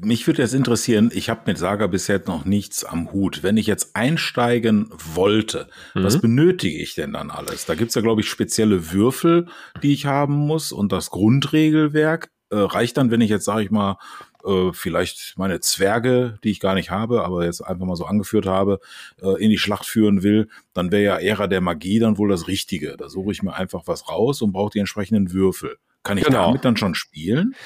mich 0.00 0.26
würde 0.26 0.42
jetzt 0.42 0.54
interessieren, 0.54 1.10
ich 1.12 1.30
habe 1.30 1.42
mit 1.46 1.58
Saga 1.58 1.86
bisher 1.86 2.20
noch 2.26 2.44
nichts 2.44 2.84
am 2.84 3.12
Hut. 3.12 3.42
Wenn 3.42 3.56
ich 3.56 3.66
jetzt 3.66 3.96
einsteigen 3.96 4.90
wollte, 5.14 5.68
mhm. 5.94 6.04
was 6.04 6.20
benötige 6.20 6.78
ich 6.78 6.94
denn 6.94 7.12
dann 7.12 7.30
alles? 7.30 7.66
Da 7.66 7.74
gibt's 7.74 7.94
ja, 7.94 8.02
glaube 8.02 8.20
ich, 8.20 8.28
spezielle 8.28 8.92
Würfel, 8.92 9.46
die 9.82 9.92
ich 9.92 10.06
haben 10.06 10.34
muss 10.34 10.72
und 10.72 10.92
das 10.92 11.10
Grundregelwerk. 11.10 12.30
Äh, 12.48 12.58
reicht 12.58 12.96
dann, 12.96 13.10
wenn 13.10 13.20
ich 13.20 13.30
jetzt, 13.30 13.44
sage 13.44 13.64
ich 13.64 13.70
mal, 13.70 13.98
äh, 14.46 14.72
vielleicht 14.72 15.34
meine 15.36 15.60
Zwerge, 15.60 16.38
die 16.44 16.50
ich 16.50 16.60
gar 16.60 16.74
nicht 16.74 16.90
habe, 16.90 17.24
aber 17.24 17.44
jetzt 17.44 17.60
einfach 17.60 17.86
mal 17.86 17.96
so 17.96 18.04
angeführt 18.04 18.46
habe, 18.46 18.78
äh, 19.20 19.42
in 19.42 19.50
die 19.50 19.58
Schlacht 19.58 19.86
führen 19.86 20.22
will, 20.22 20.48
dann 20.72 20.92
wäre 20.92 21.02
ja 21.02 21.16
Ära 21.18 21.48
der 21.48 21.60
Magie 21.60 21.98
dann 21.98 22.18
wohl 22.18 22.28
das 22.28 22.46
Richtige. 22.46 22.96
Da 22.96 23.08
suche 23.08 23.32
ich 23.32 23.42
mir 23.42 23.54
einfach 23.54 23.82
was 23.86 24.08
raus 24.08 24.42
und 24.42 24.52
brauche 24.52 24.70
die 24.70 24.78
entsprechenden 24.78 25.32
Würfel. 25.32 25.76
Kann 26.04 26.18
ich 26.18 26.24
genau. 26.24 26.46
damit 26.46 26.64
dann 26.64 26.76
schon 26.76 26.94
spielen? 26.94 27.56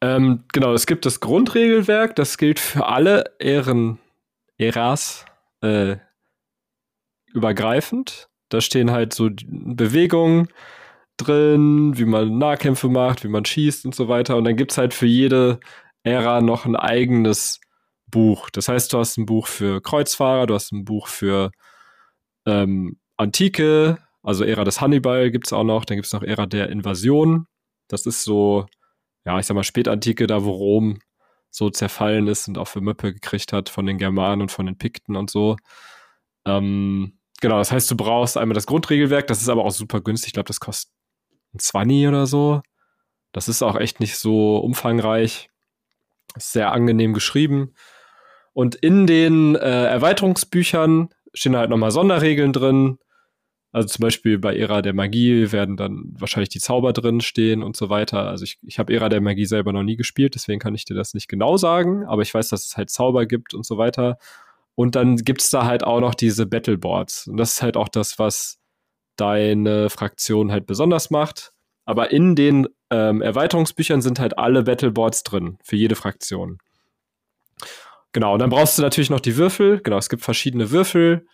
Ähm, 0.00 0.44
genau, 0.52 0.74
es 0.74 0.86
gibt 0.86 1.06
das 1.06 1.20
Grundregelwerk, 1.20 2.14
das 2.16 2.38
gilt 2.38 2.58
für 2.58 2.86
alle 2.86 3.34
Ehren, 3.38 3.98
Eras 4.58 5.24
äh, 5.62 5.96
übergreifend. 7.32 8.28
Da 8.48 8.60
stehen 8.60 8.90
halt 8.90 9.12
so 9.12 9.30
Bewegungen 9.46 10.48
drin, 11.16 11.96
wie 11.98 12.04
man 12.04 12.38
Nahkämpfe 12.38 12.88
macht, 12.88 13.24
wie 13.24 13.28
man 13.28 13.44
schießt 13.44 13.86
und 13.86 13.94
so 13.94 14.08
weiter. 14.08 14.36
Und 14.36 14.44
dann 14.44 14.56
gibt 14.56 14.72
es 14.72 14.78
halt 14.78 14.94
für 14.94 15.06
jede 15.06 15.60
Ära 16.02 16.40
noch 16.40 16.66
ein 16.66 16.76
eigenes 16.76 17.60
Buch. 18.06 18.50
Das 18.50 18.68
heißt, 18.68 18.92
du 18.92 18.98
hast 18.98 19.16
ein 19.16 19.26
Buch 19.26 19.46
für 19.46 19.80
Kreuzfahrer, 19.80 20.46
du 20.46 20.54
hast 20.54 20.72
ein 20.72 20.84
Buch 20.84 21.08
für 21.08 21.50
ähm, 22.46 22.98
Antike, 23.16 23.98
also 24.22 24.44
Ära 24.44 24.64
des 24.64 24.80
Hannibal 24.80 25.30
gibt 25.30 25.46
es 25.46 25.52
auch 25.52 25.64
noch, 25.64 25.84
dann 25.84 25.96
gibt 25.96 26.06
es 26.06 26.12
noch 26.12 26.22
Ära 26.22 26.46
der 26.46 26.68
Invasion. 26.68 27.46
Das 27.88 28.06
ist 28.06 28.22
so 28.22 28.66
ja, 29.26 29.38
ich 29.38 29.46
sag 29.46 29.54
mal, 29.54 29.64
Spätantike, 29.64 30.26
da 30.26 30.44
wo 30.44 30.52
Rom 30.52 31.00
so 31.50 31.68
zerfallen 31.70 32.28
ist 32.28 32.48
und 32.48 32.58
auch 32.58 32.68
für 32.68 32.80
Möppe 32.80 33.12
gekriegt 33.12 33.52
hat 33.52 33.68
von 33.68 33.86
den 33.86 33.98
Germanen 33.98 34.42
und 34.42 34.52
von 34.52 34.66
den 34.66 34.78
Pikten 34.78 35.16
und 35.16 35.30
so. 35.30 35.56
Ähm, 36.46 37.18
genau, 37.40 37.58
das 37.58 37.72
heißt, 37.72 37.90
du 37.90 37.96
brauchst 37.96 38.36
einmal 38.36 38.54
das 38.54 38.66
Grundregelwerk, 38.66 39.26
das 39.26 39.42
ist 39.42 39.48
aber 39.48 39.64
auch 39.64 39.72
super 39.72 40.00
günstig. 40.00 40.28
Ich 40.28 40.34
glaube, 40.34 40.48
das 40.48 40.60
kostet 40.60 40.92
ein 41.54 41.58
20 41.58 42.08
oder 42.08 42.26
so. 42.26 42.62
Das 43.32 43.48
ist 43.48 43.62
auch 43.62 43.76
echt 43.76 44.00
nicht 44.00 44.16
so 44.16 44.58
umfangreich. 44.58 45.50
Ist 46.36 46.52
sehr 46.52 46.72
angenehm 46.72 47.12
geschrieben. 47.12 47.74
Und 48.52 48.74
in 48.76 49.06
den 49.06 49.56
äh, 49.56 49.86
Erweiterungsbüchern 49.86 51.08
stehen 51.34 51.56
halt 51.56 51.70
nochmal 51.70 51.90
Sonderregeln 51.90 52.52
drin. 52.52 52.98
Also 53.76 53.88
zum 53.88 54.04
Beispiel 54.04 54.38
bei 54.38 54.56
Ära 54.56 54.80
der 54.80 54.94
Magie 54.94 55.52
werden 55.52 55.76
dann 55.76 56.06
wahrscheinlich 56.18 56.48
die 56.48 56.60
Zauber 56.60 56.94
drin 56.94 57.20
stehen 57.20 57.62
und 57.62 57.76
so 57.76 57.90
weiter. 57.90 58.26
Also 58.26 58.44
ich, 58.44 58.58
ich 58.62 58.78
habe 58.78 58.90
Ära 58.94 59.10
der 59.10 59.20
Magie 59.20 59.44
selber 59.44 59.70
noch 59.74 59.82
nie 59.82 59.96
gespielt, 59.96 60.34
deswegen 60.34 60.58
kann 60.58 60.74
ich 60.74 60.86
dir 60.86 60.94
das 60.94 61.12
nicht 61.12 61.28
genau 61.28 61.58
sagen, 61.58 62.06
aber 62.06 62.22
ich 62.22 62.32
weiß, 62.32 62.48
dass 62.48 62.64
es 62.64 62.78
halt 62.78 62.88
Zauber 62.88 63.26
gibt 63.26 63.52
und 63.52 63.66
so 63.66 63.76
weiter. 63.76 64.16
Und 64.76 64.94
dann 64.94 65.16
gibt 65.16 65.42
es 65.42 65.50
da 65.50 65.66
halt 65.66 65.84
auch 65.84 66.00
noch 66.00 66.14
diese 66.14 66.46
Battleboards. 66.46 67.26
Und 67.26 67.36
das 67.36 67.52
ist 67.52 67.62
halt 67.62 67.76
auch 67.76 67.90
das, 67.90 68.18
was 68.18 68.58
deine 69.16 69.90
Fraktion 69.90 70.52
halt 70.52 70.66
besonders 70.66 71.10
macht. 71.10 71.52
Aber 71.84 72.10
in 72.10 72.34
den 72.34 72.68
ähm, 72.88 73.20
Erweiterungsbüchern 73.20 74.00
sind 74.00 74.18
halt 74.20 74.38
alle 74.38 74.62
Battleboards 74.62 75.22
drin, 75.22 75.58
für 75.62 75.76
jede 75.76 75.96
Fraktion. 75.96 76.56
Genau, 78.12 78.32
und 78.32 78.38
dann 78.38 78.48
brauchst 78.48 78.78
du 78.78 78.82
natürlich 78.82 79.10
noch 79.10 79.20
die 79.20 79.36
Würfel. 79.36 79.82
Genau, 79.82 79.98
es 79.98 80.08
gibt 80.08 80.22
verschiedene 80.22 80.70
Würfel, 80.70 81.26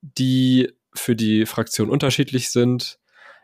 die 0.00 0.70
für 0.94 1.16
die 1.16 1.46
Fraktion 1.46 1.90
unterschiedlich 1.90 2.50
sind. 2.50 2.98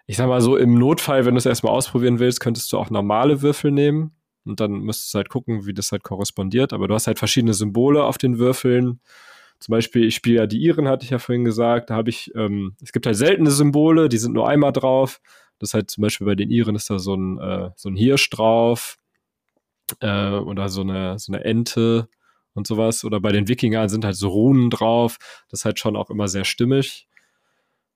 Ich 0.07 0.17
sag 0.17 0.29
mal 0.29 0.41
so, 0.41 0.57
im 0.57 0.75
Notfall, 0.79 1.27
wenn 1.27 1.35
du 1.35 1.39
es 1.39 1.47
erstmal 1.47 1.73
ausprobieren 1.73 2.19
willst, 2.19 2.41
könntest 2.41 2.73
du 2.73 2.79
auch 2.79 2.91
normale 2.91 3.43
Würfel 3.43 3.71
nehmen. 3.71 4.13
Und 4.45 4.61
dann 4.61 4.81
müsstest 4.81 5.13
du 5.13 5.19
halt 5.19 5.29
gucken, 5.29 5.67
wie 5.67 5.75
das 5.75 5.93
halt 5.93 6.03
korrespondiert. 6.03 6.73
Aber 6.73 6.89
du 6.89 6.95
hast 6.95 7.07
halt 7.07 7.19
verschiedene 7.19 7.53
Symbole 7.53 8.05
auf 8.05 8.17
den 8.17 8.39
Würfeln. 8.39 9.01
Zum 9.61 9.73
Beispiel, 9.73 10.05
ich 10.05 10.15
spiele 10.15 10.37
ja 10.37 10.47
die 10.47 10.63
Iren, 10.63 10.89
hatte 10.89 11.05
ich 11.05 11.11
ja 11.11 11.19
vorhin 11.19 11.45
gesagt. 11.45 11.91
Da 11.91 11.97
habe 11.97 12.11
ich, 12.11 12.35
ähm, 12.35 12.75
es 12.83 12.93
gibt 12.93 13.07
halt 13.07 13.17
seltene 13.17 13.51
Symbole, 13.51 14.09
die 14.09 14.19
sind 14.19 14.33
nur 14.33 14.49
einmal 14.49 14.73
drauf. 14.73 15.21
Das 15.59 15.71
ist 15.71 15.75
halt 15.75 15.91
zum 15.91 16.03
Beispiel 16.03 16.27
bei 16.27 16.37
den 16.37 16.51
Iren 16.51 16.77
ist 16.77 16.89
da 16.89 16.99
so 16.99 17.15
ein, 17.15 17.39
äh, 17.39 17.71
so 17.77 17.89
ein 17.89 17.97
Hirsch 17.97 18.31
drauf. 18.31 18.97
Äh, 20.01 20.31
oder 20.31 20.69
so 20.69 20.83
eine, 20.83 21.19
so 21.19 21.33
eine 21.33 21.45
Ente 21.45 22.09
und 22.55 22.67
sowas. 22.67 23.05
Oder 23.05 23.21
bei 23.21 23.33
den 23.33 23.49
Wikingern 23.49 23.89
sind 23.89 24.05
halt 24.05 24.17
so 24.17 24.29
Runen 24.29 24.71
drauf. 24.71 25.19
Das 25.51 25.61
ist 25.61 25.65
halt 25.65 25.79
schon 25.79 25.97
auch 25.97 26.11
immer 26.11 26.29
sehr 26.29 26.45
stimmig. 26.45 27.08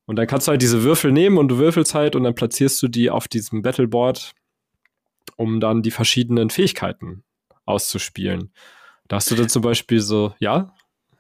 Und 0.07 0.17
dann 0.17 0.27
kannst 0.27 0.47
du 0.47 0.51
halt 0.51 0.63
diese 0.63 0.83
Würfel 0.83 1.13
nehmen 1.13 1.39
und 1.39 1.49
du 1.49 1.59
würfelst 1.59 1.95
halt 1.95 2.17
und 2.17 2.25
dann 2.25 2.35
platzierst 2.35 2.83
du 2.83 2.89
die 2.89 3.11
auf 3.11 3.29
diesem 3.29 3.63
Battleboard, 3.63 4.33
um 5.37 5.61
dann 5.61 5.83
die 5.83 5.91
verschiedenen 5.91 6.51
Fähigkeiten 6.51 7.23
auszuspielen. 7.65 8.53
Da 9.09 9.17
hast 9.17 9.31
du 9.31 9.35
dann 9.35 9.49
zum 9.49 9.63
Beispiel 9.63 10.01
so, 10.01 10.35
ja? 10.39 10.75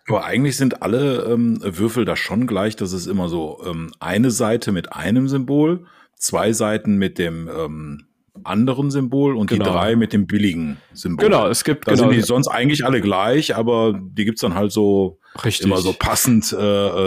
Aber 0.09 0.25
eigentlich 0.25 0.57
sind 0.57 0.83
alle 0.83 1.25
ähm, 1.25 1.59
Würfel 1.63 2.05
da 2.05 2.17
schon 2.17 2.47
gleich. 2.47 2.75
Das 2.75 2.93
ist 2.93 3.07
immer 3.07 3.29
so 3.29 3.63
ähm, 3.65 3.93
eine 4.01 4.31
Seite 4.33 4.73
mit 4.73 4.93
einem 4.93 5.29
Symbol, 5.29 5.87
zwei 6.17 6.53
Seiten 6.53 6.97
mit 6.97 7.19
dem 7.19 7.49
ähm, 7.49 8.09
anderen 8.45 8.91
Symbol 8.91 9.37
und 9.37 9.49
genau. 9.49 9.65
die 9.65 9.71
drei 9.71 9.97
mit 9.97 10.13
dem 10.13 10.27
billigen 10.27 10.79
Symbol. 10.93 11.27
Genau, 11.27 11.49
es 11.49 11.65
gibt. 11.65 11.87
Da 11.87 11.93
genau. 11.93 12.05
sind 12.05 12.15
die 12.15 12.23
sonst 12.23 12.49
eigentlich 12.49 12.85
alle 12.85 13.01
gleich, 13.01 13.55
aber 13.55 13.99
die 14.01 14.25
gibt's 14.25 14.41
dann 14.41 14.55
halt 14.55 14.73
so 14.73 15.19
Richtig. 15.45 15.67
immer 15.67 15.79
so 15.79 15.93
passend. 15.93 16.53
Äh, 16.53 16.57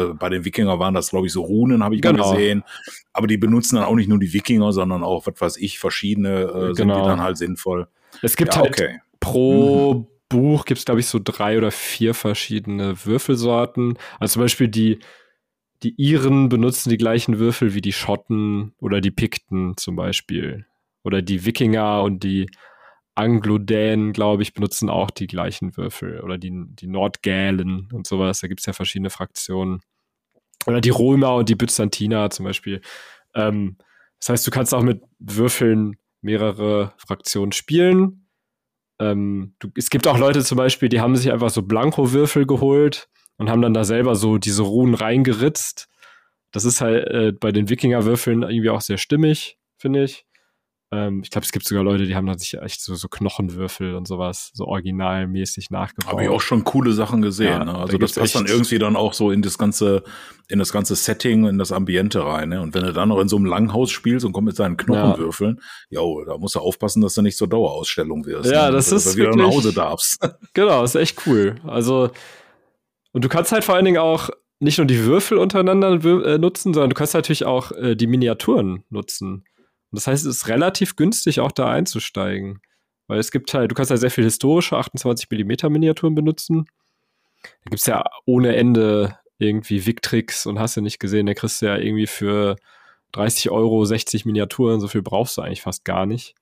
äh 0.10 0.14
bei 0.14 0.30
den 0.30 0.46
Wikinger 0.46 0.80
waren 0.80 0.94
das, 0.94 1.10
glaube 1.10 1.28
ich, 1.28 1.34
so 1.34 1.42
Runen, 1.42 1.84
habe 1.84 1.96
ich 1.96 2.02
genau. 2.02 2.30
mal 2.30 2.36
gesehen. 2.36 2.64
Aber 3.14 3.28
die 3.28 3.38
benutzen 3.38 3.78
dann 3.78 3.86
auch 3.86 3.96
nicht 3.96 4.08
nur 4.08 4.20
die 4.20 4.34
Wikinger, 4.34 4.72
sondern 4.72 5.04
auch, 5.04 5.26
was 5.26 5.42
weiß 5.42 5.58
ich, 5.58 5.80
verschiedene 5.80 6.42
äh, 6.42 6.52
genau. 6.52 6.74
sind 6.74 6.90
die 6.90 7.08
dann 7.08 7.22
halt 7.22 7.38
sinnvoll. 7.38 7.88
Es 8.22 8.36
gibt 8.36 8.56
ja, 8.56 8.62
halt 8.62 8.70
okay. 8.70 9.00
pro 9.20 9.94
mhm. 9.94 10.08
Buch 10.30 10.66
gibt's 10.66 10.86
glaube 10.86 11.00
ich, 11.00 11.08
so 11.08 11.20
drei 11.24 11.58
oder 11.58 11.72
vier 11.72 12.14
verschiedene 12.14 13.06
Würfelsorten. 13.06 13.98
Also 14.20 14.34
zum 14.34 14.44
Beispiel 14.44 14.68
die 14.68 15.00
die 15.84 15.94
Iren 15.98 16.50
benutzen 16.50 16.90
die 16.90 16.98
gleichen 16.98 17.38
Würfel 17.38 17.74
wie 17.74 17.82
die 17.82 17.94
Schotten 17.94 18.74
oder 18.80 19.02
die 19.02 19.12
Pikten 19.12 19.78
zum 19.78 19.96
Beispiel. 19.96 20.66
Oder 21.06 21.22
die 21.22 21.46
Wikinger 21.46 22.04
und 22.04 22.24
die 22.24 22.50
Anglo-Dänen, 23.16 24.12
glaube 24.12 24.44
ich, 24.44 24.54
benutzen 24.54 24.90
auch 24.90 25.10
die 25.10 25.28
gleichen 25.28 25.78
Würfel. 25.78 26.20
Oder 26.22 26.38
die, 26.38 26.52
die 26.68 26.88
Nordgälen 26.88 27.88
und 27.94 28.06
sowas. 28.06 28.42
Da 28.42 28.48
gibt 28.48 28.60
es 28.60 28.66
ja 28.66 28.74
verschiedene 28.74 29.10
Fraktionen. 29.10 29.82
Oder 30.68 30.82
die 30.82 30.90
Römer 30.90 31.36
und 31.36 31.48
die 31.48 31.56
Byzantiner 31.56 32.30
zum 32.30 32.46
Beispiel. 32.46 32.82
Ähm, 33.34 33.78
das 34.20 34.30
heißt, 34.30 34.48
du 34.48 34.52
kannst 34.52 34.74
auch 34.74 34.82
mit 34.82 35.02
Würfeln 35.20 35.98
mehrere 36.22 36.94
Fraktionen 36.98 37.52
spielen. 37.52 38.28
Ähm, 39.00 39.56
du, 39.60 39.70
es 39.76 39.90
gibt 39.90 40.08
auch 40.08 40.18
Leute 40.18 40.44
zum 40.44 40.58
Beispiel, 40.58 40.90
die 40.90 41.00
haben 41.00 41.16
sich 41.16 41.32
einfach 41.32 41.50
so 41.50 41.62
Blanko-Würfel 41.62 42.46
geholt 42.46 43.10
und 43.38 43.50
haben 43.50 43.62
dann 43.62 43.74
da 43.74 43.84
selber 43.84 44.16
so 44.16 44.38
diese 44.38 44.64
Runen 44.64 44.96
reingeritzt. 44.96 45.88
Das 46.52 46.66
ist 46.66 46.82
halt 46.82 47.08
äh, 47.08 47.32
bei 47.32 47.52
den 47.52 47.70
Wikinger-Würfeln 47.70 48.44
irgendwie 48.44 48.70
auch 48.70 48.82
sehr 48.82 48.98
stimmig, 48.98 49.58
finde 49.78 50.04
ich. 50.04 50.26
Ähm, 50.96 51.22
ich 51.24 51.30
glaube, 51.30 51.46
es 51.46 51.52
gibt 51.52 51.68
sogar 51.68 51.84
Leute, 51.84 52.06
die 52.06 52.16
haben 52.16 52.26
dann 52.26 52.38
sich 52.38 52.54
echt 52.56 52.82
so, 52.82 52.96
so 52.96 53.08
Knochenwürfel 53.08 53.96
und 53.96 54.08
sowas 54.08 54.52
so 54.54 54.66
originalmäßig 54.66 55.70
nachgebaut. 55.70 56.12
Habe 56.12 56.24
ich 56.24 56.30
auch 56.30 56.42
schon 56.42 56.64
coole 56.64 56.94
Sachen 56.94 57.22
gesehen. 57.22 57.48
Ja, 57.48 57.66
ne? 57.66 57.76
Also 57.76 57.94
da 57.94 57.98
das 57.98 58.14
passt 58.14 58.36
dann 58.36 58.46
irgendwie 58.46 58.80
dann 58.80 58.96
auch 58.96 59.14
so 59.14 59.32
in 59.32 59.42
das 59.42 59.58
ganze, 59.58 60.04
in 60.48 60.60
das 60.60 60.72
ganze 60.72 60.96
Setting, 60.96 61.48
in 61.48 61.58
das 61.58 61.72
Ambiente 61.72 62.26
rein. 62.26 62.50
Ne? 62.50 62.62
Und 62.62 62.74
wenn 62.74 62.84
du 62.84 62.94
dann 62.94 63.10
noch 63.10 63.20
in 63.20 63.28
so 63.28 63.36
einem 63.36 63.46
Langhaus 63.46 63.92
spielst 63.92 64.26
und 64.26 64.32
kommst 64.32 64.46
mit 64.46 64.56
seinen 64.56 64.78
Knochenwürfeln, 64.78 65.60
ja, 65.90 66.02
jo, 66.02 66.24
da 66.26 66.38
musst 66.38 66.56
du 66.56 66.60
aufpassen, 66.60 67.02
dass 67.02 67.14
du 67.16 67.22
nicht 67.22 67.38
zur 67.38 67.50
Dauerausstellung 67.50 68.26
wirst. 68.26 68.52
Ja, 68.52 68.68
ne? 68.68 68.74
das 68.74 68.90
dass 68.90 69.06
ist 69.06 69.16
du 69.16 69.20
wieder 69.20 69.36
nach 69.36 69.48
Hause 69.48 69.74
darfst. 69.74 70.20
Genau, 70.54 70.84
ist 70.84 70.96
echt 70.96 71.26
cool. 71.28 71.56
Also 71.66 72.12
und 73.12 73.24
du 73.24 73.30
kannst 73.30 73.52
halt 73.52 73.64
vor 73.64 73.76
allen 73.76 73.86
Dingen 73.86 73.98
auch 73.98 74.30
nicht 74.60 74.78
nur 74.78 74.88
die 74.88 75.06
Würfel 75.06 75.38
untereinander 75.38 76.04
äh, 76.04 76.38
nutzen, 76.38 76.74
sondern 76.74 76.90
du 76.90 76.96
kannst 76.96 77.14
natürlich 77.14 77.46
auch 77.46 77.72
äh, 77.72 77.96
die 77.96 78.08
Miniaturen 78.08 78.84
nutzen. 78.90 79.46
Und 79.92 79.98
das 80.00 80.08
heißt, 80.08 80.26
es 80.26 80.38
ist 80.38 80.48
relativ 80.48 80.96
günstig, 80.96 81.40
auch 81.40 81.52
da 81.52 81.70
einzusteigen. 81.72 82.62
Weil 83.08 83.20
es 83.20 83.32
gibt 83.32 83.54
halt, 83.54 83.72
du 83.72 83.76
kannst 83.76 83.92
halt 83.92 84.02
sehr 84.02 84.12
viel 84.12 84.24
historische 84.24 84.78
28 84.78 85.30
mm 85.30 85.72
Miniaturen 85.72 86.16
benutzen. 86.16 86.66
Da 87.44 87.70
gibt 87.70 87.82
es 87.82 87.86
ja 87.86 88.04
ohne 88.26 88.56
Ende 88.56 89.18
irgendwie 89.38 89.86
Victrix 89.86 90.46
und 90.46 90.60
hast 90.60 90.78
du 90.78 90.82
nicht 90.82 91.00
gesehen, 91.00 91.26
da 91.26 91.34
kriegst 91.34 91.62
du 91.62 91.68
ja 91.68 91.78
irgendwie 91.78 92.08
für 92.08 92.56
30 93.12 93.52
Euro 93.52 93.86
60 93.86 94.26
Miniaturen, 94.26 94.80
so 94.80 94.88
viel 94.88 95.02
brauchst 95.02 95.38
du 95.38 95.42
eigentlich 95.42 95.62
fast 95.62 95.86
gar 95.86 96.06
nicht. 96.06 96.36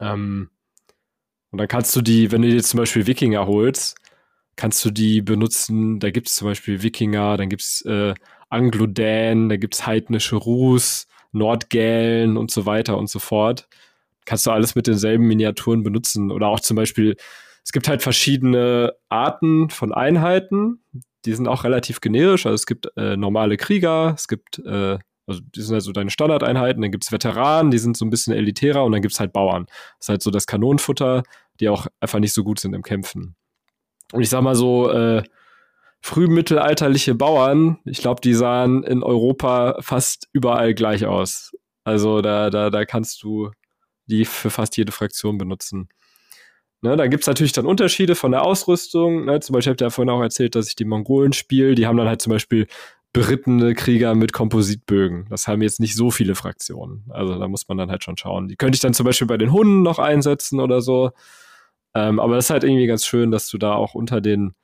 Ähm, 0.00 0.50
und 1.50 1.58
dann 1.58 1.68
kannst 1.68 1.96
du 1.96 2.02
die, 2.02 2.30
wenn 2.30 2.42
du 2.42 2.50
dir 2.50 2.62
zum 2.62 2.78
Beispiel 2.78 3.06
Wikinger 3.06 3.46
holst, 3.46 3.96
kannst 4.56 4.84
du 4.84 4.90
die 4.90 5.22
benutzen. 5.22 5.98
Da 6.00 6.10
gibt 6.10 6.28
es 6.28 6.34
zum 6.34 6.48
Beispiel 6.48 6.82
Wikinger, 6.82 7.36
dann 7.36 7.48
gibt 7.48 7.62
es 7.62 7.82
äh, 7.82 8.14
Anglo-Dan, 8.50 9.48
da 9.48 9.56
gibt 9.56 9.74
es 9.74 9.86
heidnische 9.86 10.36
Rus, 10.36 11.06
Nordgälen 11.32 12.36
und 12.36 12.50
so 12.50 12.66
weiter 12.66 12.96
und 12.96 13.10
so 13.10 13.18
fort. 13.18 13.68
Kannst 14.24 14.46
du 14.46 14.50
alles 14.50 14.74
mit 14.74 14.86
denselben 14.86 15.26
Miniaturen 15.26 15.82
benutzen. 15.82 16.30
Oder 16.30 16.48
auch 16.48 16.60
zum 16.60 16.76
Beispiel, 16.76 17.16
es 17.64 17.72
gibt 17.72 17.88
halt 17.88 18.02
verschiedene 18.02 18.94
Arten 19.08 19.70
von 19.70 19.92
Einheiten. 19.92 20.82
Die 21.24 21.34
sind 21.34 21.48
auch 21.48 21.64
relativ 21.64 22.00
generisch. 22.00 22.46
Also 22.46 22.54
es 22.54 22.66
gibt 22.66 22.88
äh, 22.96 23.16
normale 23.16 23.56
Krieger, 23.56 24.14
es 24.16 24.28
gibt, 24.28 24.58
äh, 24.60 24.98
also 25.26 25.40
die 25.54 25.60
sind 25.60 25.74
halt 25.74 25.82
so 25.82 25.92
deine 25.92 26.10
Standardeinheiten, 26.10 26.80
dann 26.80 26.90
gibt 26.90 27.04
es 27.04 27.12
Veteranen, 27.12 27.70
die 27.70 27.78
sind 27.78 27.96
so 27.96 28.06
ein 28.06 28.10
bisschen 28.10 28.32
elitärer 28.32 28.84
und 28.84 28.92
dann 28.92 29.02
gibt 29.02 29.12
es 29.12 29.20
halt 29.20 29.32
Bauern. 29.32 29.66
Das 29.66 30.04
ist 30.06 30.08
halt 30.08 30.22
so 30.22 30.30
das 30.30 30.46
Kanonenfutter, 30.46 31.22
die 31.60 31.68
auch 31.68 31.86
einfach 32.00 32.18
nicht 32.18 32.32
so 32.32 32.44
gut 32.44 32.60
sind 32.60 32.74
im 32.74 32.82
Kämpfen. 32.82 33.34
Und 34.12 34.22
ich 34.22 34.30
sag 34.30 34.42
mal 34.42 34.54
so, 34.54 34.90
äh, 34.90 35.22
frühmittelalterliche 36.00 37.14
Bauern, 37.14 37.78
ich 37.84 37.98
glaube, 37.98 38.20
die 38.20 38.34
sahen 38.34 38.84
in 38.84 39.02
Europa 39.02 39.76
fast 39.80 40.28
überall 40.32 40.74
gleich 40.74 41.06
aus. 41.06 41.52
Also 41.84 42.22
da, 42.22 42.50
da, 42.50 42.70
da 42.70 42.84
kannst 42.84 43.22
du 43.22 43.50
die 44.06 44.24
für 44.24 44.50
fast 44.50 44.76
jede 44.76 44.92
Fraktion 44.92 45.38
benutzen. 45.38 45.88
Ne, 46.80 46.96
da 46.96 47.08
gibt's 47.08 47.26
natürlich 47.26 47.52
dann 47.52 47.66
Unterschiede 47.66 48.14
von 48.14 48.30
der 48.30 48.42
Ausrüstung. 48.42 49.24
Ne? 49.24 49.40
Zum 49.40 49.54
Beispiel 49.54 49.72
habt 49.72 49.82
ihr 49.82 49.86
ja 49.86 49.90
vorhin 49.90 50.10
auch 50.10 50.22
erzählt, 50.22 50.54
dass 50.54 50.68
ich 50.68 50.76
die 50.76 50.84
Mongolen 50.84 51.32
spiele. 51.32 51.74
Die 51.74 51.86
haben 51.86 51.96
dann 51.96 52.06
halt 52.06 52.22
zum 52.22 52.32
Beispiel 52.32 52.68
berittene 53.12 53.74
Krieger 53.74 54.14
mit 54.14 54.32
Kompositbögen. 54.32 55.26
Das 55.28 55.48
haben 55.48 55.62
jetzt 55.62 55.80
nicht 55.80 55.96
so 55.96 56.10
viele 56.10 56.36
Fraktionen. 56.36 57.04
Also 57.08 57.36
da 57.36 57.48
muss 57.48 57.66
man 57.66 57.78
dann 57.78 57.90
halt 57.90 58.04
schon 58.04 58.16
schauen. 58.16 58.48
Die 58.48 58.56
könnte 58.56 58.76
ich 58.76 58.80
dann 58.80 58.94
zum 58.94 59.04
Beispiel 59.04 59.26
bei 59.26 59.38
den 59.38 59.50
Hunden 59.50 59.82
noch 59.82 59.98
einsetzen 59.98 60.60
oder 60.60 60.80
so. 60.80 61.10
Ähm, 61.94 62.20
aber 62.20 62.36
das 62.36 62.46
ist 62.46 62.50
halt 62.50 62.64
irgendwie 62.64 62.86
ganz 62.86 63.06
schön, 63.06 63.32
dass 63.32 63.48
du 63.48 63.58
da 63.58 63.74
auch 63.74 63.94
unter 63.94 64.20
den 64.20 64.54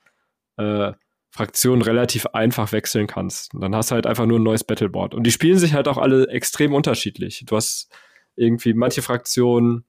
äh, 0.56 0.92
Fraktionen 1.34 1.82
relativ 1.82 2.26
einfach 2.26 2.70
wechseln 2.70 3.08
kannst. 3.08 3.54
Und 3.54 3.60
dann 3.60 3.74
hast 3.74 3.90
du 3.90 3.96
halt 3.96 4.06
einfach 4.06 4.24
nur 4.24 4.38
ein 4.38 4.44
neues 4.44 4.62
Battleboard. 4.62 5.16
Und 5.16 5.24
die 5.24 5.32
spielen 5.32 5.58
sich 5.58 5.74
halt 5.74 5.88
auch 5.88 5.98
alle 5.98 6.28
extrem 6.28 6.72
unterschiedlich. 6.72 7.42
Du 7.44 7.56
hast 7.56 7.92
irgendwie 8.36 8.72
manche 8.72 9.02
Fraktionen, 9.02 9.84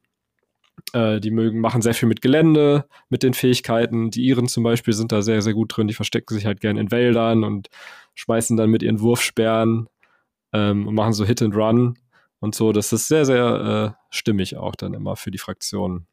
äh, 0.93 1.19
die 1.19 1.29
mögen, 1.29 1.59
machen 1.59 1.83
sehr 1.83 1.93
viel 1.93 2.09
mit 2.09 2.23
Gelände, 2.23 2.85
mit 3.09 3.21
den 3.21 3.35
Fähigkeiten. 3.35 4.09
Die 4.09 4.25
Iren 4.25 4.47
zum 4.47 4.63
Beispiel 4.63 4.95
sind 4.95 5.11
da 5.11 5.21
sehr, 5.21 5.43
sehr 5.43 5.53
gut 5.53 5.77
drin. 5.77 5.87
Die 5.87 5.93
verstecken 5.93 6.33
sich 6.33 6.47
halt 6.47 6.61
gerne 6.61 6.79
in 6.79 6.89
Wäldern 6.89 7.43
und 7.43 7.69
schmeißen 8.15 8.57
dann 8.57 8.71
mit 8.71 8.81
ihren 8.81 8.99
Wurfsperren 8.99 9.87
ähm, 10.51 10.87
und 10.87 10.95
machen 10.95 11.13
so 11.13 11.25
Hit 11.25 11.43
and 11.43 11.55
Run 11.55 11.99
und 12.39 12.55
so. 12.55 12.71
Das 12.71 12.91
ist 12.91 13.07
sehr, 13.07 13.23
sehr 13.23 13.95
äh, 13.95 14.03
stimmig 14.09 14.57
auch 14.57 14.73
dann 14.73 14.95
immer 14.95 15.15
für 15.15 15.29
die 15.29 15.37
Fraktionen. 15.37 16.07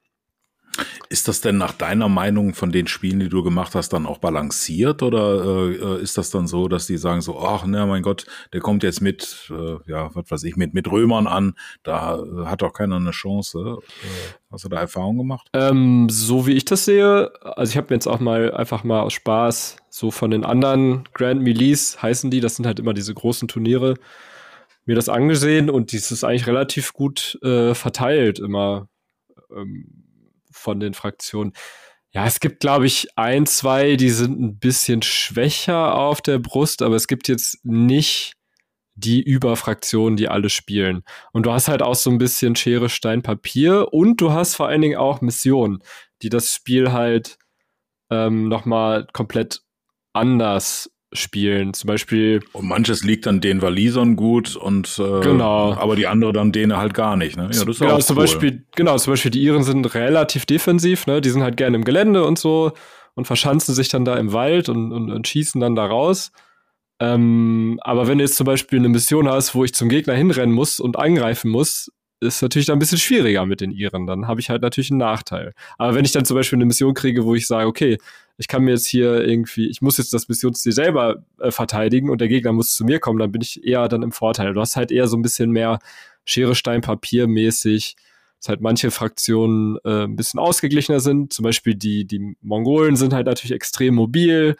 Ist 1.11 1.29
das 1.29 1.43
denn 1.43 1.59
nach 1.59 1.73
deiner 1.73 2.09
Meinung 2.09 2.55
von 2.55 2.73
den 2.73 2.87
Spielen, 2.87 3.21
die 3.21 3.29
du 3.29 3.43
gemacht 3.43 3.75
hast, 3.75 3.93
dann 3.93 4.07
auch 4.07 4.19
balanciert 4.19 5.03
oder 5.03 5.69
äh, 5.69 6.03
ist 6.03 6.17
das 6.17 6.31
dann 6.31 6.47
so, 6.47 6.69
dass 6.69 6.87
die 6.87 6.97
sagen 6.97 7.21
so, 7.21 7.39
ach, 7.39 7.67
ne, 7.67 7.85
mein 7.87 8.03
Gott, 8.03 8.27
der 8.55 8.61
kommt 8.61 8.83
jetzt 8.83 9.03
mit, 9.03 9.51
äh, 9.51 9.77
ja, 9.87 10.15
was 10.15 10.31
weiß 10.31 10.45
ich, 10.45 10.57
mit 10.57 10.73
mit 10.73 10.91
Römern 10.91 11.27
an, 11.27 11.55
da 11.83 12.19
äh, 12.19 12.47
hat 12.47 12.63
doch 12.63 12.73
keiner 12.73 12.97
eine 12.97 13.11
Chance. 13.11 13.81
Äh, 13.83 14.35
hast 14.51 14.65
du 14.65 14.69
da 14.71 14.81
Erfahrung 14.81 15.19
gemacht? 15.19 15.49
Ähm, 15.53 16.09
so 16.09 16.47
wie 16.47 16.53
ich 16.53 16.65
das 16.65 16.87
sehe, 16.87 17.31
also 17.43 17.71
ich 17.71 17.77
habe 17.77 17.89
mir 17.91 17.97
jetzt 17.97 18.07
auch 18.07 18.21
mal 18.21 18.55
einfach 18.55 18.83
mal 18.83 19.01
aus 19.01 19.13
Spaß 19.13 19.77
so 19.91 20.11
von 20.11 20.31
den 20.31 20.45
anderen 20.45 21.05
Grand 21.13 21.43
Melees 21.43 22.03
heißen 22.03 22.31
die, 22.31 22.41
das 22.41 22.57
sind 22.57 22.65
halt 22.67 22.81
immer 22.81 22.95
diese 22.95 23.13
großen 23.13 23.47
Turniere, 23.47 23.97
mir 24.87 24.97
das 24.97 25.11
angesehen 25.11 25.69
und 25.69 25.93
dies 25.93 26.11
ist 26.11 26.25
eigentlich 26.25 26.47
relativ 26.47 26.95
gut 26.95 27.39
äh, 27.43 27.75
verteilt 27.75 28.39
immer. 28.39 28.89
Ähm, 29.55 30.03
von 30.63 30.81
den 30.81 30.95
Fraktionen. 30.95 31.53
Ja, 32.13 32.27
es 32.27 32.41
gibt, 32.41 32.61
glaube 32.61 32.87
ich, 32.87 33.09
ein, 33.17 33.47
zwei, 33.47 33.97
die 33.97 34.11
sind 34.11 34.41
ein 34.41 34.59
bisschen 34.59 35.03
schwächer 35.03 35.95
auf 35.95 36.21
der 36.21 36.39
Brust, 36.39 36.83
aber 36.83 36.97
es 36.97 37.09
gibt 37.09 37.29
jetzt 37.29 37.65
nicht 37.65 38.35
die 38.95 39.23
Überfraktionen, 39.23 40.17
die 40.17 40.29
alle 40.29 40.51
spielen. 40.51 41.03
Und 41.33 41.47
du 41.47 41.53
hast 41.53 41.69
halt 41.69 41.83
auch 41.83 41.95
so 41.95 42.11
ein 42.11 42.19
bisschen 42.19 42.55
Schere, 42.57 42.89
Stein, 42.91 43.23
Papier 43.23 43.93
und 43.93 44.21
du 44.21 44.33
hast 44.33 44.55
vor 44.55 44.69
allen 44.69 44.83
Dingen 44.83 44.99
auch 44.99 45.23
Missionen, 45.23 45.83
die 46.21 46.29
das 46.29 46.53
Spiel 46.53 46.93
halt 46.93 47.39
ähm, 48.11 48.49
nochmal 48.49 49.07
komplett 49.13 49.63
anders 50.13 50.92
spielen. 51.13 51.75
Zum 51.75 51.89
Beispiel. 51.89 52.41
Und 52.53 52.67
manches 52.67 53.05
liegt 53.05 53.27
dann 53.27 53.41
den 53.41 53.63
Walisern 53.63 54.17
gut 54.17 54.57
und 54.57 54.99
äh, 54.99 55.21
genau. 55.21 55.75
aber 55.75 55.97
die 55.97 56.07
andere 56.07 56.33
dann 56.33 56.53
denen 56.53 56.77
halt 56.77 56.95
gar 56.95 57.17
nicht. 57.17 57.37
Ne? 57.37 57.45
Ja, 57.45 57.49
das 57.49 57.67
ist 57.67 57.79
genau, 57.79 57.99
zum 57.99 58.17
cool. 58.17 58.23
Beispiel, 58.25 58.67
genau, 58.75 58.99
zum 58.99 59.13
Beispiel 59.13 59.31
die 59.31 59.43
Iren 59.43 59.63
sind 59.63 59.95
relativ 59.95 60.47
defensiv, 60.47 61.07
ne? 61.07 61.21
Die 61.21 61.31
sind 61.31 61.43
halt 61.43 61.57
gerne 61.57 61.77
im 61.77 61.85
Gelände 61.85 62.25
und 62.25 62.39
so 62.39 62.73
und 63.15 63.27
verschanzen 63.27 63.75
sich 63.75 63.89
dann 63.89 64.05
da 64.05 64.17
im 64.17 64.33
Wald 64.33 64.69
und, 64.69 64.93
und, 64.93 65.11
und 65.11 65.29
schießen 65.29 65.61
dann 65.61 65.75
da 65.75 65.87
raus. 65.87 66.33
Ähm, 67.01 67.79
aber 67.83 68.07
wenn 68.07 68.19
du 68.19 68.25
jetzt 68.25 68.37
zum 68.37 68.47
Beispiel 68.47 68.79
eine 68.79 68.89
Mission 68.89 69.29
hast, 69.29 69.55
wo 69.55 69.65
ich 69.65 69.75
zum 69.75 69.89
Gegner 69.89 70.15
hinrennen 70.15 70.55
muss 70.55 70.81
und 70.81 70.99
angreifen 70.99 71.51
muss, 71.51 71.91
ist 72.23 72.41
natürlich 72.41 72.67
dann 72.67 72.77
ein 72.77 72.79
bisschen 72.79 72.99
schwieriger 72.99 73.45
mit 73.45 73.61
den 73.61 73.73
Iren. 73.73 74.07
Dann 74.07 74.29
habe 74.29 74.41
ich 74.41 74.49
halt 74.49 74.63
natürlich 74.63 74.91
einen 74.91 74.99
Nachteil. 74.99 75.53
Aber 75.77 75.95
wenn 75.95 76.05
ich 76.05 76.13
dann 76.13 76.25
zum 76.25 76.37
Beispiel 76.37 76.57
eine 76.57 76.67
Mission 76.67 76.95
kriege, 76.95 77.25
wo 77.25 77.35
ich 77.35 77.47
sage, 77.47 77.67
okay, 77.67 77.99
ich 78.39 78.49
kann 78.49 78.63
mir 78.63 78.71
jetzt 78.73 78.87
hier 78.87 79.25
irgendwie, 79.25 79.69
ich 79.69 79.83
muss 79.83 79.99
jetzt 79.99 80.15
das 80.15 80.29
Missionsziel 80.29 80.73
selber 80.73 81.25
äh, 81.41 81.51
verteidigen 81.51 82.11
und 82.11 82.21
der 82.21 82.29
Gegner 82.29 82.53
muss 82.53 82.75
zu 82.75 82.85
mir 82.85 83.01
kommen, 83.01 83.19
dann 83.19 83.33
bin 83.33 83.43
ich 83.43 83.65
eher 83.65 83.89
dann 83.89 84.03
im 84.03 84.13
Vorteil. 84.13 84.55
Du 84.55 84.61
hast 84.61 84.77
halt 84.77 84.91
eher 84.91 85.09
so 85.09 85.17
ein 85.17 85.23
bisschen 85.23 85.51
mehr 85.51 85.79
Schere, 86.25 86.55
Stein, 86.55 86.81
Papier 86.81 87.27
mäßig, 87.27 87.97
dass 88.39 88.49
halt 88.49 88.61
manche 88.61 88.91
Fraktionen 88.91 89.79
äh, 89.85 90.05
ein 90.05 90.17
bisschen 90.17 90.41
ausgeglichener 90.41 91.01
sind. 91.01 91.33
Zum 91.33 91.43
Beispiel 91.43 91.75
die, 91.75 92.07
die 92.07 92.37
Mongolen 92.41 92.97
sind 92.97 93.13
halt 93.13 93.27
natürlich 93.27 93.53
extrem 93.53 93.95
mobil, 93.95 94.57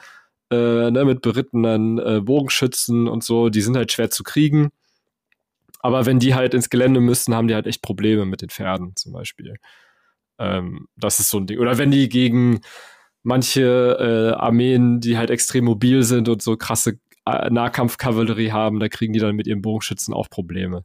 äh, 0.51 0.91
ne, 0.91 1.05
mit 1.05 1.23
berittenen 1.23 1.99
äh, 1.99 2.21
Bogenschützen 2.21 3.09
und 3.09 3.25
so. 3.25 3.49
Die 3.49 3.63
sind 3.63 3.77
halt 3.77 3.93
schwer 3.93 4.11
zu 4.11 4.23
kriegen. 4.25 4.71
Aber 5.83 6.07
wenn 6.07 6.19
die 6.19 6.35
halt 6.35 6.55
ins 6.55 6.71
Gelände 6.71 7.01
müssen, 7.01 7.35
haben 7.35 7.49
die 7.49 7.55
halt 7.55 7.67
echt 7.67 7.83
Probleme 7.83 8.25
mit 8.25 8.41
den 8.41 8.49
Pferden 8.49 8.95
zum 8.97 9.13
Beispiel. 9.13 9.57
Ähm, 10.39 10.87
das 10.97 11.21
ist 11.21 11.29
so 11.29 11.39
ein 11.39 11.47
Ding. 11.47 11.59
Oder 11.59 11.77
wenn 11.77 11.91
die 11.91 12.09
gegen 12.09 12.61
manche 13.23 13.97
äh, 14.01 14.41
Armeen, 14.41 15.01
die 15.01 15.19
halt 15.19 15.31
extrem 15.31 15.65
mobil 15.65 16.03
sind 16.05 16.29
und 16.29 16.41
so 16.43 16.57
krasse 16.57 16.99
äh, 17.27 17.51
Nahkampfkavallerie 17.51 18.53
haben, 18.53 18.81
da 18.81 18.89
kriegen 18.89 19.13
die 19.13 19.21
dann 19.21 19.37
mit 19.37 19.47
ihren 19.47 19.63
Bogenschützen 19.63 20.15
auch 20.15 20.31
Probleme. 20.31 20.85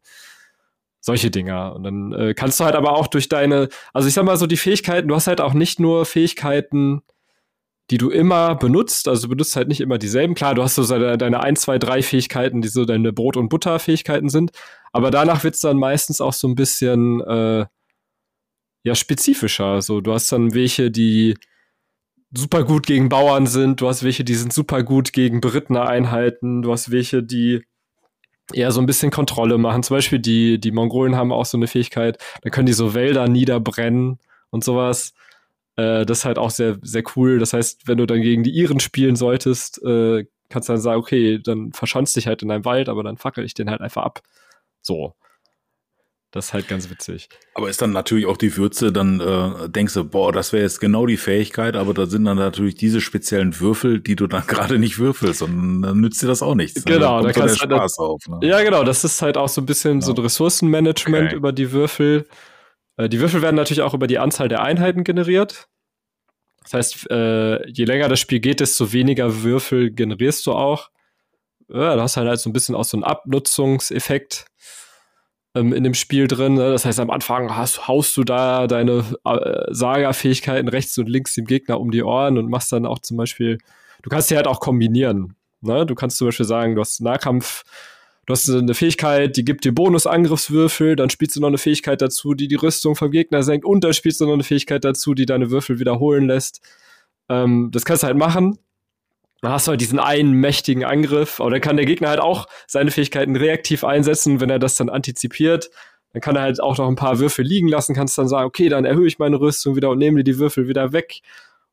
Solche 1.00 1.32
Dinger. 1.32 1.76
Und 1.76 1.84
dann 1.84 2.12
äh, 2.14 2.34
kannst 2.34 2.60
du 2.60 2.66
halt 2.66 2.76
aber 2.76 2.94
auch 2.94 3.08
durch 3.08 3.30
deine, 3.30 3.70
also 3.94 4.08
ich 4.08 4.14
sag 4.14 4.26
mal 4.26 4.38
so, 4.38 4.48
die 4.48 4.58
Fähigkeiten, 4.58 5.08
du 5.08 5.16
hast 5.16 5.28
halt 5.28 5.42
auch 5.42 5.54
nicht 5.54 5.80
nur 5.80 6.06
Fähigkeiten, 6.06 7.02
die 7.90 7.98
du 7.98 8.10
immer 8.10 8.56
benutzt, 8.56 9.08
also 9.08 9.24
du 9.24 9.30
benutzt 9.30 9.56
halt 9.56 9.70
nicht 9.70 9.80
immer 9.80 9.98
dieselben. 9.98 10.36
Klar, 10.36 10.56
du 10.56 10.64
hast 10.64 10.76
so 10.76 10.86
deine, 10.86 11.18
deine 11.18 11.42
1, 11.42 11.62
2, 11.62 11.80
3 11.80 12.02
Fähigkeiten, 12.02 12.62
die 12.62 12.68
so 12.68 12.86
deine 12.86 13.14
Brot- 13.14 13.38
und 13.38 13.50
Butter-Fähigkeiten 13.50 14.30
sind, 14.30 14.52
aber 14.92 15.12
danach 15.12 15.44
wird's 15.44 15.62
dann 15.62 15.78
meistens 15.78 16.20
auch 16.20 16.34
so 16.34 16.48
ein 16.48 16.56
bisschen 16.56 17.22
äh, 17.22 17.66
ja, 18.84 18.96
spezifischer. 18.96 19.82
So, 19.82 20.02
du 20.02 20.14
hast 20.14 20.32
dann 20.32 20.54
welche, 20.54 20.92
die 20.92 21.36
super 22.34 22.64
gut 22.64 22.86
gegen 22.86 23.10
Bauern 23.10 23.48
sind, 23.48 23.82
du 23.82 23.88
hast 23.88 24.04
welche, 24.04 24.24
die 24.24 24.36
sind 24.36 24.52
super 24.52 24.84
gut 24.84 25.14
gegen 25.14 25.40
berittene 25.42 25.88
Einheiten, 25.88 26.62
du 26.62 26.72
hast 26.72 26.92
welche, 26.92 27.24
die 27.24 27.64
eher 28.54 28.72
so 28.72 28.80
ein 28.80 28.86
bisschen 28.86 29.12
Kontrolle 29.12 29.58
machen. 29.58 29.84
Zum 29.84 29.96
Beispiel 29.98 30.20
die, 30.20 30.60
die 30.60 30.72
Mongolen 30.72 31.16
haben 31.16 31.32
auch 31.32 31.46
so 31.46 31.58
eine 31.58 31.68
Fähigkeit, 31.68 32.18
da 32.42 32.50
können 32.50 32.66
die 32.66 32.74
so 32.74 32.94
Wälder 32.94 33.28
niederbrennen 33.28 34.20
und 34.50 34.64
sowas. 34.64 35.14
Äh, 35.78 36.06
das 36.06 36.20
ist 36.20 36.26
halt 36.26 36.38
auch 36.38 36.50
sehr, 36.50 36.78
sehr 36.82 37.04
cool. 37.16 37.40
Das 37.40 37.54
heißt, 37.54 37.88
wenn 37.88 37.98
du 37.98 38.06
dann 38.06 38.22
gegen 38.22 38.44
die 38.44 38.52
Iren 38.52 38.80
spielen 38.80 39.16
solltest, 39.16 39.82
äh, 39.84 40.26
kannst 40.50 40.68
du 40.70 40.74
dann 40.74 40.82
sagen, 40.82 41.00
okay, 41.00 41.40
dann 41.42 41.72
verschanzt 41.72 42.16
dich 42.16 42.28
halt 42.28 42.42
in 42.42 42.52
einem 42.52 42.66
Wald, 42.66 42.90
aber 42.90 43.04
dann 43.04 43.18
fackel 43.18 43.46
ich 43.46 43.54
den 43.54 43.70
halt 43.70 43.82
einfach 43.82 44.04
ab. 44.04 44.22
So. 44.82 45.14
Das 46.32 46.48
ist 46.48 46.54
halt 46.54 46.68
ganz 46.68 46.90
witzig. 46.90 47.30
Aber 47.56 47.70
ist 47.70 47.82
dann 47.82 47.92
natürlich 47.92 48.26
auch 48.26 48.36
die 48.36 48.58
Würze, 48.58 48.92
dann 48.92 49.22
äh, 49.22 49.70
denkst 49.70 49.94
du, 49.94 50.04
boah, 50.04 50.34
das 50.34 50.52
wäre 50.52 50.62
jetzt 50.62 50.82
genau 50.82 51.06
die 51.06 51.16
Fähigkeit, 51.16 51.76
aber 51.78 51.94
da 51.94 52.06
sind 52.06 52.26
dann 52.26 52.38
natürlich 52.38 52.76
diese 52.76 53.00
speziellen 53.00 53.60
Würfel, 53.62 54.02
die 54.02 54.18
du 54.18 54.28
dann 54.28 54.44
gerade 54.48 54.78
nicht 54.78 55.00
würfelst 55.00 55.42
und 55.42 55.84
dann 55.84 56.02
nützt 56.02 56.22
dir 56.22 56.28
das 56.28 56.44
auch 56.44 56.56
nichts. 56.56 56.84
Genau, 56.84 57.22
da 57.22 57.32
kannst 57.32 57.56
du 57.56 57.60
Spaß 57.60 57.98
halt, 57.98 58.10
auf. 58.10 58.22
Ne? 58.28 58.40
Ja, 58.42 58.62
genau, 58.62 58.84
das 58.84 59.06
ist 59.06 59.22
halt 59.22 59.38
auch 59.38 59.48
so 59.48 59.62
ein 59.62 59.66
bisschen 59.66 60.02
ja. 60.02 60.06
so 60.06 60.14
ein 60.14 60.18
Ressourcenmanagement 60.18 61.28
okay. 61.28 61.36
über 61.36 61.54
die 61.54 61.72
Würfel. 61.72 62.28
Äh, 62.98 63.10
die 63.10 63.20
Würfel 63.20 63.42
werden 63.42 63.56
natürlich 63.56 63.82
auch 63.82 63.94
über 63.94 64.08
die 64.08 64.20
Anzahl 64.20 64.50
der 64.50 64.62
Einheiten 64.62 65.04
generiert. 65.04 65.68
Das 66.64 66.74
heißt, 66.74 67.12
äh, 67.12 67.70
je 67.70 67.86
länger 67.86 68.10
das 68.10 68.20
Spiel 68.20 68.40
geht, 68.42 68.60
desto 68.60 68.92
weniger 68.92 69.44
Würfel 69.44 69.92
generierst 69.92 70.46
du 70.46 70.52
auch. 70.52 70.90
Ja, 71.70 71.96
da 71.96 72.02
hast 72.02 72.18
du 72.18 72.22
halt 72.22 72.40
so 72.40 72.50
ein 72.50 72.54
bisschen 72.54 72.76
auch 72.76 72.84
so 72.84 72.98
einen 72.98 73.04
Abnutzungseffekt 73.04 74.46
ähm, 75.56 75.74
in 75.74 75.84
dem 75.84 75.94
Spiel 75.94 76.28
drin. 76.28 76.56
Ne? 76.56 76.72
Das 76.72 76.86
heißt, 76.86 77.00
am 77.00 77.10
Anfang 77.10 77.56
hast, 77.56 77.88
haust 77.88 78.16
du 78.18 78.24
da 78.24 78.68
deine 78.68 79.04
äh, 79.26 79.74
Saga-Fähigkeiten 79.74 80.68
rechts 80.68 80.98
und 80.98 81.08
links 81.08 81.34
dem 81.36 81.46
Gegner 81.46 81.80
um 81.80 81.92
die 81.92 82.04
Ohren 82.04 82.38
und 82.38 82.50
machst 82.50 82.72
dann 82.72 82.86
auch 82.86 83.00
zum 83.00 83.18
Beispiel, 83.18 83.58
du 84.02 84.10
kannst 84.10 84.30
die 84.30 84.36
halt 84.36 84.48
auch 84.48 84.60
kombinieren. 84.60 85.36
Ne? 85.62 85.86
Du 85.86 85.96
kannst 85.96 86.18
zum 86.18 86.28
Beispiel 86.28 86.46
sagen, 86.46 86.76
du 86.76 86.82
hast 86.82 87.02
Nahkampf, 87.02 87.64
du 88.28 88.34
hast 88.34 88.50
eine 88.50 88.74
Fähigkeit, 88.74 89.36
die 89.38 89.46
gibt 89.46 89.66
dir 89.66 89.74
Bonus-Angriffswürfel, 89.74 90.96
dann 90.96 91.10
spielst 91.10 91.36
du 91.36 91.40
noch 91.40 91.48
eine 91.48 91.58
Fähigkeit 91.58 92.02
dazu, 92.02 92.34
die 92.34 92.48
die 92.48 92.56
Rüstung 92.56 92.96
vom 92.96 93.10
Gegner 93.10 93.42
senkt 93.42 93.66
und 93.66 93.84
dann 93.84 93.94
spielst 93.94 94.22
du 94.22 94.26
noch 94.26 94.34
eine 94.34 94.44
Fähigkeit 94.44 94.84
dazu, 94.84 95.14
die 95.14 95.26
deine 95.26 95.50
Würfel 95.50 95.80
wiederholen 95.80 96.28
lässt. 96.28 96.62
Ähm, 97.30 97.70
das 97.72 97.86
kannst 97.86 98.04
du 98.04 98.08
halt 98.08 98.18
machen. 98.18 98.60
Dann 99.42 99.52
hast 99.52 99.68
du 99.68 99.72
halt 99.72 99.82
diesen 99.82 100.00
einen 100.00 100.34
mächtigen 100.34 100.84
Angriff, 100.84 101.40
aber 101.40 101.52
dann 101.52 101.62
kann 101.62 101.78
der 101.78 101.86
Gegner 101.86 102.10
halt 102.10 102.20
auch 102.20 102.48
seine 102.68 102.92
Fähigkeiten 102.92 103.36
reaktiv 103.36 103.84
einsetzen, 103.84 104.42
wenn 104.42 104.50
er 104.50 104.60
das 104.60 104.76
dann 104.76 104.90
antizipiert. 104.90 105.70
Dann 106.12 106.22
kann 106.22 106.36
er 106.36 106.42
halt 106.42 106.62
auch 106.62 106.78
noch 106.78 106.88
ein 106.88 106.96
paar 106.96 107.20
Würfel 107.20 107.46
liegen 107.46 107.68
lassen, 107.68 107.96
kannst 107.96 108.18
dann 108.18 108.28
sagen, 108.28 108.48
okay, 108.48 108.68
dann 108.68 108.84
erhöhe 108.84 109.08
ich 109.08 109.20
meine 109.20 109.40
Rüstung 109.40 109.76
wieder 109.76 109.90
und 109.90 110.00
nehme 110.00 110.18
dir 110.18 110.34
die 110.34 110.40
Würfel 110.40 110.68
wieder 110.68 110.92
weg. 110.92 111.22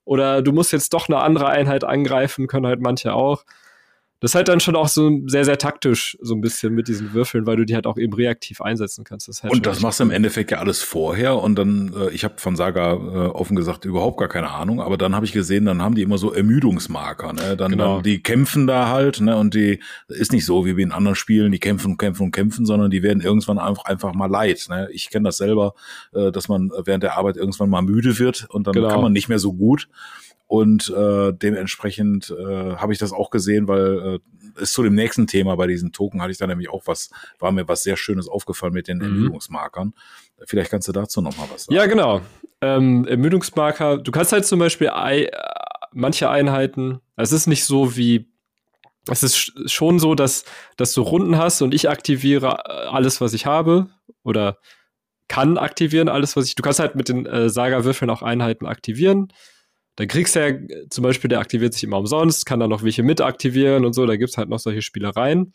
Oder 0.05 0.43
du 0.43 0.53
musst 0.53 0.73
jetzt 0.73 0.93
doch 0.93 1.09
eine 1.09 1.19
andere 1.19 1.49
Einheit 1.49 1.83
angreifen, 1.83 2.47
können 2.47 2.67
halt 2.67 2.81
manche 2.81 3.15
auch. 3.15 3.45
Das 4.25 4.31
ist 4.31 4.37
halt 4.37 4.49
dann 4.49 4.59
schon 4.59 4.75
auch 4.75 4.89
so 4.89 5.21
sehr, 5.27 5.45
sehr 5.45 5.59
taktisch, 5.59 6.17
so 6.19 6.35
ein 6.35 6.41
bisschen 6.41 6.73
mit 6.73 6.89
diesen 6.89 7.13
Würfeln, 7.13 7.47
weil 7.47 7.57
du 7.59 7.67
die 7.67 7.75
halt 7.75 7.87
auch 7.87 7.99
eben 7.99 8.15
reaktiv 8.15 8.63
einsetzen 8.63 9.05
kannst. 9.05 9.29
Das 9.29 9.43
halt 9.43 9.53
und 9.53 9.67
das 9.67 9.83
machst 9.83 10.01
du 10.01 10.05
im 10.05 10.11
Endeffekt 10.11 10.51
ja 10.51 10.61
alles 10.61 10.83
vorher 10.83 11.37
und 11.37 11.57
dann, 11.57 11.93
äh, 11.95 12.09
ich 12.09 12.25
habe 12.25 12.37
von 12.39 12.57
Saga 12.57 12.95
äh, 12.95 12.97
offen 13.29 13.55
gesagt 13.55 13.85
überhaupt 13.85 14.17
gar 14.17 14.29
keine 14.29 14.51
Ahnung, 14.51 14.81
aber 14.81 14.97
dann 14.97 15.15
habe 15.15 15.27
ich 15.27 15.33
gesehen, 15.33 15.67
dann 15.67 15.83
haben 15.83 15.95
die 15.95 16.01
immer 16.01 16.17
so 16.17 16.33
Ermüdungsmarker, 16.33 17.35
ne? 17.35 17.55
Dann, 17.55 17.73
genau. 17.73 17.97
dann 17.97 18.03
die 18.03 18.23
kämpfen 18.23 18.67
da 18.67 18.89
halt, 18.89 19.21
ne? 19.21 19.37
Und 19.37 19.53
die 19.53 19.81
ist 20.09 20.33
nicht 20.33 20.47
so 20.47 20.65
wie 20.65 20.71
in 20.71 20.93
anderen 20.93 21.17
Spielen, 21.17 21.53
die 21.53 21.59
kämpfen 21.59 21.91
und 21.91 21.99
kämpfen 21.99 22.23
und 22.23 22.33
kämpfen, 22.33 22.65
sondern 22.65 22.91
die 22.91 23.03
werden 23.03 23.21
irgendwann 23.21 23.59
einfach, 23.59 23.85
einfach 23.85 24.15
mal 24.15 24.31
leid. 24.31 24.65
Ne? 24.71 24.89
Ich 24.91 25.11
kenne 25.11 25.25
das 25.25 25.37
selber, 25.37 25.75
äh, 26.15 26.33
dass 26.33 26.49
man 26.49 26.71
während 26.87 27.03
der 27.03 27.19
Arbeit 27.19 27.37
irgendwann 27.37 27.69
mal 27.69 27.83
müde 27.83 28.19
wird 28.19 28.47
und 28.49 28.67
dann 28.67 28.73
genau. 28.73 28.89
kann 28.89 29.03
man 29.03 29.13
nicht 29.13 29.29
mehr 29.29 29.39
so 29.39 29.53
gut. 29.53 29.87
Und 30.55 30.89
äh, 30.89 31.33
dementsprechend 31.33 32.31
äh, 32.31 32.77
habe 32.77 32.93
ich 32.93 33.01
das 33.01 33.13
auch 33.13 33.31
gesehen, 33.31 33.67
weil 33.67 34.21
äh, 34.57 34.63
ist 34.63 34.73
zu 34.73 34.85
dem 34.85 34.95
nächsten 34.95 35.27
Thema 35.27 35.57
bei 35.57 35.67
diesen 35.67 35.91
Token 35.91 36.23
hatte 36.23 36.31
ich 36.31 36.39
da 36.39 36.47
nämlich 36.47 36.69
auch 36.69 36.83
was, 36.87 37.11
war 37.41 37.51
mir 37.51 37.67
was 37.67 37.83
sehr 37.83 37.97
Schönes 37.97 38.29
aufgefallen 38.29 38.73
mit 38.73 38.87
den 38.87 38.99
mhm. 38.99 39.03
Ermüdungsmarkern. 39.03 39.95
Vielleicht 40.47 40.71
kannst 40.71 40.87
du 40.87 40.93
dazu 40.93 41.21
noch 41.23 41.37
mal 41.37 41.49
was 41.53 41.65
sagen. 41.65 41.75
Ja, 41.75 41.87
genau. 41.87 42.21
Ähm, 42.61 43.05
Ermüdungsmarker, 43.05 43.99
du 43.99 44.13
kannst 44.13 44.31
halt 44.31 44.47
zum 44.47 44.61
Beispiel 44.61 44.93
I 44.95 45.29
manche 45.91 46.31
Einheiten, 46.31 47.01
es 47.17 47.33
ist 47.33 47.49
nicht 47.49 47.65
so 47.65 47.97
wie 47.97 48.31
es 49.11 49.25
ist 49.25 49.53
schon 49.73 49.99
so, 49.99 50.15
dass, 50.15 50.45
dass 50.77 50.93
du 50.93 51.03
Runden 51.03 51.37
hast 51.37 51.63
und 51.63 51.75
ich 51.75 51.91
aktiviere 51.91 52.65
alles, 52.93 53.21
was 53.21 53.33
ich 53.33 53.45
habe 53.45 53.89
oder 54.23 54.59
kann 55.27 55.59
aktivieren, 55.59 56.09
alles, 56.09 56.37
was 56.37 56.47
ich. 56.47 56.55
Du 56.55 56.63
kannst 56.63 56.79
halt 56.79 56.95
mit 56.95 57.09
den 57.09 57.27
äh, 57.27 57.51
Saga-Würfeln 57.51 58.09
auch 58.09 58.23
Einheiten 58.23 58.67
aktivieren. 58.67 59.33
Dann 59.97 60.09
kriegst 60.09 60.35
du 60.35 60.41
ja 60.41 60.87
zum 60.91 61.03
Beispiel, 61.05 61.29
der 61.29 61.41
aktiviert 61.41 61.75
sich 61.75 61.85
immer 61.85 61.99
umsonst, 61.99 62.47
kann 62.47 62.61
dann 62.61 62.71
noch 62.71 62.83
welche 62.83 63.03
mit 63.03 63.21
aktivieren 63.21 63.85
und 63.85 63.93
so, 63.93 64.07
da 64.07 64.17
gibt's 64.17 64.37
halt 64.37 64.49
noch 64.49 64.59
solche 64.59 64.83
Spielereien. 64.83 65.53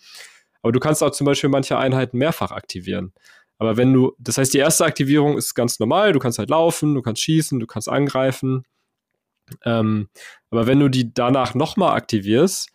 Aber 0.61 0.71
du 0.71 0.79
kannst 0.79 1.03
auch 1.03 1.11
zum 1.11 1.25
Beispiel 1.25 1.49
manche 1.49 1.77
Einheiten 1.77 2.17
mehrfach 2.17 2.51
aktivieren. 2.51 3.13
Aber 3.57 3.75
wenn 3.75 3.91
du, 3.91 4.13
das 4.17 4.37
heißt, 4.37 4.53
die 4.53 4.59
erste 4.59 4.85
Aktivierung 4.85 5.37
ist 5.37 5.53
ganz 5.53 5.79
normal, 5.79 6.13
du 6.13 6.19
kannst 6.19 6.39
halt 6.39 6.49
laufen, 6.49 6.95
du 6.95 7.01
kannst 7.01 7.21
schießen, 7.21 7.59
du 7.59 7.67
kannst 7.67 7.89
angreifen. 7.89 8.63
Ähm, 9.65 10.07
aber 10.49 10.67
wenn 10.67 10.79
du 10.79 10.89
die 10.89 11.13
danach 11.13 11.55
nochmal 11.55 11.95
aktivierst, 11.95 12.69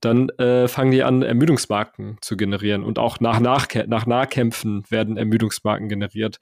dann 0.00 0.28
äh, 0.30 0.68
fangen 0.68 0.90
die 0.90 1.02
an, 1.02 1.22
Ermüdungsmarken 1.22 2.18
zu 2.20 2.36
generieren. 2.36 2.84
Und 2.84 2.98
auch 2.98 3.20
nach, 3.20 3.40
nach, 3.40 3.68
nach 3.86 4.04
Nahkämpfen 4.04 4.84
werden 4.90 5.16
Ermüdungsmarken 5.16 5.88
generiert. 5.88 6.38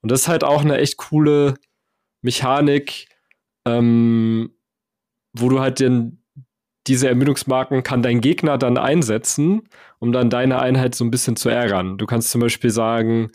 Und 0.00 0.10
das 0.12 0.22
ist 0.22 0.28
halt 0.28 0.44
auch 0.44 0.60
eine 0.60 0.78
echt 0.78 0.98
coole 0.98 1.54
Mechanik, 2.20 3.08
ähm, 3.66 4.50
wo 5.32 5.48
du 5.48 5.60
halt 5.60 5.80
den, 5.80 6.22
diese 6.86 7.08
Ermüdungsmarken 7.08 7.82
kann 7.82 8.02
dein 8.02 8.20
Gegner 8.20 8.58
dann 8.58 8.76
einsetzen, 8.76 9.62
um 9.98 10.12
dann 10.12 10.30
deine 10.30 10.60
Einheit 10.60 10.94
so 10.94 11.04
ein 11.04 11.10
bisschen 11.10 11.36
zu 11.36 11.48
ärgern. 11.48 11.98
Du 11.98 12.06
kannst 12.06 12.30
zum 12.30 12.40
Beispiel 12.40 12.70
sagen, 12.70 13.30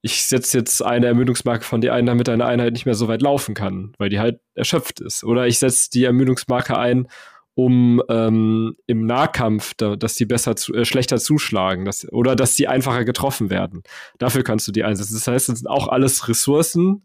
ich 0.00 0.24
setze 0.24 0.58
jetzt 0.58 0.82
eine 0.82 1.06
Ermüdungsmarke 1.06 1.64
von 1.64 1.80
dir 1.80 1.92
ein, 1.92 2.06
damit 2.06 2.28
deine 2.28 2.46
Einheit 2.46 2.72
nicht 2.72 2.86
mehr 2.86 2.94
so 2.94 3.08
weit 3.08 3.22
laufen 3.22 3.54
kann, 3.54 3.92
weil 3.98 4.10
die 4.10 4.20
halt 4.20 4.40
erschöpft 4.54 5.00
ist. 5.00 5.24
Oder 5.24 5.46
ich 5.48 5.58
setze 5.58 5.90
die 5.90 6.04
Ermüdungsmarke 6.04 6.78
ein, 6.78 7.08
um 7.54 8.00
ähm, 8.08 8.76
im 8.86 9.06
Nahkampf, 9.06 9.74
da, 9.76 9.96
dass 9.96 10.14
die 10.14 10.26
besser 10.26 10.54
zu, 10.54 10.72
äh, 10.74 10.84
schlechter 10.84 11.18
zuschlagen, 11.18 11.84
dass, 11.84 12.10
oder 12.12 12.36
dass 12.36 12.54
die 12.54 12.68
einfacher 12.68 13.04
getroffen 13.04 13.50
werden. 13.50 13.82
Dafür 14.18 14.44
kannst 14.44 14.68
du 14.68 14.72
die 14.72 14.84
einsetzen. 14.84 15.14
Das 15.14 15.26
heißt, 15.26 15.48
es 15.48 15.58
sind 15.58 15.68
auch 15.68 15.88
alles 15.88 16.28
Ressourcen, 16.28 17.02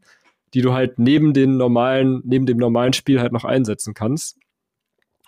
die 0.54 0.62
du 0.62 0.74
halt 0.74 1.00
neben 1.00 1.34
den 1.34 1.58
normalen, 1.58 2.22
neben 2.26 2.46
dem 2.46 2.58
normalen 2.58 2.94
Spiel 2.94 3.20
halt 3.20 3.32
noch 3.32 3.44
einsetzen 3.44 3.94
kannst. 3.94 4.38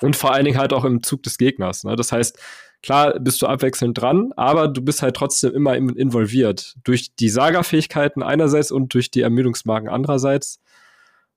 Und 0.02 0.16
vor 0.16 0.34
allen 0.34 0.46
Dingen 0.46 0.58
halt 0.58 0.74
auch 0.74 0.86
im 0.86 1.04
Zug 1.04 1.24
des 1.24 1.38
Gegners. 1.38 1.84
Ne? 1.84 1.96
Das 1.96 2.12
heißt, 2.12 2.38
klar 2.84 3.18
bist 3.20 3.42
du 3.42 3.48
abwechselnd 3.48 4.00
dran, 4.00 4.34
aber 4.36 4.68
du 4.68 4.82
bist 4.82 5.02
halt 5.02 5.16
trotzdem 5.16 5.54
immer 5.54 5.76
involviert. 5.76 6.76
Durch 6.84 7.16
die 7.16 7.30
Saga-Fähigkeiten 7.30 8.22
einerseits 8.22 8.72
und 8.72 8.94
durch 8.94 9.10
die 9.10 9.22
Ermüdungsmarken 9.22 9.90
andererseits. 9.90 10.60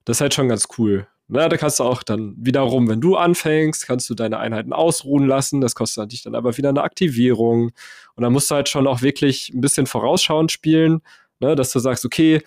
Das 0.05 0.16
ist 0.16 0.20
halt 0.20 0.35
schon 0.35 0.48
ganz 0.48 0.66
cool. 0.78 1.06
Na, 1.31 1.48
da 1.48 1.59
kannst 1.59 1.78
du 1.78 1.85
auch 1.85 2.02
dann 2.02 2.35
wiederum, 2.39 2.89
wenn 2.89 3.02
du 3.02 3.16
anfängst, 3.16 3.86
kannst 3.86 4.09
du 4.09 4.15
deine 4.15 4.39
Einheiten 4.39 4.73
ausruhen 4.73 5.27
lassen. 5.27 5.60
Das 5.60 5.74
kostet 5.74 6.02
natürlich 6.02 6.23
dann 6.23 6.35
aber 6.35 6.56
wieder 6.56 6.70
eine 6.70 6.82
Aktivierung. 6.82 7.70
Und 8.15 8.23
dann 8.23 8.32
musst 8.32 8.51
du 8.51 8.55
halt 8.55 8.70
schon 8.70 8.86
auch 8.86 9.02
wirklich 9.02 9.51
ein 9.51 9.60
bisschen 9.60 9.86
vorausschauend 9.86 10.51
spielen, 10.51 11.02
ne, 11.39 11.55
dass 11.55 11.70
du 11.70 11.81
sagst, 11.81 12.06
okay, 12.06 12.43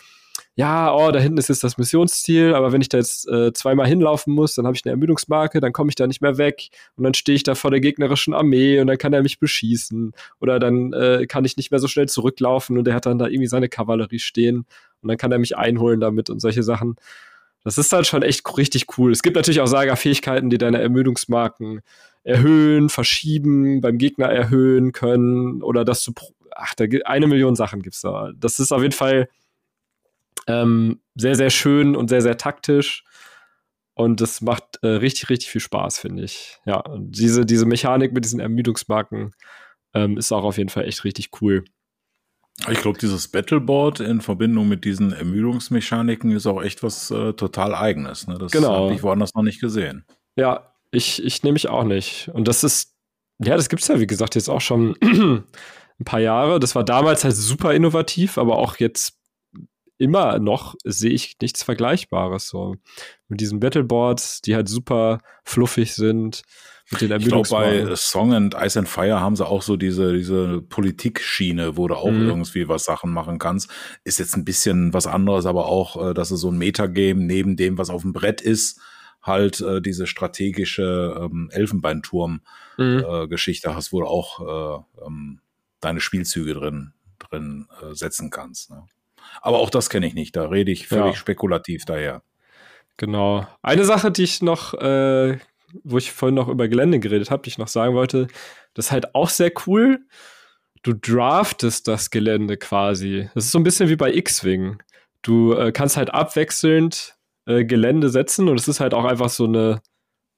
ja, 0.56 0.94
oh, 0.94 1.12
da 1.12 1.20
hinten 1.20 1.38
ist 1.38 1.48
jetzt 1.48 1.64
das 1.64 1.78
Missionsziel, 1.78 2.54
aber 2.54 2.74
wenn 2.74 2.82
ich 2.82 2.90
da 2.90 2.98
jetzt 2.98 3.28
äh, 3.30 3.54
zweimal 3.54 3.88
hinlaufen 3.88 4.34
muss, 4.34 4.54
dann 4.56 4.66
habe 4.66 4.76
ich 4.76 4.84
eine 4.84 4.92
Ermüdungsmarke, 4.92 5.62
dann 5.62 5.72
komme 5.72 5.90
ich 5.90 5.96
da 5.96 6.08
nicht 6.08 6.22
mehr 6.22 6.38
weg 6.38 6.70
und 6.98 7.06
dann 7.06 7.14
stehe 7.14 7.38
ich 7.38 7.44
da 7.44 7.56
vor 7.56 7.72
der 7.72 7.80
gegnerischen 7.80 8.34
Armee 8.34 8.80
und 8.82 8.88
dann 8.88 8.98
kann 8.98 9.14
er 9.14 9.24
mich 9.24 9.40
beschießen 9.40 10.12
oder 10.42 10.60
dann 10.60 10.92
äh, 10.92 11.26
kann 11.26 11.46
ich 11.46 11.56
nicht 11.56 11.72
mehr 11.72 11.80
so 11.80 11.88
schnell 11.88 12.10
zurücklaufen 12.10 12.78
und 12.78 12.88
er 12.88 12.96
hat 12.96 13.06
dann 13.06 13.18
da 13.18 13.28
irgendwie 13.28 13.48
seine 13.48 13.70
Kavallerie 13.70 14.20
stehen 14.20 14.66
und 15.02 15.08
dann 15.08 15.18
kann 15.18 15.32
er 15.32 15.40
mich 15.40 15.56
einholen 15.56 16.02
damit 16.02 16.30
und 16.30 16.42
solche 16.42 16.64
Sachen. 16.64 16.98
Das 17.64 17.78
ist 17.78 17.94
dann 17.94 18.04
schon 18.04 18.24
echt 18.24 18.58
richtig 18.58 18.98
cool. 18.98 19.12
Es 19.12 19.22
gibt 19.22 19.38
natürlich 19.38 19.62
auch 19.62 19.68
Saga-Fähigkeiten, 19.68 20.50
die 20.50 20.58
deine 20.58 20.82
Ermüdungsmarken 20.82 21.82
erhöhen, 22.24 22.90
verschieben, 22.90 23.80
beim 23.82 23.98
Gegner 23.98 24.28
erhöhen 24.28 24.92
können 24.92 25.64
oder 25.64 25.86
dass 25.86 26.04
du, 26.04 26.12
ach, 26.56 26.76
da 26.76 26.86
eine 27.06 27.28
Million 27.28 27.56
Sachen 27.56 27.82
gibt's 27.82 28.02
da. 28.02 28.32
Das 28.36 28.60
ist 28.60 28.72
auf 28.74 28.82
jeden 28.82 28.94
Fall 28.94 29.30
ähm, 30.48 31.02
sehr, 31.16 31.36
sehr 31.36 31.50
schön 31.50 31.96
und 31.96 32.10
sehr, 32.10 32.22
sehr 32.22 32.38
taktisch. 32.38 33.04
Und 33.94 34.22
das 34.22 34.42
macht 34.42 34.80
äh, 34.84 34.88
richtig, 34.88 35.30
richtig 35.30 35.50
viel 35.50 35.62
Spaß, 35.62 36.00
finde 36.00 36.24
ich. 36.24 36.60
Ja, 36.66 36.84
diese, 36.98 37.46
diese 37.46 37.66
Mechanik 37.66 38.14
mit 38.14 38.26
diesen 38.26 38.40
Ermüdungsmarken 38.40 39.34
ähm, 39.94 40.18
ist 40.18 40.32
auch 40.32 40.44
auf 40.44 40.58
jeden 40.58 40.70
Fall 40.70 40.86
echt 40.86 41.04
richtig 41.04 41.30
cool. 41.42 41.66
Ich 42.70 42.80
glaube, 42.82 43.00
dieses 43.00 43.28
Battleboard 43.28 44.02
in 44.02 44.22
Verbindung 44.22 44.68
mit 44.68 44.86
diesen 44.86 45.14
Ermüdungsmechaniken 45.14 46.32
ist 46.32 46.46
auch 46.46 46.62
echt 46.62 46.84
was 46.84 47.10
äh, 47.12 47.34
total 47.34 47.74
eigenes. 47.74 48.28
Ne? 48.28 48.38
Das 48.38 48.52
genau. 48.52 48.86
habe 48.86 48.94
ich 48.94 49.04
woanders 49.04 49.34
noch 49.34 49.44
nicht 49.44 49.60
gesehen. 49.60 50.06
Ja, 50.36 50.74
ich, 50.92 51.24
ich 51.24 51.44
nehme 51.44 51.54
mich 51.54 51.70
auch 51.70 51.84
nicht. 51.84 52.30
Und 52.34 52.48
das 52.48 52.64
ist, 52.64 52.96
ja, 53.40 53.56
das 53.56 53.70
gibt 53.70 53.82
es 53.82 53.88
ja, 53.88 54.00
wie 54.00 54.08
gesagt, 54.08 54.36
jetzt 54.36 54.50
auch 54.50 54.62
schon 54.62 54.96
ein 55.02 55.44
paar 56.06 56.20
Jahre. 56.20 56.60
Das 56.60 56.76
war 56.76 56.84
damals 56.84 57.24
halt 57.24 57.36
super 57.36 57.74
innovativ, 57.74 58.38
aber 58.38 58.58
auch 58.58 58.78
jetzt 58.78 59.21
immer 60.02 60.40
noch 60.40 60.76
sehe 60.84 61.12
ich 61.12 61.38
nichts 61.42 61.64
Vergleichbares 61.64 62.48
so. 62.48 62.76
Mit 63.28 63.40
diesen 63.40 63.60
Battleboards, 63.60 64.42
die 64.42 64.56
halt 64.56 64.68
super 64.68 65.20
fluffig 65.44 65.94
sind. 65.94 66.42
Mit 66.90 67.02
den 67.02 67.12
ich 67.22 67.28
glaube, 67.28 67.48
bei 67.50 67.96
Song 67.96 68.34
and 68.34 68.56
Ice 68.56 68.80
and 68.80 68.90
Fire 68.90 69.20
haben 69.22 69.36
sie 69.36 69.46
auch 69.46 69.62
so 69.62 69.78
diese, 69.78 70.14
diese 70.14 70.62
Politikschiene, 70.62 71.78
wo 71.78 71.88
du 71.88 71.94
auch 71.96 72.10
mhm. 72.12 72.28
irgendwie 72.28 72.68
was 72.68 72.84
Sachen 72.84 73.14
machen 73.14 73.38
kannst. 73.38 73.70
Ist 74.04 74.18
jetzt 74.20 74.36
ein 74.36 74.44
bisschen 74.44 74.92
was 74.94 75.06
anderes, 75.08 75.46
aber 75.46 75.68
auch, 75.68 76.10
äh, 76.10 76.14
dass 76.14 76.28
du 76.30 76.36
so 76.36 76.50
ein 76.50 76.58
Metagame 76.58 77.22
neben 77.22 77.56
dem, 77.56 77.78
was 77.78 77.92
auf 77.92 78.02
dem 78.02 78.12
Brett 78.12 78.42
ist, 78.42 78.82
halt 79.22 79.62
äh, 79.62 79.82
diese 79.82 80.08
strategische 80.08 81.16
ähm, 81.22 81.50
Elfenbeinturm-Geschichte 81.52 83.70
mhm. 83.70 83.74
äh, 83.74 83.76
hast, 83.76 83.94
wo 83.94 84.02
du 84.02 84.08
auch 84.08 84.42
äh, 84.42 84.80
ähm, 85.06 85.40
deine 85.80 86.02
Spielzüge 86.02 86.56
drin, 86.56 86.94
drin 87.20 87.68
äh, 87.82 87.94
setzen 87.94 88.32
kannst. 88.32 88.72
Ne? 88.72 88.84
Aber 89.42 89.60
auch 89.60 89.70
das 89.70 89.90
kenne 89.90 90.08
ich 90.08 90.14
nicht. 90.14 90.36
Da 90.36 90.48
rede 90.48 90.72
ich 90.72 90.88
völlig 90.88 91.14
ja. 91.14 91.20
spekulativ 91.20 91.86
daher. 91.86 92.24
Genau. 92.98 93.48
Eine 93.62 93.86
Sache, 93.86 94.12
die 94.12 94.24
ich 94.24 94.42
noch, 94.42 94.74
äh, 94.76 95.40
wo 95.84 95.98
ich 95.98 96.12
vorhin 96.12 96.36
noch 96.36 96.50
über 96.50 96.68
Gelände 96.68 97.00
geredet 97.00 97.32
habe, 97.32 97.44
die 97.44 97.50
ich 97.50 97.58
noch 97.58 97.68
sagen 97.68 97.96
wollte, 97.96 98.28
das 98.74 98.88
ist 98.88 98.92
halt 98.92 99.16
auch 99.16 99.30
sehr 99.30 99.52
cool. 99.66 100.00
Du 100.84 100.94
draftest 100.94 101.88
das 101.88 102.10
Gelände 102.10 102.58
quasi. 102.58 103.30
Das 103.34 103.46
ist 103.46 103.52
so 103.52 103.60
ein 103.60 103.64
bisschen 103.64 103.90
wie 103.90 103.96
bei 103.96 104.14
X-Wing. 104.14 104.82
Du 105.22 105.54
äh, 105.54 105.72
kannst 105.72 105.98
halt 105.98 106.14
abwechselnd 106.14 107.16
äh, 107.46 107.66
Gelände 107.66 108.10
setzen 108.10 108.48
und 108.50 108.60
es 108.60 108.68
ist 108.68 108.80
halt 108.80 108.94
auch 108.94 109.06
einfach 109.06 109.30
so 109.30 109.46
eine, 109.46 109.82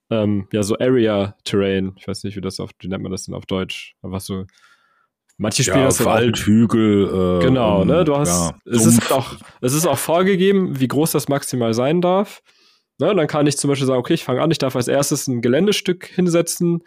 ähm, 0.09 0.47
ja, 0.51 0.63
so 0.63 0.77
Area 0.79 1.35
Terrain. 1.45 1.93
Ich 1.97 2.07
weiß 2.07 2.23
nicht, 2.23 2.35
wie 2.35 2.41
das 2.41 2.59
auf, 2.59 2.71
wie 2.79 2.87
nennt 2.87 3.03
man 3.03 3.11
das 3.11 3.25
denn 3.25 3.35
auf 3.35 3.45
Deutsch? 3.45 3.95
Einfach 4.01 4.19
so. 4.21 4.45
Manche 5.37 5.63
spielen 5.63 5.79
ja, 5.79 5.85
das 5.85 6.05
Wald, 6.05 6.37
Hügel. 6.37 7.39
Äh, 7.41 7.45
genau, 7.45 7.83
ne? 7.83 8.03
Du 8.03 8.15
hast, 8.15 8.51
ja, 8.51 8.71
es 8.71 8.85
ist 8.85 9.11
auch, 9.11 9.35
es 9.61 9.73
ist 9.73 9.85
auch 9.85 9.97
vorgegeben, 9.97 10.79
wie 10.79 10.87
groß 10.87 11.11
das 11.11 11.27
maximal 11.27 11.73
sein 11.73 12.01
darf. 12.01 12.41
Ne? 12.99 13.15
Dann 13.15 13.27
kann 13.27 13.47
ich 13.47 13.57
zum 13.57 13.69
Beispiel 13.69 13.87
sagen, 13.87 13.99
okay, 13.99 14.13
ich 14.13 14.23
fange 14.23 14.41
an, 14.41 14.51
ich 14.51 14.59
darf 14.59 14.75
als 14.75 14.87
erstes 14.87 15.27
ein 15.27 15.41
Geländestück 15.41 16.05
hinsetzen 16.05 16.83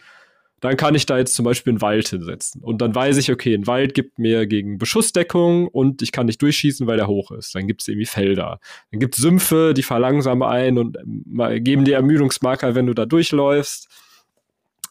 dann 0.61 0.77
kann 0.77 0.95
ich 0.95 1.05
da 1.05 1.19
jetzt 1.19 1.35
zum 1.35 1.45
Beispiel 1.45 1.73
einen 1.73 1.83
Wald 1.83 2.09
hinsetzen. 2.09 2.63
Und 2.63 2.81
dann 2.81 2.95
weiß 2.95 3.19
ich, 3.19 3.31
okay, 3.31 3.55
ein 3.55 3.67
Wald 3.67 3.93
gibt 3.93 4.19
mir 4.19 4.47
gegen 4.47 4.79
Beschussdeckung 4.79 5.69
und 5.69 6.01
ich 6.01 6.13
kann 6.13 6.27
nicht 6.27 6.41
durchschießen, 6.41 6.87
weil 6.87 6.97
der 6.97 7.09
hoch 7.09 7.31
ist. 7.31 7.55
Dann 7.55 7.67
gibt 7.67 7.83
es 7.83 7.89
irgendwie 7.89 8.07
Felder. 8.07 8.59
Dann 8.91 9.01
gibt 9.01 9.17
es 9.17 9.23
Sümpfe, 9.23 9.75
die 9.75 9.83
verlangsamen 9.83 10.49
ein 10.49 10.79
und 10.79 10.97
ähm, 10.97 11.63
geben 11.63 11.85
dir 11.85 11.97
Ermüdungsmarker, 11.97 12.75
wenn 12.75 12.87
du 12.87 12.95
da 12.95 13.05
durchläufst. 13.05 13.89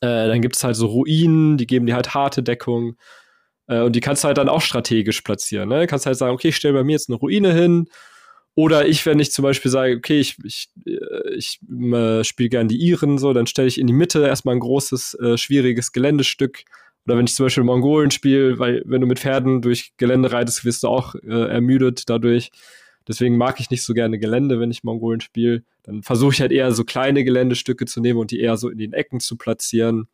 Äh, 0.02 0.28
dann 0.28 0.42
gibt 0.42 0.56
es 0.56 0.64
halt 0.64 0.76
so 0.76 0.86
Ruinen, 0.86 1.58
die 1.58 1.66
geben 1.66 1.88
dir 1.88 1.96
halt 1.96 2.14
harte 2.14 2.44
Deckung. 2.44 2.96
Äh, 3.68 3.82
und 3.82 3.96
die 3.96 4.02
kannst 4.02 4.24
du 4.24 4.28
halt 4.28 4.38
dann 4.38 4.50
auch 4.50 4.62
strategisch 4.62 5.22
platzieren. 5.22 5.70
Ne? 5.70 5.82
Du 5.82 5.88
kannst 5.88 6.06
halt 6.06 6.18
sagen, 6.18 6.34
okay, 6.34 6.50
ich 6.50 6.56
stelle 6.56 6.74
bei 6.74 6.84
mir 6.84 6.94
jetzt 6.94 7.10
eine 7.10 7.18
Ruine 7.18 7.54
hin 7.54 7.88
oder 8.56 8.88
ich, 8.88 9.06
wenn 9.06 9.20
ich 9.20 9.34
zum 9.34 9.44
Beispiel 9.44 9.70
sage, 9.70 9.98
okay, 9.98 10.20
ich, 10.20 10.38
ich, 10.44 10.70
äh, 10.86 11.36
ich 11.36 11.60
äh, 11.70 12.24
spiele 12.24 12.50
gerne 12.50 12.70
die 12.70 12.78
Iren, 12.78 13.18
so, 13.18 13.34
dann 13.34 13.48
stelle 13.48 13.68
ich 13.68 13.80
in 13.80 13.88
die 13.88 13.94
Mitte 13.94 14.26
erstmal 14.26 14.56
ein 14.56 14.62
großes, 14.62 15.16
äh, 15.16 15.38
schwieriges 15.38 15.92
Geländestück. 15.92 16.64
Oder 17.06 17.18
wenn 17.18 17.26
ich 17.26 17.36
zum 17.36 17.46
Beispiel 17.46 17.64
Mongolen 17.66 18.12
spiele, 18.12 18.58
weil 18.58 18.82
wenn 18.86 19.02
du 19.02 19.08
mit 19.08 19.20
Pferden 19.20 19.62
durch 19.62 19.94
Gelände 19.98 20.32
reitest, 20.32 20.64
wirst 20.66 20.84
du 20.84 20.88
auch 20.88 21.16
äh, 21.16 21.50
ermüdet 21.50 22.10
dadurch. 22.10 22.50
Deswegen 23.08 23.38
mag 23.38 23.60
ich 23.60 23.70
nicht 23.70 23.84
so 23.84 23.94
gerne 23.94 24.18
Gelände, 24.18 24.60
wenn 24.60 24.72
ich 24.72 24.84
Mongolen 24.84 25.20
spiele. 25.20 25.64
Dann 25.84 26.02
versuche 26.02 26.34
ich 26.34 26.42
halt 26.42 26.52
eher 26.52 26.72
so 26.72 26.84
kleine 26.84 27.24
Geländestücke 27.24 27.86
zu 27.86 28.02
nehmen 28.02 28.20
und 28.20 28.32
die 28.32 28.40
eher 28.40 28.58
so 28.58 28.70
in 28.70 28.80
den 28.80 28.94
Ecken 28.94 29.20
zu 29.20 29.38
platzieren. 29.38 30.08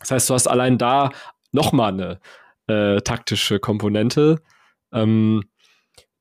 Das 0.00 0.10
heißt, 0.10 0.28
du 0.28 0.34
hast 0.34 0.48
allein 0.48 0.76
da 0.76 1.12
nochmal 1.52 1.92
eine 1.92 2.20
äh, 2.66 3.00
taktische 3.00 3.58
Komponente. 3.58 4.42
Ähm, 4.92 5.44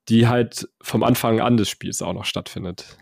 die 0.10 0.28
halt 0.28 0.68
vom 0.82 1.04
Anfang 1.04 1.40
an 1.40 1.58
des 1.58 1.70
Spiels 1.70 2.02
auch 2.02 2.14
noch 2.14 2.26
stattfindet. 2.26 2.98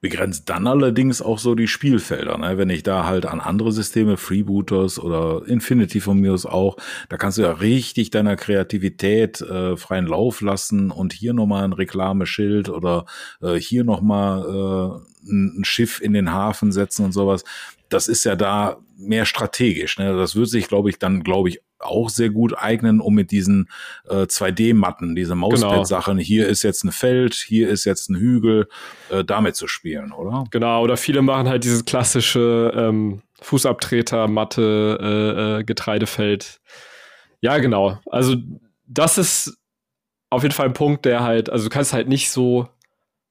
Begrenzt 0.00 0.48
dann 0.48 0.66
allerdings 0.66 1.22
auch 1.22 1.38
so 1.38 1.54
die 1.54 1.68
Spielfelder, 1.68 2.38
ne? 2.38 2.58
wenn 2.58 2.70
ich 2.70 2.82
da 2.82 3.06
halt 3.06 3.26
an 3.26 3.40
andere 3.40 3.72
Systeme, 3.72 4.16
Freebooters 4.16 4.98
oder 4.98 5.46
Infinity 5.46 6.00
von 6.00 6.18
mir 6.18 6.32
aus 6.32 6.46
auch, 6.46 6.76
da 7.08 7.18
kannst 7.18 7.38
du 7.38 7.42
ja 7.42 7.52
richtig 7.52 8.10
deiner 8.10 8.36
Kreativität 8.36 9.40
äh, 9.42 9.76
freien 9.76 10.06
Lauf 10.06 10.40
lassen 10.40 10.90
und 10.90 11.12
hier 11.12 11.34
nochmal 11.34 11.64
ein 11.64 11.72
Reklameschild 11.72 12.68
oder 12.68 13.06
äh, 13.40 13.54
hier 13.54 13.84
nochmal 13.84 14.42
äh, 14.44 15.30
ein 15.30 15.64
Schiff 15.64 16.00
in 16.00 16.14
den 16.14 16.32
Hafen 16.32 16.72
setzen 16.72 17.04
und 17.04 17.12
sowas. 17.12 17.44
Das 17.90 18.08
ist 18.08 18.24
ja 18.24 18.34
da 18.34 18.78
mehr 18.96 19.24
strategisch. 19.24 19.98
Ne? 19.98 20.16
Das 20.16 20.36
wird 20.36 20.48
sich, 20.48 20.68
glaube 20.68 20.90
ich, 20.90 20.98
dann, 20.98 21.22
glaube 21.22 21.50
ich, 21.50 21.60
auch 21.80 22.08
sehr 22.10 22.30
gut 22.30 22.56
eignen, 22.56 23.00
um 23.00 23.14
mit 23.14 23.30
diesen 23.30 23.68
äh, 24.08 24.22
2D-Matten, 24.22 25.14
diese 25.14 25.34
Mauspad-Sachen, 25.34 26.18
genau. 26.18 26.26
hier 26.26 26.48
ist 26.48 26.62
jetzt 26.62 26.84
ein 26.84 26.92
Feld, 26.92 27.34
hier 27.34 27.68
ist 27.68 27.84
jetzt 27.84 28.10
ein 28.10 28.16
Hügel, 28.16 28.68
äh, 29.10 29.24
damit 29.24 29.56
zu 29.56 29.66
spielen, 29.66 30.12
oder? 30.12 30.44
Genau, 30.50 30.82
oder 30.82 30.96
viele 30.96 31.22
machen 31.22 31.48
halt 31.48 31.64
dieses 31.64 31.84
klassische 31.84 32.72
ähm, 32.76 33.22
Fußabtreter, 33.42 34.28
Matte, 34.28 34.98
äh, 35.00 35.60
äh, 35.60 35.64
Getreidefeld. 35.64 36.60
Ja, 37.40 37.58
genau. 37.58 37.98
Also 38.06 38.36
das 38.86 39.18
ist 39.18 39.56
auf 40.30 40.42
jeden 40.42 40.54
Fall 40.54 40.66
ein 40.66 40.74
Punkt, 40.74 41.04
der 41.04 41.22
halt, 41.22 41.50
also 41.50 41.64
du 41.64 41.70
kannst 41.70 41.92
halt 41.92 42.08
nicht 42.08 42.30
so 42.30 42.68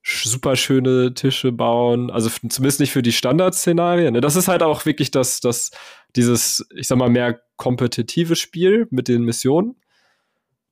super 0.03 0.55
schöne 0.55 1.13
Tische 1.13 1.51
bauen, 1.51 2.09
also 2.09 2.29
zumindest 2.29 2.79
nicht 2.79 2.91
für 2.91 3.01
die 3.01 3.11
Standardszenarien. 3.11 4.13
Ne? 4.13 4.21
Das 4.21 4.35
ist 4.35 4.47
halt 4.47 4.63
auch 4.63 4.85
wirklich 4.85 5.11
das, 5.11 5.39
das, 5.39 5.71
dieses, 6.15 6.67
ich 6.75 6.87
sag 6.87 6.97
mal, 6.97 7.09
mehr 7.09 7.41
kompetitive 7.59 8.35
Spiel 8.35 8.87
mit 8.89 9.07
den 9.07 9.23
Missionen. 9.23 9.75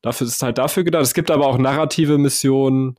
Dafür 0.01 0.25
ist 0.25 0.41
halt 0.41 0.57
dafür 0.57 0.83
gedacht. 0.83 1.03
Es 1.03 1.13
gibt 1.13 1.29
aber 1.29 1.45
auch 1.45 1.57
narrative 1.57 2.17
Missionen, 2.17 2.95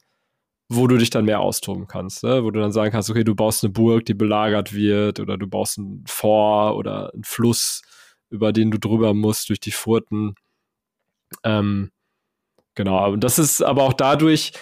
wo 0.68 0.86
du 0.86 0.98
dich 0.98 1.10
dann 1.10 1.24
mehr 1.24 1.40
austoben 1.40 1.86
kannst, 1.88 2.22
ne? 2.22 2.44
wo 2.44 2.50
du 2.50 2.60
dann 2.60 2.70
sagen 2.70 2.92
kannst, 2.92 3.08
okay, 3.08 3.24
du 3.24 3.34
baust 3.34 3.64
eine 3.64 3.72
Burg, 3.72 4.04
die 4.04 4.14
belagert 4.14 4.74
wird, 4.74 5.18
oder 5.18 5.38
du 5.38 5.46
baust 5.48 5.78
ein 5.78 6.04
Fort 6.06 6.76
oder 6.76 7.12
einen 7.14 7.24
Fluss, 7.24 7.82
über 8.28 8.52
den 8.52 8.70
du 8.70 8.78
drüber 8.78 9.14
musst 9.14 9.48
durch 9.48 9.60
die 9.60 9.70
Furten. 9.70 10.34
Ähm, 11.42 11.90
genau, 12.74 13.10
und 13.12 13.24
das 13.24 13.38
ist 13.38 13.62
aber 13.62 13.84
auch 13.84 13.94
dadurch, 13.94 14.52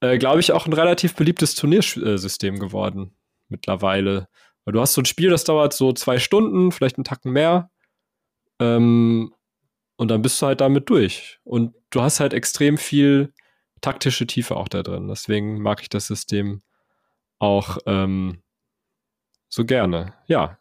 äh, 0.00 0.18
glaube 0.18 0.40
ich, 0.40 0.50
auch 0.50 0.66
ein 0.66 0.72
relativ 0.72 1.14
beliebtes 1.14 1.54
Turniersystem 1.54 2.58
geworden 2.58 3.16
mittlerweile. 3.48 4.26
Weil 4.64 4.72
du 4.72 4.80
hast 4.80 4.94
so 4.94 5.02
ein 5.02 5.06
Spiel, 5.06 5.30
das 5.30 5.44
dauert 5.44 5.74
so 5.74 5.92
zwei 5.92 6.18
Stunden, 6.18 6.72
vielleicht 6.72 6.96
einen 6.96 7.04
Tacken 7.04 7.30
mehr. 7.32 7.70
Ähm, 8.60 9.34
und 9.96 10.08
dann 10.08 10.22
bist 10.22 10.40
du 10.40 10.46
halt 10.46 10.60
damit 10.60 10.90
durch. 10.90 11.38
Und 11.44 11.74
du 11.90 12.02
hast 12.02 12.20
halt 12.20 12.32
extrem 12.32 12.78
viel 12.78 13.32
taktische 13.80 14.26
Tiefe 14.26 14.56
auch 14.56 14.68
da 14.68 14.82
drin. 14.82 15.08
Deswegen 15.08 15.60
mag 15.60 15.82
ich 15.82 15.88
das 15.88 16.06
System 16.06 16.62
auch 17.38 17.78
ähm, 17.86 18.42
so 19.48 19.64
gerne. 19.64 20.14
Ja. 20.26 20.58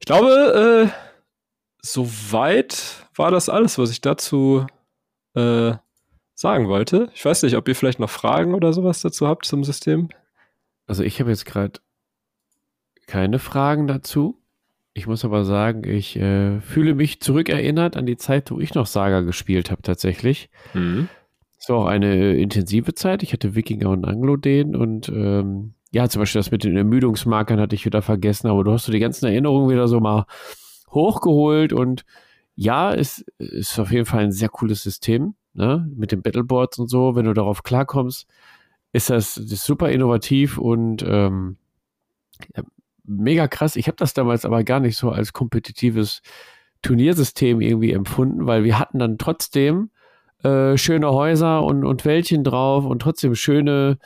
Ich 0.00 0.06
glaube, 0.06 0.90
äh, 0.90 1.00
soweit 1.82 3.06
war 3.14 3.30
das 3.30 3.48
alles, 3.48 3.78
was 3.78 3.90
ich 3.90 4.00
dazu 4.00 4.66
äh, 5.34 5.74
sagen 6.34 6.68
wollte. 6.68 7.10
Ich 7.14 7.24
weiß 7.24 7.42
nicht, 7.42 7.56
ob 7.56 7.68
ihr 7.68 7.76
vielleicht 7.76 8.00
noch 8.00 8.10
Fragen 8.10 8.54
oder 8.54 8.72
sowas 8.72 9.00
dazu 9.00 9.28
habt 9.28 9.46
zum 9.46 9.62
System. 9.62 10.08
Also 10.86 11.04
ich 11.04 11.20
habe 11.20 11.30
jetzt 11.30 11.46
gerade 11.46 11.80
keine 13.06 13.38
Fragen 13.38 13.86
dazu. 13.86 14.39
Ich 14.92 15.06
muss 15.06 15.24
aber 15.24 15.44
sagen, 15.44 15.88
ich 15.88 16.16
äh, 16.16 16.60
fühle 16.60 16.94
mich 16.94 17.20
zurückerinnert 17.20 17.96
an 17.96 18.06
die 18.06 18.16
Zeit, 18.16 18.50
wo 18.50 18.58
ich 18.58 18.74
noch 18.74 18.86
Saga 18.86 19.20
gespielt 19.20 19.70
habe 19.70 19.82
tatsächlich. 19.82 20.50
Mhm. 20.74 21.08
Es 21.58 21.68
war 21.68 21.76
auch 21.76 21.86
eine 21.86 22.36
intensive 22.36 22.94
Zeit. 22.94 23.22
Ich 23.22 23.32
hatte 23.32 23.54
Wikinger 23.54 23.90
und 23.90 24.06
Anglo-Den 24.06 24.74
und 24.74 25.08
ähm, 25.10 25.74
ja, 25.92 26.08
zum 26.08 26.20
Beispiel 26.20 26.40
das 26.40 26.50
mit 26.50 26.64
den 26.64 26.76
Ermüdungsmarkern 26.76 27.60
hatte 27.60 27.74
ich 27.74 27.84
wieder 27.84 28.02
vergessen, 28.02 28.48
aber 28.48 28.64
du 28.64 28.72
hast 28.72 28.84
so 28.84 28.92
die 28.92 29.00
ganzen 29.00 29.26
Erinnerungen 29.26 29.70
wieder 29.70 29.86
so 29.88 30.00
mal 30.00 30.26
hochgeholt 30.90 31.72
und 31.72 32.04
ja, 32.54 32.92
es 32.92 33.24
ist 33.38 33.78
auf 33.78 33.90
jeden 33.90 34.06
Fall 34.06 34.24
ein 34.24 34.32
sehr 34.32 34.48
cooles 34.48 34.82
System, 34.82 35.34
ne? 35.54 35.88
Mit 35.96 36.12
den 36.12 36.22
Battleboards 36.22 36.78
und 36.78 36.88
so, 36.88 37.14
wenn 37.14 37.24
du 37.24 37.32
darauf 37.32 37.62
klarkommst, 37.62 38.26
ist 38.92 39.10
das, 39.10 39.34
das 39.34 39.52
ist 39.52 39.64
super 39.64 39.90
innovativ 39.90 40.58
und 40.58 41.04
ähm, 41.06 41.56
mega 43.04 43.48
krass. 43.48 43.76
Ich 43.76 43.86
habe 43.86 43.96
das 43.96 44.14
damals 44.14 44.44
aber 44.44 44.64
gar 44.64 44.80
nicht 44.80 44.96
so 44.96 45.10
als 45.10 45.32
kompetitives 45.32 46.22
Turniersystem 46.82 47.60
irgendwie 47.60 47.92
empfunden, 47.92 48.46
weil 48.46 48.64
wir 48.64 48.78
hatten 48.78 48.98
dann 48.98 49.18
trotzdem 49.18 49.90
äh, 50.42 50.76
schöne 50.78 51.10
Häuser 51.10 51.62
und, 51.62 51.84
und 51.84 52.04
Wäldchen 52.04 52.44
drauf 52.44 52.84
und 52.84 53.02
trotzdem 53.02 53.34
schöne, 53.34 53.98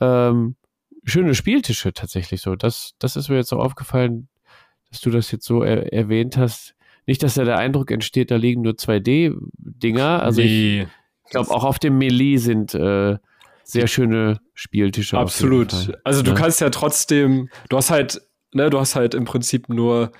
ähm, 0.00 0.56
schöne 1.04 1.34
Spieltische 1.34 1.92
tatsächlich 1.92 2.42
so. 2.42 2.56
Das, 2.56 2.92
das 2.98 3.16
ist 3.16 3.28
mir 3.28 3.36
jetzt 3.36 3.48
so 3.48 3.58
aufgefallen, 3.58 4.28
dass 4.90 5.00
du 5.00 5.10
das 5.10 5.30
jetzt 5.30 5.46
so 5.46 5.62
er 5.62 5.92
erwähnt 5.92 6.36
hast. 6.36 6.74
Nicht, 7.06 7.22
dass 7.22 7.34
da 7.34 7.44
der 7.44 7.58
Eindruck 7.58 7.90
entsteht, 7.90 8.30
da 8.30 8.36
liegen 8.36 8.62
nur 8.62 8.74
2D-Dinger. 8.74 10.22
Also 10.22 10.42
nee. 10.42 10.82
ich, 10.82 11.30
glaube, 11.30 11.50
auch 11.50 11.64
auf 11.64 11.78
dem 11.78 11.98
Melee 11.98 12.36
sind 12.36 12.74
äh, 12.74 13.16
sehr 13.72 13.86
schöne 13.86 14.40
Spieltische. 14.54 15.18
Absolut. 15.18 15.92
Also 16.04 16.22
du 16.22 16.32
ja. 16.32 16.36
kannst 16.36 16.60
ja 16.60 16.70
trotzdem, 16.70 17.48
du 17.68 17.76
hast 17.76 17.90
halt 17.90 18.20
ne, 18.52 18.70
du 18.70 18.78
hast 18.78 18.94
halt 18.94 19.14
im 19.14 19.24
Prinzip 19.24 19.68
nur, 19.68 20.12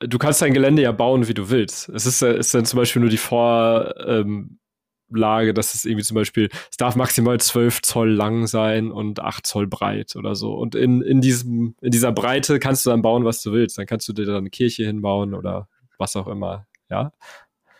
du 0.00 0.18
kannst 0.18 0.42
dein 0.42 0.54
Gelände 0.54 0.82
ja 0.82 0.92
bauen, 0.92 1.28
wie 1.28 1.34
du 1.34 1.50
willst. 1.50 1.88
Es 1.90 2.06
ist, 2.06 2.22
ist 2.22 2.54
dann 2.54 2.64
zum 2.64 2.78
Beispiel 2.78 3.00
nur 3.00 3.10
die 3.10 3.16
Vorlage, 3.16 3.78
ähm, 4.08 5.54
dass 5.54 5.74
es 5.74 5.84
irgendwie 5.84 6.04
zum 6.04 6.16
Beispiel, 6.16 6.48
es 6.70 6.76
darf 6.76 6.96
maximal 6.96 7.38
12 7.38 7.82
Zoll 7.82 8.10
lang 8.10 8.46
sein 8.46 8.90
und 8.90 9.20
8 9.20 9.46
Zoll 9.46 9.66
breit 9.66 10.16
oder 10.16 10.34
so. 10.34 10.54
Und 10.54 10.74
in, 10.74 11.02
in, 11.02 11.20
diesem, 11.20 11.76
in 11.80 11.90
dieser 11.90 12.12
Breite 12.12 12.58
kannst 12.58 12.84
du 12.86 12.90
dann 12.90 13.02
bauen, 13.02 13.24
was 13.24 13.42
du 13.42 13.52
willst. 13.52 13.78
Dann 13.78 13.86
kannst 13.86 14.08
du 14.08 14.12
dir 14.12 14.26
dann 14.26 14.36
eine 14.36 14.50
Kirche 14.50 14.84
hinbauen 14.84 15.34
oder 15.34 15.68
was 15.98 16.16
auch 16.16 16.26
immer. 16.26 16.66
Ja. 16.90 17.12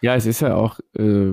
Ja, 0.03 0.17
es 0.17 0.27
ist 0.27 0.41
ja 0.41 0.57
auch, 0.57 0.81
äh, 0.99 1.31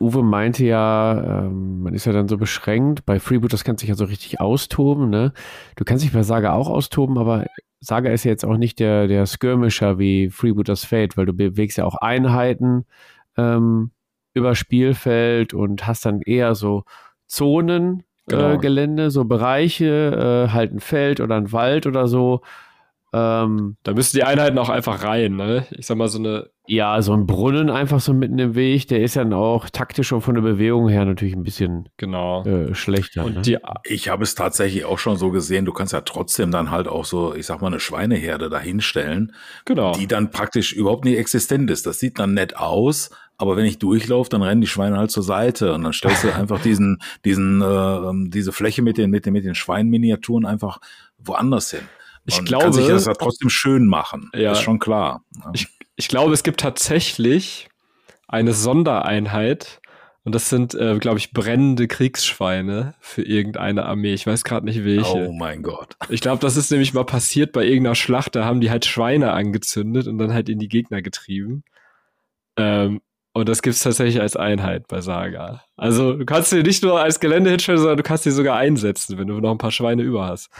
Uwe 0.00 0.24
meinte 0.24 0.66
ja, 0.66 1.44
ähm, 1.44 1.82
man 1.82 1.94
ist 1.94 2.04
ja 2.04 2.12
dann 2.12 2.26
so 2.26 2.36
beschränkt. 2.36 3.06
Bei 3.06 3.20
Freeboot, 3.20 3.52
das 3.52 3.62
kannst 3.62 3.80
du 3.80 3.84
sich 3.84 3.90
ja 3.90 3.94
so 3.94 4.06
richtig 4.06 4.40
austoben, 4.40 5.08
ne? 5.08 5.32
Du 5.76 5.84
kannst 5.84 6.04
dich 6.04 6.12
bei 6.12 6.24
Saga 6.24 6.52
auch 6.52 6.68
austoben, 6.68 7.16
aber 7.16 7.46
Saga 7.78 8.10
ist 8.10 8.24
ja 8.24 8.32
jetzt 8.32 8.44
auch 8.44 8.56
nicht 8.56 8.80
der, 8.80 9.06
der 9.06 9.24
Skirmisher 9.24 10.00
wie 10.00 10.30
Freebooters 10.30 10.84
Fate, 10.84 11.16
weil 11.16 11.26
du 11.26 11.32
bewegst 11.32 11.78
ja 11.78 11.84
auch 11.84 11.94
Einheiten 11.94 12.86
ähm, 13.36 13.92
über 14.34 14.56
Spielfeld 14.56 15.54
und 15.54 15.86
hast 15.86 16.04
dann 16.04 16.20
eher 16.20 16.56
so 16.56 16.82
Zonen, 17.28 18.00
äh, 18.26 18.34
genau. 18.34 18.52
äh, 18.54 18.58
Gelände, 18.58 19.10
so 19.12 19.26
Bereiche, 19.26 20.48
äh, 20.48 20.52
halt 20.52 20.72
ein 20.72 20.80
Feld 20.80 21.20
oder 21.20 21.36
ein 21.36 21.52
Wald 21.52 21.86
oder 21.86 22.08
so. 22.08 22.40
Ähm, 23.10 23.76
da 23.84 23.94
müssen 23.94 24.16
die 24.16 24.24
Einheiten 24.24 24.58
auch 24.58 24.68
einfach 24.68 25.02
rein, 25.02 25.36
ne? 25.36 25.66
Ich 25.70 25.86
sag 25.86 25.96
mal, 25.96 26.08
so 26.08 26.18
eine. 26.18 26.50
Ja, 26.66 27.00
so 27.00 27.14
ein 27.14 27.26
Brunnen 27.26 27.70
einfach 27.70 28.00
so 28.00 28.12
mitten 28.12 28.38
im 28.38 28.54
Weg, 28.54 28.88
der 28.88 29.00
ist 29.00 29.14
ja 29.14 29.24
dann 29.24 29.32
auch 29.32 29.70
taktisch 29.70 30.12
und 30.12 30.20
von 30.20 30.34
der 30.34 30.42
Bewegung 30.42 30.90
her 30.90 31.06
natürlich 31.06 31.34
ein 31.34 31.42
bisschen 31.42 31.88
genau. 31.96 32.44
äh, 32.44 32.74
schlechter. 32.74 33.24
Und 33.24 33.36
ne? 33.36 33.40
die, 33.40 33.58
ich 33.84 34.10
habe 34.10 34.24
es 34.24 34.34
tatsächlich 34.34 34.84
auch 34.84 34.98
schon 34.98 35.16
so 35.16 35.30
gesehen, 35.30 35.64
du 35.64 35.72
kannst 35.72 35.94
ja 35.94 36.02
trotzdem 36.02 36.50
dann 36.50 36.70
halt 36.70 36.86
auch 36.86 37.06
so, 37.06 37.34
ich 37.34 37.46
sag 37.46 37.62
mal, 37.62 37.68
eine 37.68 37.80
Schweineherde 37.80 38.50
dahinstellen, 38.50 39.32
genau. 39.64 39.92
die 39.92 40.06
dann 40.06 40.30
praktisch 40.30 40.74
überhaupt 40.74 41.06
nicht 41.06 41.16
existent 41.16 41.70
ist. 41.70 41.86
Das 41.86 42.00
sieht 42.00 42.18
dann 42.18 42.34
nett 42.34 42.58
aus, 42.58 43.08
aber 43.38 43.56
wenn 43.56 43.64
ich 43.64 43.78
durchlaufe, 43.78 44.28
dann 44.28 44.42
rennen 44.42 44.60
die 44.60 44.66
Schweine 44.66 44.98
halt 44.98 45.10
zur 45.10 45.22
Seite 45.22 45.72
und 45.72 45.84
dann 45.84 45.94
stellst 45.94 46.24
du 46.24 46.34
einfach 46.34 46.60
diesen, 46.60 46.98
diesen, 47.24 47.62
äh, 47.62 48.28
diese 48.28 48.52
Fläche 48.52 48.82
mit 48.82 48.98
den, 48.98 49.08
mit 49.08 49.24
den, 49.24 49.32
mit 49.32 49.46
den 49.46 49.54
Schweinminiaturen 49.54 50.44
einfach 50.44 50.80
woanders 51.16 51.70
hin. 51.70 51.88
Ich 52.28 52.44
glaube, 52.44 52.64
kann 52.64 52.72
sich 52.72 52.86
das 52.86 53.06
ja 53.06 53.14
trotzdem 53.14 53.50
schön 53.50 53.86
machen. 53.86 54.30
Ja, 54.34 54.52
ist 54.52 54.62
schon 54.62 54.78
klar. 54.78 55.22
Ja. 55.36 55.50
Ich, 55.54 55.68
ich 55.96 56.08
glaube, 56.08 56.32
es 56.34 56.42
gibt 56.42 56.60
tatsächlich 56.60 57.68
eine 58.28 58.52
Sondereinheit 58.52 59.80
und 60.24 60.34
das 60.34 60.50
sind, 60.50 60.74
äh, 60.74 60.98
glaube 60.98 61.16
ich, 61.16 61.32
brennende 61.32 61.88
Kriegsschweine 61.88 62.94
für 63.00 63.22
irgendeine 63.22 63.86
Armee. 63.86 64.12
Ich 64.12 64.26
weiß 64.26 64.44
gerade 64.44 64.66
nicht 64.66 64.84
welche. 64.84 65.26
Oh 65.26 65.32
mein 65.32 65.62
Gott. 65.62 65.96
Ich 66.10 66.20
glaube, 66.20 66.40
das 66.40 66.56
ist 66.56 66.70
nämlich 66.70 66.92
mal 66.92 67.04
passiert 67.04 67.52
bei 67.52 67.64
irgendeiner 67.64 67.94
Schlacht. 67.94 68.36
Da 68.36 68.44
haben 68.44 68.60
die 68.60 68.70
halt 68.70 68.84
Schweine 68.84 69.32
angezündet 69.32 70.06
und 70.06 70.18
dann 70.18 70.34
halt 70.34 70.50
in 70.50 70.58
die 70.58 70.68
Gegner 70.68 71.00
getrieben. 71.00 71.64
Ähm, 72.58 73.00
und 73.32 73.48
das 73.48 73.62
gibt's 73.62 73.82
tatsächlich 73.82 74.20
als 74.20 74.36
Einheit 74.36 74.88
bei 74.88 75.00
Saga. 75.00 75.62
Also 75.76 76.14
du 76.14 76.26
kannst 76.26 76.50
sie 76.50 76.62
nicht 76.62 76.82
nur 76.82 77.00
als 77.00 77.20
Gelände 77.20 77.50
hinstellen, 77.50 77.78
sondern 77.78 77.96
du 77.96 78.02
kannst 78.02 78.24
sie 78.24 78.30
sogar 78.30 78.56
einsetzen, 78.56 79.16
wenn 79.16 79.28
du 79.28 79.40
noch 79.40 79.52
ein 79.52 79.58
paar 79.58 79.70
Schweine 79.70 80.02
über 80.02 80.26
hast. 80.26 80.50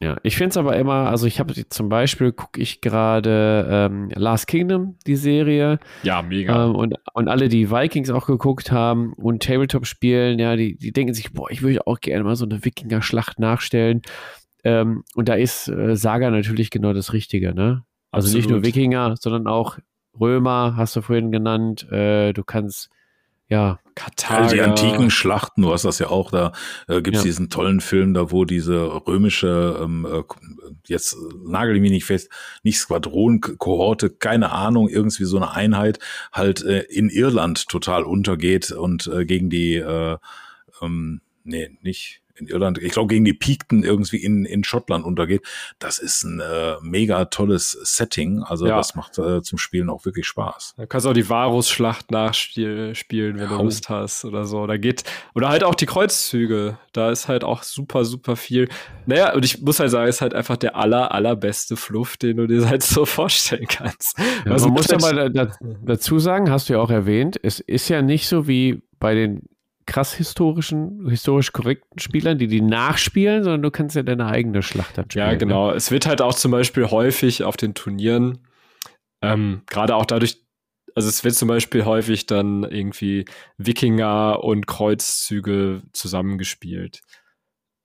Ja, 0.00 0.16
ich 0.22 0.36
finde 0.36 0.50
es 0.50 0.56
aber 0.56 0.76
immer, 0.76 1.08
also 1.08 1.26
ich 1.26 1.38
habe 1.38 1.54
zum 1.68 1.88
Beispiel, 1.88 2.32
gucke 2.32 2.60
ich 2.60 2.80
gerade 2.80 3.66
ähm, 3.70 4.10
Last 4.14 4.48
Kingdom, 4.48 4.96
die 5.06 5.16
Serie. 5.16 5.78
Ja, 6.02 6.20
mega. 6.20 6.66
Ähm, 6.66 6.74
und, 6.74 6.96
und 7.14 7.28
alle, 7.28 7.48
die 7.48 7.70
Vikings 7.70 8.10
auch 8.10 8.26
geguckt 8.26 8.72
haben 8.72 9.12
und 9.14 9.42
Tabletop 9.42 9.86
spielen, 9.86 10.38
ja, 10.38 10.56
die, 10.56 10.76
die 10.76 10.92
denken 10.92 11.14
sich, 11.14 11.32
boah, 11.32 11.50
ich 11.50 11.62
würde 11.62 11.86
auch 11.86 12.00
gerne 12.00 12.24
mal 12.24 12.36
so 12.36 12.44
eine 12.44 12.64
Wikinger-Schlacht 12.64 13.38
nachstellen. 13.38 14.02
Ähm, 14.64 15.04
und 15.14 15.28
da 15.28 15.34
ist 15.34 15.68
äh, 15.68 15.94
Saga 15.96 16.30
natürlich 16.30 16.70
genau 16.70 16.92
das 16.92 17.12
Richtige, 17.12 17.54
ne? 17.54 17.84
Also 18.10 18.26
Absolut. 18.26 18.36
nicht 18.36 18.50
nur 18.50 18.64
Wikinger, 18.64 19.14
sondern 19.18 19.46
auch 19.46 19.78
Römer, 20.18 20.74
hast 20.76 20.96
du 20.96 21.02
vorhin 21.02 21.32
genannt. 21.32 21.90
Äh, 21.90 22.32
du 22.32 22.44
kannst 22.44 22.90
ja, 23.54 23.78
Katar. 23.94 24.38
Also 24.40 24.56
die 24.56 24.62
antiken 24.62 25.10
Schlachten, 25.10 25.62
du 25.62 25.72
hast 25.72 25.84
das 25.84 26.00
ja 26.00 26.08
auch, 26.08 26.32
da 26.32 26.50
äh, 26.88 27.00
gibt 27.00 27.16
es 27.16 27.22
ja. 27.22 27.28
diesen 27.28 27.50
tollen 27.50 27.80
Film, 27.80 28.12
da 28.12 28.32
wo 28.32 28.44
diese 28.44 29.06
römische, 29.06 29.78
ähm, 29.80 30.04
äh, 30.10 30.22
jetzt 30.88 31.16
nagel 31.46 31.76
ich 31.76 31.80
mich 31.80 31.92
nicht 31.92 32.04
fest, 32.04 32.28
nicht 32.64 32.78
Squadron, 32.78 33.40
Kohorte, 33.40 34.10
keine 34.10 34.50
Ahnung, 34.50 34.88
irgendwie 34.88 35.24
so 35.24 35.36
eine 35.36 35.52
Einheit 35.52 36.00
halt 36.32 36.64
äh, 36.64 36.80
in 36.80 37.10
Irland 37.10 37.68
total 37.68 38.02
untergeht 38.02 38.72
und 38.72 39.06
äh, 39.06 39.24
gegen 39.24 39.50
die, 39.50 39.76
äh, 39.76 40.16
ähm, 40.82 41.20
nee, 41.44 41.78
nicht, 41.80 42.23
in 42.36 42.48
Irland, 42.48 42.78
ich 42.78 42.92
glaube, 42.92 43.08
gegen 43.08 43.24
die 43.24 43.32
Pikten 43.32 43.84
irgendwie 43.84 44.16
in, 44.16 44.44
in 44.44 44.64
Schottland 44.64 45.04
untergeht. 45.04 45.42
Das 45.78 45.98
ist 45.98 46.24
ein 46.24 46.40
äh, 46.40 46.74
mega 46.82 47.26
tolles 47.26 47.72
Setting. 47.82 48.42
Also 48.42 48.66
ja. 48.66 48.76
das 48.76 48.94
macht 48.94 49.18
äh, 49.18 49.42
zum 49.42 49.58
Spielen 49.58 49.88
auch 49.88 50.04
wirklich 50.04 50.26
Spaß. 50.26 50.74
Da 50.76 50.86
kannst 50.86 51.06
du 51.06 51.10
auch 51.10 51.14
die 51.14 51.28
Varus-Schlacht 51.28 52.10
nachspielen, 52.10 52.94
wenn 53.38 53.38
ja. 53.38 53.56
du 53.56 53.62
Lust 53.62 53.88
hast 53.88 54.24
oder 54.24 54.44
so. 54.44 54.66
Da 54.66 54.76
geht, 54.76 55.04
oder 55.34 55.48
halt 55.48 55.64
auch 55.64 55.74
die 55.74 55.86
Kreuzzüge. 55.86 56.78
Da 56.92 57.10
ist 57.10 57.28
halt 57.28 57.44
auch 57.44 57.62
super, 57.62 58.04
super 58.04 58.36
viel. 58.36 58.68
Naja, 59.06 59.34
und 59.34 59.44
ich 59.44 59.62
muss 59.62 59.80
halt 59.80 59.90
sagen, 59.90 60.08
ist 60.08 60.20
halt 60.20 60.34
einfach 60.34 60.56
der 60.56 60.76
aller, 60.76 61.12
allerbeste 61.12 61.76
Fluff, 61.76 62.16
den 62.16 62.36
du 62.36 62.46
dir 62.46 62.68
halt 62.68 62.82
so 62.82 63.04
vorstellen 63.04 63.66
kannst. 63.68 64.18
Ja, 64.44 64.52
also 64.52 64.66
man 64.66 64.74
muss 64.74 64.90
aber 64.90 65.30
da, 65.30 65.48
dazu 65.84 66.18
sagen, 66.18 66.50
hast 66.50 66.68
du 66.68 66.74
ja 66.74 66.80
auch 66.80 66.90
erwähnt, 66.90 67.38
es 67.42 67.60
ist 67.60 67.88
ja 67.88 68.02
nicht 68.02 68.28
so 68.28 68.48
wie 68.48 68.82
bei 68.98 69.14
den 69.14 69.42
krass 69.86 70.14
historischen, 70.14 71.08
historisch 71.08 71.52
korrekten 71.52 71.98
Spielern, 71.98 72.38
die 72.38 72.46
die 72.46 72.60
nachspielen, 72.60 73.44
sondern 73.44 73.62
du 73.62 73.70
kannst 73.70 73.96
ja 73.96 74.02
deine 74.02 74.26
eigene 74.26 74.62
Schlacht 74.62 74.98
dann 74.98 75.10
spielen. 75.10 75.26
Ja, 75.26 75.34
genau. 75.34 75.70
Ne? 75.70 75.76
Es 75.76 75.90
wird 75.90 76.06
halt 76.06 76.22
auch 76.22 76.34
zum 76.34 76.50
Beispiel 76.50 76.90
häufig 76.90 77.44
auf 77.44 77.56
den 77.56 77.74
Turnieren, 77.74 78.46
ähm, 79.22 79.62
gerade 79.66 79.96
auch 79.96 80.06
dadurch, 80.06 80.42
also 80.94 81.08
es 81.08 81.24
wird 81.24 81.34
zum 81.34 81.48
Beispiel 81.48 81.84
häufig 81.84 82.26
dann 82.26 82.62
irgendwie 82.64 83.24
Wikinger 83.56 84.42
und 84.42 84.66
Kreuzzüge 84.66 85.82
zusammengespielt. 85.92 87.00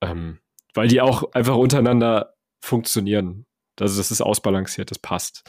Ähm, 0.01 0.39
weil 0.73 0.87
die 0.87 1.01
auch 1.01 1.31
einfach 1.33 1.55
untereinander 1.55 2.35
funktionieren. 2.61 3.45
Also 3.79 3.97
das 3.97 4.11
ist 4.11 4.21
ausbalanciert, 4.21 4.91
das 4.91 4.99
passt. 4.99 5.43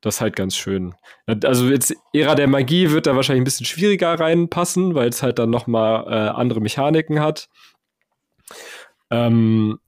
Das 0.00 0.16
ist 0.16 0.20
halt 0.20 0.34
ganz 0.36 0.56
schön. 0.56 0.94
Also 1.26 1.68
jetzt 1.68 1.94
Ära 2.12 2.34
der 2.34 2.48
Magie 2.48 2.90
wird 2.90 3.06
da 3.06 3.16
wahrscheinlich 3.16 3.42
ein 3.42 3.44
bisschen 3.44 3.66
schwieriger 3.66 4.18
reinpassen, 4.18 4.94
weil 4.94 5.08
es 5.08 5.22
halt 5.22 5.38
dann 5.38 5.50
noch 5.50 5.66
mal 5.66 6.04
äh, 6.06 6.30
andere 6.30 6.60
Mechaniken 6.60 7.20
hat. 7.20 7.48
Ähm, 9.10 9.78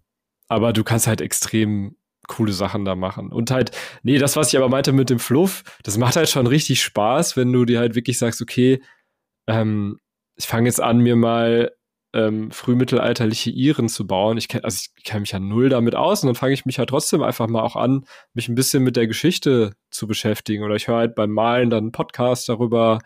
aber 0.48 0.72
du 0.72 0.84
kannst 0.84 1.06
halt 1.06 1.20
extrem 1.20 1.96
coole 2.28 2.52
Sachen 2.52 2.84
da 2.84 2.94
machen. 2.94 3.32
Und 3.32 3.50
halt, 3.50 3.70
nee, 4.02 4.18
das, 4.18 4.36
was 4.36 4.48
ich 4.48 4.56
aber 4.56 4.68
meinte 4.68 4.92
mit 4.92 5.10
dem 5.10 5.18
Fluff, 5.18 5.64
das 5.82 5.98
macht 5.98 6.16
halt 6.16 6.28
schon 6.28 6.46
richtig 6.46 6.82
Spaß, 6.82 7.36
wenn 7.36 7.52
du 7.52 7.64
dir 7.64 7.78
halt 7.78 7.94
wirklich 7.94 8.18
sagst, 8.18 8.42
okay, 8.42 8.82
ähm, 9.46 9.98
ich 10.36 10.46
fange 10.46 10.68
jetzt 10.68 10.80
an, 10.80 10.98
mir 10.98 11.16
mal 11.16 11.72
ähm, 12.12 12.50
frühmittelalterliche 12.50 13.50
Iren 13.50 13.88
zu 13.88 14.06
bauen. 14.06 14.36
Ich 14.36 14.48
kenn, 14.48 14.64
also 14.64 14.86
ich 14.96 15.04
kenne 15.04 15.22
mich 15.22 15.32
ja 15.32 15.38
null 15.38 15.68
damit 15.68 15.94
aus 15.94 16.22
und 16.22 16.28
dann 16.28 16.34
fange 16.34 16.52
ich 16.52 16.66
mich 16.66 16.78
halt 16.78 16.90
trotzdem 16.90 17.22
einfach 17.22 17.48
mal 17.48 17.62
auch 17.62 17.76
an, 17.76 18.04
mich 18.34 18.48
ein 18.48 18.54
bisschen 18.54 18.82
mit 18.82 18.96
der 18.96 19.06
Geschichte 19.06 19.72
zu 19.90 20.06
beschäftigen. 20.06 20.62
Oder 20.62 20.76
ich 20.76 20.88
höre 20.88 20.98
halt 20.98 21.14
beim 21.14 21.30
Malen 21.30 21.70
dann 21.70 21.84
einen 21.84 21.92
Podcast 21.92 22.48
darüber. 22.48 22.98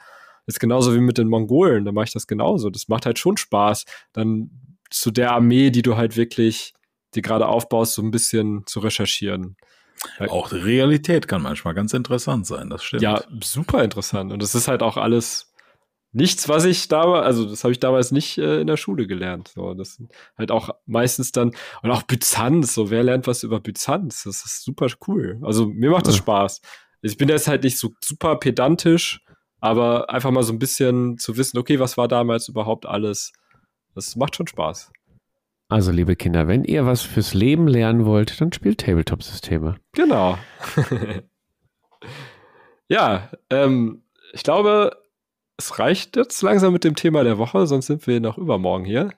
Das 0.46 0.56
ist 0.56 0.60
genauso 0.60 0.94
wie 0.94 1.00
mit 1.00 1.18
den 1.18 1.28
Mongolen, 1.28 1.84
da 1.84 1.92
mache 1.92 2.06
ich 2.06 2.12
das 2.12 2.26
genauso. 2.26 2.70
Das 2.70 2.88
macht 2.88 3.06
halt 3.06 3.18
schon 3.18 3.36
Spaß, 3.36 3.84
dann 4.12 4.50
zu 4.90 5.10
der 5.10 5.32
Armee, 5.32 5.70
die 5.70 5.82
du 5.82 5.96
halt 5.96 6.16
wirklich, 6.16 6.72
die 7.14 7.22
gerade 7.22 7.48
aufbaust, 7.48 7.94
so 7.94 8.02
ein 8.02 8.10
bisschen 8.10 8.64
zu 8.66 8.80
recherchieren. 8.80 9.56
Auch 10.28 10.52
Realität 10.52 11.26
kann 11.26 11.42
manchmal 11.42 11.74
ganz 11.74 11.92
interessant 11.94 12.46
sein, 12.46 12.70
das 12.70 12.84
stimmt. 12.84 13.02
Ja, 13.02 13.24
super 13.42 13.82
interessant. 13.82 14.32
Und 14.32 14.42
das 14.42 14.54
ist 14.54 14.68
halt 14.68 14.82
auch 14.82 14.96
alles 14.96 15.52
nichts, 16.16 16.48
was 16.48 16.64
ich 16.64 16.88
damals, 16.88 17.26
also 17.26 17.44
das 17.44 17.62
habe 17.62 17.72
ich 17.72 17.78
damals 17.78 18.10
nicht 18.10 18.38
äh, 18.38 18.60
in 18.60 18.66
der 18.66 18.78
Schule 18.78 19.06
gelernt. 19.06 19.52
So, 19.54 19.74
das 19.74 19.94
sind 19.94 20.10
halt 20.36 20.50
auch 20.50 20.70
meistens 20.86 21.30
dann, 21.30 21.52
und 21.82 21.90
auch 21.90 22.02
Byzanz, 22.02 22.74
so 22.74 22.90
wer 22.90 23.02
lernt 23.02 23.26
was 23.26 23.42
über 23.42 23.60
Byzanz? 23.60 24.24
Das 24.24 24.44
ist 24.44 24.64
super 24.64 24.88
cool. 25.06 25.38
Also 25.42 25.66
mir 25.66 25.90
macht 25.90 26.06
das 26.06 26.16
ja. 26.16 26.22
Spaß. 26.22 26.62
Ich 27.02 27.18
bin 27.18 27.28
jetzt 27.28 27.48
halt 27.48 27.64
nicht 27.64 27.78
so 27.78 27.90
super 28.02 28.36
pedantisch, 28.36 29.22
aber 29.60 30.10
einfach 30.10 30.30
mal 30.30 30.42
so 30.42 30.52
ein 30.52 30.58
bisschen 30.58 31.18
zu 31.18 31.36
wissen, 31.36 31.58
okay, 31.58 31.78
was 31.78 31.98
war 31.98 32.08
damals 32.08 32.48
überhaupt 32.48 32.86
alles? 32.86 33.32
Das 33.94 34.16
macht 34.16 34.36
schon 34.36 34.46
Spaß. 34.46 34.90
Also, 35.68 35.90
liebe 35.90 36.14
Kinder, 36.14 36.46
wenn 36.46 36.64
ihr 36.64 36.86
was 36.86 37.02
fürs 37.02 37.34
Leben 37.34 37.66
lernen 37.66 38.04
wollt, 38.04 38.40
dann 38.40 38.52
spielt 38.52 38.78
Tabletop-Systeme. 38.78 39.76
Genau. 39.92 40.38
ja, 42.88 43.30
ähm, 43.50 44.04
ich 44.32 44.44
glaube, 44.44 44.96
es 45.58 45.78
reicht 45.78 46.16
jetzt 46.16 46.42
langsam 46.42 46.72
mit 46.72 46.84
dem 46.84 46.96
Thema 46.96 47.24
der 47.24 47.38
Woche, 47.38 47.66
sonst 47.66 47.86
sind 47.86 48.06
wir 48.06 48.20
noch 48.20 48.36
übermorgen 48.38 48.84
hier. 48.84 49.10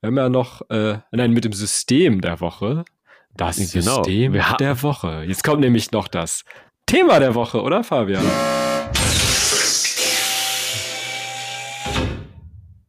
Wir 0.00 0.08
haben 0.08 0.16
ja 0.16 0.28
noch, 0.28 0.68
äh, 0.70 0.98
nein, 1.10 1.32
mit 1.32 1.44
dem 1.44 1.52
System 1.52 2.20
der 2.20 2.40
Woche. 2.40 2.84
Das 3.34 3.56
genau. 3.56 4.04
System 4.04 4.32
der 4.60 4.82
Woche. 4.82 5.24
Jetzt 5.26 5.42
kommt 5.42 5.60
nämlich 5.60 5.90
noch 5.90 6.08
das 6.08 6.44
Thema 6.86 7.18
der 7.18 7.34
Woche, 7.34 7.60
oder 7.60 7.82
Fabian? 7.82 8.24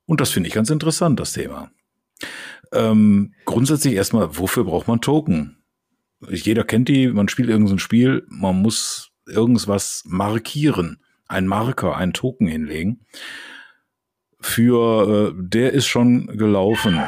Und 0.04 0.20
das 0.20 0.32
finde 0.32 0.48
ich 0.48 0.54
ganz 0.54 0.68
interessant, 0.68 1.18
das 1.18 1.32
Thema. 1.32 1.70
Ähm, 2.72 3.32
grundsätzlich 3.46 3.94
erstmal, 3.94 4.36
wofür 4.36 4.64
braucht 4.64 4.86
man 4.86 5.00
Token? 5.00 5.56
Jeder 6.28 6.64
kennt 6.64 6.90
die, 6.90 7.08
man 7.08 7.28
spielt 7.28 7.48
irgendein 7.48 7.78
Spiel, 7.78 8.26
man 8.28 8.60
muss 8.60 9.09
irgendwas 9.30 10.02
markieren, 10.06 11.02
ein 11.28 11.46
Marker, 11.46 11.96
ein 11.96 12.12
Token 12.12 12.46
hinlegen. 12.46 13.06
Für 14.40 15.30
äh, 15.30 15.32
der 15.36 15.72
ist 15.72 15.86
schon 15.86 16.26
gelaufen. 16.38 17.00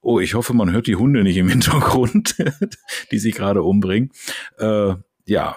Oh, 0.00 0.20
ich 0.20 0.34
hoffe, 0.34 0.52
man 0.54 0.70
hört 0.70 0.86
die 0.86 0.96
Hunde 0.96 1.22
nicht 1.22 1.36
im 1.36 1.48
Hintergrund, 1.50 2.36
die 3.10 3.18
sich 3.18 3.34
gerade 3.34 3.62
umbringen. 3.62 4.10
Äh, 4.58 4.94
ja, 5.26 5.56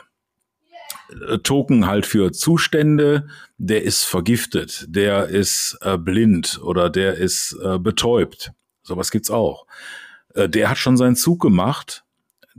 äh, 1.09 1.37
Token 1.39 1.87
halt 1.87 2.05
für 2.05 2.31
Zustände, 2.31 3.27
der 3.57 3.83
ist 3.83 4.03
vergiftet, 4.03 4.85
der 4.89 5.27
ist 5.27 5.77
äh, 5.81 5.97
blind 5.97 6.59
oder 6.61 6.89
der 6.89 7.15
ist 7.15 7.57
äh, 7.63 7.77
betäubt. 7.79 8.51
Sowas 8.83 9.11
gibt's 9.11 9.31
auch. 9.31 9.67
Äh, 10.33 10.49
der 10.49 10.69
hat 10.69 10.77
schon 10.77 10.97
seinen 10.97 11.15
Zug 11.15 11.41
gemacht. 11.41 12.03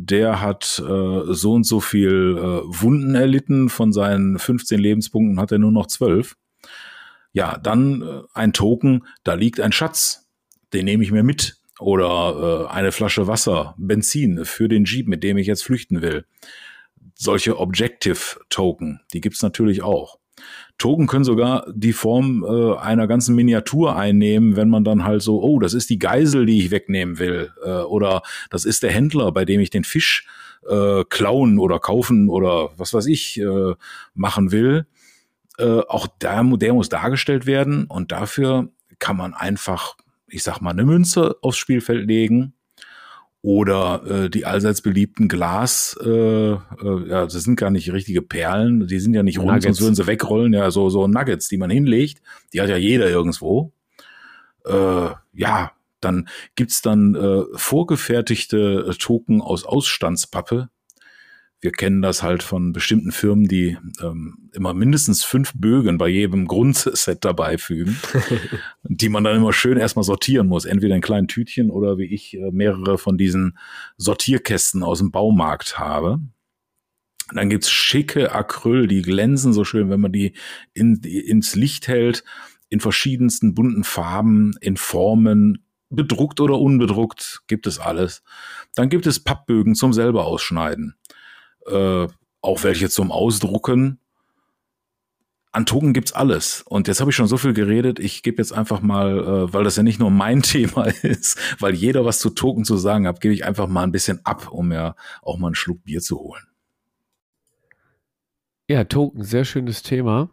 Der 0.01 0.41
hat 0.41 0.79
äh, 0.79 1.35
so 1.35 1.55
und 1.55 1.65
so 1.65 1.81
viel 1.81 2.37
äh, 2.39 2.41
Wunden 2.66 3.16
erlitten. 3.16 3.69
Von 3.69 3.93
seinen 3.93 4.39
15 4.39 4.79
Lebenspunkten 4.79 5.41
hat 5.41 5.51
er 5.51 5.59
nur 5.59 5.73
noch 5.73 5.89
12. 5.89 6.37
Ja, 7.33 7.59
dann 7.59 8.03
äh, 8.03 8.23
ein 8.33 8.53
Token, 8.53 9.05
da 9.25 9.35
liegt 9.35 9.61
ein 9.61 9.73
Schatz. 9.73 10.29
Den 10.73 10.85
nehme 10.85 11.03
ich 11.03 11.11
mir 11.11 11.25
mit 11.25 11.57
oder 11.81 12.69
äh, 12.69 12.73
eine 12.73 12.93
Flasche 12.93 13.27
Wasser, 13.27 13.75
Benzin 13.77 14.45
für 14.45 14.69
den 14.69 14.85
Jeep, 14.85 15.09
mit 15.09 15.25
dem 15.25 15.37
ich 15.37 15.49
jetzt 15.49 15.65
flüchten 15.65 16.01
will. 16.01 16.25
Solche 17.16 17.59
Objective-Token, 17.59 19.01
die 19.12 19.20
gibt's 19.20 19.43
natürlich 19.43 19.83
auch. 19.83 20.20
Token 20.78 21.06
können 21.06 21.24
sogar 21.24 21.66
die 21.72 21.92
Form 21.92 22.44
äh, 22.44 22.76
einer 22.76 23.06
ganzen 23.06 23.34
Miniatur 23.34 23.96
einnehmen, 23.96 24.56
wenn 24.56 24.68
man 24.68 24.84
dann 24.84 25.05
halt 25.05 25.22
so, 25.22 25.42
oh, 25.42 25.59
das 25.59 25.74
ist 25.74 25.90
die 25.90 25.98
Geisel, 25.98 26.46
die 26.46 26.59
ich 26.59 26.70
wegnehmen 26.70 27.18
will, 27.18 27.52
äh, 27.64 27.80
oder 27.82 28.22
das 28.50 28.64
ist 28.64 28.82
der 28.82 28.92
Händler, 28.92 29.32
bei 29.32 29.44
dem 29.44 29.60
ich 29.60 29.70
den 29.70 29.84
Fisch 29.84 30.26
äh, 30.68 31.05
klauen 31.09 31.59
oder 31.59 31.78
kaufen 31.78 32.28
oder 32.28 32.70
was 32.76 32.94
weiß 32.94 33.06
ich 33.06 33.40
äh, 33.40 33.74
machen 34.14 34.52
will. 34.52 34.86
Äh, 35.59 35.80
auch 35.88 36.06
der, 36.06 36.44
der 36.44 36.74
muss 36.74 36.88
dargestellt 36.88 37.46
werden 37.46 37.84
und 37.84 38.12
dafür 38.12 38.68
kann 38.98 39.16
man 39.16 39.34
einfach 39.34 39.96
ich 40.30 40.42
sag 40.42 40.60
mal, 40.60 40.70
eine 40.70 40.84
Münze 40.84 41.36
aufs 41.40 41.56
Spielfeld 41.56 42.06
legen 42.06 42.52
oder 43.49 44.03
äh, 44.07 44.29
die 44.29 44.45
allseits 44.45 44.83
beliebten 44.83 45.27
Glas, 45.27 45.99
äh, 46.05 46.09
äh, 46.11 46.59
ja, 47.09 47.25
das 47.25 47.33
sind 47.33 47.57
gar 47.57 47.70
nicht 47.70 47.91
richtige 47.91 48.20
Perlen, 48.20 48.87
die 48.87 49.01
sind 49.01 49.15
ja 49.15 49.23
nicht 49.23 49.39
rund, 49.39 49.47
Nuggets. 49.49 49.65
sonst 49.65 49.81
würden 49.81 49.95
sie 49.95 50.07
wegrollen, 50.07 50.53
ja, 50.53 50.70
so, 50.70 50.91
so 50.91 51.09
Nuggets, 51.09 51.49
die 51.49 51.57
man 51.57 51.70
hinlegt, 51.70 52.20
die 52.53 52.61
hat 52.61 52.69
ja 52.69 52.77
jeder 52.77 53.09
irgendwo. 53.09 53.73
Äh, 54.66 55.09
ja, 55.33 55.73
dann 56.03 56.29
gibt's 56.57 56.83
dann 56.83 57.15
äh, 57.15 57.45
vorgefertigte 57.55 58.95
Token 58.99 59.41
aus 59.41 59.65
Ausstandspappe, 59.65 60.69
wir 61.60 61.72
kennen 61.72 62.02
das 62.02 62.22
halt 62.22 62.43
von 62.43 62.72
bestimmten 62.72 63.10
Firmen, 63.10 63.48
die 63.48 63.76
ähm, 64.01 64.51
immer 64.52 64.74
mindestens 64.74 65.24
fünf 65.24 65.52
Bögen 65.55 65.98
bei 65.98 66.09
jedem 66.09 66.47
Grundset 66.47 67.24
dabei 67.24 67.59
fügen, 67.59 67.97
die 68.85 69.09
man 69.09 69.24
dann 69.24 69.36
immer 69.36 69.52
schön 69.52 69.76
erstmal 69.76 70.05
sortieren 70.05 70.47
muss. 70.47 70.66
Entweder 70.66 70.94
in 70.94 71.01
kleinen 71.01 71.26
Tütchen 71.26 71.70
oder 71.70 71.98
wie 71.98 72.05
ich 72.05 72.35
äh, 72.35 72.51
mehrere 72.52 72.97
von 72.97 73.18
diesen 73.18 73.59
Sortierkästen 73.97 74.85
aus 74.85 74.98
dem 74.98 75.10
Baumarkt 75.10 75.78
habe. 75.78 76.20
Dann 77.35 77.51
gibt's 77.51 77.70
schicke 77.70 78.32
Acryl, 78.32 78.86
die 78.86 79.02
glänzen 79.02 79.52
so 79.52 79.64
schön, 79.64 79.90
wenn 79.90 80.01
man 80.01 80.12
die, 80.12 80.35
in, 80.74 81.01
die 81.01 81.18
ins 81.18 81.56
Licht 81.56 81.89
hält, 81.89 82.22
in 82.68 82.80
verschiedensten 82.80 83.55
bunten 83.55 83.85
Farben, 83.85 84.55
in 84.60 84.76
Formen, 84.76 85.64
bedruckt 85.90 86.40
oder 86.40 86.59
unbedruckt, 86.59 87.43
gibt 87.47 87.66
es 87.66 87.78
alles. 87.78 88.22
Dann 88.74 88.89
gibt 88.90 89.06
es 89.06 89.20
Pappbögen 89.20 89.74
zum 89.74 89.93
selber 89.93 90.26
ausschneiden 90.26 90.94
äh, 91.70 92.09
auch 92.40 92.65
welche 92.65 92.89
zum 92.89 93.11
Ausdrucken. 93.11 94.01
An 95.51 95.66
Token 95.66 95.93
gibt's 95.93 96.12
alles. 96.12 96.62
Und 96.62 96.89
jetzt 96.89 97.01
habe 97.01 97.11
ich 97.11 97.16
schon 97.16 97.27
so 97.27 97.36
viel 97.36 97.55
geredet. 97.55 97.99
Ich 97.99 98.23
gebe 98.23 98.39
jetzt 98.39 98.53
einfach 98.53 98.81
mal, 98.81 99.19
äh, 99.19 99.53
weil 99.53 99.65
das 99.65 99.77
ja 99.77 99.82
nicht 99.82 99.99
nur 99.99 100.11
mein 100.11 100.43
Thema 100.43 100.85
ist, 101.03 101.39
weil 101.61 101.74
jeder 101.74 102.05
was 102.05 102.20
zu 102.20 102.31
Token 102.31 102.65
zu 102.65 102.77
sagen 102.77 103.07
hat, 103.07 103.20
gebe 103.20 103.35
ich 103.35 103.45
einfach 103.45 103.66
mal 103.66 103.82
ein 103.82 103.93
bisschen 103.93 104.20
ab, 104.24 104.49
um 104.53 104.69
mir 104.69 104.95
auch 105.23 105.39
mal 105.39 105.49
einen 105.49 105.55
Schluck 105.55 105.82
Bier 105.85 106.01
zu 106.01 106.19
holen. 106.19 106.45
Ja, 108.69 108.85
Token, 108.85 109.24
sehr 109.24 109.47
schönes 109.47 109.82
Thema. 109.82 110.28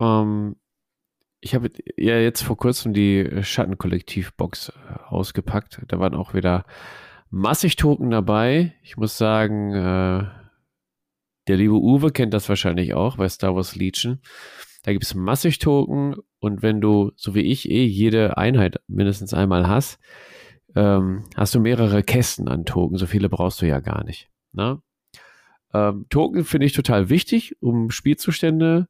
Ähm, 0.00 0.56
ich 1.40 1.54
habe 1.54 1.70
ja 1.96 2.18
jetzt 2.18 2.42
vor 2.42 2.56
kurzem 2.56 2.92
die 2.92 3.42
Schattenkollektiv-Box 3.42 4.70
äh, 4.70 4.98
ausgepackt. 5.08 5.82
Da 5.86 6.00
waren 6.00 6.14
auch 6.14 6.32
wieder 6.32 6.64
massig 7.30 7.76
Token 7.76 8.10
dabei. 8.10 8.74
Ich 8.82 8.96
muss 8.96 9.18
sagen, 9.18 9.72
äh, 9.72 10.24
der 11.48 11.56
liebe 11.56 11.74
Uwe 11.74 12.10
kennt 12.10 12.34
das 12.34 12.48
wahrscheinlich 12.48 12.94
auch 12.94 13.16
bei 13.16 13.28
Star 13.28 13.54
Wars 13.54 13.76
Legion. 13.76 14.20
Da 14.82 14.92
gibt 14.92 15.04
es 15.04 15.14
massig 15.14 15.58
Token 15.58 16.16
und 16.38 16.62
wenn 16.62 16.80
du, 16.80 17.12
so 17.16 17.34
wie 17.34 17.40
ich, 17.40 17.70
eh 17.70 17.84
jede 17.84 18.36
Einheit 18.36 18.80
mindestens 18.86 19.34
einmal 19.34 19.68
hast, 19.68 19.98
ähm, 20.76 21.24
hast 21.34 21.54
du 21.54 21.60
mehrere 21.60 22.02
Kästen 22.02 22.48
an 22.48 22.64
Token. 22.64 22.96
So 22.96 23.06
viele 23.06 23.28
brauchst 23.28 23.60
du 23.62 23.66
ja 23.66 23.80
gar 23.80 24.04
nicht. 24.04 24.30
Ne? 24.52 24.80
Ähm, 25.74 26.06
Token 26.08 26.44
finde 26.44 26.66
ich 26.66 26.72
total 26.72 27.08
wichtig, 27.08 27.60
um 27.60 27.90
Spielzustände 27.90 28.88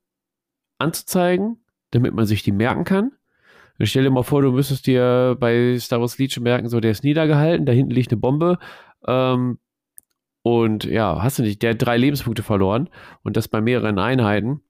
anzuzeigen, 0.79 1.65
damit 1.91 2.13
man 2.13 2.27
sich 2.27 2.43
die 2.43 2.53
merken 2.53 2.85
kann. 2.85 3.13
Ich 3.79 3.91
stell 3.91 4.05
dir 4.05 4.11
mal 4.11 4.23
vor, 4.23 4.43
du 4.43 4.53
müsstest 4.53 4.87
dir 4.87 5.37
bei 5.39 5.79
Star 5.79 6.01
Wars 6.01 6.19
Legion 6.19 6.43
merken, 6.43 6.69
so 6.69 6.81
der 6.81 6.91
ist 6.91 7.05
niedergehalten, 7.05 7.67
da 7.67 7.73
hinten 7.73 7.93
liegt 7.93 8.11
eine 8.11 8.21
Bombe. 8.21 8.59
Ähm, 9.07 9.59
und 10.47 10.85
ja, 10.85 11.25
hast 11.25 11.41
du 11.41 11.43
nicht, 11.43 11.61
der 11.61 11.71
hat 11.71 11.83
drei 11.85 11.97
Lebenspunkte 11.97 12.45
verloren 12.45 12.89
und 13.25 13.37
das 13.37 13.49
bei 13.49 13.61
mehreren 13.61 13.99
Einheiten, 13.99 14.63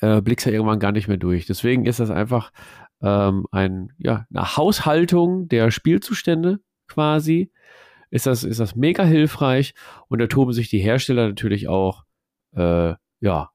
äh, 0.00 0.20
blickst 0.20 0.46
ja 0.46 0.52
irgendwann 0.52 0.80
gar 0.80 0.90
nicht 0.90 1.06
mehr 1.06 1.16
durch. 1.16 1.46
Deswegen 1.46 1.86
ist 1.86 2.00
das 2.00 2.10
einfach 2.10 2.50
ähm, 3.00 3.46
ein, 3.52 3.92
ja, 3.98 4.26
eine 4.34 4.56
Haushaltung 4.56 5.46
der 5.46 5.70
Spielzustände 5.70 6.58
quasi. 6.88 7.52
Ist 8.10 8.26
das, 8.26 8.42
ist 8.42 8.58
das 8.58 8.74
mega 8.74 9.04
hilfreich 9.04 9.74
und 10.08 10.18
da 10.18 10.26
toben 10.26 10.52
sich 10.52 10.70
die 10.70 10.80
Hersteller 10.80 11.28
natürlich 11.28 11.68
auch, 11.68 12.02
äh, 12.56 12.94
ja, 13.20 13.50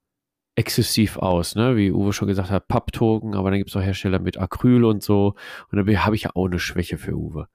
exzessiv 0.56 1.18
aus, 1.18 1.56
ne? 1.56 1.76
wie 1.76 1.92
Uwe 1.92 2.14
schon 2.14 2.30
gesagt 2.30 2.50
hat, 2.50 2.70
Papptoken, 2.70 3.36
aber 3.36 3.50
dann 3.50 3.60
gibt 3.60 3.72
es 3.72 3.76
auch 3.76 3.82
Hersteller 3.82 4.20
mit 4.20 4.38
Acryl 4.38 4.86
und 4.86 5.04
so. 5.04 5.36
Und 5.70 5.86
da 5.86 6.06
habe 6.06 6.16
ich 6.16 6.24
ja 6.24 6.30
auch 6.34 6.46
eine 6.46 6.60
Schwäche 6.60 6.98
für 6.98 7.18
Uwe. 7.18 7.50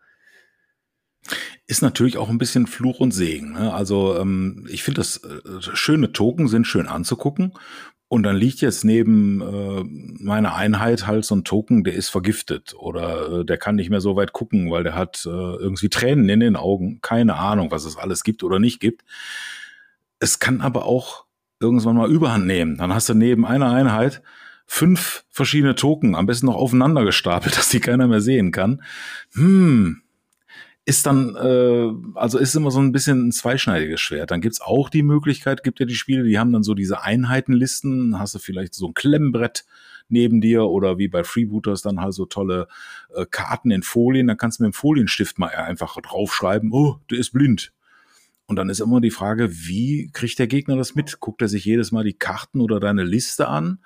Ist 1.67 1.83
natürlich 1.83 2.17
auch 2.17 2.29
ein 2.29 2.39
bisschen 2.39 2.67
Fluch 2.67 3.01
und 3.01 3.13
Segen. 3.13 3.53
Ne? 3.53 3.73
Also 3.73 4.19
ähm, 4.19 4.67
ich 4.71 4.83
finde, 4.83 5.01
das 5.01 5.19
äh, 5.19 5.61
schöne 5.61 6.13
Token 6.13 6.49
sind 6.49 6.67
schön 6.67 6.89
anzugucken. 6.89 7.53
Und 8.13 8.25
dann 8.25 8.35
liegt 8.35 8.61
jetzt 8.61 8.85
neben 8.85 9.41
äh, 9.41 9.85
meiner 10.25 10.57
Einheit 10.57 11.07
halt 11.07 11.25
so 11.25 11.37
ein 11.37 11.45
Token, 11.45 11.85
der 11.85 11.95
ist 11.95 12.09
vergiftet 12.09 12.75
oder 12.77 13.41
äh, 13.41 13.45
der 13.45 13.57
kann 13.57 13.77
nicht 13.77 13.89
mehr 13.89 14.01
so 14.01 14.17
weit 14.17 14.33
gucken, 14.33 14.69
weil 14.73 14.83
der 14.83 14.97
hat 14.97 15.25
äh, 15.27 15.29
irgendwie 15.29 15.91
Tränen 15.91 16.29
in 16.29 16.41
den 16.41 16.57
Augen. 16.57 16.99
Keine 17.03 17.37
Ahnung, 17.37 17.71
was 17.71 17.85
es 17.85 17.97
alles 17.97 18.25
gibt 18.25 18.43
oder 18.43 18.59
nicht 18.59 18.81
gibt. 18.81 19.05
Es 20.19 20.41
kann 20.41 20.61
aber 20.61 20.87
auch 20.87 21.27
irgendwann 21.61 21.97
mal 21.97 22.11
Überhand 22.11 22.47
nehmen. 22.47 22.79
Dann 22.79 22.93
hast 22.93 23.09
du 23.09 23.15
neben 23.15 23.47
einer 23.47 23.71
Einheit 23.71 24.23
fünf 24.67 25.25
verschiedene 25.31 25.77
Token, 25.77 26.17
am 26.17 26.27
besten 26.27 26.47
noch 26.47 26.57
aufeinander 26.57 27.05
gestapelt, 27.05 27.57
dass 27.57 27.69
die 27.69 27.81
keiner 27.81 28.09
mehr 28.09 28.21
sehen 28.21 28.51
kann. 28.51 28.83
Hm, 29.35 30.03
ist 30.91 31.07
dann, 31.07 31.37
äh, 31.37 32.19
also 32.19 32.37
ist 32.37 32.57
immer 32.57 32.73
so 32.73 32.81
ein 32.81 32.91
bisschen 32.91 33.29
ein 33.29 33.33
zweischneidiges 33.33 34.01
Schwert. 34.01 34.33
Dann 34.33 34.41
gibt's 34.41 34.61
auch 34.61 34.89
die 34.89 35.05
Möglichkeit, 35.05 35.63
gibt 35.63 35.79
ja 35.79 35.87
die 35.87 35.95
Spiele, 35.95 36.25
die 36.25 36.37
haben 36.37 36.53
dann 36.53 36.65
so 36.65 36.75
diese 36.75 37.03
Einheitenlisten, 37.03 38.19
hast 38.19 38.35
du 38.35 38.41
vielleicht 38.41 38.75
so 38.75 38.89
ein 38.89 38.95
Klemmbrett 38.95 39.65
neben 40.09 40.41
dir 40.41 40.65
oder 40.65 40.99
wie 40.99 41.07
bei 41.07 41.23
Freebooters 41.23 41.83
dann 41.83 42.01
halt 42.01 42.15
so 42.15 42.27
tolle 42.27 42.67
äh, 43.15 43.25
Karten 43.25 43.71
in 43.71 43.85
Folien, 43.85 44.27
dann 44.27 44.37
kannst 44.37 44.59
du 44.59 44.65
mit 44.65 44.73
dem 44.73 44.77
Folienstift 44.77 45.39
mal 45.39 45.51
einfach 45.51 45.97
draufschreiben, 46.01 46.73
oh, 46.73 46.99
der 47.09 47.19
ist 47.19 47.31
blind. 47.31 47.73
Und 48.47 48.57
dann 48.57 48.69
ist 48.69 48.81
immer 48.81 49.01
die 49.01 49.13
Frage, 49.13 49.49
wie 49.53 50.11
kriegt 50.13 50.41
der 50.41 50.49
Gegner 50.49 50.75
das 50.75 50.97
mit? 50.97 51.21
Guckt 51.21 51.41
er 51.41 51.47
sich 51.47 51.65
jedes 51.65 51.93
Mal 51.93 52.03
die 52.03 52.15
Karten 52.15 52.61
oder 52.61 52.81
deine 52.81 53.05
Liste 53.05 53.47
an 53.47 53.79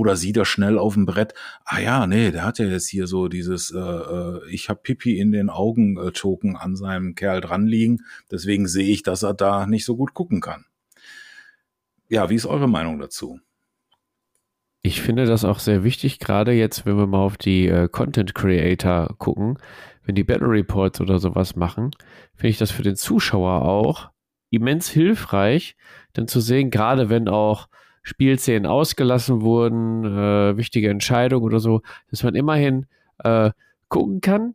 oder 0.00 0.16
sieht 0.16 0.38
er 0.38 0.46
schnell 0.46 0.78
auf 0.78 0.94
dem 0.94 1.04
Brett, 1.04 1.34
ah 1.64 1.78
ja, 1.78 2.06
nee, 2.06 2.30
der 2.30 2.44
hat 2.44 2.58
ja 2.58 2.64
jetzt 2.64 2.88
hier 2.88 3.06
so 3.06 3.28
dieses, 3.28 3.70
äh, 3.70 3.78
äh 3.78 4.40
ich 4.50 4.70
habe 4.70 4.80
Pipi 4.82 5.18
in 5.18 5.30
den 5.30 5.50
Augen-Token 5.50 6.56
an 6.56 6.74
seinem 6.74 7.14
Kerl 7.14 7.42
dran 7.42 7.66
liegen, 7.66 7.98
deswegen 8.30 8.66
sehe 8.66 8.88
ich, 8.88 9.02
dass 9.02 9.22
er 9.22 9.34
da 9.34 9.66
nicht 9.66 9.84
so 9.84 9.96
gut 9.96 10.14
gucken 10.14 10.40
kann. 10.40 10.64
Ja, 12.08 12.30
wie 12.30 12.34
ist 12.34 12.46
eure 12.46 12.68
Meinung 12.68 12.98
dazu? 12.98 13.40
Ich 14.80 15.02
finde 15.02 15.26
das 15.26 15.44
auch 15.44 15.58
sehr 15.58 15.84
wichtig, 15.84 16.18
gerade 16.18 16.52
jetzt, 16.52 16.86
wenn 16.86 16.96
wir 16.96 17.06
mal 17.06 17.18
auf 17.18 17.36
die 17.36 17.68
äh, 17.68 17.86
Content 17.86 18.34
Creator 18.34 19.14
gucken, 19.18 19.58
wenn 20.04 20.14
die 20.14 20.24
Battle 20.24 20.48
Reports 20.48 21.02
oder 21.02 21.18
sowas 21.18 21.56
machen, 21.56 21.90
finde 22.34 22.48
ich 22.48 22.58
das 22.58 22.70
für 22.70 22.82
den 22.82 22.96
Zuschauer 22.96 23.62
auch 23.62 24.10
immens 24.48 24.88
hilfreich, 24.88 25.76
dann 26.14 26.26
zu 26.26 26.40
sehen, 26.40 26.70
gerade 26.70 27.10
wenn 27.10 27.28
auch 27.28 27.68
Spielszenen 28.02 28.66
ausgelassen 28.66 29.42
wurden, 29.42 30.04
äh, 30.04 30.56
wichtige 30.56 30.90
Entscheidungen 30.90 31.44
oder 31.44 31.60
so, 31.60 31.82
dass 32.10 32.22
man 32.22 32.34
immerhin 32.34 32.86
äh, 33.18 33.50
gucken 33.88 34.20
kann. 34.20 34.54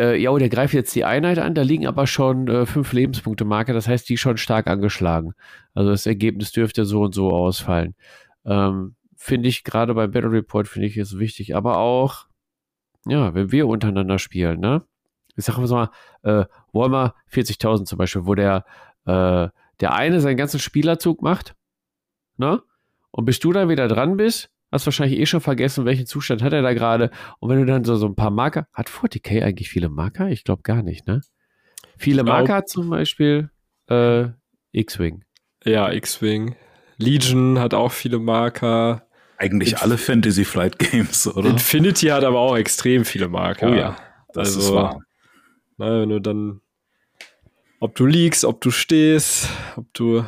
Äh, 0.00 0.20
ja, 0.20 0.36
der 0.36 0.48
greift 0.48 0.72
jetzt 0.74 0.94
die 0.94 1.04
Einheit 1.04 1.38
an, 1.38 1.54
da 1.54 1.62
liegen 1.62 1.86
aber 1.86 2.06
schon 2.06 2.48
äh, 2.48 2.64
fünf 2.66 2.92
Lebenspunkte 2.92 3.44
Marke, 3.44 3.72
das 3.74 3.86
heißt, 3.86 4.08
die 4.08 4.16
schon 4.16 4.38
stark 4.38 4.66
angeschlagen. 4.66 5.34
Also 5.74 5.90
das 5.90 6.06
Ergebnis 6.06 6.52
dürfte 6.52 6.84
so 6.84 7.02
und 7.02 7.14
so 7.14 7.30
ausfallen. 7.30 7.94
Ähm, 8.44 8.94
finde 9.16 9.48
ich 9.48 9.64
gerade 9.64 9.94
beim 9.94 10.10
Battle 10.10 10.32
Report, 10.32 10.68
finde 10.68 10.88
ich 10.88 10.96
es 10.96 11.18
wichtig, 11.18 11.54
aber 11.54 11.76
auch, 11.78 12.26
ja, 13.06 13.34
wenn 13.34 13.52
wir 13.52 13.68
untereinander 13.68 14.18
spielen, 14.18 14.60
ne? 14.60 14.82
ich 15.36 15.44
sage 15.44 15.60
mal, 15.60 15.90
äh, 16.22 16.44
Walmart 16.72 17.14
40.000 17.30 17.84
zum 17.84 17.98
Beispiel, 17.98 18.26
wo 18.26 18.34
der, 18.34 18.64
äh, 19.06 19.48
der 19.80 19.94
eine 19.94 20.20
seinen 20.20 20.36
ganzen 20.36 20.60
Spielerzug 20.60 21.22
macht, 21.22 21.54
ne? 22.36 22.62
Und 23.10 23.24
bis 23.24 23.40
du 23.40 23.52
dann 23.52 23.68
wieder 23.68 23.88
dran 23.88 24.16
bist, 24.16 24.50
hast 24.70 24.86
wahrscheinlich 24.86 25.18
eh 25.18 25.26
schon 25.26 25.40
vergessen, 25.40 25.84
welchen 25.84 26.06
Zustand 26.06 26.42
hat 26.42 26.52
er 26.52 26.62
da 26.62 26.72
gerade. 26.72 27.10
Und 27.38 27.50
wenn 27.50 27.58
du 27.58 27.66
dann 27.66 27.84
so, 27.84 27.96
so 27.96 28.06
ein 28.06 28.14
paar 28.14 28.30
Marker, 28.30 28.66
hat 28.72 28.88
40k 28.88 29.42
eigentlich 29.42 29.68
viele 29.68 29.88
Marker? 29.88 30.28
Ich 30.28 30.44
glaube 30.44 30.62
gar 30.62 30.82
nicht, 30.82 31.06
ne? 31.06 31.20
Viele 31.98 32.24
glaub, 32.24 32.38
Marker 32.38 32.66
zum 32.66 32.88
Beispiel 32.88 33.50
äh, 33.88 34.28
X-Wing. 34.72 35.24
Ja, 35.64 35.92
X-Wing. 35.92 36.56
Legion 36.96 37.58
hat 37.58 37.74
auch 37.74 37.92
viele 37.92 38.18
Marker. 38.18 39.06
Eigentlich 39.36 39.72
Inf 39.72 39.82
alle 39.82 39.98
Fantasy 39.98 40.44
Flight 40.44 40.78
Games, 40.78 41.26
oder? 41.26 41.50
Infinity 41.50 42.08
hat 42.08 42.24
aber 42.24 42.38
auch 42.38 42.56
extrem 42.56 43.04
viele 43.04 43.28
Marker. 43.28 43.70
Oh 43.70 43.74
ja, 43.74 43.96
das 44.32 44.56
also, 44.56 44.60
ist 44.60 44.74
wahr. 44.74 45.00
Na, 45.78 46.00
wenn 46.00 46.10
du 46.10 46.20
dann, 46.20 46.60
ob 47.80 47.94
du 47.94 48.04
liegst, 48.04 48.44
ob 48.44 48.60
du 48.60 48.70
stehst, 48.70 49.48
ob 49.76 49.92
du 49.94 50.24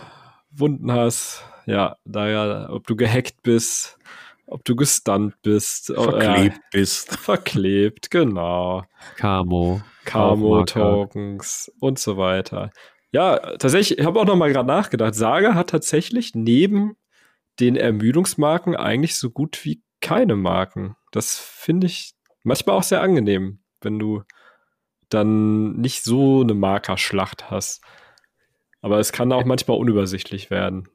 Wunden 0.51 0.91
hast, 0.91 1.45
ja, 1.73 1.97
da 2.05 2.29
ja, 2.29 2.71
ob 2.71 2.87
du 2.87 2.97
gehackt 2.97 3.43
bist, 3.43 3.99
ob 4.47 4.63
du 4.67 4.77
gestunt 4.77 5.35
bist. 5.41 5.87
Verklebt 5.87 6.57
ja, 6.57 6.63
bist. 6.71 7.17
Verklebt, 7.19 8.11
genau. 8.11 8.85
Camo. 9.17 9.81
Camo-Tokens 10.05 11.73
und 11.81 11.99
so 11.99 12.19
weiter. 12.19 12.71
Ja, 13.11 13.39
tatsächlich, 13.57 13.99
ich 13.99 14.05
habe 14.05 14.21
auch 14.21 14.27
noch 14.27 14.37
mal 14.37 14.53
gerade 14.53 14.67
nachgedacht. 14.67 15.15
Saga 15.15 15.55
hat 15.55 15.71
tatsächlich 15.71 16.35
neben 16.35 16.97
den 17.59 17.77
Ermüdungsmarken 17.77 18.77
eigentlich 18.77 19.17
so 19.17 19.31
gut 19.31 19.65
wie 19.65 19.83
keine 20.03 20.37
Marken. 20.37 20.97
Das 21.11 21.39
finde 21.39 21.87
ich 21.87 22.13
manchmal 22.43 22.77
auch 22.77 22.83
sehr 22.83 23.01
angenehm, 23.01 23.61
wenn 23.81 23.99
du 23.99 24.25
dann 25.09 25.77
nicht 25.77 26.05
so 26.05 26.43
eine 26.43 26.55
Markerschlacht 26.55 27.51
hast. 27.51 27.83
Aber 28.83 28.99
es 28.99 29.13
kann 29.13 29.33
auch 29.33 29.45
manchmal 29.45 29.79
unübersichtlich 29.79 30.51
werden. 30.51 30.89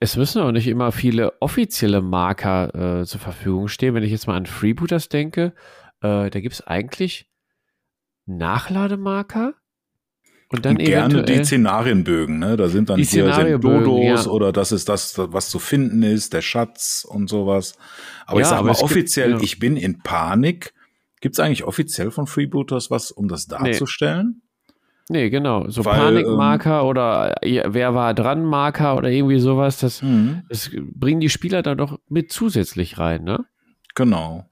Es 0.00 0.16
müssen 0.16 0.42
auch 0.42 0.52
nicht 0.52 0.66
immer 0.66 0.92
viele 0.92 1.40
offizielle 1.40 2.02
Marker 2.02 3.00
äh, 3.00 3.06
zur 3.06 3.20
Verfügung 3.20 3.68
stehen. 3.68 3.94
Wenn 3.94 4.02
ich 4.02 4.10
jetzt 4.10 4.26
mal 4.26 4.36
an 4.36 4.46
Freebooters 4.46 5.08
denke, 5.08 5.54
äh, 6.00 6.30
da 6.30 6.40
gibt 6.40 6.54
es 6.54 6.66
eigentlich 6.66 7.28
Nachlademarker. 8.26 9.54
Und 10.50 10.64
dann 10.66 10.76
und 10.76 10.84
gerne 10.84 11.22
die 11.24 11.44
Szenarienbögen, 11.44 12.38
ne? 12.38 12.56
Da 12.56 12.68
sind 12.68 12.90
dann 12.90 12.98
die 12.98 13.04
hier 13.04 13.32
sind 13.34 13.64
Dodos 13.64 14.26
ja. 14.26 14.30
oder 14.30 14.52
das 14.52 14.72
ist 14.72 14.88
das, 14.88 15.14
was 15.16 15.48
zu 15.48 15.58
finden 15.58 16.02
ist, 16.02 16.32
der 16.32 16.42
Schatz 16.42 17.04
und 17.08 17.28
sowas. 17.28 17.76
Aber 18.26 18.40
ja, 18.40 18.46
ich 18.46 18.50
sage 18.50 18.64
mal 18.64 18.72
offiziell, 18.72 19.30
gibt, 19.30 19.40
ja. 19.40 19.44
ich 19.44 19.58
bin 19.58 19.76
in 19.76 20.00
Panik. 20.00 20.74
Gibt 21.20 21.36
es 21.36 21.40
eigentlich 21.40 21.64
offiziell 21.64 22.10
von 22.10 22.26
Freebooters 22.26 22.90
was, 22.90 23.10
um 23.10 23.26
das 23.26 23.46
darzustellen? 23.46 24.34
Nee, 24.36 24.44
nee 25.08 25.30
genau. 25.30 25.68
So 25.68 25.84
Weil, 25.84 25.98
Panikmarker 25.98 26.80
ähm, 26.80 26.86
oder 26.86 27.34
wer 27.42 27.94
war 27.94 28.14
dran 28.14 28.44
Marker 28.44 28.96
oder 28.96 29.10
irgendwie 29.10 29.38
sowas, 29.38 29.78
das, 29.78 30.02
mhm. 30.02 30.42
das 30.48 30.70
bringen 30.92 31.20
die 31.20 31.30
Spieler 31.30 31.62
da 31.62 31.74
doch 31.74 31.98
mit 32.08 32.32
zusätzlich 32.32 32.98
rein, 32.98 33.24
ne? 33.24 33.44
Genau. 33.94 34.46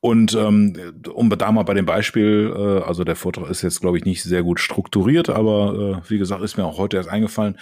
Und 0.00 0.34
ähm, 0.34 0.76
um 1.12 1.30
da 1.30 1.50
mal 1.50 1.64
bei 1.64 1.74
dem 1.74 1.86
Beispiel, 1.86 2.52
äh, 2.54 2.86
also 2.86 3.04
der 3.04 3.16
Vortrag 3.16 3.48
ist 3.50 3.62
jetzt, 3.62 3.80
glaube 3.80 3.96
ich, 3.98 4.04
nicht 4.04 4.22
sehr 4.22 4.42
gut 4.42 4.60
strukturiert, 4.60 5.30
aber 5.30 6.02
äh, 6.04 6.10
wie 6.10 6.18
gesagt, 6.18 6.42
ist 6.42 6.56
mir 6.56 6.64
auch 6.64 6.78
heute 6.78 6.98
erst 6.98 7.08
eingefallen. 7.08 7.58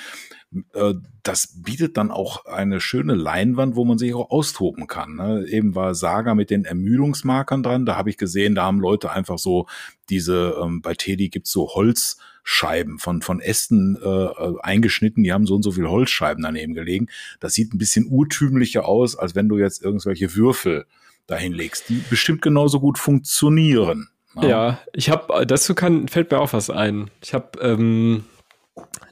Äh, 0.75 0.95
das 1.23 1.63
bietet 1.63 1.97
dann 1.97 2.11
auch 2.11 2.45
eine 2.47 2.81
schöne 2.81 3.15
Leinwand, 3.15 3.77
wo 3.77 3.85
man 3.85 3.99
sich 3.99 4.15
auch 4.15 4.31
austoben 4.31 4.87
kann. 4.87 5.17
Ne? 5.17 5.47
Eben 5.49 5.75
war 5.75 5.95
Saga 5.95 6.35
mit 6.35 6.51
den 6.51 6.65
Ermüdungsmarkern 6.65 7.63
dran. 7.63 7.87
Da 7.87 7.97
habe 7.97 8.11
ich 8.11 8.19
gesehen, 8.19 8.55
da 8.55 8.65
haben 8.65 8.81
Leute 8.81 9.11
einfach 9.11 9.39
so 9.39 9.67
diese, 10.11 10.57
ähm, 10.63 10.83
bei 10.83 10.95
Teddy 10.95 11.31
gibt's 11.31 11.51
so 11.51 11.75
Holzscheiben 11.75 12.99
von, 12.99 13.23
von 13.23 13.41
Ästen 13.41 13.99
äh, 14.03 14.29
eingeschnitten, 14.61 15.25
die 15.25 15.33
haben 15.33 15.47
so 15.47 15.55
und 15.55 15.63
so 15.63 15.73
viel 15.73 15.89
Holzscheiben 15.89 16.43
daneben 16.43 16.75
gelegen. 16.75 17.09
Das 17.41 17.55
sieht 17.55 17.73
ein 17.73 17.79
bisschen 17.79 18.07
urtümlicher 18.07 18.87
aus, 18.87 19.17
als 19.17 19.35
wenn 19.35 19.49
du 19.49 19.59
jetzt 19.59 19.83
irgendwelche 19.83 20.35
Würfel 20.35 20.87
dahin 21.27 21.55
legst, 21.55 21.89
die 21.89 22.03
bestimmt 22.11 22.43
genauso 22.43 22.81
gut 22.81 22.99
funktionieren. 22.99 24.09
Ja, 24.37 24.49
ja 24.49 24.79
ich 24.93 25.09
habe, 25.09 25.47
dazu 25.47 25.75
kann, 25.75 26.09
fällt 26.09 26.31
mir 26.31 26.39
auch 26.39 26.53
was 26.53 26.69
ein. 26.69 27.11
Ich 27.23 27.33
habe 27.33 27.59
ähm, 27.61 28.25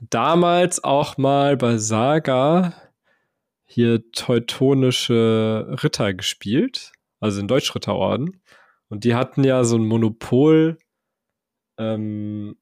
damals 0.01 0.82
auch 0.82 1.18
mal 1.18 1.56
bei 1.56 1.78
Saga 1.78 2.74
hier 3.64 4.10
teutonische 4.12 5.78
Ritter 5.82 6.12
gespielt, 6.14 6.93
also 7.20 7.40
in 7.40 7.48
Deutschritterorden. 7.48 8.43
Und 8.89 9.05
die 9.05 9.14
hatten 9.14 9.44
ja 9.44 9.64
so 9.64 9.76
ein 9.76 9.86
Monopol 9.86 10.78
ähm, 11.78 12.56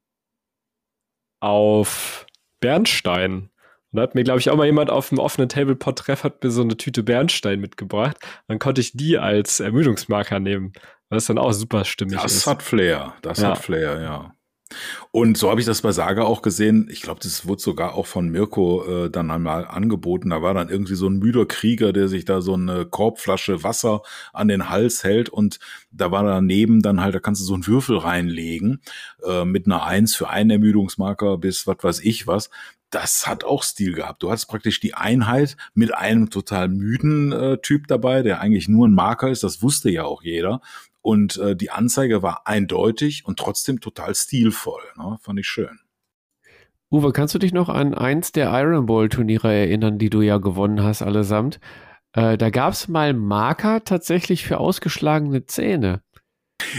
auf 1.40 2.26
Bernstein. 2.60 3.50
Und 3.92 3.96
da 3.96 4.02
hat 4.02 4.14
mir, 4.14 4.22
glaube 4.22 4.38
ich, 4.38 4.50
auch 4.50 4.56
mal 4.56 4.66
jemand 4.66 4.90
auf 4.90 5.08
dem 5.08 5.18
offenen 5.18 5.48
Tablepot-Treff 5.48 6.22
hat 6.22 6.44
mir 6.44 6.50
so 6.50 6.62
eine 6.62 6.76
Tüte 6.76 7.02
Bernstein 7.02 7.60
mitgebracht. 7.60 8.16
Dann 8.46 8.60
konnte 8.60 8.80
ich 8.80 8.92
die 8.92 9.18
als 9.18 9.58
Ermüdungsmarker 9.58 10.38
nehmen, 10.38 10.72
was 11.08 11.26
dann 11.26 11.38
auch 11.38 11.52
super 11.52 11.84
stimmig 11.84 12.20
das 12.22 12.32
ist. 12.32 12.46
Das 12.46 12.46
hat 12.46 12.62
Flair, 12.62 13.14
das 13.22 13.40
ja. 13.40 13.48
hat 13.48 13.58
Flair, 13.58 14.00
ja. 14.00 14.34
Und 15.10 15.36
so 15.36 15.50
habe 15.50 15.60
ich 15.60 15.66
das 15.66 15.82
bei 15.82 15.92
Saga 15.92 16.22
auch 16.22 16.42
gesehen. 16.42 16.88
Ich 16.90 17.02
glaube, 17.02 17.20
das 17.22 17.46
wurde 17.46 17.60
sogar 17.60 17.94
auch 17.94 18.06
von 18.06 18.28
Mirko 18.28 19.06
äh, 19.06 19.10
dann 19.10 19.30
einmal 19.30 19.66
angeboten. 19.66 20.30
Da 20.30 20.42
war 20.42 20.54
dann 20.54 20.68
irgendwie 20.68 20.94
so 20.94 21.08
ein 21.08 21.18
müder 21.18 21.46
Krieger, 21.46 21.92
der 21.92 22.08
sich 22.08 22.24
da 22.24 22.40
so 22.40 22.54
eine 22.54 22.86
Korbflasche 22.86 23.62
Wasser 23.64 24.02
an 24.32 24.48
den 24.48 24.68
Hals 24.68 25.04
hält 25.04 25.28
und 25.28 25.58
da 25.90 26.10
war 26.10 26.22
daneben 26.22 26.82
dann 26.82 27.00
halt, 27.00 27.14
da 27.14 27.20
kannst 27.20 27.40
du 27.40 27.44
so 27.44 27.54
einen 27.54 27.66
Würfel 27.66 27.98
reinlegen 27.98 28.80
äh, 29.24 29.44
mit 29.44 29.66
einer 29.66 29.84
Eins 29.84 30.14
für 30.14 30.28
einen 30.28 30.50
Ermüdungsmarker 30.50 31.38
bis 31.38 31.66
was 31.66 31.78
weiß 31.80 32.00
ich 32.00 32.26
was 32.26 32.50
das 32.90 33.26
hat 33.26 33.44
auch 33.44 33.62
Stil 33.62 33.94
gehabt. 33.94 34.22
Du 34.22 34.30
hast 34.30 34.46
praktisch 34.46 34.80
die 34.80 34.94
Einheit 34.94 35.56
mit 35.74 35.94
einem 35.94 36.28
total 36.28 36.68
müden 36.68 37.32
äh, 37.32 37.58
Typ 37.58 37.86
dabei, 37.86 38.22
der 38.22 38.40
eigentlich 38.40 38.68
nur 38.68 38.86
ein 38.88 38.94
Marker 38.94 39.30
ist. 39.30 39.44
Das 39.44 39.62
wusste 39.62 39.90
ja 39.90 40.04
auch 40.04 40.22
jeder. 40.22 40.60
Und 41.02 41.38
äh, 41.38 41.56
die 41.56 41.70
Anzeige 41.70 42.22
war 42.22 42.46
eindeutig 42.46 43.24
und 43.24 43.38
trotzdem 43.38 43.80
total 43.80 44.14
stilvoll. 44.14 44.82
Ne? 44.96 45.16
Fand 45.20 45.40
ich 45.40 45.46
schön. 45.46 45.80
Uwe, 46.90 47.12
kannst 47.12 47.34
du 47.34 47.38
dich 47.38 47.52
noch 47.52 47.68
an 47.68 47.94
eins 47.94 48.32
der 48.32 48.50
Iron 48.60 48.86
Ball 48.86 49.08
Turniere 49.08 49.52
erinnern, 49.52 49.98
die 49.98 50.10
du 50.10 50.22
ja 50.22 50.38
gewonnen 50.38 50.82
hast 50.82 51.02
allesamt? 51.02 51.60
Äh, 52.12 52.36
da 52.36 52.50
gab 52.50 52.72
es 52.72 52.88
mal 52.88 53.14
Marker 53.14 53.84
tatsächlich 53.84 54.44
für 54.44 54.58
ausgeschlagene 54.58 55.46
Zähne. 55.46 56.02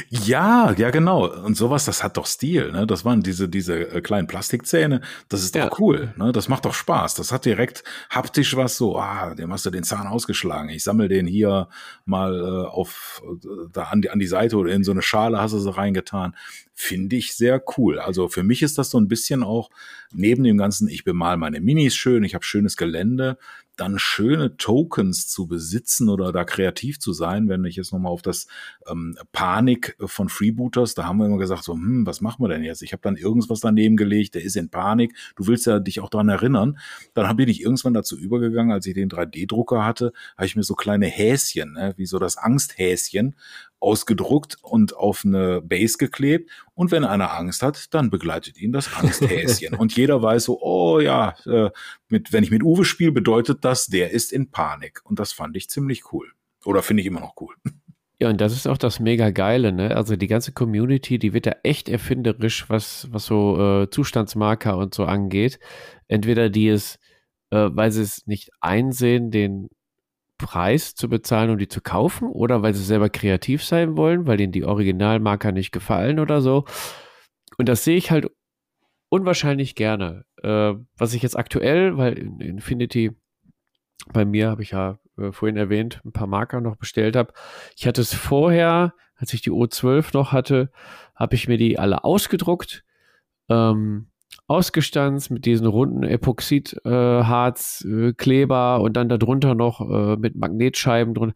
Ja, 0.09 0.73
ja, 0.77 0.89
genau. 0.91 1.27
Und 1.27 1.55
sowas, 1.55 1.85
das 1.85 2.03
hat 2.03 2.17
doch 2.17 2.25
Stil. 2.25 2.71
Ne? 2.71 2.87
Das 2.87 3.05
waren 3.05 3.21
diese, 3.21 3.49
diese 3.49 3.91
äh, 3.91 4.01
kleinen 4.01 4.27
Plastikzähne. 4.27 5.01
Das 5.29 5.43
ist 5.43 5.55
doch 5.55 5.59
ja. 5.61 5.69
cool. 5.79 6.13
Ne? 6.17 6.31
Das 6.31 6.47
macht 6.47 6.65
doch 6.65 6.73
Spaß. 6.73 7.15
Das 7.15 7.31
hat 7.31 7.45
direkt 7.45 7.83
haptisch 8.09 8.55
was 8.55 8.77
so, 8.77 8.97
ah, 8.97 9.35
dem 9.35 9.51
hast 9.51 9.65
du 9.65 9.69
den 9.69 9.83
Zahn 9.83 10.07
ausgeschlagen. 10.07 10.69
Ich 10.69 10.83
sammle 10.83 11.07
den 11.07 11.27
hier 11.27 11.67
mal 12.05 12.39
äh, 12.39 12.67
auf 12.69 13.21
äh, 13.25 13.47
da 13.71 13.83
an 13.83 14.01
die, 14.01 14.09
an 14.09 14.19
die 14.19 14.27
Seite 14.27 14.57
oder 14.57 14.71
in 14.71 14.83
so 14.83 14.91
eine 14.91 15.01
Schale 15.01 15.39
hast 15.39 15.53
du 15.53 15.59
sie 15.59 15.75
reingetan. 15.75 16.35
Finde 16.73 17.15
ich 17.15 17.35
sehr 17.35 17.61
cool. 17.77 17.99
Also 17.99 18.27
für 18.27 18.43
mich 18.43 18.61
ist 18.63 18.77
das 18.77 18.89
so 18.89 18.99
ein 18.99 19.07
bisschen 19.07 19.43
auch 19.43 19.69
neben 20.13 20.43
dem 20.43 20.57
Ganzen, 20.57 20.87
ich 20.87 21.03
bemal 21.03 21.37
meine 21.37 21.61
Minis 21.61 21.95
schön, 21.95 22.23
ich 22.23 22.33
habe 22.33 22.45
schönes 22.45 22.77
Gelände 22.77 23.37
dann 23.81 23.97
schöne 23.97 24.57
Tokens 24.57 25.27
zu 25.27 25.47
besitzen 25.47 26.07
oder 26.07 26.31
da 26.31 26.43
kreativ 26.43 26.99
zu 26.99 27.13
sein, 27.13 27.49
wenn 27.49 27.65
ich 27.65 27.77
jetzt 27.77 27.91
nochmal 27.91 28.11
auf 28.11 28.21
das 28.21 28.45
ähm, 28.87 29.17
Panik 29.31 29.97
von 30.05 30.29
Freebooters, 30.29 30.93
da 30.93 31.05
haben 31.05 31.17
wir 31.17 31.25
immer 31.25 31.39
gesagt, 31.39 31.63
so, 31.63 31.73
hm, 31.73 32.05
was 32.05 32.21
machen 32.21 32.43
wir 32.43 32.49
denn 32.49 32.63
jetzt? 32.63 32.83
Ich 32.83 32.93
habe 32.93 33.01
dann 33.01 33.15
irgendwas 33.15 33.59
daneben 33.59 33.97
gelegt, 33.97 34.35
der 34.35 34.43
ist 34.43 34.55
in 34.55 34.69
Panik, 34.69 35.15
du 35.35 35.47
willst 35.47 35.65
ja 35.65 35.79
dich 35.79 35.99
auch 35.99 36.09
daran 36.09 36.29
erinnern. 36.29 36.77
Dann 37.15 37.35
bin 37.35 37.49
ich 37.49 37.61
irgendwann 37.61 37.95
dazu 37.95 38.17
übergegangen, 38.17 38.71
als 38.71 38.85
ich 38.85 38.93
den 38.93 39.09
3D-Drucker 39.09 39.83
hatte, 39.83 40.13
habe 40.37 40.45
ich 40.45 40.55
mir 40.55 40.63
so 40.63 40.75
kleine 40.75 41.07
Häschen, 41.07 41.73
ne, 41.73 41.93
wie 41.97 42.05
so 42.05 42.19
das 42.19 42.37
Angsthäschen, 42.37 43.35
ausgedruckt 43.81 44.57
und 44.61 44.95
auf 44.95 45.25
eine 45.25 45.61
Base 45.61 45.97
geklebt. 45.97 46.49
Und 46.73 46.91
wenn 46.91 47.03
einer 47.03 47.33
Angst 47.33 47.63
hat, 47.63 47.93
dann 47.93 48.09
begleitet 48.09 48.57
ihn 48.59 48.71
das 48.71 48.95
Angsthäschen. 48.95 49.75
und 49.77 49.95
jeder 49.95 50.21
weiß 50.21 50.45
so, 50.45 50.61
oh 50.61 50.99
ja, 50.99 51.35
äh, 51.45 51.71
mit, 52.07 52.31
wenn 52.31 52.43
ich 52.43 52.51
mit 52.51 52.63
Uwe 52.63 52.85
spiele, 52.85 53.11
bedeutet 53.11 53.65
das, 53.65 53.87
der 53.87 54.11
ist 54.11 54.31
in 54.31 54.51
Panik. 54.51 55.01
Und 55.03 55.19
das 55.19 55.33
fand 55.33 55.57
ich 55.57 55.69
ziemlich 55.69 56.13
cool. 56.13 56.31
Oder 56.63 56.83
finde 56.83 57.01
ich 57.01 57.07
immer 57.07 57.19
noch 57.19 57.35
cool. 57.41 57.55
Ja, 58.21 58.29
und 58.29 58.39
das 58.39 58.53
ist 58.53 58.67
auch 58.67 58.77
das 58.77 58.99
mega 58.99 59.31
geile, 59.31 59.71
ne? 59.71 59.95
Also 59.95 60.15
die 60.15 60.27
ganze 60.27 60.51
Community, 60.51 61.17
die 61.17 61.33
wird 61.33 61.47
da 61.47 61.55
echt 61.63 61.89
erfinderisch, 61.89 62.69
was, 62.69 63.07
was 63.09 63.25
so 63.25 63.81
äh, 63.81 63.89
Zustandsmarker 63.89 64.77
und 64.77 64.93
so 64.93 65.05
angeht. 65.05 65.57
Entweder 66.07 66.51
die 66.51 66.67
es, 66.67 66.99
äh, 67.49 67.69
weil 67.71 67.91
sie 67.91 68.03
es 68.03 68.27
nicht 68.27 68.51
einsehen, 68.59 69.31
den 69.31 69.69
Preis 70.41 70.95
zu 70.95 71.09
bezahlen, 71.09 71.49
um 71.49 71.57
die 71.57 71.68
zu 71.68 71.81
kaufen 71.81 72.27
oder 72.27 72.61
weil 72.61 72.73
sie 72.73 72.84
selber 72.84 73.09
kreativ 73.09 73.63
sein 73.63 73.97
wollen, 73.97 74.27
weil 74.27 74.41
ihnen 74.41 74.51
die 74.51 74.65
Originalmarker 74.65 75.51
nicht 75.51 75.72
gefallen 75.72 76.19
oder 76.19 76.41
so. 76.41 76.65
Und 77.57 77.69
das 77.69 77.84
sehe 77.84 77.97
ich 77.97 78.11
halt 78.11 78.27
unwahrscheinlich 79.09 79.76
gerne. 79.76 80.26
Äh, 80.41 80.73
was 80.97 81.13
ich 81.13 81.22
jetzt 81.22 81.38
aktuell, 81.38 81.97
weil 81.97 82.13
in 82.13 82.39
Infinity 82.39 83.11
bei 84.11 84.26
mir 84.26 84.49
habe 84.49 84.63
ich 84.63 84.72
ja 84.72 84.99
äh, 85.18 85.31
vorhin 85.31 85.57
erwähnt, 85.57 86.01
ein 86.05 86.11
paar 86.11 86.27
Marker 86.27 86.61
noch 86.61 86.76
bestellt 86.76 87.15
habe. 87.15 87.34
Ich 87.77 87.88
hatte 87.88 88.01
es 88.01 88.13
vorher, 88.13 88.93
als 89.15 89.34
ich 89.34 89.41
die 89.41 89.51
O12 89.51 90.09
noch 90.13 90.31
hatte, 90.31 90.72
habe 91.15 91.35
ich 91.35 91.47
mir 91.47 91.57
die 91.57 91.77
alle 91.77 92.03
ausgedruckt, 92.03 92.84
ähm, 93.49 94.10
ausgestanzt 94.52 95.32
mit 95.32 95.45
diesen 95.45 95.65
runden 95.65 96.03
Epoxidharz, 96.03 97.86
äh, 97.88 98.10
äh, 98.10 98.80
und 98.80 98.98
dann 98.98 99.10
darunter 99.10 99.56
noch 99.56 99.82
äh, 99.82 100.18
mit 100.18 100.36
Magnetscheiben 100.36 101.14
drunter. 101.14 101.36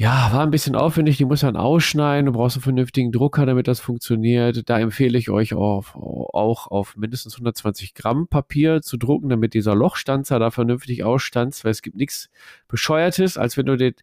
Ja, 0.00 0.30
war 0.32 0.42
ein 0.44 0.52
bisschen 0.52 0.76
aufwendig, 0.76 1.16
die 1.16 1.24
muss 1.24 1.42
man 1.42 1.56
ausschneiden, 1.56 2.26
du 2.26 2.32
brauchst 2.32 2.56
einen 2.56 2.62
vernünftigen 2.62 3.10
Drucker, 3.10 3.46
damit 3.46 3.66
das 3.66 3.80
funktioniert. 3.80 4.70
Da 4.70 4.78
empfehle 4.78 5.18
ich 5.18 5.28
euch 5.28 5.54
auf, 5.54 5.96
auch 5.96 6.68
auf 6.68 6.96
mindestens 6.96 7.34
120 7.34 7.94
Gramm 7.94 8.28
Papier 8.28 8.80
zu 8.80 8.96
drucken, 8.96 9.28
damit 9.28 9.54
dieser 9.54 9.74
Lochstanzer 9.74 10.38
da 10.38 10.52
vernünftig 10.52 11.02
ausstanzt, 11.02 11.64
weil 11.64 11.72
es 11.72 11.82
gibt 11.82 11.96
nichts 11.96 12.30
Bescheuertes, 12.68 13.36
als 13.36 13.56
wenn 13.56 13.66
du 13.66 13.76
das 13.76 13.94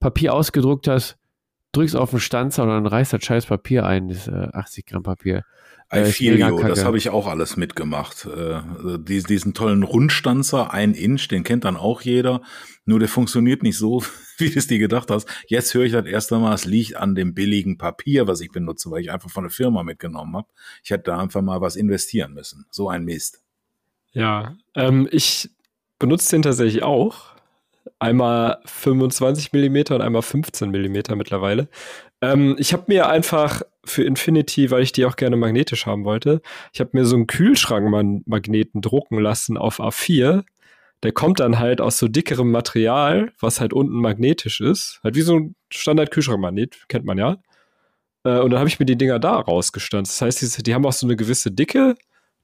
Papier 0.00 0.34
ausgedruckt 0.34 0.86
hast, 0.86 1.16
drückst 1.72 1.96
auf 1.96 2.10
den 2.10 2.20
Stanzer 2.20 2.62
und 2.62 2.68
dann 2.70 2.86
reißt 2.86 3.12
das 3.12 3.24
scheiß 3.24 3.46
Papier 3.46 3.86
ein, 3.86 4.08
das 4.08 4.28
äh, 4.28 4.48
80 4.52 4.86
Gramm 4.86 5.02
Papier. 5.02 5.44
I 5.90 6.04
feel 6.04 6.38
you, 6.38 6.62
das 6.62 6.84
habe 6.84 6.98
ich 6.98 7.08
auch 7.08 7.26
alles 7.26 7.56
mitgemacht. 7.56 8.26
Äh, 8.26 8.60
diesen, 8.98 9.26
diesen 9.26 9.54
tollen 9.54 9.82
Rundstanzer, 9.82 10.74
ein 10.74 10.92
Inch, 10.92 11.28
den 11.28 11.44
kennt 11.44 11.64
dann 11.64 11.78
auch 11.78 12.02
jeder. 12.02 12.42
Nur 12.84 12.98
der 12.98 13.08
funktioniert 13.08 13.62
nicht 13.62 13.78
so, 13.78 14.02
wie 14.36 14.50
du 14.50 14.58
es 14.58 14.66
dir 14.66 14.78
gedacht 14.78 15.10
hast. 15.10 15.26
Jetzt 15.46 15.72
höre 15.72 15.84
ich 15.84 15.92
das 15.92 16.04
erste 16.04 16.38
Mal, 16.38 16.54
es 16.54 16.66
liegt 16.66 16.96
an 16.96 17.14
dem 17.14 17.32
billigen 17.32 17.78
Papier, 17.78 18.26
was 18.26 18.42
ich 18.42 18.50
benutze, 18.50 18.90
weil 18.90 19.00
ich 19.00 19.10
einfach 19.10 19.30
von 19.30 19.44
der 19.44 19.50
Firma 19.50 19.82
mitgenommen 19.82 20.36
habe. 20.36 20.48
Ich 20.84 20.90
hätte 20.90 21.04
da 21.04 21.18
einfach 21.18 21.40
mal 21.40 21.62
was 21.62 21.74
investieren 21.74 22.34
müssen. 22.34 22.66
So 22.70 22.90
ein 22.90 23.04
Mist. 23.04 23.40
Ja, 24.12 24.56
ähm, 24.74 25.08
ich 25.10 25.48
benutze 25.98 26.30
den 26.36 26.42
tatsächlich 26.42 26.82
auch. 26.82 27.37
Einmal 28.00 28.60
25 28.64 29.52
Millimeter 29.52 29.96
und 29.96 30.02
einmal 30.02 30.22
15 30.22 30.70
Millimeter 30.70 31.16
mittlerweile. 31.16 31.68
Ähm, 32.20 32.56
ich 32.58 32.72
habe 32.72 32.84
mir 32.88 33.08
einfach 33.08 33.62
für 33.84 34.04
Infinity, 34.04 34.70
weil 34.70 34.82
ich 34.82 34.92
die 34.92 35.04
auch 35.04 35.16
gerne 35.16 35.36
magnetisch 35.36 35.86
haben 35.86 36.04
wollte, 36.04 36.40
ich 36.72 36.80
habe 36.80 36.90
mir 36.92 37.04
so 37.04 37.16
einen 37.16 37.26
Kühlschrankmagneten 37.26 38.82
drucken 38.82 39.18
lassen 39.18 39.56
auf 39.56 39.80
A4. 39.80 40.44
Der 41.04 41.12
kommt 41.12 41.40
dann 41.40 41.58
halt 41.58 41.80
aus 41.80 41.98
so 41.98 42.08
dickerem 42.08 42.50
Material, 42.50 43.32
was 43.38 43.60
halt 43.60 43.72
unten 43.72 44.00
magnetisch 44.00 44.60
ist. 44.60 45.00
Halt 45.04 45.14
wie 45.14 45.22
so 45.22 45.36
ein 45.36 45.54
Standard-Kühlschrankmagnet, 45.72 46.88
kennt 46.88 47.04
man 47.04 47.18
ja. 47.18 47.36
Äh, 48.24 48.40
und 48.40 48.50
dann 48.50 48.58
habe 48.58 48.68
ich 48.68 48.80
mir 48.80 48.86
die 48.86 48.98
Dinger 48.98 49.18
da 49.18 49.36
rausgestanzt. 49.36 50.12
Das 50.12 50.22
heißt, 50.22 50.58
die, 50.58 50.62
die 50.62 50.74
haben 50.74 50.86
auch 50.86 50.92
so 50.92 51.06
eine 51.06 51.16
gewisse 51.16 51.52
Dicke, 51.52 51.94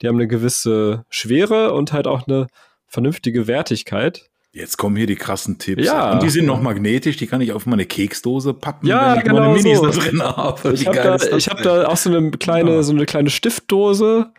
die 0.00 0.08
haben 0.08 0.16
eine 0.16 0.28
gewisse 0.28 1.04
Schwere 1.10 1.72
und 1.72 1.92
halt 1.92 2.06
auch 2.06 2.26
eine 2.26 2.46
vernünftige 2.86 3.46
Wertigkeit. 3.46 4.30
Jetzt 4.54 4.76
kommen 4.78 4.94
hier 4.94 5.08
die 5.08 5.16
krassen 5.16 5.58
Tipps. 5.58 5.84
Ja. 5.84 6.12
Und 6.12 6.22
die 6.22 6.30
sind 6.30 6.46
noch 6.46 6.62
magnetisch, 6.62 7.16
die 7.16 7.26
kann 7.26 7.40
ich 7.40 7.50
auf 7.50 7.66
meine 7.66 7.86
Keksdose 7.86 8.54
packen, 8.54 8.86
ja, 8.86 9.10
wenn 9.10 9.18
ich 9.18 9.24
genau 9.24 9.40
meine 9.40 9.54
Minis 9.54 9.78
so. 9.78 9.86
da 9.86 9.90
drin 9.90 10.22
habe. 10.22 10.72
Ich 10.72 10.86
habe 10.86 10.96
da, 10.96 11.36
ich 11.36 11.48
hab 11.48 11.60
da 11.60 11.88
auch 11.88 11.96
so 11.96 12.08
eine 12.08 12.30
kleine, 12.30 12.74
ja. 12.76 12.82
so 12.84 12.92
eine 12.92 13.04
kleine 13.04 13.30
Stiftdose 13.30 14.30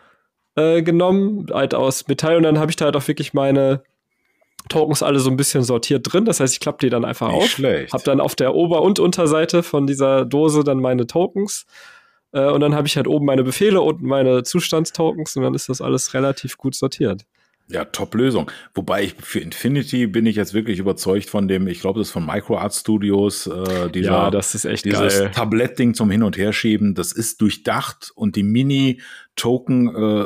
äh, 0.54 0.80
genommen, 0.80 1.48
halt 1.52 1.74
aus 1.74 2.08
Metall, 2.08 2.36
und 2.38 2.44
dann 2.44 2.58
habe 2.58 2.70
ich 2.70 2.76
da 2.76 2.86
halt 2.86 2.96
auch 2.96 3.06
wirklich 3.06 3.34
meine 3.34 3.82
Tokens 4.70 5.02
alle 5.02 5.20
so 5.20 5.28
ein 5.28 5.36
bisschen 5.36 5.62
sortiert 5.62 6.10
drin. 6.10 6.24
Das 6.24 6.40
heißt, 6.40 6.54
ich 6.54 6.60
klappe 6.60 6.78
die 6.80 6.88
dann 6.88 7.04
einfach 7.04 7.28
Nicht 7.28 7.36
auf. 7.36 7.48
schlecht. 7.48 7.92
Hab 7.92 8.02
dann 8.04 8.18
auf 8.18 8.34
der 8.34 8.54
Ober- 8.54 8.80
und 8.80 8.98
Unterseite 8.98 9.62
von 9.62 9.86
dieser 9.86 10.24
Dose 10.24 10.64
dann 10.64 10.80
meine 10.80 11.06
Tokens. 11.06 11.66
Äh, 12.32 12.46
und 12.46 12.60
dann 12.60 12.74
habe 12.74 12.88
ich 12.88 12.96
halt 12.96 13.06
oben 13.06 13.26
meine 13.26 13.44
Befehle, 13.44 13.82
unten 13.82 14.06
meine 14.06 14.44
Zustandstokens 14.44 15.36
und 15.36 15.42
dann 15.42 15.54
ist 15.54 15.68
das 15.68 15.82
alles 15.82 16.14
relativ 16.14 16.56
gut 16.56 16.74
sortiert. 16.74 17.26
Ja, 17.68 17.84
Top-Lösung. 17.84 18.50
Wobei 18.74 19.02
ich 19.02 19.16
für 19.20 19.40
Infinity 19.40 20.06
bin 20.06 20.24
ich 20.24 20.36
jetzt 20.36 20.54
wirklich 20.54 20.78
überzeugt 20.78 21.28
von 21.28 21.48
dem, 21.48 21.66
ich 21.66 21.80
glaube, 21.80 21.98
das 21.98 22.08
ist 22.08 22.12
von 22.12 22.24
MicroArt 22.24 22.72
Studios, 22.72 23.48
äh, 23.48 23.90
dieser, 23.90 24.10
ja, 24.10 24.30
das 24.30 24.54
ist 24.54 24.66
echt 24.66 24.84
dieses 24.84 25.18
geil. 25.18 25.30
Tablettding 25.34 25.94
zum 25.94 26.10
Hin- 26.10 26.22
und 26.22 26.36
Herschieben, 26.36 26.94
das 26.94 27.10
ist 27.10 27.40
durchdacht 27.40 28.12
und 28.14 28.36
die 28.36 28.44
Mini-Token 28.44 29.96
äh, 29.96 30.24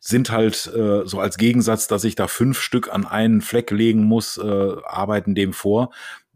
sind 0.00 0.30
halt 0.30 0.66
äh, 0.74 1.06
so 1.06 1.20
als 1.20 1.38
Gegensatz, 1.38 1.86
dass 1.86 2.02
ich 2.02 2.16
da 2.16 2.26
fünf 2.26 2.60
Stück 2.60 2.92
an 2.92 3.06
einen 3.06 3.40
Fleck 3.40 3.70
legen 3.70 4.04
muss, 4.04 4.38
äh, 4.38 4.72
arbeiten 4.84 5.36
dem 5.36 5.52
vor. 5.52 5.90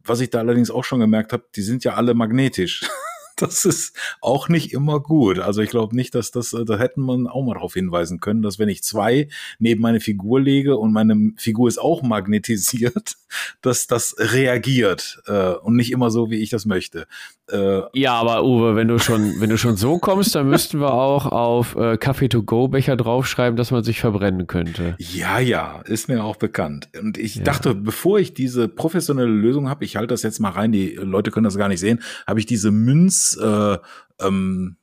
Was 0.05 0.21
ich 0.21 0.31
da 0.31 0.39
allerdings 0.39 0.71
auch 0.71 0.85
schon 0.85 1.01
gemerkt 1.01 1.33
habe, 1.33 1.45
die 1.57 1.63
sind 1.63 1.83
ja 1.83 1.95
alle 1.95 2.15
magnetisch. 2.15 2.83
das 3.43 3.65
ist 3.65 3.97
auch 4.21 4.49
nicht 4.49 4.73
immer 4.73 5.01
gut. 5.01 5.39
Also 5.39 5.63
ich 5.63 5.71
glaube 5.71 5.97
nicht, 5.97 6.15
dass 6.15 6.31
das, 6.31 6.51
da 6.51 6.79
hätten 6.79 7.03
man 7.03 7.27
auch 7.27 7.45
mal 7.45 7.55
darauf 7.55 7.75
hinweisen 7.75 8.21
können, 8.21 8.43
dass 8.43 8.59
wenn 8.59 8.69
ich 8.69 8.83
zwei 8.83 9.29
neben 9.59 9.83
meine 9.83 10.01
Figur 10.01 10.41
lege 10.41 10.77
und 10.77 10.93
meine 10.93 11.33
Figur 11.37 11.69
ist 11.69 11.79
auch 11.79 12.03
magnetisiert, 12.03 13.17
dass 13.63 13.87
das 13.87 14.15
reagiert 14.19 15.23
äh, 15.27 15.53
und 15.55 15.77
nicht 15.77 15.93
immer 15.93 16.11
so, 16.11 16.31
wie 16.31 16.41
ich 16.41 16.51
das 16.51 16.67
möchte. 16.67 17.07
Äh, 17.51 17.83
ja, 17.95 18.15
aber 18.15 18.45
Uwe, 18.45 18.77
wenn 18.77 18.89
du 18.89 18.99
schon, 18.99 19.41
wenn 19.41 19.51
du 19.51 19.59
schon 19.59 19.77
so 19.77 19.99
kommst, 19.99 20.35
dann 20.35 20.49
müssten 20.49 20.81
wir 20.81 20.95
auch 20.95 21.27
auf 21.27 21.75
äh, 21.77 21.97
Kaffee-to-go-Becher 21.97 22.97
draufschreiben, 22.97 23.57
dass 23.57 23.71
man 23.73 23.83
sich 23.83 24.01
verbrennen 24.01 24.47
könnte. 24.47 24.95
Ja, 24.99 25.39
ja, 25.41 25.81
ist 25.85 26.09
mir 26.09 26.25
auch 26.25 26.37
bekannt. 26.37 26.89
Und 26.99 27.19
ich 27.19 27.37
ja. 27.37 27.43
dachte, 27.43 27.75
bevor 27.75 28.19
ich 28.21 28.33
diese 28.33 28.69
professionelle 28.69 29.29
Lösung 29.31 29.69
habe, 29.69 29.85
ich 29.85 29.97
halte 29.97 30.15
das 30.15 30.23
jetzt 30.23 30.39
mal 30.39 30.51
rein, 30.51 30.73
die 30.73 30.95
Leute 30.95 31.31
können 31.31 31.45
das 31.45 31.57
gar 31.57 31.69
nicht 31.69 31.81
sehen, 31.81 32.01
habe 32.27 32.39
ich 32.39 32.47
diese 32.47 32.71
Münz, 32.71 33.37
äh, 33.43 33.79
ähm, 34.21 34.77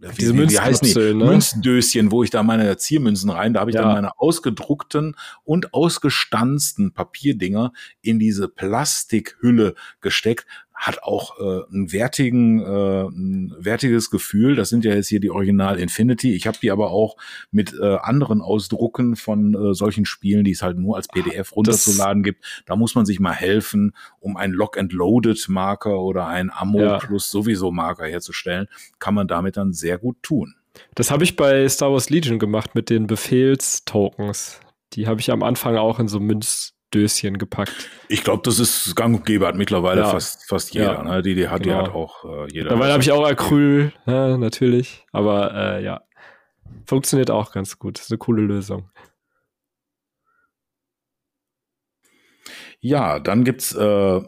wie, 0.00 0.14
diese 0.18 0.34
wie, 0.34 0.50
wie 0.50 0.60
heißen 0.60 0.86
die? 0.88 1.14
Ne? 1.14 1.24
Münzdöschen, 1.24 2.10
wo 2.10 2.22
ich 2.22 2.30
da 2.30 2.42
meine 2.42 2.76
Ziermünzen 2.76 3.30
rein, 3.30 3.54
da 3.54 3.60
habe 3.60 3.70
ich 3.70 3.74
Ja. 3.76 3.82
dann 3.82 3.92
meine 3.92 4.18
ausgedruckten 4.18 5.16
und 5.44 5.72
ausgestanzten 5.74 6.92
Papierdinger 6.92 7.72
in 8.02 8.18
diese 8.18 8.48
Plastikhülle 8.48 9.74
gesteckt. 10.00 10.46
Hat 10.78 11.02
auch 11.02 11.38
äh, 11.40 11.64
einen 11.72 11.90
wertigen, 11.90 12.60
äh, 12.60 13.08
ein 13.08 13.54
wertiges 13.58 14.10
Gefühl. 14.10 14.56
Das 14.56 14.68
sind 14.68 14.84
ja 14.84 14.94
jetzt 14.94 15.08
hier 15.08 15.20
die 15.20 15.30
Original 15.30 15.78
Infinity. 15.78 16.34
Ich 16.34 16.46
habe 16.46 16.58
die 16.60 16.70
aber 16.70 16.90
auch 16.90 17.16
mit 17.50 17.72
äh, 17.80 17.96
anderen 17.96 18.42
Ausdrucken 18.42 19.16
von 19.16 19.54
äh, 19.54 19.74
solchen 19.74 20.04
Spielen, 20.04 20.44
die 20.44 20.50
es 20.50 20.60
halt 20.62 20.76
nur 20.78 20.96
als 20.96 21.08
PDF 21.08 21.56
runterzuladen 21.56 22.22
gibt. 22.22 22.44
Da 22.66 22.76
muss 22.76 22.94
man 22.94 23.06
sich 23.06 23.20
mal 23.20 23.32
helfen, 23.32 23.94
um 24.20 24.36
einen 24.36 24.52
Lock-and-Loaded-Marker 24.52 25.98
oder 25.98 26.26
einen 26.26 26.50
Ammo 26.50 26.80
Ja. 26.80 26.98
plus 26.98 27.30
sowieso 27.30 27.72
Marker 27.72 28.04
herzustellen. 28.06 28.68
Kann 28.98 29.14
man 29.14 29.28
damit 29.28 29.56
dann 29.56 29.72
sehr 29.72 29.96
gut 29.96 30.22
tun. 30.22 30.54
Das 30.94 31.10
habe 31.10 31.24
ich 31.24 31.36
bei 31.36 31.66
Star 31.70 31.90
Wars 31.90 32.10
Legion 32.10 32.38
gemacht 32.38 32.74
mit 32.74 32.90
den 32.90 33.06
Befehlstokens. 33.06 34.60
Die 34.92 35.06
habe 35.06 35.20
ich 35.20 35.30
am 35.30 35.42
Anfang 35.42 35.76
auch 35.76 35.98
in 35.98 36.08
so 36.08 36.20
Münzdöschen 36.94 37.38
gepackt. 37.38 37.90
Ich 38.08 38.22
glaube, 38.24 38.42
das 38.44 38.58
ist 38.58 38.94
gang 38.96 39.16
und 39.16 39.26
gäbe, 39.26 39.46
hat 39.46 39.56
mittlerweile 39.56 40.02
Ja. 40.02 40.10
fast, 40.10 40.48
fast 40.48 40.74
jeder. 40.74 40.94
Ja. 40.94 41.02
Ne? 41.02 41.22
Die, 41.22 41.34
die 41.34 41.48
hat, 41.48 41.62
Genau. 41.62 41.82
die 41.82 41.86
hat 41.88 41.94
auch 41.94 42.24
äh, 42.24 42.52
jeder. 42.52 42.70
Dabei 42.70 42.92
habe 42.92 43.02
ich 43.02 43.12
auch 43.12 43.26
Acryl, 43.26 43.92
ja, 44.06 44.36
natürlich. 44.36 45.04
Aber 45.12 45.52
äh, 45.54 45.84
ja, 45.84 46.02
funktioniert 46.86 47.30
auch 47.30 47.52
ganz 47.52 47.78
gut. 47.78 47.98
Ist 47.98 48.10
eine 48.10 48.18
coole 48.18 48.42
Lösung. 48.42 48.90
Ja, 52.80 53.18
dann 53.18 53.44
gibt's, 53.44 53.74
äh, 53.74 54.20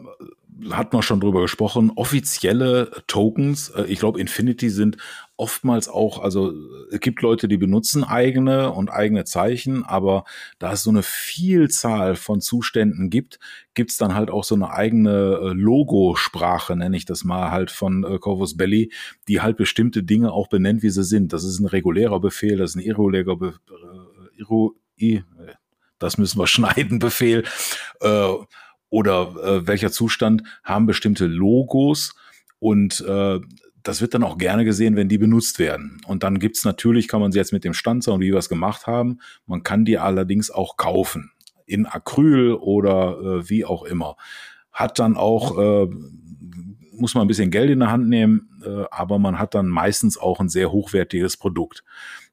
hat 0.71 0.91
man 0.91 1.01
schon 1.01 1.21
drüber 1.21 1.41
gesprochen, 1.41 1.91
offizielle 1.95 2.91
Tokens. 3.07 3.69
Äh, 3.69 3.83
ich 3.85 3.99
glaube, 3.99 4.19
Infinity 4.19 4.69
sind 4.69 4.97
oftmals 5.39 5.87
auch, 5.87 6.21
also 6.21 6.53
es 6.91 6.99
gibt 6.99 7.21
Leute, 7.21 7.47
die 7.47 7.55
benutzen 7.55 8.03
eigene 8.03 8.71
und 8.73 8.89
eigene 8.89 9.23
Zeichen, 9.23 9.85
aber 9.85 10.25
da 10.59 10.73
es 10.73 10.83
so 10.83 10.89
eine 10.89 11.01
Vielzahl 11.01 12.15
von 12.15 12.41
Zuständen 12.41 13.09
gibt, 13.09 13.39
gibt's 13.73 13.97
dann 13.97 14.15
halt 14.15 14.31
auch 14.31 14.43
so 14.43 14.55
eine 14.55 14.71
eigene 14.71 15.39
äh, 15.41 15.53
Logosprache, 15.53 16.75
nenne 16.75 16.97
ich 16.97 17.05
das 17.05 17.23
mal, 17.23 17.51
halt 17.51 17.71
von 17.71 18.03
äh, 18.03 18.19
Corvus 18.19 18.57
Belli, 18.57 18.91
die 19.29 19.39
halt 19.39 19.55
bestimmte 19.55 20.03
Dinge 20.03 20.33
auch 20.33 20.49
benennt, 20.49 20.83
wie 20.83 20.89
sie 20.89 21.05
sind. 21.05 21.31
Das 21.31 21.45
ist 21.45 21.59
ein 21.59 21.67
regulärer 21.67 22.19
Befehl, 22.19 22.57
das 22.57 22.71
ist 22.71 22.75
ein 22.75 22.83
irregulärer 22.83 23.37
Be 23.37 23.53
äh, 23.69 24.39
irro 24.41 24.75
i, 24.99 25.23
das 25.99 26.17
müssen 26.17 26.37
wir 26.37 26.47
schneiden, 26.47 26.99
Befehl. 26.99 27.45
Äh, 28.01 28.33
oder 28.89 29.35
äh, 29.41 29.67
welcher 29.67 29.91
Zustand 29.91 30.43
haben 30.65 30.85
bestimmte 30.85 31.27
Logos 31.27 32.15
und 32.59 32.99
äh, 33.01 33.39
das 33.83 34.01
wird 34.01 34.13
dann 34.13 34.23
auch 34.23 34.37
gerne 34.37 34.65
gesehen, 34.65 34.95
wenn 34.95 35.09
die 35.09 35.17
benutzt 35.17 35.59
werden. 35.59 36.01
Und 36.05 36.23
dann 36.23 36.39
gibt's 36.39 36.65
natürlich, 36.65 37.07
kann 37.07 37.21
man 37.21 37.31
sie 37.31 37.39
jetzt 37.39 37.53
mit 37.53 37.63
dem 37.63 37.73
Stanzer 37.73 38.13
und 38.13 38.21
wie 38.21 38.31
wir 38.31 38.37
es 38.37 38.49
gemacht 38.49 38.87
haben, 38.87 39.19
man 39.45 39.63
kann 39.63 39.85
die 39.85 39.97
allerdings 39.97 40.51
auch 40.51 40.77
kaufen. 40.77 41.31
In 41.65 41.85
Acryl 41.85 42.53
oder 42.53 43.19
äh, 43.19 43.49
wie 43.49 43.65
auch 43.65 43.83
immer. 43.83 44.17
Hat 44.71 44.99
dann 44.99 45.17
auch, 45.17 45.57
äh, 45.57 45.87
muss 46.93 47.13
man 47.15 47.23
ein 47.23 47.27
bisschen 47.27 47.51
Geld 47.51 47.69
in 47.69 47.79
der 47.79 47.91
Hand 47.91 48.09
nehmen, 48.09 48.49
äh, 48.65 48.85
aber 48.91 49.19
man 49.19 49.39
hat 49.39 49.55
dann 49.55 49.67
meistens 49.67 50.17
auch 50.17 50.39
ein 50.39 50.49
sehr 50.49 50.71
hochwertiges 50.71 51.37
Produkt. 51.37 51.83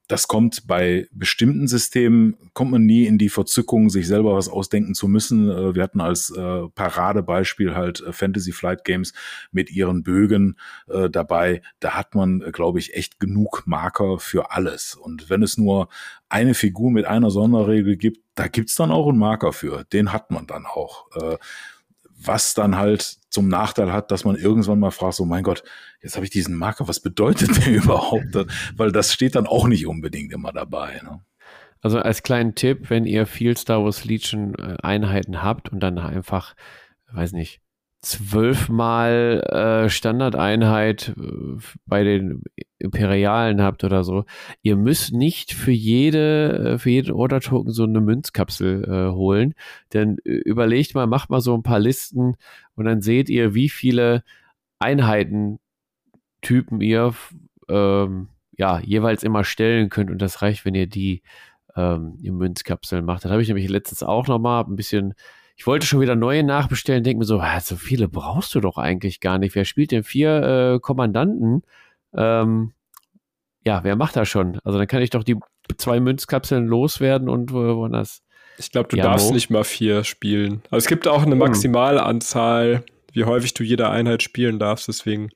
Das 0.08 0.28
kommt 0.28 0.68
bei 0.68 1.08
bestimmten 1.10 1.66
Systemen, 1.66 2.36
kommt 2.52 2.70
man 2.70 2.86
nie 2.86 3.06
in 3.06 3.18
die 3.18 3.28
Verzückung, 3.28 3.90
sich 3.90 4.06
selber 4.06 4.34
was 4.34 4.48
ausdenken 4.48 4.94
zu 4.94 5.08
müssen. 5.08 5.50
Äh, 5.50 5.74
Wir 5.74 5.82
hatten 5.82 6.00
als 6.00 6.30
äh, 6.30 6.68
Paradebeispiel 6.74 7.74
halt 7.74 8.02
äh, 8.02 8.12
Fantasy 8.12 8.52
Flight 8.52 8.84
Games 8.84 9.12
mit 9.50 9.70
ihren 9.70 10.02
Bögen 10.02 10.56
dabei. 10.86 11.62
Da 11.80 11.94
hat 11.94 12.14
man, 12.14 12.40
glaube 12.52 12.78
ich, 12.78 12.94
echt 12.94 13.18
genug 13.18 13.64
Marker 13.66 14.18
für 14.18 14.52
alles. 14.52 14.94
Und 14.94 15.28
wenn 15.30 15.42
es 15.42 15.58
nur 15.58 15.88
eine 16.28 16.54
Figur 16.54 16.90
mit 16.90 17.04
einer 17.06 17.30
Sonderregel 17.30 17.96
gibt, 17.96 18.20
da 18.34 18.46
gibt's 18.48 18.76
dann 18.76 18.90
auch 18.90 19.08
einen 19.08 19.18
Marker 19.18 19.52
für. 19.52 19.84
Den 19.84 20.12
hat 20.12 20.30
man 20.30 20.46
dann 20.46 20.66
auch. 20.66 21.06
Was 22.18 22.54
dann 22.54 22.76
halt 22.76 23.18
zum 23.30 23.48
Nachteil 23.48 23.92
hat, 23.92 24.10
dass 24.10 24.24
man 24.24 24.36
irgendwann 24.36 24.78
mal 24.78 24.90
fragt, 24.90 25.14
so 25.14 25.24
mein 25.24 25.42
Gott, 25.42 25.62
jetzt 26.02 26.16
habe 26.16 26.24
ich 26.24 26.30
diesen 26.30 26.56
Marker, 26.56 26.88
was 26.88 27.00
bedeutet 27.00 27.64
der 27.64 27.74
überhaupt? 27.82 28.34
Weil 28.76 28.92
das 28.92 29.12
steht 29.12 29.34
dann 29.34 29.46
auch 29.46 29.66
nicht 29.66 29.86
unbedingt 29.86 30.32
immer 30.32 30.52
dabei. 30.52 31.00
Ne? 31.04 31.20
Also 31.82 31.98
als 31.98 32.22
kleinen 32.22 32.54
Tipp, 32.54 32.90
wenn 32.90 33.04
ihr 33.04 33.26
viel 33.26 33.56
Star 33.56 33.84
Wars 33.84 34.04
Legion 34.04 34.54
äh, 34.54 34.76
Einheiten 34.82 35.42
habt 35.42 35.70
und 35.70 35.80
dann 35.80 35.98
einfach, 35.98 36.54
weiß 37.12 37.32
nicht, 37.32 37.60
zwölfmal 38.02 39.42
äh, 39.86 39.88
Standardeinheit 39.88 41.14
äh, 41.16 41.58
bei 41.86 42.04
den 42.04 42.42
Imperialen 42.78 43.62
habt 43.62 43.84
oder 43.84 44.04
so, 44.04 44.24
ihr 44.62 44.76
müsst 44.76 45.12
nicht 45.12 45.52
für 45.52 45.72
jede, 45.72 46.74
äh, 46.74 46.78
für 46.78 46.90
jeden 46.90 47.12
Order-Token 47.12 47.72
so 47.72 47.84
eine 47.84 48.00
Münzkapsel 48.00 48.84
äh, 48.84 49.12
holen. 49.12 49.54
Denn 49.92 50.18
überlegt 50.24 50.94
mal, 50.94 51.06
macht 51.06 51.30
mal 51.30 51.40
so 51.40 51.54
ein 51.54 51.62
paar 51.62 51.80
Listen 51.80 52.36
und 52.74 52.84
dann 52.84 53.00
seht 53.00 53.28
ihr, 53.28 53.54
wie 53.54 53.68
viele 53.68 54.22
Einheitentypen 54.78 55.60
ihr 56.80 57.14
ähm, 57.68 58.28
ja 58.56 58.78
jeweils 58.80 59.22
immer 59.22 59.44
stellen 59.44 59.88
könnt 59.88 60.10
und 60.10 60.20
das 60.20 60.42
reicht, 60.42 60.64
wenn 60.64 60.74
ihr 60.74 60.86
die 60.86 61.22
ähm, 61.76 62.18
in 62.22 62.36
Münzkapseln 62.36 63.04
macht. 63.04 63.24
Das 63.24 63.32
habe 63.32 63.42
ich 63.42 63.48
nämlich 63.48 63.68
letztens 63.68 64.02
auch 64.02 64.26
nochmal 64.28 64.64
ein 64.64 64.76
bisschen 64.76 65.14
ich 65.56 65.66
wollte 65.66 65.86
schon 65.86 66.00
wieder 66.00 66.14
neue 66.14 66.44
nachbestellen, 66.44 67.02
denke 67.02 67.20
mir 67.20 67.24
so, 67.24 67.40
ah, 67.40 67.60
so 67.60 67.76
viele 67.76 68.08
brauchst 68.08 68.54
du 68.54 68.60
doch 68.60 68.76
eigentlich 68.76 69.20
gar 69.20 69.38
nicht. 69.38 69.54
Wer 69.54 69.64
spielt 69.64 69.90
denn 69.90 70.04
vier 70.04 70.74
äh, 70.74 70.80
Kommandanten? 70.80 71.62
Ähm, 72.14 72.72
ja, 73.64 73.82
wer 73.82 73.96
macht 73.96 74.16
das 74.16 74.28
schon? 74.28 74.60
Also 74.64 74.78
dann 74.78 74.86
kann 74.86 75.02
ich 75.02 75.10
doch 75.10 75.24
die 75.24 75.36
zwei 75.78 75.98
Münzkapseln 75.98 76.66
loswerden 76.66 77.28
und 77.28 77.52
wo 77.52 77.88
das. 77.88 78.22
Ich 78.58 78.70
glaube, 78.70 78.88
du 78.88 78.96
ja, 78.96 79.04
darfst 79.04 79.30
wo? 79.30 79.34
nicht 79.34 79.50
mal 79.50 79.64
vier 79.64 80.04
spielen. 80.04 80.62
Also 80.70 80.84
es 80.84 80.86
gibt 80.86 81.08
auch 81.08 81.22
eine 81.22 81.34
maximale 81.34 82.02
Anzahl, 82.02 82.84
wie 83.12 83.24
häufig 83.24 83.54
du 83.54 83.64
jede 83.64 83.90
Einheit 83.90 84.22
spielen 84.22 84.58
darfst, 84.58 84.88
deswegen. 84.88 85.30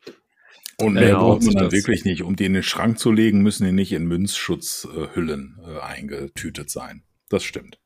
Und 0.81 0.95
mehr 0.95 1.09
genau, 1.09 1.31
braucht 1.31 1.43
man 1.43 1.55
dann 1.55 1.73
wirklich 1.73 2.05
nicht. 2.05 2.23
Um 2.23 2.37
die 2.37 2.45
in 2.45 2.55
den 2.55 2.63
Schrank 2.63 2.99
zu 2.99 3.11
legen, 3.11 3.43
müssen 3.43 3.65
die 3.65 3.73
nicht 3.73 3.93
in 3.93 4.07
Münzschutzhüllen 4.07 5.59
äh, 5.67 5.81
eingetütet 5.81 6.71
sein. 6.71 7.03
Das 7.29 7.43
stimmt. 7.43 7.80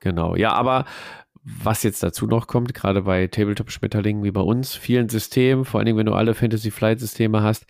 Genau, 0.00 0.36
ja, 0.36 0.52
aber 0.52 0.84
was 1.42 1.82
jetzt 1.82 2.02
dazu 2.02 2.26
noch 2.26 2.46
kommt, 2.46 2.74
gerade 2.74 3.02
bei 3.02 3.26
Tabletop-Schmetterlingen 3.26 4.22
wie 4.22 4.30
bei 4.30 4.40
uns, 4.40 4.74
vielen 4.74 5.08
Systemen, 5.08 5.64
vor 5.64 5.78
allen 5.78 5.86
Dingen, 5.86 5.98
wenn 5.98 6.06
du 6.06 6.14
alle 6.14 6.34
Fantasy 6.34 6.70
Flight-Systeme 6.70 7.42
hast, 7.42 7.66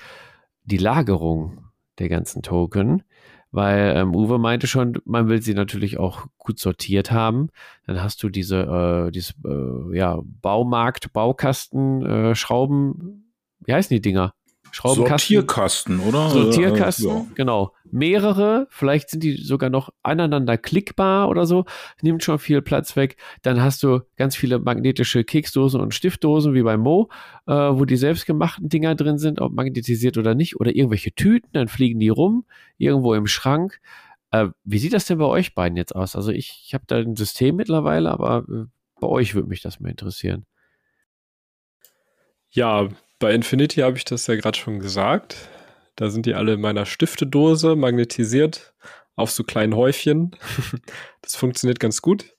die 0.65 0.79
Lagerung 0.79 1.65
der 1.99 2.09
ganzen 2.09 2.43
Token, 2.43 3.03
weil 3.51 3.95
ähm, 3.97 4.15
Uwe 4.15 4.39
meinte 4.39 4.67
schon, 4.67 4.99
man 5.05 5.29
will 5.29 5.41
sie 5.43 5.55
natürlich 5.55 5.99
auch 5.99 6.27
gut 6.37 6.59
sortiert 6.59 7.11
haben. 7.11 7.49
Dann 7.87 8.03
hast 8.03 8.23
du 8.23 8.29
diese, 8.29 9.07
äh, 9.09 9.11
diese 9.11 9.35
äh, 9.45 9.97
ja, 9.97 10.19
Baumarkt, 10.23 11.13
Baukasten, 11.13 12.05
äh, 12.05 12.35
Schrauben, 12.35 13.33
wie 13.61 13.73
heißen 13.73 13.95
die 13.95 14.03
Dinger? 14.03 14.35
Schraubenkasten. 14.79 15.35
Sortierkasten, 15.35 16.01
oder? 16.01 16.31
Sortierkasten, 16.31 17.09
ja. 17.09 17.27
genau. 17.35 17.75
Mehrere, 17.91 18.69
vielleicht 18.71 19.11
sind 19.11 19.25
die 19.25 19.33
sogar 19.33 19.71
noch 19.71 19.91
aneinander 20.05 20.57
klickbar 20.57 21.29
oder 21.29 21.47
so, 21.47 21.65
nimmt 22.01 22.23
schon 22.23 22.39
viel 22.39 22.63
Platz 22.63 22.95
weg. 22.95 23.17
Dann 23.43 23.61
hast 23.61 23.83
du 23.83 24.03
ganz 24.17 24.37
viele 24.37 24.61
magnetische 24.61 25.25
Keksdosen 25.25 25.81
und 25.81 25.95
Stiftdosen 25.95 26.55
wie 26.55 26.63
bei 26.63 26.77
Mo, 26.77 27.09
äh, 27.49 27.53
wo 27.53 27.87
die 27.87 27.97
selbstgemachten 27.97 28.69
Dinger 28.69 28.95
drin 28.95 29.19
sind, 29.19 29.41
ob 29.41 29.53
magnetisiert 29.53 30.17
oder 30.17 30.37
nicht, 30.37 30.61
oder 30.61 30.73
irgendwelche 30.73 31.13
Tüten, 31.13 31.49
dann 31.55 31.67
fliegen 31.67 31.99
die 31.99 32.11
rum, 32.11 32.45
irgendwo 32.77 33.15
im 33.15 33.27
Schrank. 33.27 33.81
Äh, 34.31 34.51
wie 34.63 34.79
sieht 34.79 34.93
das 34.93 35.07
denn 35.07 35.19
bei 35.19 35.25
euch 35.25 35.57
beiden 35.57 35.77
jetzt 35.77 35.97
aus? 35.97 36.15
Also 36.15 36.31
ich, 36.31 36.63
ich 36.67 36.75
habe 36.75 36.85
da 36.87 36.99
ein 36.99 37.17
System 37.17 37.57
mittlerweile, 37.57 38.13
aber 38.13 38.45
äh, 38.49 38.67
bei 39.01 39.09
euch 39.09 39.35
würde 39.35 39.49
mich 39.49 39.61
das 39.61 39.81
mal 39.81 39.91
interessieren. 39.91 40.47
Ja, 42.51 42.89
bei 43.19 43.35
Infinity 43.35 43.81
habe 43.81 43.97
ich 43.97 44.05
das 44.05 44.27
ja 44.27 44.37
gerade 44.37 44.59
schon 44.59 44.79
gesagt. 44.79 45.49
Da 45.97 46.11
sind 46.11 46.27
die 46.27 46.35
alle 46.35 46.55
in 46.55 46.61
meiner 46.61 46.87
Stiftedose 46.87 47.75
magnetisiert 47.75 48.73
auf 49.17 49.31
so 49.31 49.43
kleinen 49.43 49.75
Häufchen. 49.75 50.37
das 51.23 51.35
funktioniert 51.35 51.81
ganz 51.81 52.03
gut. 52.03 52.37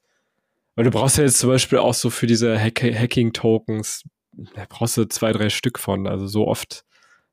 Weil 0.76 0.86
du 0.86 0.92
brauchst 0.92 1.18
ja 1.18 1.26
jetzt 1.26 1.40
zum 1.40 1.50
Beispiel 1.50 1.80
auch 1.80 1.94
so 1.94 2.10
für 2.10 2.26
diese 2.26 2.58
Hack 2.58 2.82
Hacking-Tokens, 2.82 4.06
da 4.56 4.66
brauchst 4.70 4.96
du 4.96 5.06
zwei, 5.10 5.34
drei 5.34 5.50
Stück 5.50 5.78
von. 5.78 6.08
Also 6.08 6.28
so 6.28 6.48
oft 6.48 6.86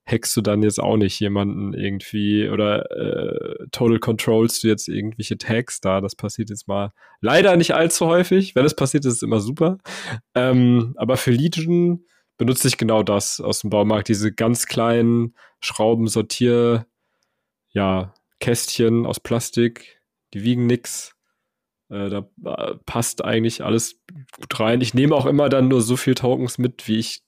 hackst 0.05 0.36
du 0.36 0.40
dann 0.40 0.62
jetzt 0.62 0.81
auch 0.81 0.97
nicht 0.97 1.18
jemanden 1.20 1.74
irgendwie 1.74 2.48
oder 2.48 2.90
äh, 2.90 3.66
Total 3.70 3.98
Controls 3.98 4.60
du 4.60 4.68
jetzt 4.68 4.89
irgendwelche 4.89 5.39
Tags 5.39 5.81
da. 5.81 6.01
Das 6.01 6.16
passiert 6.16 6.51
jetzt 6.51 6.66
mal 6.66 6.93
leider 7.20 7.56
nicht 7.56 7.74
allzu 7.74 8.06
häufig. 8.06 8.56
Wenn 8.56 8.64
es 8.64 8.74
passiert, 8.74 9.05
ist 9.05 9.14
es 9.14 9.23
immer 9.23 9.40
super. 9.40 9.78
Ähm, 10.35 10.94
aber 10.97 11.16
für 11.16 11.31
Legion 11.31 12.05
benutze 12.36 12.68
ich 12.68 12.76
genau 12.76 13.02
das 13.02 13.40
aus 13.40 13.60
dem 13.60 13.70
Baumarkt, 13.70 14.08
diese 14.08 14.32
ganz 14.32 14.66
kleinen 14.66 15.34
Schraubensortier, 15.60 16.86
ja, 17.70 18.14
Kästchen 18.40 19.06
aus 19.06 19.20
Plastik, 19.20 20.00
die 20.34 20.42
wiegen 20.42 20.66
nix. 20.66 21.14
Äh, 21.88 22.10
da 22.10 22.28
äh, 22.44 22.74
passt 22.84 23.24
eigentlich 23.24 23.64
alles 23.64 24.00
gut 24.36 24.58
rein. 24.60 24.80
Ich 24.80 24.92
nehme 24.92 25.14
auch 25.14 25.26
immer 25.26 25.48
dann 25.48 25.68
nur 25.68 25.80
so 25.80 25.96
viel 25.96 26.14
Tokens 26.14 26.58
mit, 26.58 26.88
wie 26.88 26.98
ich 26.98 27.22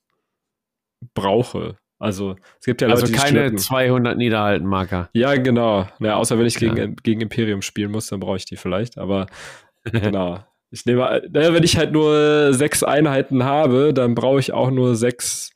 brauche. 1.14 1.78
Also 1.98 2.36
es 2.60 2.66
gibt 2.66 2.80
ja 2.80 2.88
also 2.88 3.06
Leute, 3.06 3.16
keine 3.16 3.40
schleppen. 3.40 3.58
200 3.58 4.16
Niederhalten-Marker. 4.16 5.10
Ja, 5.12 5.34
genau. 5.36 5.88
Ja, 6.00 6.16
außer 6.16 6.38
wenn 6.38 6.46
ich 6.46 6.56
gegen, 6.56 6.76
ja. 6.76 6.86
gegen 7.02 7.20
Imperium 7.20 7.62
spielen 7.62 7.90
muss, 7.90 8.08
dann 8.08 8.20
brauche 8.20 8.36
ich 8.36 8.44
die 8.44 8.56
vielleicht. 8.56 8.98
Aber 8.98 9.26
genau. 9.84 10.44
Ich 10.70 10.84
nehme, 10.84 11.22
naja, 11.30 11.54
wenn 11.54 11.64
ich 11.64 11.76
halt 11.76 11.92
nur 11.92 12.52
sechs 12.52 12.82
Einheiten 12.82 13.44
habe, 13.44 13.94
dann 13.94 14.14
brauche 14.14 14.40
ich 14.40 14.52
auch 14.52 14.70
nur 14.70 14.96
sechs 14.96 15.50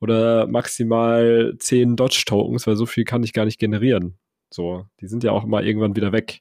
oder 0.00 0.46
maximal 0.46 1.54
zehn 1.58 1.96
Dodge-Tokens, 1.96 2.66
weil 2.66 2.76
so 2.76 2.86
viel 2.86 3.04
kann 3.04 3.22
ich 3.22 3.32
gar 3.32 3.44
nicht 3.44 3.58
generieren. 3.58 4.18
So, 4.50 4.86
die 5.00 5.06
sind 5.06 5.24
ja 5.24 5.32
auch 5.32 5.44
immer 5.44 5.62
irgendwann 5.62 5.96
wieder 5.96 6.12
weg. 6.12 6.40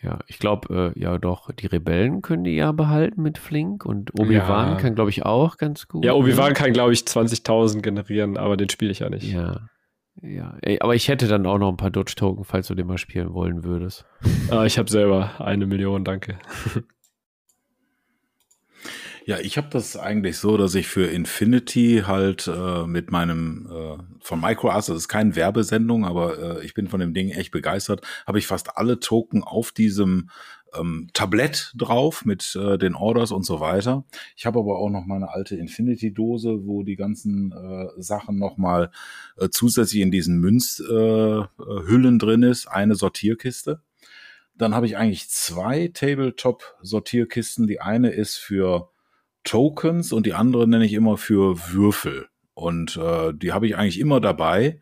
Ja, 0.00 0.20
ich 0.28 0.38
glaube, 0.38 0.92
äh, 0.96 1.00
ja 1.00 1.18
doch, 1.18 1.50
die 1.50 1.66
Rebellen 1.66 2.22
können 2.22 2.44
die 2.44 2.54
ja 2.54 2.70
behalten 2.70 3.20
mit 3.20 3.36
Flink 3.36 3.84
und 3.84 4.18
Obi-Wan 4.18 4.70
ja. 4.70 4.76
kann, 4.76 4.94
glaube 4.94 5.10
ich, 5.10 5.24
auch 5.24 5.56
ganz 5.56 5.88
gut. 5.88 6.04
Ja, 6.04 6.12
Obi-Wan 6.12 6.50
ne? 6.50 6.54
kann, 6.54 6.72
glaube 6.72 6.92
ich, 6.92 7.00
20.000 7.00 7.80
generieren, 7.80 8.36
aber 8.36 8.56
den 8.56 8.68
spiele 8.68 8.92
ich 8.92 9.00
ja 9.00 9.10
nicht. 9.10 9.32
Ja. 9.32 9.68
Ja, 10.22 10.56
ey, 10.62 10.80
aber 10.80 10.94
ich 10.94 11.08
hätte 11.08 11.28
dann 11.28 11.46
auch 11.46 11.58
noch 11.58 11.68
ein 11.68 11.76
paar 11.76 11.90
Dodge-Token, 11.90 12.44
falls 12.44 12.66
du 12.66 12.74
den 12.74 12.86
mal 12.86 12.98
spielen 12.98 13.32
wollen 13.32 13.64
würdest. 13.64 14.04
Ah, 14.50 14.64
ich 14.64 14.78
habe 14.78 14.90
selber 14.90 15.40
eine 15.40 15.66
Million, 15.66 16.04
danke. 16.04 16.38
Ja, 19.26 19.38
ich 19.38 19.58
habe 19.58 19.68
das 19.70 19.94
eigentlich 19.94 20.38
so, 20.38 20.56
dass 20.56 20.74
ich 20.74 20.86
für 20.86 21.04
Infinity 21.04 22.04
halt 22.06 22.46
äh, 22.46 22.86
mit 22.86 23.10
meinem 23.10 23.68
äh, 23.70 24.02
von 24.20 24.40
MicroAs, 24.40 24.86
das 24.86 24.96
ist 24.96 25.08
keine 25.08 25.36
Werbesendung, 25.36 26.06
aber 26.06 26.60
äh, 26.60 26.64
ich 26.64 26.72
bin 26.72 26.88
von 26.88 26.98
dem 26.98 27.12
Ding 27.12 27.28
echt 27.28 27.50
begeistert, 27.50 28.00
habe 28.26 28.38
ich 28.38 28.46
fast 28.46 28.78
alle 28.78 29.00
Token 29.00 29.44
auf 29.44 29.70
diesem 29.70 30.30
ähm, 30.76 31.08
Tablett 31.12 31.72
drauf 31.76 32.24
mit 32.24 32.56
äh, 32.56 32.78
den 32.78 32.94
Orders 32.94 33.32
und 33.32 33.44
so 33.44 33.60
weiter. 33.60 34.04
Ich 34.36 34.46
habe 34.46 34.58
aber 34.58 34.78
auch 34.78 34.90
noch 34.90 35.06
meine 35.06 35.30
alte 35.30 35.56
Infinity-Dose, 35.56 36.66
wo 36.66 36.82
die 36.82 36.96
ganzen 36.96 37.52
äh, 37.52 37.88
Sachen 38.00 38.38
nochmal 38.38 38.90
äh, 39.36 39.48
zusätzlich 39.50 40.02
in 40.02 40.10
diesen 40.10 40.38
Münzhüllen 40.38 42.14
äh, 42.14 42.18
drin 42.18 42.42
ist, 42.42 42.66
eine 42.66 42.94
Sortierkiste. 42.94 43.82
Dann 44.56 44.74
habe 44.74 44.86
ich 44.86 44.96
eigentlich 44.96 45.28
zwei 45.28 45.88
Tabletop-Sortierkisten. 45.88 47.66
Die 47.66 47.80
eine 47.80 48.10
ist 48.10 48.36
für 48.36 48.90
Tokens 49.44 50.12
und 50.12 50.26
die 50.26 50.34
andere 50.34 50.66
nenne 50.66 50.84
ich 50.84 50.92
immer 50.92 51.16
für 51.16 51.56
Würfel. 51.72 52.26
Und 52.54 52.96
äh, 52.96 53.32
die 53.32 53.52
habe 53.52 53.66
ich 53.68 53.76
eigentlich 53.76 54.00
immer 54.00 54.20
dabei. 54.20 54.80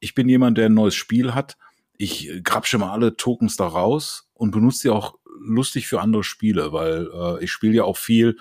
Ich 0.00 0.14
bin 0.14 0.28
jemand, 0.28 0.56
der 0.56 0.66
ein 0.66 0.74
neues 0.74 0.94
Spiel 0.94 1.34
hat. 1.34 1.58
Ich 1.98 2.42
grapsche 2.42 2.78
mal 2.78 2.90
alle 2.90 3.16
Tokens 3.16 3.56
da 3.56 3.66
raus 3.66 4.30
und 4.32 4.50
benutze 4.50 4.82
die 4.82 4.90
auch 4.90 5.18
lustig 5.40 5.86
für 5.88 6.00
andere 6.00 6.24
Spiele, 6.24 6.72
weil 6.72 7.08
äh, 7.12 7.44
ich 7.44 7.52
spiele 7.52 7.74
ja 7.74 7.84
auch 7.84 7.96
viel, 7.96 8.36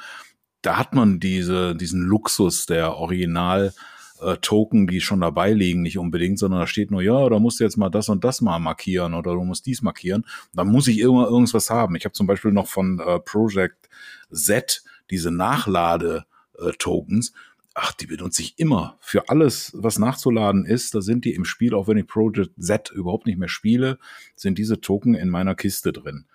da 0.61 0.77
hat 0.77 0.93
man 0.93 1.19
diese, 1.19 1.75
diesen 1.75 2.01
Luxus 2.01 2.65
der 2.65 2.95
Original- 2.95 3.73
äh, 4.21 4.37
Token, 4.37 4.87
die 4.87 5.01
schon 5.01 5.21
dabei 5.21 5.53
liegen, 5.53 5.81
nicht 5.81 5.97
unbedingt, 5.97 6.39
sondern 6.39 6.61
da 6.61 6.67
steht 6.67 6.91
nur, 6.91 7.01
ja, 7.01 7.29
da 7.29 7.39
musst 7.39 7.59
du 7.59 7.63
jetzt 7.63 7.77
mal 7.77 7.89
das 7.89 8.09
und 8.09 8.23
das 8.23 8.41
mal 8.41 8.59
markieren 8.59 9.13
oder 9.13 9.33
du 9.33 9.43
musst 9.43 9.65
dies 9.65 9.81
markieren. 9.81 10.25
Dann 10.53 10.67
muss 10.67 10.87
ich 10.87 10.99
immer 10.99 11.27
irgendwas 11.27 11.69
haben. 11.69 11.95
Ich 11.95 12.05
habe 12.05 12.13
zum 12.13 12.27
Beispiel 12.27 12.51
noch 12.51 12.67
von 12.67 12.99
äh, 12.99 13.19
Project 13.19 13.89
Z 14.31 14.83
diese 15.09 15.31
Nachlade-Tokens. 15.31 17.29
Äh, 17.29 17.33
Ach, 17.79 17.91
die 17.91 18.07
benutze 18.07 18.41
ich 18.41 18.57
immer. 18.57 18.97
Für 18.99 19.29
alles, 19.29 19.71
was 19.75 19.99
nachzuladen 19.99 20.65
ist, 20.65 20.95
da 20.95 21.01
sind 21.01 21.25
die 21.25 21.35
im 21.35 21.45
Spiel, 21.45 21.75
auch 21.75 21.87
wenn 21.87 21.97
ich 21.97 22.07
Project 22.07 22.53
Z 22.59 22.89
überhaupt 22.89 23.27
nicht 23.27 23.37
mehr 23.37 23.49
spiele, 23.49 23.99
sind 24.35 24.57
diese 24.57 24.81
Token 24.81 25.13
in 25.13 25.29
meiner 25.29 25.53
Kiste 25.53 25.93
drin. 25.93 26.25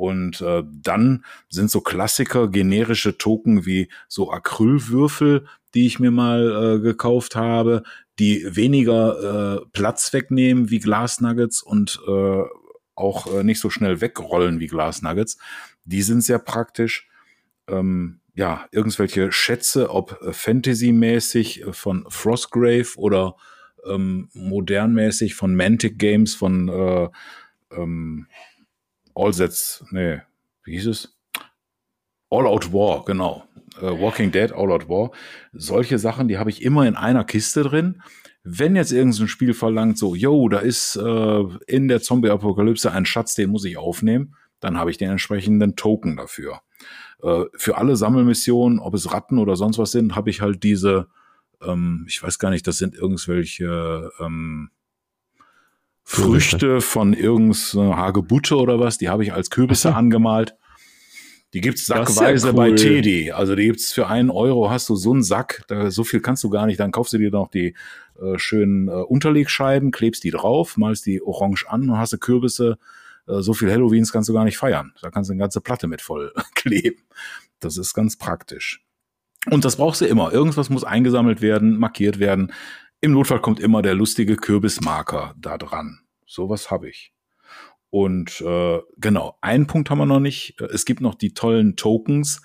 Und 0.00 0.40
äh, 0.40 0.62
dann 0.64 1.26
sind 1.50 1.70
so 1.70 1.82
Klassiker, 1.82 2.48
generische 2.48 3.18
Token 3.18 3.66
wie 3.66 3.90
so 4.08 4.30
Acrylwürfel, 4.30 5.46
die 5.74 5.84
ich 5.84 6.00
mir 6.00 6.10
mal 6.10 6.78
äh, 6.78 6.80
gekauft 6.80 7.36
habe, 7.36 7.82
die 8.18 8.56
weniger 8.56 9.60
äh, 9.60 9.66
Platz 9.74 10.14
wegnehmen 10.14 10.70
wie 10.70 10.78
Glasnuggets 10.78 11.62
und 11.62 12.00
äh, 12.08 12.42
auch 12.94 13.26
äh, 13.34 13.44
nicht 13.44 13.60
so 13.60 13.68
schnell 13.68 14.00
wegrollen 14.00 14.58
wie 14.58 14.68
Glasnuggets. 14.68 15.36
Die 15.84 16.00
sind 16.00 16.22
sehr 16.22 16.38
praktisch. 16.38 17.06
ähm, 17.68 18.20
ja, 18.34 18.66
irgendwelche 18.70 19.32
Schätze, 19.32 19.90
ob 19.90 20.18
Fantasy-mäßig 20.34 21.64
von 21.72 22.06
Frostgrave 22.08 22.96
oder 22.96 23.36
ähm, 23.86 24.30
modernmäßig 24.32 25.34
von 25.34 25.54
Mantic 25.54 25.98
Games, 25.98 26.34
von 26.34 26.68
äh, 26.68 27.08
ähm, 27.72 28.28
All 29.14 29.32
Sets, 29.32 29.84
nee, 29.90 30.20
wie 30.64 30.72
hieß 30.72 30.86
es? 30.86 31.16
All 32.30 32.46
Out 32.46 32.72
War, 32.72 33.04
genau. 33.04 33.44
Äh, 33.80 33.86
Walking 33.86 34.30
Dead, 34.30 34.52
All 34.52 34.70
Out 34.70 34.88
War. 34.88 35.10
Solche 35.52 35.98
Sachen, 35.98 36.28
die 36.28 36.38
habe 36.38 36.50
ich 36.50 36.62
immer 36.62 36.86
in 36.86 36.96
einer 36.96 37.24
Kiste 37.24 37.62
drin. 37.62 38.02
Wenn 38.42 38.76
jetzt 38.76 38.92
irgendein 38.92 39.28
Spiel 39.28 39.52
verlangt, 39.52 39.98
so, 39.98 40.14
yo, 40.14 40.48
da 40.48 40.60
ist 40.60 40.96
äh, 40.96 41.44
in 41.66 41.88
der 41.88 42.00
Zombie-Apokalypse 42.00 42.90
ein 42.92 43.04
Schatz, 43.04 43.34
den 43.34 43.50
muss 43.50 43.64
ich 43.64 43.76
aufnehmen, 43.76 44.34
dann 44.60 44.78
habe 44.78 44.90
ich 44.90 44.96
den 44.96 45.10
entsprechenden 45.10 45.76
Token 45.76 46.16
dafür. 46.16 46.60
Äh, 47.22 47.44
für 47.56 47.76
alle 47.76 47.96
Sammelmissionen, 47.96 48.78
ob 48.78 48.94
es 48.94 49.12
Ratten 49.12 49.38
oder 49.38 49.56
sonst 49.56 49.78
was 49.78 49.90
sind, 49.90 50.14
habe 50.14 50.30
ich 50.30 50.40
halt 50.40 50.62
diese, 50.62 51.08
ähm, 51.62 52.06
ich 52.08 52.22
weiß 52.22 52.38
gar 52.38 52.50
nicht, 52.50 52.66
das 52.66 52.78
sind 52.78 52.94
irgendwelche 52.94 54.10
ähm, 54.20 54.70
Früchte 56.10 56.80
von 56.80 57.12
irgendeiner 57.12 57.96
Hagebutte 57.96 58.56
oder 58.56 58.80
was, 58.80 58.98
die 58.98 59.08
habe 59.08 59.22
ich 59.22 59.32
als 59.32 59.48
Kürbisse 59.48 59.94
angemalt. 59.94 60.56
Die 61.52 61.60
gibt's 61.60 61.86
sackweise 61.86 62.48
ja 62.48 62.52
cool. 62.52 62.56
bei 62.56 62.72
Teddy. 62.72 63.30
Also 63.30 63.54
die 63.54 63.66
gibt's 63.66 63.92
für 63.92 64.08
einen 64.08 64.30
Euro 64.30 64.70
hast 64.70 64.88
du 64.88 64.96
so 64.96 65.12
einen 65.12 65.22
Sack, 65.22 65.62
da, 65.68 65.90
so 65.92 66.02
viel 66.02 66.20
kannst 66.20 66.42
du 66.42 66.50
gar 66.50 66.66
nicht. 66.66 66.80
Dann 66.80 66.90
kaufst 66.90 67.12
du 67.12 67.18
dir 67.18 67.30
noch 67.30 67.48
die 67.48 67.74
äh, 68.20 68.38
schönen 68.38 68.88
äh, 68.88 68.90
Unterlegscheiben, 68.90 69.92
klebst 69.92 70.24
die 70.24 70.32
drauf, 70.32 70.76
malst 70.76 71.06
die 71.06 71.22
orange 71.22 71.66
an 71.68 71.88
und 71.88 71.96
hast 71.96 72.12
du 72.12 72.18
Kürbisse. 72.18 72.76
Äh, 73.28 73.40
so 73.40 73.54
viel 73.54 73.70
Halloweens 73.70 74.12
kannst 74.12 74.28
du 74.28 74.32
gar 74.32 74.44
nicht 74.44 74.58
feiern. 74.58 74.92
Da 75.00 75.10
kannst 75.10 75.30
du 75.30 75.32
eine 75.32 75.40
ganze 75.40 75.60
Platte 75.60 75.86
mit 75.86 76.02
voll 76.02 76.32
kleben. 76.56 77.02
Das 77.60 77.76
ist 77.76 77.94
ganz 77.94 78.16
praktisch. 78.16 78.82
Und 79.48 79.64
das 79.64 79.76
brauchst 79.76 80.00
du 80.00 80.06
immer. 80.06 80.32
Irgendwas 80.32 80.70
muss 80.70 80.82
eingesammelt 80.82 81.40
werden, 81.40 81.78
markiert 81.78 82.18
werden. 82.18 82.52
Im 83.00 83.12
Notfall 83.12 83.40
kommt 83.40 83.60
immer 83.60 83.80
der 83.80 83.94
lustige 83.94 84.36
Kürbismarker 84.36 85.34
da 85.38 85.56
dran. 85.56 85.99
Sowas 86.30 86.70
habe 86.70 86.88
ich. 86.88 87.12
Und 87.90 88.40
äh, 88.40 88.78
genau, 88.98 89.36
einen 89.40 89.66
Punkt 89.66 89.90
haben 89.90 89.98
wir 89.98 90.06
noch 90.06 90.20
nicht. 90.20 90.60
Es 90.60 90.84
gibt 90.84 91.00
noch 91.00 91.16
die 91.16 91.34
tollen 91.34 91.74
Tokens, 91.74 92.40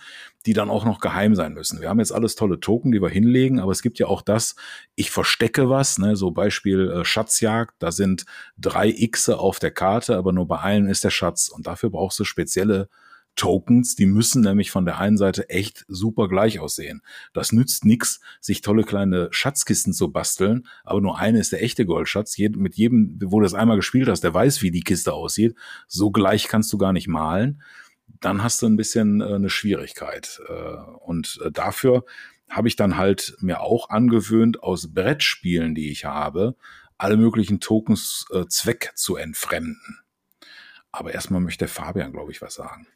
die 0.48 0.54
dann 0.54 0.72
auch 0.72 0.86
noch 0.86 1.00
geheim 1.00 1.36
sein 1.36 1.54
müssen. 1.54 1.82
Wir 1.82 1.90
haben 1.90 2.00
jetzt 2.00 2.12
alles 2.12 2.36
tolle 2.36 2.60
Token, 2.60 2.92
die 2.92 3.00
wir 3.00 3.10
hinlegen, 3.10 3.60
aber 3.60 3.72
es 3.72 3.84
gibt 3.84 4.00
ja 4.00 4.08
auch 4.08 4.24
das, 4.24 4.56
ich 4.96 5.12
verstecke 5.12 5.70
was, 5.70 6.00
ne, 6.00 6.16
so 6.16 6.32
Beispiel 6.32 6.90
äh, 6.90 7.06
Schatzjagd, 7.06 7.76
da 7.78 7.92
sind 7.92 8.26
drei 8.58 8.92
Xe 8.92 9.38
auf 9.38 9.60
der 9.60 9.72
Karte, 9.72 10.18
aber 10.18 10.34
nur 10.34 10.48
bei 10.48 10.58
allen 10.58 10.88
ist 10.88 11.04
der 11.04 11.12
Schatz 11.12 11.48
und 11.48 11.68
dafür 11.68 11.92
brauchst 11.92 12.20
du 12.20 12.24
spezielle 12.24 12.90
Tokens, 13.36 13.96
die 13.96 14.06
müssen 14.06 14.42
nämlich 14.42 14.72
von 14.72 14.86
der 14.86 14.98
einen 14.98 15.18
Seite 15.18 15.50
echt 15.50 15.86
super 15.88 16.28
gleich 16.28 16.60
aussehen. 16.60 17.02
Das 17.34 17.52
nützt 17.52 17.86
nix, 17.86 18.20
sich 18.40 18.62
tolle 18.62 18.84
kleine 18.84 19.28
Schatzkisten 19.32 19.94
zu 19.94 20.12
basteln, 20.12 20.68
aber 20.84 21.02
nur 21.02 21.20
eine 21.20 21.40
ist 21.40 21.52
der 21.52 21.62
echte 21.62 21.86
Goldschatz. 21.86 22.38
mit 22.38 22.76
jedem, 22.76 23.20
wo 23.24 23.40
du 23.40 23.44
das 23.44 23.54
einmal 23.54 23.76
gespielt 23.76 24.08
hast, 24.08 24.24
der 24.24 24.34
weiß, 24.34 24.62
wie 24.62 24.72
die 24.72 24.84
Kiste 24.84 25.14
aussieht. 25.14 25.56
So 25.88 26.12
gleich 26.12 26.48
kannst 26.48 26.72
du 26.72 26.78
gar 26.78 26.94
nicht 26.94 27.08
malen. 27.08 27.62
Dann 28.22 28.44
hast 28.44 28.62
du 28.62 28.68
ein 28.68 28.78
bisschen 28.78 29.22
äh, 29.22 29.26
eine 29.26 29.50
Schwierigkeit. 29.50 30.40
Äh, 30.48 30.54
und 31.02 31.40
äh, 31.44 31.52
dafür 31.52 32.06
habe 32.50 32.68
ich 32.68 32.76
dann 32.76 32.98
halt 32.98 33.36
mir 33.40 33.62
auch 33.62 33.90
angewöhnt, 33.90 34.62
aus 34.62 34.94
Brettspielen, 34.94 35.76
die 35.76 35.90
ich 35.90 36.06
habe, 36.06 36.56
alle 36.98 37.18
möglichen 37.18 37.60
Tokens 37.60 38.26
äh, 38.32 38.46
Zweck 38.48 38.92
zu 38.96 39.16
entfremden. 39.16 40.00
Aber 40.92 41.14
erstmal 41.14 41.42
möchte 41.42 41.68
Fabian, 41.68 42.14
glaube 42.14 42.32
ich, 42.32 42.42
was 42.42 42.56
sagen. 42.56 42.88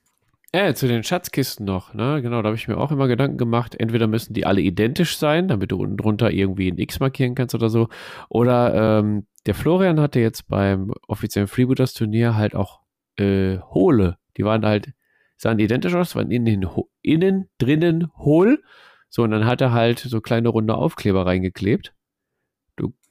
Äh, 0.51 0.73
zu 0.73 0.88
den 0.88 1.03
Schatzkisten 1.03 1.63
noch, 1.63 1.93
ne? 1.93 2.23
Genau, 2.23 2.41
da 2.41 2.47
habe 2.47 2.55
ich 2.55 2.67
mir 2.67 2.77
auch 2.77 2.91
immer 2.91 3.07
Gedanken 3.07 3.38
gemacht. 3.38 3.76
Entweder 3.80 4.07
müssen 4.07 4.34
die 4.34 4.47
alle 4.47 4.61
identisch 4.61 5.17
sein, 5.17 5.47
damit 5.47 5.71
du 5.71 5.77
unten 5.77 5.97
drunter 5.97 6.31
irgendwie 6.31 6.71
ein 6.71 6.80
X 6.80 6.99
markieren 6.99 7.35
kannst 7.35 7.53
oder 7.53 7.69
so. 7.69 7.88
Oder 8.30 8.99
ähm, 8.99 9.27
der 9.45 9.53
Florian 9.53 9.99
hatte 9.99 10.19
jetzt 10.19 10.47
beim 10.47 10.91
offiziellen 11.07 11.47
Freebooters 11.47 11.93
Turnier 11.93 12.35
halt 12.35 12.55
auch 12.55 12.81
äh, 13.17 13.59
Hohle. 13.59 14.17
Die 14.38 14.43
waren 14.43 14.65
halt, 14.65 14.93
sahen 15.38 15.59
identisch 15.59 15.93
aus, 15.93 16.15
waren 16.15 16.31
innen, 16.31 16.65
innen 17.03 17.49
drinnen 17.59 18.07
hohl. 18.17 18.63
So, 19.07 19.23
und 19.23 19.31
dann 19.31 19.45
hat 19.45 19.61
er 19.61 19.71
halt 19.71 19.99
so 19.99 20.19
kleine 20.19 20.49
runde 20.49 20.73
Aufkleber 20.73 21.27
reingeklebt 21.27 21.93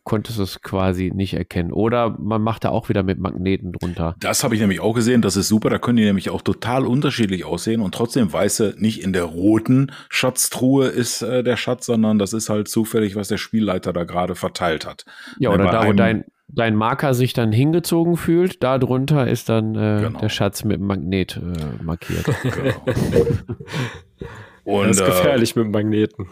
konntest 0.09 0.39
du 0.39 0.43
es 0.43 0.63
quasi 0.63 1.13
nicht 1.15 1.35
erkennen. 1.35 1.71
Oder 1.71 2.17
man 2.19 2.41
macht 2.41 2.65
da 2.65 2.71
auch 2.71 2.89
wieder 2.89 3.03
mit 3.03 3.19
Magneten 3.19 3.73
drunter. 3.73 4.15
Das 4.21 4.43
habe 4.43 4.55
ich 4.55 4.61
nämlich 4.61 4.81
auch 4.81 4.95
gesehen. 4.95 5.21
Das 5.21 5.37
ist 5.37 5.49
super. 5.49 5.69
Da 5.69 5.79
können 5.79 5.99
die 5.99 6.05
nämlich 6.05 6.31
auch 6.31 6.41
total 6.41 6.87
unterschiedlich 6.87 7.45
aussehen 7.45 7.83
und 7.83 7.95
trotzdem 7.95 8.33
weiße 8.33 8.77
nicht 8.79 9.03
in 9.03 9.13
der 9.13 9.25
roten 9.25 9.93
Schatztruhe 10.09 10.87
ist 10.87 11.21
äh, 11.21 11.45
der 11.45 11.59
Schatz, 11.59 11.85
sondern 11.85 12.19
das 12.19 12.33
ist 12.33 12.49
halt 12.49 12.69
zufällig, 12.69 13.17
was 13.17 13.29
der 13.29 13.37
Spielleiter 13.37 13.93
da 13.93 14.05
gerade 14.05 14.35
verteilt 14.35 14.87
hat. 14.87 15.05
Ja, 15.39 15.51
oder 15.51 15.71
da, 15.71 15.87
wo 15.87 15.93
dein, 15.93 16.25
dein 16.49 16.75
Marker 16.75 17.13
sich 17.13 17.35
dann 17.35 17.53
hingezogen 17.53 18.17
fühlt, 18.17 18.63
da 18.63 18.79
drunter 18.79 19.29
ist 19.29 19.51
dann 19.51 19.75
äh, 19.75 20.05
genau. 20.05 20.21
der 20.21 20.31
Schatz 20.31 20.65
mit 20.65 20.81
Magnet 20.81 21.37
äh, 21.37 21.83
markiert. 21.85 22.25
Genau. 22.43 22.75
Und, 24.65 24.89
das 24.89 25.01
ist 25.01 25.07
gefährlich 25.07 25.57
äh, 25.57 25.61
mit 25.61 25.73
Magneten. 25.73 26.29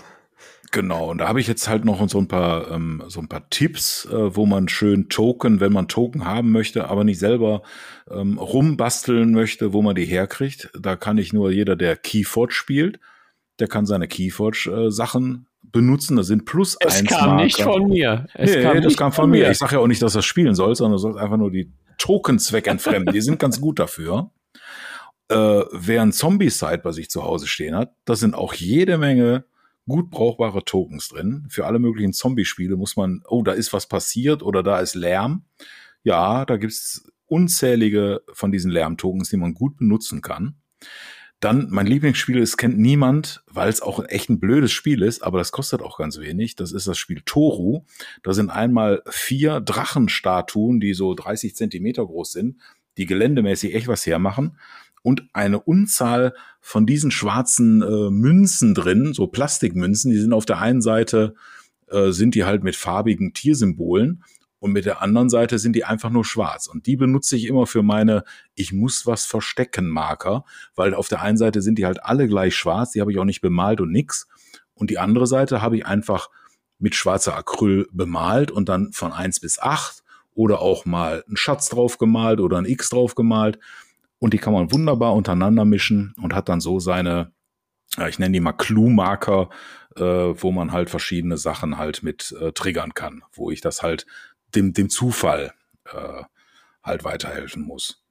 Genau, 0.72 1.10
und 1.10 1.18
da 1.18 1.28
habe 1.28 1.40
ich 1.40 1.46
jetzt 1.46 1.68
halt 1.68 1.84
noch 1.84 2.08
so 2.08 2.18
ein 2.18 2.28
paar, 2.28 2.70
ähm, 2.70 3.02
so 3.08 3.20
ein 3.20 3.28
paar 3.28 3.48
Tipps, 3.50 4.06
äh, 4.06 4.36
wo 4.36 4.46
man 4.46 4.68
schön 4.68 5.08
Token, 5.08 5.60
wenn 5.60 5.72
man 5.72 5.88
Token 5.88 6.24
haben 6.24 6.52
möchte, 6.52 6.88
aber 6.88 7.04
nicht 7.04 7.18
selber 7.18 7.62
ähm, 8.10 8.38
rumbasteln 8.38 9.32
möchte, 9.32 9.72
wo 9.72 9.82
man 9.82 9.94
die 9.94 10.04
herkriegt. 10.04 10.70
Da 10.78 10.96
kann 10.96 11.18
ich 11.18 11.32
nur 11.32 11.50
jeder, 11.50 11.76
der 11.76 11.96
Keyforge 11.96 12.52
spielt, 12.52 13.00
der 13.58 13.68
kann 13.68 13.86
seine 13.86 14.08
Keyforge-Sachen 14.08 15.46
äh, 15.46 15.68
benutzen. 15.72 16.16
Das 16.16 16.26
sind 16.26 16.44
plus 16.44 16.76
es 16.80 16.96
eins. 16.98 17.10
Es 17.10 17.16
kam 17.16 17.30
Marker. 17.30 17.44
nicht 17.44 17.60
von 17.60 17.88
mir. 17.88 18.26
Es 18.34 18.54
nee, 18.54 18.62
kam 18.62 18.82
das 18.82 18.96
kam 18.96 19.12
von, 19.12 19.30
mir. 19.30 19.44
mir. 19.44 19.50
Ich 19.50 19.58
sage 19.58 19.74
ja 19.74 19.78
auch 19.80 19.86
nicht, 19.86 20.02
dass 20.02 20.14
das 20.14 20.24
spielen 20.24 20.54
soll, 20.54 20.74
sondern 20.74 20.92
du 20.92 20.98
sollst 20.98 21.18
einfach 21.18 21.36
nur 21.36 21.50
die 21.50 21.72
Tokens 21.98 22.52
wegentfremden. 22.52 23.14
die 23.14 23.20
sind 23.20 23.38
ganz 23.38 23.60
gut 23.60 23.78
dafür. 23.78 24.30
Äh, 25.28 25.62
wer 25.72 26.02
ein 26.02 26.12
Zombie-Site 26.12 26.78
bei 26.78 26.92
sich 26.92 27.10
zu 27.10 27.24
Hause 27.24 27.46
stehen 27.46 27.74
hat, 27.74 27.92
da 28.04 28.14
sind 28.14 28.34
auch 28.34 28.54
jede 28.54 28.96
Menge 28.98 29.44
gut 29.88 30.10
brauchbare 30.10 30.64
Tokens 30.64 31.08
drin. 31.08 31.46
Für 31.48 31.66
alle 31.66 31.78
möglichen 31.78 32.12
Zombie-Spiele 32.12 32.76
muss 32.76 32.96
man, 32.96 33.22
oh, 33.28 33.42
da 33.42 33.52
ist 33.52 33.72
was 33.72 33.86
passiert 33.86 34.42
oder 34.42 34.62
da 34.62 34.80
ist 34.80 34.94
Lärm. 34.94 35.44
Ja, 36.02 36.44
da 36.44 36.56
gibt's 36.56 37.10
unzählige 37.26 38.22
von 38.32 38.52
diesen 38.52 38.70
Lärm-Tokens, 38.70 39.30
die 39.30 39.36
man 39.36 39.54
gut 39.54 39.78
benutzen 39.78 40.22
kann. 40.22 40.56
Dann 41.40 41.68
mein 41.70 41.86
Lieblingsspiel, 41.86 42.38
es 42.38 42.56
kennt 42.56 42.78
niemand, 42.78 43.44
weil 43.46 43.68
es 43.68 43.82
auch 43.82 44.02
echt 44.08 44.30
ein 44.30 44.40
blödes 44.40 44.72
Spiel 44.72 45.02
ist, 45.02 45.22
aber 45.22 45.38
das 45.38 45.52
kostet 45.52 45.82
auch 45.82 45.98
ganz 45.98 46.18
wenig. 46.18 46.56
Das 46.56 46.72
ist 46.72 46.86
das 46.86 46.96
Spiel 46.96 47.20
Toru. 47.26 47.84
Da 48.22 48.32
sind 48.32 48.50
einmal 48.50 49.02
vier 49.08 49.60
Drachenstatuen, 49.60 50.80
die 50.80 50.94
so 50.94 51.14
30 51.14 51.54
Zentimeter 51.54 52.06
groß 52.06 52.32
sind, 52.32 52.56
die 52.96 53.04
geländemäßig 53.04 53.74
echt 53.74 53.88
was 53.88 54.06
hermachen 54.06 54.58
und 55.06 55.22
eine 55.32 55.60
Unzahl 55.60 56.34
von 56.60 56.84
diesen 56.84 57.12
schwarzen 57.12 57.80
äh, 57.80 58.10
Münzen 58.10 58.74
drin, 58.74 59.12
so 59.14 59.28
Plastikmünzen, 59.28 60.10
die 60.10 60.18
sind 60.18 60.32
auf 60.32 60.46
der 60.46 60.58
einen 60.58 60.82
Seite, 60.82 61.34
äh, 61.86 62.10
sind 62.10 62.34
die 62.34 62.44
halt 62.44 62.64
mit 62.64 62.74
farbigen 62.74 63.32
Tiersymbolen 63.32 64.24
und 64.58 64.72
mit 64.72 64.84
der 64.84 65.02
anderen 65.02 65.30
Seite 65.30 65.60
sind 65.60 65.74
die 65.76 65.84
einfach 65.84 66.10
nur 66.10 66.24
schwarz. 66.24 66.66
Und 66.66 66.88
die 66.88 66.96
benutze 66.96 67.36
ich 67.36 67.46
immer 67.46 67.68
für 67.68 67.84
meine 67.84 68.24
Ich 68.56 68.72
muss 68.72 69.06
was 69.06 69.26
verstecken 69.26 69.86
Marker, 69.86 70.44
weil 70.74 70.92
auf 70.92 71.06
der 71.06 71.22
einen 71.22 71.38
Seite 71.38 71.62
sind 71.62 71.78
die 71.78 71.86
halt 71.86 72.02
alle 72.02 72.26
gleich 72.26 72.56
schwarz, 72.56 72.90
die 72.90 73.00
habe 73.00 73.12
ich 73.12 73.20
auch 73.20 73.24
nicht 73.24 73.42
bemalt 73.42 73.80
und 73.80 73.92
nix. 73.92 74.26
Und 74.74 74.90
die 74.90 74.98
andere 74.98 75.28
Seite 75.28 75.62
habe 75.62 75.76
ich 75.76 75.86
einfach 75.86 76.30
mit 76.80 76.96
schwarzer 76.96 77.36
Acryl 77.36 77.86
bemalt 77.92 78.50
und 78.50 78.68
dann 78.68 78.90
von 78.92 79.12
eins 79.12 79.38
bis 79.38 79.60
acht 79.60 80.02
oder 80.34 80.60
auch 80.60 80.84
mal 80.84 81.22
einen 81.28 81.36
Schatz 81.36 81.68
drauf 81.68 81.96
gemalt 81.96 82.40
oder 82.40 82.58
ein 82.58 82.66
X 82.66 82.88
drauf 82.88 83.14
gemalt. 83.14 83.60
Und 84.26 84.34
die 84.34 84.38
kann 84.38 84.54
man 84.54 84.72
wunderbar 84.72 85.14
untereinander 85.14 85.64
mischen 85.64 86.12
und 86.20 86.34
hat 86.34 86.48
dann 86.48 86.60
so 86.60 86.80
seine, 86.80 87.30
ja, 87.96 88.08
ich 88.08 88.18
nenne 88.18 88.32
die 88.32 88.40
mal 88.40 88.54
Clue-Marker, 88.54 89.50
äh, 89.94 90.02
wo 90.02 90.50
man 90.50 90.72
halt 90.72 90.90
verschiedene 90.90 91.36
Sachen 91.36 91.78
halt 91.78 92.02
mit 92.02 92.34
äh, 92.40 92.50
triggern 92.50 92.92
kann, 92.92 93.22
wo 93.32 93.52
ich 93.52 93.60
das 93.60 93.84
halt 93.84 94.04
dem, 94.52 94.72
dem 94.72 94.90
Zufall 94.90 95.52
äh, 95.84 96.24
halt 96.82 97.04
weiterhelfen 97.04 97.62
muss. 97.62 98.02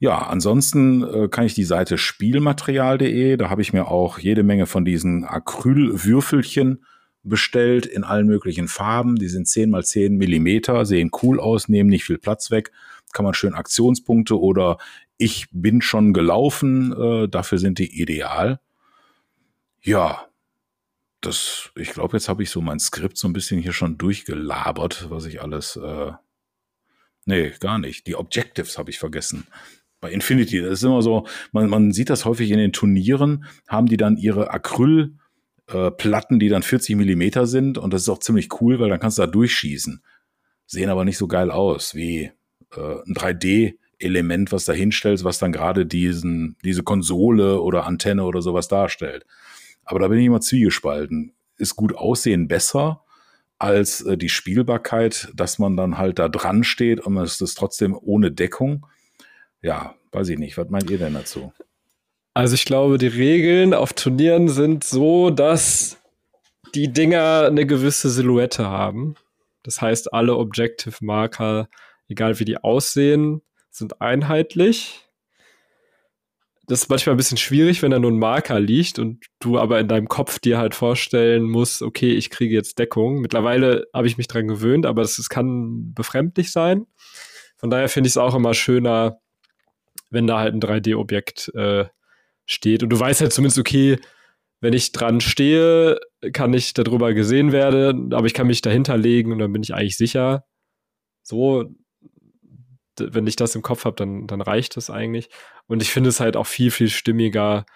Ja, 0.00 0.26
ansonsten 0.26 1.04
äh, 1.04 1.28
kann 1.28 1.46
ich 1.46 1.54
die 1.54 1.62
Seite 1.62 1.98
spielmaterial.de, 1.98 3.36
da 3.36 3.48
habe 3.48 3.62
ich 3.62 3.72
mir 3.72 3.86
auch 3.86 4.18
jede 4.18 4.42
Menge 4.42 4.66
von 4.66 4.84
diesen 4.84 5.22
Acrylwürfelchen 5.22 6.84
bestellt 7.22 7.86
in 7.86 8.02
allen 8.02 8.26
möglichen 8.26 8.66
Farben. 8.66 9.14
Die 9.14 9.28
sind 9.28 9.46
10 9.46 9.70
mal 9.70 9.84
10 9.84 10.16
Millimeter, 10.16 10.84
sehen 10.84 11.12
cool 11.22 11.38
aus, 11.38 11.68
nehmen 11.68 11.90
nicht 11.90 12.02
viel 12.02 12.18
Platz 12.18 12.50
weg. 12.50 12.72
Kann 13.12 13.24
man 13.24 13.34
schön 13.34 13.54
Aktionspunkte 13.54 14.40
oder 14.40 14.78
ich 15.16 15.46
bin 15.50 15.80
schon 15.80 16.12
gelaufen, 16.12 16.92
äh, 16.92 17.28
dafür 17.28 17.58
sind 17.58 17.78
die 17.78 18.00
ideal. 18.00 18.60
Ja, 19.82 20.26
das, 21.20 21.70
ich 21.76 21.90
glaube, 21.90 22.16
jetzt 22.16 22.28
habe 22.28 22.42
ich 22.42 22.50
so 22.50 22.60
mein 22.60 22.78
Skript 22.78 23.16
so 23.16 23.28
ein 23.28 23.32
bisschen 23.32 23.60
hier 23.60 23.72
schon 23.72 23.98
durchgelabert, 23.98 25.10
was 25.10 25.26
ich 25.26 25.40
alles. 25.40 25.76
Äh, 25.76 26.12
nee, 27.24 27.50
gar 27.60 27.78
nicht. 27.78 28.06
Die 28.06 28.16
Objectives 28.16 28.78
habe 28.78 28.90
ich 28.90 28.98
vergessen 28.98 29.46
bei 30.00 30.10
Infinity. 30.10 30.60
Das 30.60 30.72
ist 30.72 30.82
immer 30.82 31.00
so, 31.00 31.26
man, 31.52 31.68
man 31.68 31.92
sieht 31.92 32.10
das 32.10 32.24
häufig 32.24 32.50
in 32.50 32.58
den 32.58 32.72
Turnieren, 32.72 33.46
haben 33.68 33.86
die 33.86 33.96
dann 33.96 34.16
ihre 34.16 34.52
Acryl- 34.52 35.14
äh, 35.66 35.90
Platten, 35.90 36.38
die 36.38 36.48
dann 36.48 36.62
40 36.62 36.96
Millimeter 36.96 37.46
sind 37.46 37.78
und 37.78 37.92
das 37.94 38.02
ist 38.02 38.08
auch 38.08 38.18
ziemlich 38.18 38.60
cool, 38.60 38.80
weil 38.80 38.90
dann 38.90 39.00
kannst 39.00 39.18
du 39.18 39.22
da 39.22 39.26
durchschießen. 39.26 40.02
Sehen 40.66 40.90
aber 40.90 41.04
nicht 41.04 41.18
so 41.18 41.26
geil 41.26 41.50
aus 41.50 41.94
wie 41.94 42.32
äh, 42.76 42.96
ein 43.06 43.14
3D-Element, 44.04 44.52
was 44.52 44.64
da 44.64 44.72
hinstellst, 44.72 45.24
was 45.24 45.38
dann 45.38 45.52
gerade 45.52 45.86
diesen, 45.86 46.56
diese 46.64 46.82
Konsole 46.82 47.60
oder 47.60 47.86
Antenne 47.86 48.24
oder 48.24 48.42
sowas 48.42 48.68
darstellt. 48.68 49.24
Aber 49.84 50.00
da 50.00 50.08
bin 50.08 50.18
ich 50.18 50.26
immer 50.26 50.40
zwiegespalten. 50.40 51.32
Ist 51.56 51.76
gut 51.76 51.96
aussehen 51.96 52.48
besser 52.48 53.02
als 53.58 54.00
äh, 54.02 54.16
die 54.16 54.28
Spielbarkeit, 54.28 55.28
dass 55.34 55.58
man 55.58 55.76
dann 55.76 55.98
halt 55.98 56.18
da 56.18 56.28
dran 56.28 56.64
steht 56.64 57.00
und 57.00 57.16
es 57.18 57.40
ist 57.40 57.54
trotzdem 57.54 57.96
ohne 58.00 58.32
Deckung. 58.32 58.86
Ja, 59.62 59.94
weiß 60.12 60.28
ich 60.30 60.38
nicht. 60.38 60.56
Was 60.58 60.68
meint 60.68 60.90
ihr 60.90 60.98
denn 60.98 61.14
dazu? 61.14 61.52
Also 62.34 62.54
ich 62.54 62.64
glaube, 62.64 62.98
die 62.98 63.06
Regeln 63.06 63.72
auf 63.72 63.92
Turnieren 63.92 64.48
sind 64.48 64.82
so, 64.82 65.30
dass 65.30 65.98
die 66.74 66.92
Dinger 66.92 67.44
eine 67.46 67.64
gewisse 67.64 68.10
Silhouette 68.10 68.66
haben. 68.66 69.14
Das 69.62 69.80
heißt, 69.80 70.12
alle 70.12 70.36
Objective 70.36 70.96
Marker, 71.00 71.68
egal 72.08 72.40
wie 72.40 72.44
die 72.44 72.58
aussehen, 72.58 73.40
sind 73.76 74.00
einheitlich. 74.00 75.00
Das 76.66 76.82
ist 76.82 76.88
manchmal 76.88 77.14
ein 77.14 77.18
bisschen 77.18 77.36
schwierig, 77.36 77.82
wenn 77.82 77.90
da 77.90 77.98
nur 77.98 78.10
ein 78.10 78.18
Marker 78.18 78.58
liegt 78.58 78.98
und 78.98 79.24
du 79.38 79.58
aber 79.58 79.80
in 79.80 79.88
deinem 79.88 80.08
Kopf 80.08 80.38
dir 80.38 80.56
halt 80.56 80.74
vorstellen 80.74 81.42
musst, 81.42 81.82
okay, 81.82 82.12
ich 82.12 82.30
kriege 82.30 82.54
jetzt 82.54 82.78
Deckung. 82.78 83.20
Mittlerweile 83.20 83.86
habe 83.92 84.06
ich 84.06 84.16
mich 84.16 84.28
dran 84.28 84.48
gewöhnt, 84.48 84.86
aber 84.86 85.02
es 85.02 85.28
kann 85.28 85.92
befremdlich 85.92 86.52
sein. 86.52 86.86
Von 87.58 87.68
daher 87.68 87.88
finde 87.88 88.06
ich 88.08 88.12
es 88.12 88.16
auch 88.16 88.34
immer 88.34 88.54
schöner, 88.54 89.18
wenn 90.10 90.26
da 90.26 90.38
halt 90.38 90.54
ein 90.54 90.60
3D-Objekt 90.60 91.52
äh, 91.54 91.86
steht. 92.46 92.82
Und 92.82 92.90
du 92.90 92.98
weißt 92.98 93.20
halt 93.20 93.32
zumindest, 93.32 93.58
okay, 93.58 93.98
wenn 94.60 94.72
ich 94.72 94.92
dran 94.92 95.20
stehe, 95.20 95.98
kann 96.32 96.54
ich 96.54 96.72
darüber 96.72 97.12
gesehen 97.12 97.52
werden, 97.52 98.14
aber 98.14 98.26
ich 98.26 98.34
kann 98.34 98.46
mich 98.46 98.62
dahinter 98.62 98.96
legen 98.96 99.32
und 99.32 99.38
dann 99.38 99.52
bin 99.52 99.62
ich 99.62 99.74
eigentlich 99.74 99.98
sicher. 99.98 100.44
So, 101.22 101.74
wenn 102.98 103.26
ich 103.26 103.36
das 103.36 103.54
im 103.54 103.62
Kopf 103.62 103.84
habe, 103.84 103.96
dann, 103.96 104.26
dann 104.26 104.40
reicht 104.40 104.76
das 104.76 104.90
eigentlich. 104.90 105.28
Und 105.66 105.82
ich 105.82 105.90
finde 105.90 106.10
es 106.10 106.20
halt 106.20 106.36
auch 106.36 106.46
viel, 106.46 106.70
viel 106.70 106.88
stimmiger. 106.88 107.66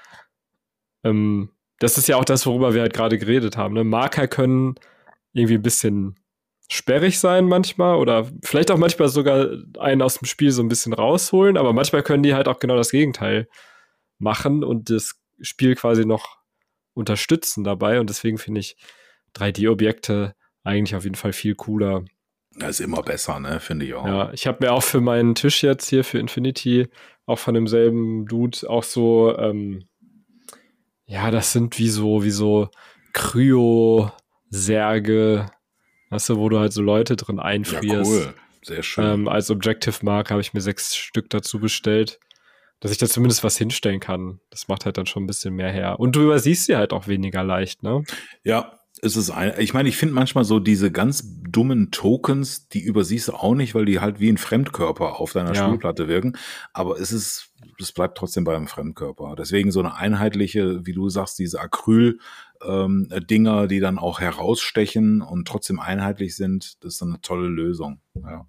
Ähm, 1.05 1.51
das 1.79 1.99
ist 1.99 2.09
ja 2.09 2.17
auch 2.17 2.25
das, 2.25 2.47
worüber 2.47 2.75
wir 2.75 2.83
halt 2.83 2.95
gerade 2.95 3.19
geredet 3.19 3.57
haben. 3.57 3.75
Ne? 3.75 3.85
Marker 3.85 4.29
können 4.29 4.75
irgendwie 5.33 5.55
ein 5.55 5.63
bisschen 5.63 6.17
sperrig 6.71 7.19
sein 7.19 7.47
manchmal 7.47 7.97
oder 7.97 8.29
vielleicht 8.43 8.71
auch 8.71 8.77
manchmal 8.77 9.09
sogar 9.09 9.49
einen 9.79 10.03
aus 10.03 10.19
dem 10.19 10.27
Spiel 10.27 10.51
so 10.51 10.63
ein 10.63 10.69
bisschen 10.69 10.93
rausholen, 10.93 11.57
aber 11.57 11.73
manchmal 11.73 12.03
können 12.03 12.23
die 12.23 12.35
halt 12.35 12.47
auch 12.47 12.59
genau 12.59 12.77
das 12.77 12.91
Gegenteil 12.91 13.49
machen 14.19 14.63
und 14.65 14.91
das 14.91 15.15
Spiel 15.41 15.75
quasi 15.77 16.05
noch 16.05 16.39
unterstützen 16.95 17.65
dabei. 17.65 18.01
Und 18.01 18.11
deswegen 18.11 18.39
finde 18.39 18.61
ich 18.61 18.77
3D-Objekte 19.35 20.35
eigentlich 20.65 20.95
auf 20.95 21.05
jeden 21.05 21.17
Fall 21.17 21.33
viel 21.33 21.55
cooler. 21.55 22.05
Das 22.59 22.71
ist 22.71 22.81
immer 22.81 23.03
besser, 23.03 23.39
ne? 23.41 23.61
Finde 23.61 23.87
ich 23.87 23.95
auch. 23.95 24.07
Ja, 24.07 24.33
ich 24.33 24.47
habe 24.47 24.65
mir 24.65 24.73
auch 24.73 24.83
für 24.83 25.01
meinen 25.01 25.35
Tisch 25.35 25.63
jetzt 25.63 25.89
hier 25.89 26.05
für 26.05 26.19
Infinity 26.19 26.89
auch 27.27 27.39
von 27.39 27.55
demselben 27.55 28.27
Dude 28.27 28.59
auch 28.69 28.83
so, 28.83 29.37
ähm, 29.39 29.85
ja, 31.05 31.31
das 31.31 31.53
sind 31.53 31.79
wie 31.79 31.91
so, 31.91 32.25
wie 32.25 32.31
so 32.31 32.69
Kryo-Särge, 33.13 34.11
weißt 36.11 36.31
du, 36.31 36.39
wo 36.39 36.49
du 36.49 36.59
halt 36.59 36.73
so 36.73 36.83
Leute 36.83 37.17
drin 37.17 37.39
einfrierst. 37.39 38.11
Ja, 38.11 38.17
cool. 38.17 38.35
Sehr 38.63 38.83
schön. 38.83 39.05
Ähm, 39.05 39.29
als 39.29 39.51
Objective 39.51 39.99
Mark 40.03 40.31
habe 40.31 40.41
ich 40.41 40.55
mir 40.55 40.61
sechs 40.61 40.97
Stück 40.97 41.31
dazu 41.31 41.61
bestellt 41.61 42.19
dass 42.81 42.93
ich 42.93 42.99
da 42.99 43.07
zumindest 43.07 43.43
was 43.43 43.57
hinstellen 43.57 44.01
kann. 44.01 44.41
Das 44.51 44.69
macht 44.69 44.85
halt 44.85 44.99
dann 44.99 45.07
schon 45.07 45.25
ein 45.25 45.27
bisschen 45.27 45.55
mehr 45.55 45.73
her. 45.73 45.99
Und 45.99 46.15
du 46.15 46.23
übersiehst 46.23 46.67
sie 46.67 46.77
halt 46.77 46.93
auch 46.93 47.09
weniger 47.09 47.43
leicht, 47.43 47.83
ne? 47.83 48.05
Ja, 48.45 48.78
es 49.03 49.17
ist 49.17 49.31
ein, 49.31 49.55
ich 49.59 49.75
meine, 49.75 49.89
ich 49.89 49.97
finde 49.97 50.15
manchmal 50.15 50.45
so 50.45 50.59
diese 50.59 50.91
ganz 50.91 51.25
dummen 51.43 51.91
Tokens, 51.91 52.69
die 52.69 52.81
übersiehst 52.81 53.29
du 53.29 53.33
auch 53.33 53.55
nicht, 53.55 53.75
weil 53.75 53.85
die 53.85 54.01
halt 54.01 54.21
wie 54.21 54.31
ein 54.31 54.39
Fremdkörper 54.39 55.21
auf 55.21 55.33
deiner 55.33 55.55
ja. 55.55 55.67
Spielplatte 55.67 56.09
wirken. 56.09 56.37
Aber 56.73 56.99
es 56.99 57.13
ist, 57.13 57.53
es 57.79 57.93
bleibt 57.93 58.19
trotzdem 58.19 58.45
beim 58.45 58.67
Fremdkörper. 58.67 59.35
Deswegen 59.37 59.71
so 59.71 59.81
eine 59.81 59.95
einheitliche, 59.95 60.87
wie 60.87 60.93
du 60.93 61.09
sagst, 61.09 61.39
diese 61.39 61.61
Acryl, 61.61 62.19
ähm, 62.67 63.09
Dinger, 63.31 63.67
die 63.67 63.81
dann 63.81 63.99
auch 63.99 64.21
herausstechen 64.21 65.23
und 65.23 65.47
trotzdem 65.47 65.81
einheitlich 65.81 66.37
sind, 66.37 66.83
das 66.85 66.97
ist 66.97 67.03
eine 67.03 67.21
tolle 67.21 67.49
Lösung. 67.49 68.01
Ja. 68.15 68.47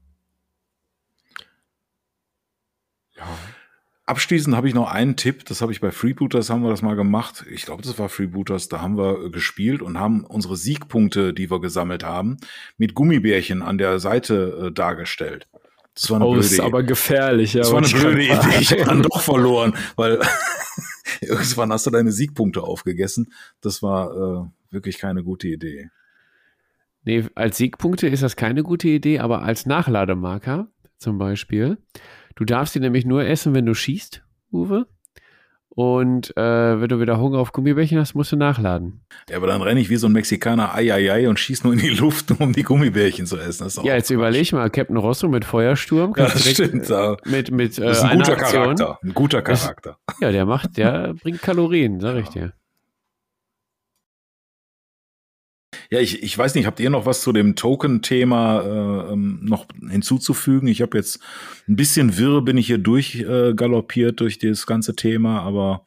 Ja. 3.16 3.28
Abschließend 4.10 4.56
habe 4.56 4.68
ich 4.68 4.73
noch 4.73 4.91
einen 4.91 5.18
Tipp, 5.18 5.45
das 5.45 5.61
habe 5.61 5.72
ich 5.72 5.81
bei 5.81 5.91
Freebooters, 5.91 6.49
haben 6.49 6.64
wir 6.64 6.72
das 6.72 6.81
mal 6.81 6.95
gemacht. 6.95 7.45
Ich 7.52 7.64
glaube, 7.64 7.84
das 7.84 7.99
war 7.99 8.10
Freebooters, 8.10 8.68
da 8.68 8.81
haben 8.81 8.98
wir 8.98 9.26
äh, 9.26 9.30
gespielt 9.30 9.84
und 9.84 9.99
haben 9.99 10.23
unsere 10.23 10.57
Siegpunkte, 10.57 11.31
die 11.31 11.52
wir 11.52 11.61
gesammelt 11.61 12.03
haben, 12.03 12.38
mit 12.80 12.95
Gummibärchen 12.95 13.61
an 13.61 13.77
der 13.77 13.99
Seite 13.99 14.65
äh, 14.65 14.72
dargestellt. 14.72 15.48
Das 15.94 16.10
war 16.10 16.15
eine 16.15 16.26
oh, 16.26 16.31
blöde 16.31 16.48
ist 16.48 16.60
aber 16.60 16.81
gefährlich, 16.81 17.53
ja. 17.53 17.61
Das 17.61 17.72
war 17.72 17.84
eine 17.84 17.88
blöde 17.88 18.23
Idee. 18.23 18.57
Ich 18.60 18.72
habe 18.72 18.84
dann 18.86 19.03
doch 19.03 19.22
verloren, 19.22 19.76
weil 19.95 20.19
irgendwann 21.22 21.72
hast 21.72 21.86
du 21.86 21.91
deine 21.91 22.11
Siegpunkte 22.11 22.64
aufgegessen. 22.64 23.31
Das 23.61 23.84
war 23.84 24.10
äh, 24.11 24.73
wirklich 24.73 24.98
keine 24.98 25.23
gute 25.23 25.49
Idee. 25.49 25.91
Nee, 27.03 27.26
als 27.36 27.57
Siegpunkte 27.57 28.07
ist 28.07 28.23
das 28.23 28.36
keine 28.36 28.64
gute 28.64 28.88
Idee, 28.88 29.19
aber 29.19 29.44
als 29.44 29.68
Nachlademarker 29.68 30.68
zum 30.98 31.19
Beispiel 31.19 31.77
Du 32.40 32.45
darfst 32.45 32.74
die 32.74 32.80
nämlich 32.80 33.06
nur 33.06 33.26
essen, 33.26 33.53
wenn 33.53 33.66
du 33.66 33.74
schießt, 33.74 34.24
Uwe. 34.53 34.88
Und 35.68 36.36
äh, 36.38 36.82
wenn 36.82 36.88
du 36.88 37.02
wieder 37.02 37.20
Hunger 37.20 37.40
auf 37.40 37.52
Gummibärchen 37.52 37.99
hast, 37.99 38.16
musst 38.16 38.32
du 38.32 38.38
nachladen. 38.38 39.02
Ja, 39.30 39.36
aber 39.36 39.48
dann 39.48 39.61
renne 39.61 39.82
ich 39.82 39.90
wie 39.90 39.98
so 39.98 40.07
ein 40.07 40.14
Mexikaner 40.14 40.74
ei, 40.74 40.94
ei, 40.94 41.11
ei 41.11 41.28
und 41.28 41.38
schieß 41.38 41.66
nur 41.66 41.74
in 41.74 41.80
die 41.80 41.90
Luft, 41.90 42.32
um 42.40 42.53
die 42.53 42.64
Gummibärchen 42.64 43.26
zu 43.26 43.38
essen. 43.38 43.70
ja, 43.84 43.95
jetzt 43.95 44.10
überleg 44.10 44.53
mal, 44.53 44.70
Captain 44.70 44.95
Rosso 44.95 45.28
mit 45.28 45.44
Feuersturm. 45.44 46.14
Ja, 46.16 46.30
das 46.30 46.49
stimmt. 46.49 46.88
Ja. 46.88 47.18
Mit, 47.26 47.52
mit, 47.52 47.78
äh, 47.78 47.88
das 47.88 47.98
ist 47.98 48.03
ein 48.06 48.20
guter 48.20 48.32
Aktion. 48.32 48.64
Charakter. 48.64 48.99
Ein 49.03 49.14
guter 49.14 49.41
Charakter. 49.41 49.98
Das, 50.07 50.16
ja, 50.22 50.32
der 50.32 50.45
macht, 50.45 50.78
der 50.78 51.14
bringt 51.22 51.41
Kalorien, 51.41 51.99
sag 51.99 52.16
ich 52.16 52.30
dir. 52.30 52.53
Ja, 55.91 55.99
ich, 55.99 56.22
ich 56.22 56.38
weiß 56.38 56.53
nicht, 56.53 56.68
habt 56.68 56.80
ihr 56.80 56.91
noch 56.91 57.07
was 57.07 57.22
zu 57.22 57.34
dem 57.34 57.56
Token-Thema 57.56 58.61
äh, 58.61 59.14
ähm, 59.14 59.40
noch 59.41 59.66
hinzuzufügen? 59.90 60.68
Ich 60.68 60.84
habe 60.84 60.95
jetzt 60.98 61.20
ein 61.68 61.76
bisschen 61.76 62.18
wirr, 62.18 62.44
bin 62.44 62.57
ich 62.57 62.68
hier 62.68 62.78
durchgaloppiert 62.78 64.11
äh, 64.11 64.16
durch 64.16 64.38
das 64.38 64.68
ganze 64.68 64.95
Thema, 64.95 65.41
aber 65.41 65.86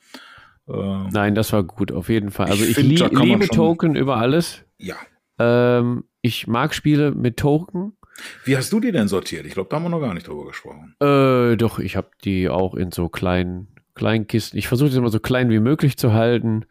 äh, 0.68 1.08
Nein, 1.12 1.36
das 1.36 1.52
war 1.52 1.62
gut, 1.62 1.92
auf 1.92 2.08
jeden 2.08 2.32
Fall. 2.32 2.46
Also 2.46 2.64
ich, 2.64 2.70
ich 2.70 2.76
find, 2.76 2.88
li 2.88 2.96
liebe 2.96 3.46
Token 3.46 3.94
über 3.94 4.16
alles. 4.16 4.64
Ja. 4.78 4.96
Ähm, 5.38 6.02
ich 6.20 6.48
mag 6.48 6.74
Spiele 6.74 7.12
mit 7.12 7.36
Token. 7.36 7.96
Wie 8.44 8.56
hast 8.56 8.72
du 8.72 8.80
die 8.80 8.90
denn 8.90 9.06
sortiert? 9.06 9.46
Ich 9.46 9.54
glaube, 9.54 9.68
da 9.70 9.76
haben 9.76 9.84
wir 9.84 9.88
noch 9.88 10.00
gar 10.00 10.14
nicht 10.14 10.26
drüber 10.26 10.46
gesprochen. 10.46 10.96
Äh, 11.00 11.56
doch, 11.56 11.78
ich 11.78 11.94
habe 11.94 12.10
die 12.24 12.48
auch 12.48 12.74
in 12.74 12.90
so 12.90 13.08
kleinen, 13.08 13.68
kleinen 13.94 14.26
Kisten. 14.26 14.58
Ich 14.58 14.66
versuche 14.66 14.90
sie 14.90 14.98
immer 14.98 15.10
so 15.10 15.20
klein 15.20 15.48
wie 15.48 15.60
möglich 15.60 15.96
zu 15.96 16.12
halten 16.12 16.64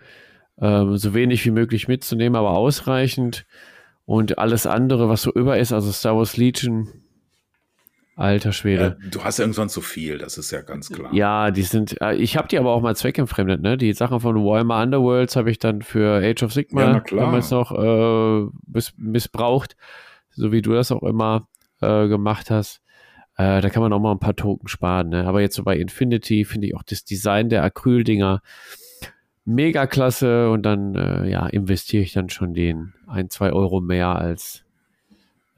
ähm, 0.59 0.97
so 0.97 1.13
wenig 1.13 1.45
wie 1.45 1.51
möglich 1.51 1.87
mitzunehmen, 1.87 2.35
aber 2.35 2.51
ausreichend. 2.51 3.45
Und 4.05 4.37
alles 4.37 4.65
andere, 4.65 5.09
was 5.09 5.21
so 5.21 5.31
über 5.31 5.57
ist, 5.57 5.71
also 5.71 5.91
Star 5.91 6.17
Wars 6.17 6.35
Legion, 6.35 6.89
alter 8.15 8.51
Schwede. 8.51 8.97
Ja, 9.01 9.09
du 9.09 9.23
hast 9.23 9.39
irgendwann 9.39 9.69
zu 9.69 9.81
viel, 9.81 10.17
das 10.17 10.37
ist 10.37 10.51
ja 10.51 10.61
ganz 10.61 10.89
klar. 10.89 11.13
Ja, 11.13 11.51
die 11.51 11.63
sind, 11.63 11.99
äh, 12.01 12.15
ich 12.15 12.37
habe 12.37 12.47
die 12.47 12.59
aber 12.59 12.71
auch 12.71 12.81
mal 12.81 12.95
zweckentfremdet, 12.95 13.61
ne? 13.61 13.77
Die 13.77 13.93
Sachen 13.93 14.19
von 14.19 14.35
Warhammer 14.35 14.81
Underworlds 14.81 15.35
habe 15.35 15.49
ich 15.49 15.59
dann 15.59 15.81
für 15.81 16.21
Age 16.23 16.43
of 16.43 16.53
Sigma 16.53 16.81
ja, 16.81 17.03
damals 17.09 17.51
noch 17.51 17.71
äh, 17.71 18.47
missbraucht, 18.97 19.75
so 20.31 20.51
wie 20.51 20.61
du 20.61 20.73
das 20.73 20.91
auch 20.91 21.03
immer 21.03 21.47
äh, 21.81 22.07
gemacht 22.07 22.51
hast. 22.51 22.81
Äh, 23.37 23.61
da 23.61 23.69
kann 23.69 23.81
man 23.81 23.93
auch 23.93 23.99
mal 23.99 24.11
ein 24.11 24.19
paar 24.19 24.35
Token 24.35 24.67
sparen, 24.67 25.09
ne? 25.09 25.25
Aber 25.25 25.41
jetzt 25.41 25.55
so 25.55 25.63
bei 25.63 25.77
Infinity 25.77 26.43
finde 26.43 26.67
ich 26.67 26.75
auch 26.75 26.83
das 26.83 27.05
Design 27.05 27.49
der 27.49 27.63
Acryldinger 27.63 28.03
dinger 28.03 28.41
mega 29.45 29.87
klasse 29.87 30.49
und 30.49 30.63
dann 30.63 30.95
äh, 30.95 31.29
ja, 31.29 31.47
investiere 31.47 32.03
ich 32.03 32.13
dann 32.13 32.29
schon 32.29 32.53
den 32.53 32.93
ein, 33.07 33.29
zwei 33.29 33.51
Euro 33.51 33.81
mehr, 33.81 34.15
als 34.15 34.63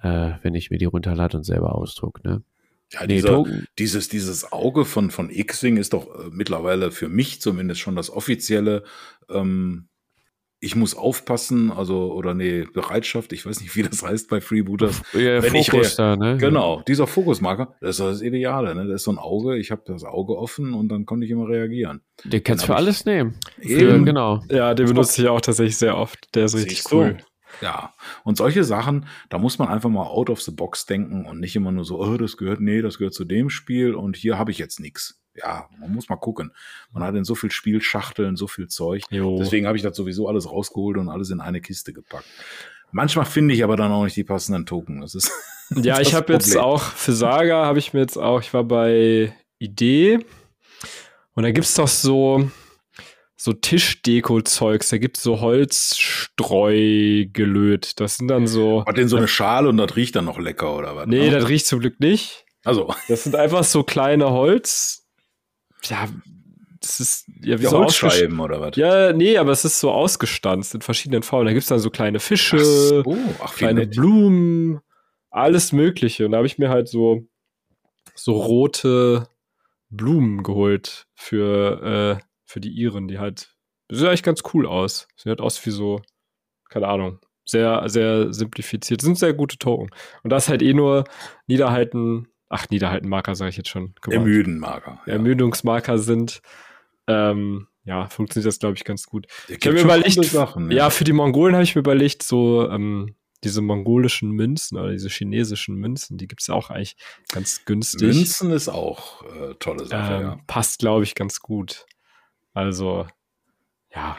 äh, 0.01 0.31
wenn 0.41 0.55
ich 0.55 0.71
mir 0.71 0.77
die 0.77 0.85
runterlade 0.85 1.37
und 1.37 1.43
selber 1.43 1.75
ausdruck. 1.75 2.23
Ne? 2.23 2.43
Ja, 2.91 3.01
nee, 3.01 3.15
dieser, 3.15 3.43
dieses, 3.79 4.07
dieses 4.07 4.51
Auge 4.51 4.85
von, 4.85 5.09
von 5.09 5.29
X-Wing 5.29 5.77
ist 5.77 5.93
doch 5.93 6.07
äh, 6.07 6.29
mittlerweile 6.31 6.91
für 6.91 7.09
mich 7.09 7.41
zumindest 7.41 7.81
schon 7.81 7.95
das 7.95 8.09
offizielle 8.09 8.83
ähm, 9.29 9.87
ich 10.63 10.77
muss 10.77 10.95
aufpassen, 10.95 11.71
also, 11.71 12.13
oder 12.13 12.33
nee, 12.33 12.63
Bereitschaft, 12.73 13.33
ich 13.33 13.45
weiß 13.45 13.59
nicht, 13.59 13.75
wie 13.75 13.83
das 13.83 14.01
heißt 14.01 14.29
bei 14.29 14.39
Freebooters. 14.39 15.01
Ja, 15.13 15.43
Wenn 15.43 15.51
Fokus 15.63 15.89
ich, 15.89 15.95
da, 15.95 16.15
ne? 16.15 16.37
Genau, 16.37 16.81
dieser 16.87 17.05
Fokusmarker, 17.05 17.75
das 17.81 17.91
ist 17.91 17.99
das 17.99 18.21
Ideale, 18.21 18.73
ne? 18.73 18.87
Das 18.87 19.01
ist 19.01 19.03
so 19.03 19.11
ein 19.11 19.17
Auge, 19.17 19.57
ich 19.57 19.71
habe 19.71 19.81
das 19.85 20.05
Auge 20.05 20.37
offen 20.37 20.73
und 20.73 20.87
dann 20.87 21.05
konnte 21.05 21.25
ich 21.25 21.31
immer 21.31 21.49
reagieren. 21.49 22.01
Den 22.23 22.41
kannst 22.43 22.63
du 22.63 22.67
für 22.67 22.75
alles 22.75 23.03
nehmen. 23.03 23.35
Für, 23.61 24.01
genau. 24.03 24.41
Ja, 24.49 24.73
den 24.73 24.87
benutze 24.87 25.21
ich 25.21 25.27
auch 25.27 25.41
tatsächlich 25.41 25.77
sehr 25.77 25.97
oft. 25.97 26.33
Der 26.33 26.45
ist 26.45 26.55
richtig 26.55 26.83
cool. 26.91 27.17
Ja, 27.61 27.93
und 28.23 28.37
solche 28.37 28.63
Sachen, 28.63 29.05
da 29.29 29.37
muss 29.37 29.59
man 29.59 29.67
einfach 29.67 29.89
mal 29.89 30.07
out 30.07 30.29
of 30.29 30.41
the 30.41 30.51
box 30.51 30.85
denken 30.85 31.25
und 31.25 31.39
nicht 31.39 31.55
immer 31.55 31.71
nur 31.71 31.83
so, 31.83 31.99
oh, 31.99 32.17
das 32.17 32.37
gehört, 32.37 32.61
nee, 32.61 32.81
das 32.81 32.97
gehört 32.97 33.13
zu 33.13 33.25
dem 33.25 33.49
Spiel 33.49 33.93
und 33.93 34.15
hier 34.15 34.37
habe 34.37 34.51
ich 34.51 34.57
jetzt 34.57 34.79
nichts. 34.79 35.22
Ja, 35.35 35.67
man 35.79 35.91
muss 35.91 36.09
mal 36.09 36.17
gucken. 36.17 36.51
Man 36.91 37.03
hat 37.03 37.15
in 37.15 37.23
so 37.23 37.35
viel 37.35 37.51
Spielschachteln, 37.51 38.35
so 38.35 38.47
viel 38.47 38.67
Zeug. 38.67 39.03
Jo. 39.09 39.37
Deswegen 39.37 39.67
habe 39.67 39.77
ich 39.77 39.83
das 39.83 39.95
sowieso 39.95 40.27
alles 40.27 40.49
rausgeholt 40.49 40.97
und 40.97 41.09
alles 41.09 41.29
in 41.29 41.41
eine 41.41 41.61
Kiste 41.61 41.93
gepackt. 41.93 42.25
Manchmal 42.91 43.25
finde 43.25 43.55
ich 43.55 43.63
aber 43.63 43.75
dann 43.75 43.91
auch 43.91 44.03
nicht 44.03 44.15
die 44.15 44.23
passenden 44.23 44.65
Token. 44.65 45.01
Das 45.01 45.15
ist 45.15 45.31
Ja, 45.71 45.97
das 45.97 46.07
ich 46.07 46.13
habe 46.13 46.33
jetzt 46.33 46.55
auch 46.55 46.81
für 46.81 47.13
Saga 47.13 47.65
habe 47.65 47.79
ich 47.79 47.93
mir 47.93 48.01
jetzt 48.01 48.17
auch, 48.17 48.41
ich 48.41 48.53
war 48.53 48.63
bei 48.63 49.35
Idee 49.57 50.19
und 51.33 51.43
da 51.43 51.51
gibt's 51.51 51.73
doch 51.73 51.87
so 51.87 52.51
so 53.43 53.51
Tischdeko-Zeugs, 53.51 54.89
da 54.89 54.97
gibt's 54.97 55.21
so 55.21 55.41
Holzstreu 55.41 57.25
gelöt. 57.25 57.99
Das 57.99 58.15
sind 58.15 58.29
dann 58.29 58.47
so. 58.47 58.85
Hat 58.87 58.95
den 58.95 59.09
so 59.09 59.17
eine 59.17 59.27
Schale 59.27 59.67
und 59.67 59.75
das 59.75 59.97
riecht 59.97 60.15
dann 60.15 60.23
noch 60.23 60.39
lecker 60.39 60.77
oder 60.77 60.95
was? 60.95 61.07
Nee, 61.07 61.29
ne? 61.29 61.31
das 61.31 61.49
riecht 61.49 61.67
zum 61.67 61.81
Glück 61.81 61.99
nicht. 61.99 62.45
also 62.63 62.93
Das 63.09 63.23
sind 63.23 63.35
einfach 63.35 63.65
so 63.65 63.83
kleine 63.83 64.29
Holz. 64.29 65.02
Ja, 65.85 66.07
das 66.79 66.99
ist 66.99 67.27
ja 67.41 67.57
wie 67.57 67.63
die 67.63 67.67
so 67.67 67.79
Holzscheiben 67.79 68.39
oder 68.39 68.59
was? 68.59 68.75
Ja, 68.75 69.13
nee, 69.13 69.37
aber 69.37 69.51
es 69.51 69.65
ist 69.65 69.79
so 69.79 69.91
ausgestanzt 69.91 70.75
in 70.75 70.81
verschiedenen 70.81 71.23
Formen. 71.23 71.45
Da 71.45 71.53
gibt's 71.53 71.69
dann 71.69 71.79
so 71.79 71.89
kleine 71.89 72.19
Fische, 72.19 72.57
Ach 72.57 72.63
so, 72.63 73.17
ach, 73.41 73.55
kleine. 73.55 73.87
Blumen, 73.87 74.81
alles 75.29 75.71
Mögliche. 75.71 76.25
Und 76.25 76.31
da 76.31 76.37
habe 76.37 76.47
ich 76.47 76.57
mir 76.57 76.69
halt 76.69 76.89
so, 76.89 77.25
so 78.15 78.33
rote 78.33 79.27
Blumen 79.89 80.43
geholt 80.43 81.07
für, 81.15 82.19
äh, 82.19 82.23
für 82.45 82.59
die 82.59 82.71
Iren, 82.71 83.07
die 83.07 83.19
halt, 83.19 83.55
das 83.87 83.99
sieht 83.99 84.07
eigentlich 84.07 84.23
ganz 84.23 84.41
cool 84.53 84.67
aus. 84.67 85.07
Sieht 85.15 85.29
halt 85.29 85.41
aus 85.41 85.65
wie 85.65 85.71
so, 85.71 86.01
keine 86.69 86.87
Ahnung, 86.87 87.19
sehr, 87.45 87.87
sehr 87.87 88.33
simplifiziert. 88.33 89.01
Sind 89.01 89.17
sehr 89.17 89.33
gute 89.33 89.57
Token. 89.57 89.89
Und 90.23 90.31
das 90.31 90.49
halt 90.49 90.61
eh 90.61 90.73
nur 90.73 91.05
Niederhalten, 91.47 92.27
ach, 92.53 92.69
Niederhalten-Marker 92.69 93.35
sage 93.35 93.49
ich 93.49 93.57
jetzt 93.57 93.69
schon. 93.69 93.95
Mal. 94.05 94.13
Ermüden-Marker. 94.13 95.01
Ja. 95.05 95.13
Ermüdungsmarker 95.13 95.97
sind. 95.97 96.41
Ähm, 97.07 97.67
ja, 97.83 98.07
funktioniert 98.07 98.47
das, 98.47 98.59
glaube 98.59 98.75
ich, 98.75 98.85
ganz 98.85 99.07
gut. 99.07 99.27
Der 99.49 99.57
Ich 99.57 99.65
habe 99.65 99.75
gibt 99.75 99.87
mir 99.87 99.95
überlegt, 99.95 100.25
Sachen, 100.25 100.71
ja, 100.71 100.89
für 100.89 101.03
die 101.03 101.13
Mongolen 101.13 101.55
habe 101.55 101.63
ich 101.63 101.75
mir 101.75 101.79
überlegt, 101.79 102.23
so 102.23 102.69
ähm, 102.69 103.15
diese 103.43 103.61
mongolischen 103.61 104.31
Münzen 104.31 104.77
oder 104.77 104.91
diese 104.91 105.09
chinesischen 105.09 105.75
Münzen, 105.75 106.17
die 106.17 106.27
gibt's 106.27 106.47
ja 106.47 106.53
auch 106.53 106.69
eigentlich 106.69 106.95
ganz 107.27 107.65
günstig. 107.65 108.15
Münzen 108.15 108.51
ist 108.51 108.69
auch 108.69 109.23
äh, 109.35 109.55
tolle 109.55 109.85
Sache, 109.85 110.13
ähm, 110.13 110.21
ja. 110.21 110.39
Passt, 110.47 110.79
glaube 110.79 111.03
ich, 111.03 111.15
ganz 111.15 111.41
gut. 111.41 111.85
Also, 112.53 113.07
ja. 113.93 114.17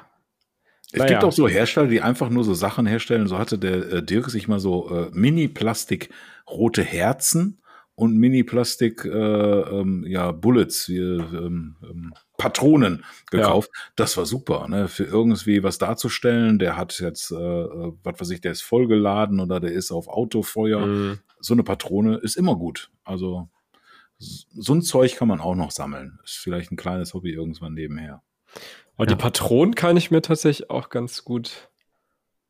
Es 0.93 0.99
naja. 0.99 1.13
gibt 1.13 1.25
auch 1.25 1.33
so 1.33 1.49
Hersteller, 1.49 1.87
die 1.87 2.03
einfach 2.03 2.29
nur 2.29 2.45
so 2.45 2.55
Sachen 2.55 2.87
herstellen. 2.87 3.27
So 3.27 3.39
hatte 3.39 3.59
der 3.59 3.93
äh, 3.93 4.03
Dirk 4.03 4.29
sich 4.31 4.47
mal 4.47 4.61
so 4.61 4.91
äh, 4.91 5.11
Mini-Plastik 5.13 6.11
rote 6.47 6.83
Herzen 6.83 7.61
und 7.97 8.17
Mini-Plastik 8.17 9.05
äh, 9.05 9.09
ähm, 9.09 10.05
ja, 10.07 10.33
ähm, 10.33 11.77
ähm, 11.83 12.15
Patronen 12.37 13.05
gekauft. 13.31 13.71
Das 13.95 14.17
war 14.17 14.27
super, 14.27 14.67
ne? 14.69 14.89
Für 14.89 15.05
irgendwie 15.05 15.63
was 15.63 15.79
darzustellen. 15.79 16.59
Der 16.59 16.77
hat 16.77 16.99
jetzt, 16.99 17.31
äh, 17.31 17.35
äh, 17.37 17.93
was 18.03 18.21
weiß 18.21 18.31
ich, 18.31 18.41
der 18.41 18.53
ist 18.53 18.63
vollgeladen 18.63 19.39
oder 19.39 19.61
der 19.61 19.73
ist 19.73 19.93
auf 19.93 20.09
Autofeuer. 20.09 20.85
Mhm. 20.87 21.19
So 21.39 21.55
eine 21.55 21.63
Patrone 21.63 22.17
ist 22.17 22.37
immer 22.37 22.57
gut. 22.57 22.91
Also 23.05 23.49
so 24.19 24.75
ein 24.75 24.83
Zeug 24.83 25.17
kann 25.17 25.29
man 25.29 25.41
auch 25.41 25.55
noch 25.55 25.71
sammeln. 25.71 26.19
Ist 26.25 26.37
vielleicht 26.37 26.73
ein 26.73 26.77
kleines 26.77 27.15
Hobby 27.15 27.33
irgendwann 27.33 27.75
nebenher. 27.75 28.23
Aber 28.97 29.09
Ja. 29.09 29.15
die 29.15 29.21
Patronen 29.23 29.75
kann 29.75 29.97
ich 29.97 30.11
mir 30.11 30.23
tatsächlich 30.23 30.71
auch 30.71 30.89
ganz 30.89 31.25
gut 31.25 31.71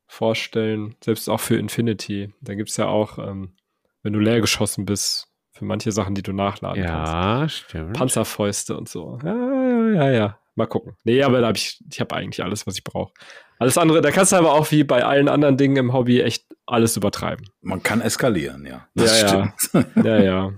vorstellen. 0.07 0.95
Selbst 1.03 1.29
auch 1.29 1.39
für 1.39 1.57
Infinity. 1.57 2.33
Da 2.41 2.55
gibt's 2.55 2.77
ja 2.77 2.87
auch, 2.87 3.17
ähm, 3.19 3.55
wenn 4.03 4.13
du 4.13 4.19
leer 4.19 4.41
geschossen 4.41 4.85
bist, 4.85 5.27
für 5.55 5.65
manche 5.65 5.91
Sachen, 5.93 6.15
die 6.15 6.21
du 6.21 6.33
nachladen 6.33 6.83
kannst. 6.83 7.13
Ja, 7.13 7.49
stimmt. 7.49 7.93
Panzerfäuste 7.93 8.77
und 8.77 8.89
so. 8.89 9.17
Ja, 9.23 9.33
ja, 9.33 9.89
ja, 9.93 10.11
ja. 10.11 10.39
Mal 10.55 10.67
gucken. 10.67 10.95
Nee, 11.03 11.23
aber 11.23 11.39
da 11.41 11.47
habe 11.47 11.57
ich, 11.57 11.81
ich 11.89 11.99
habe 11.99 12.15
eigentlich 12.15 12.43
alles, 12.43 12.67
was 12.67 12.75
ich 12.75 12.83
brauche. 12.83 13.13
Alles 13.57 13.77
andere, 13.77 14.01
da 14.01 14.11
kannst 14.11 14.33
du 14.33 14.35
aber 14.35 14.53
auch 14.53 14.69
wie 14.71 14.83
bei 14.83 15.05
allen 15.05 15.29
anderen 15.29 15.55
Dingen 15.55 15.77
im 15.77 15.93
Hobby 15.93 16.21
echt 16.21 16.45
alles 16.65 16.97
übertreiben. 16.97 17.47
Man 17.61 17.81
kann 17.83 18.01
eskalieren, 18.01 18.65
ja. 18.65 18.87
Ja, 18.95 19.05
ja. 19.05 19.53
stimmt. 19.61 19.95
Ja, 20.05 20.19
ja. 20.21 20.53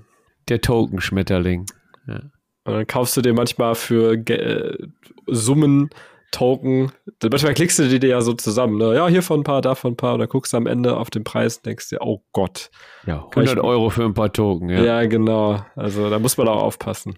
Der 0.49 0.61
Token-Schmetterling. 0.61 1.65
Ja. 2.07 2.22
Und 2.64 2.74
dann 2.74 2.88
kaufst 2.88 3.15
du 3.18 3.22
dir 3.22 3.34
manchmal 3.34 3.76
für 3.76 4.18
Ge 4.18 4.38
äh, 4.38 4.88
Summen 5.28 5.90
Token. 6.32 6.91
Manchmal 7.24 7.54
klickst 7.54 7.80
du 7.80 7.88
die 7.88 7.99
dir 7.99 8.10
ja 8.10 8.22
so 8.22 8.34
zusammen. 8.34 8.78
Ne? 8.78 8.95
Ja, 8.95 9.08
hier 9.08 9.24
von 9.24 9.40
ein 9.41 9.44
paar, 9.44 9.62
da 9.62 9.76
von 9.76 9.94
ein 9.94 9.98
paar. 9.98 10.14
Und 10.14 10.20
dann 10.20 10.30
guckst 10.30 10.54
du 10.54 10.58
am 10.58 10.68
Ende 10.68 10.98
auf 10.98 11.10
den 11.10 11.24
Preis 11.24 11.58
und 11.58 11.66
denkst 11.66 11.90
dir, 11.90 11.99
oh 12.02 12.24
Gott. 12.34 12.70
ja, 13.06 13.26
Kann 13.32 13.44
ich- 13.44 13.49
100 13.52 13.64
Euro 13.64 13.90
für 13.90 14.04
ein 14.04 14.14
paar 14.14 14.32
Token. 14.34 14.70
Ja. 14.70 14.84
Ja. 14.84 15.06
genau. 15.06 15.66
Also 15.76 16.10
da 16.10 16.20
muss 16.20 16.38
man 16.38 16.48
auch 16.48 16.62
aufpassen. 16.62 17.18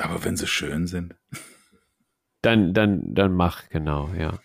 Aber 0.00 0.24
wenn 0.24 0.36
sie 0.36 0.46
schön 0.46 0.86
sind. 0.86 1.14
Dann, 2.42 2.74
dann, 2.74 3.14
dann 3.14 3.32
mach, 3.34 3.68
genau, 3.68 4.10
ja. 4.18 4.38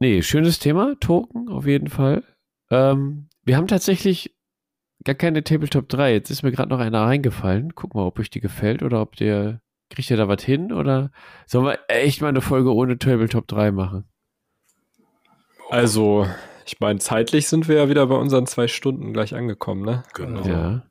Nee, 0.00 0.22
schönes 0.22 0.58
Thema, 0.58 0.94
Token, 1.00 1.48
auf 1.48 1.66
jeden 1.66 1.88
Fall. 1.88 2.22
Ähm, 2.70 3.28
wir 3.44 3.56
haben 3.56 3.66
tatsächlich 3.66 4.34
gar 5.04 5.14
keine 5.16 5.42
Tabletop 5.44 5.88
3. 5.88 6.12
Jetzt 6.12 6.30
ist 6.30 6.42
mir 6.42 6.52
gerade 6.52 6.70
noch 6.70 6.78
einer 6.78 7.02
reingefallen. 7.02 7.74
Guck 7.74 7.94
mal, 7.94 8.06
ob 8.06 8.18
euch 8.18 8.30
die 8.30 8.40
gefällt 8.40 8.82
oder 8.82 9.00
ob 9.02 9.16
der. 9.16 9.60
Kriegt 9.90 10.10
ihr 10.10 10.16
da 10.16 10.28
was 10.28 10.42
hin? 10.42 10.72
Oder 10.72 11.10
sollen 11.46 11.64
wir 11.66 11.78
echt 11.88 12.20
mal 12.20 12.28
eine 12.28 12.40
Folge 12.40 12.72
ohne 12.74 12.98
Tabletop 12.98 13.46
3 13.48 13.70
machen? 13.72 14.04
Also, 15.70 16.26
ich 16.66 16.78
meine, 16.80 16.98
zeitlich 16.98 17.48
sind 17.48 17.68
wir 17.68 17.76
ja 17.76 17.88
wieder 17.88 18.06
bei 18.06 18.14
unseren 18.16 18.46
zwei 18.46 18.68
Stunden 18.68 19.12
gleich 19.12 19.34
angekommen, 19.34 19.82
ne? 19.84 20.02
Genau. 20.14 20.42
Ja. 20.46 20.82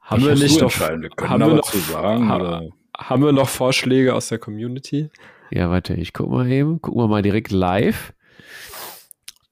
Haben 0.00 0.24
wir 0.24 0.34
nicht 0.34 0.60
noch. 0.60 0.72
Wir 0.78 0.88
haben 1.28 1.40
wir 1.40 1.54
noch- 1.54 1.70
zu 1.70 1.78
sagen. 1.78 2.28
ha- 2.28 2.36
oder? 2.36 2.62
haben 2.96 3.22
wir 3.22 3.32
noch 3.32 3.48
Vorschläge 3.48 4.14
aus 4.14 4.28
der 4.28 4.38
Community? 4.38 5.10
Ja, 5.50 5.70
warte, 5.70 5.94
ich 5.94 6.12
guck 6.12 6.30
mal 6.30 6.50
eben. 6.50 6.80
Gucken 6.80 7.00
wir 7.00 7.08
mal 7.08 7.22
direkt 7.22 7.50
live. 7.52 8.12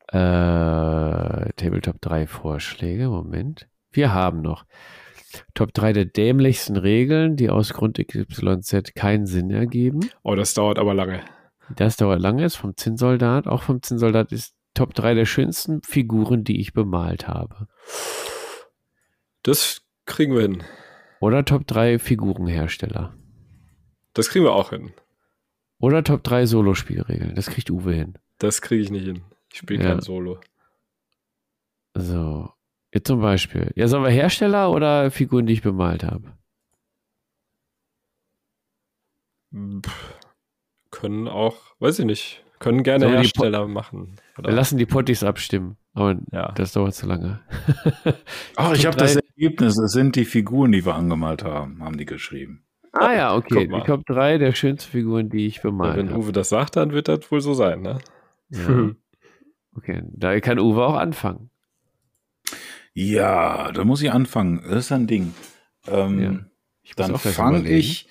Äh, 0.08 0.16
Tabletop 1.56 2.00
3 2.00 2.26
Vorschläge. 2.26 3.08
Moment. 3.08 3.68
Wir 3.90 4.12
haben 4.12 4.40
noch 4.42 4.64
Top 5.54 5.72
3 5.74 5.92
der 5.92 6.04
dämlichsten 6.04 6.76
Regeln, 6.76 7.36
die 7.36 7.50
aus 7.50 7.72
Grund 7.72 7.98
XYZ 7.98 8.94
keinen 8.94 9.26
Sinn 9.26 9.50
ergeben. 9.50 10.00
Oh, 10.22 10.34
das 10.34 10.54
dauert 10.54 10.78
aber 10.78 10.94
lange. 10.94 11.22
Das 11.74 11.96
dauert 11.96 12.20
lange, 12.20 12.44
ist 12.44 12.56
vom 12.56 12.76
Zinnsoldat. 12.76 13.46
Auch 13.46 13.62
vom 13.62 13.82
Zinnsoldat 13.82 14.32
ist 14.32 14.54
Top 14.74 14.94
3 14.94 15.14
der 15.14 15.24
schönsten 15.26 15.82
Figuren, 15.82 16.44
die 16.44 16.60
ich 16.60 16.72
bemalt 16.72 17.26
habe. 17.28 17.66
Das 19.42 19.82
kriegen 20.04 20.34
wir 20.34 20.42
hin. 20.42 20.62
Oder 21.20 21.44
Top 21.44 21.66
3 21.66 21.98
Figurenhersteller. 21.98 23.14
Das 24.12 24.28
kriegen 24.28 24.44
wir 24.44 24.52
auch 24.52 24.70
hin. 24.70 24.92
Oder 25.78 26.04
Top 26.04 26.22
3 26.24 26.46
Solospielregeln. 26.46 27.34
Das 27.34 27.46
kriegt 27.46 27.70
Uwe 27.70 27.92
hin. 27.94 28.18
Das 28.38 28.60
kriege 28.62 28.82
ich 28.82 28.90
nicht 28.90 29.04
hin. 29.06 29.22
Ich 29.52 29.58
spiele 29.58 29.82
Ja. 29.82 29.90
kein 29.90 30.00
Solo. 30.00 30.38
So. 31.94 32.50
Jetzt 32.92 33.06
zum 33.08 33.20
Beispiel. 33.20 33.72
Ja, 33.74 33.88
sollen 33.88 34.04
wir 34.04 34.10
Hersteller 34.10 34.70
oder 34.70 35.10
Figuren, 35.10 35.46
die 35.46 35.52
ich 35.52 35.62
bemalt 35.62 36.04
habe? 36.04 36.32
Pff, 39.54 40.14
können 40.90 41.28
auch, 41.28 41.56
weiß 41.78 41.98
ich 42.00 42.04
nicht, 42.04 42.44
können 42.58 42.82
gerne 42.82 43.04
Sollen 43.06 43.16
Hersteller 43.18 43.66
machen. 43.66 44.16
Oder? 44.38 44.50
Wir 44.50 44.56
lassen 44.56 44.78
die 44.78 44.86
Potties 44.86 45.22
abstimmen. 45.22 45.76
Aber 45.94 46.16
Ja. 46.32 46.52
das 46.52 46.72
dauert 46.72 46.94
zu 46.94 47.06
lange. 47.06 47.40
Ach, 48.56 48.72
ich 48.74 48.86
habe 48.86 48.96
das 48.96 49.14
drei- 49.14 49.20
Ergebnis. 49.36 49.76
Das 49.76 49.92
sind 49.92 50.16
die 50.16 50.24
Figuren, 50.24 50.72
die 50.72 50.84
wir 50.84 50.94
angemalt 50.94 51.44
haben, 51.44 51.82
haben 51.82 51.96
die 51.96 52.04
geschrieben. 52.06 52.64
ah 52.92 53.12
ja, 53.14 53.34
okay. 53.34 53.66
Die 53.68 53.80
Top 53.82 54.04
3 54.06 54.38
der 54.38 54.52
schönsten 54.52 54.90
Figuren, 54.90 55.28
die 55.28 55.46
ich 55.46 55.56
Ja, 55.56 55.62
bemalt 55.64 55.96
wenn 55.96 56.10
habe. 56.10 56.20
Uwe 56.20 56.32
das 56.32 56.48
sagt, 56.48 56.76
dann 56.76 56.92
wird 56.92 57.08
das 57.08 57.30
wohl 57.30 57.40
so 57.40 57.54
sein, 57.54 57.82
ne? 57.82 57.98
Ja. 58.50 58.90
Okay, 59.76 60.02
da 60.10 60.40
kann 60.40 60.58
Uwe 60.58 60.86
auch 60.86 60.94
anfangen. 60.94 61.50
Ja, 62.98 63.72
da 63.72 63.84
muss 63.84 64.00
ich 64.00 64.10
anfangen. 64.10 64.62
Das 64.62 64.86
ist 64.86 64.92
ein 64.92 65.06
Ding. 65.06 65.34
Ähm, 65.86 66.18
Ja. 66.18 66.38
Ich 66.82 66.94
Dann 66.94 67.18
fange 67.18 67.68
ich 67.68 68.08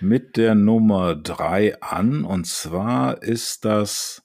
mit 0.00 0.36
der 0.36 0.54
Nummer 0.54 1.16
drei 1.16 1.80
an. 1.80 2.24
Und 2.24 2.46
zwar 2.46 3.20
ist 3.20 3.64
das 3.64 4.22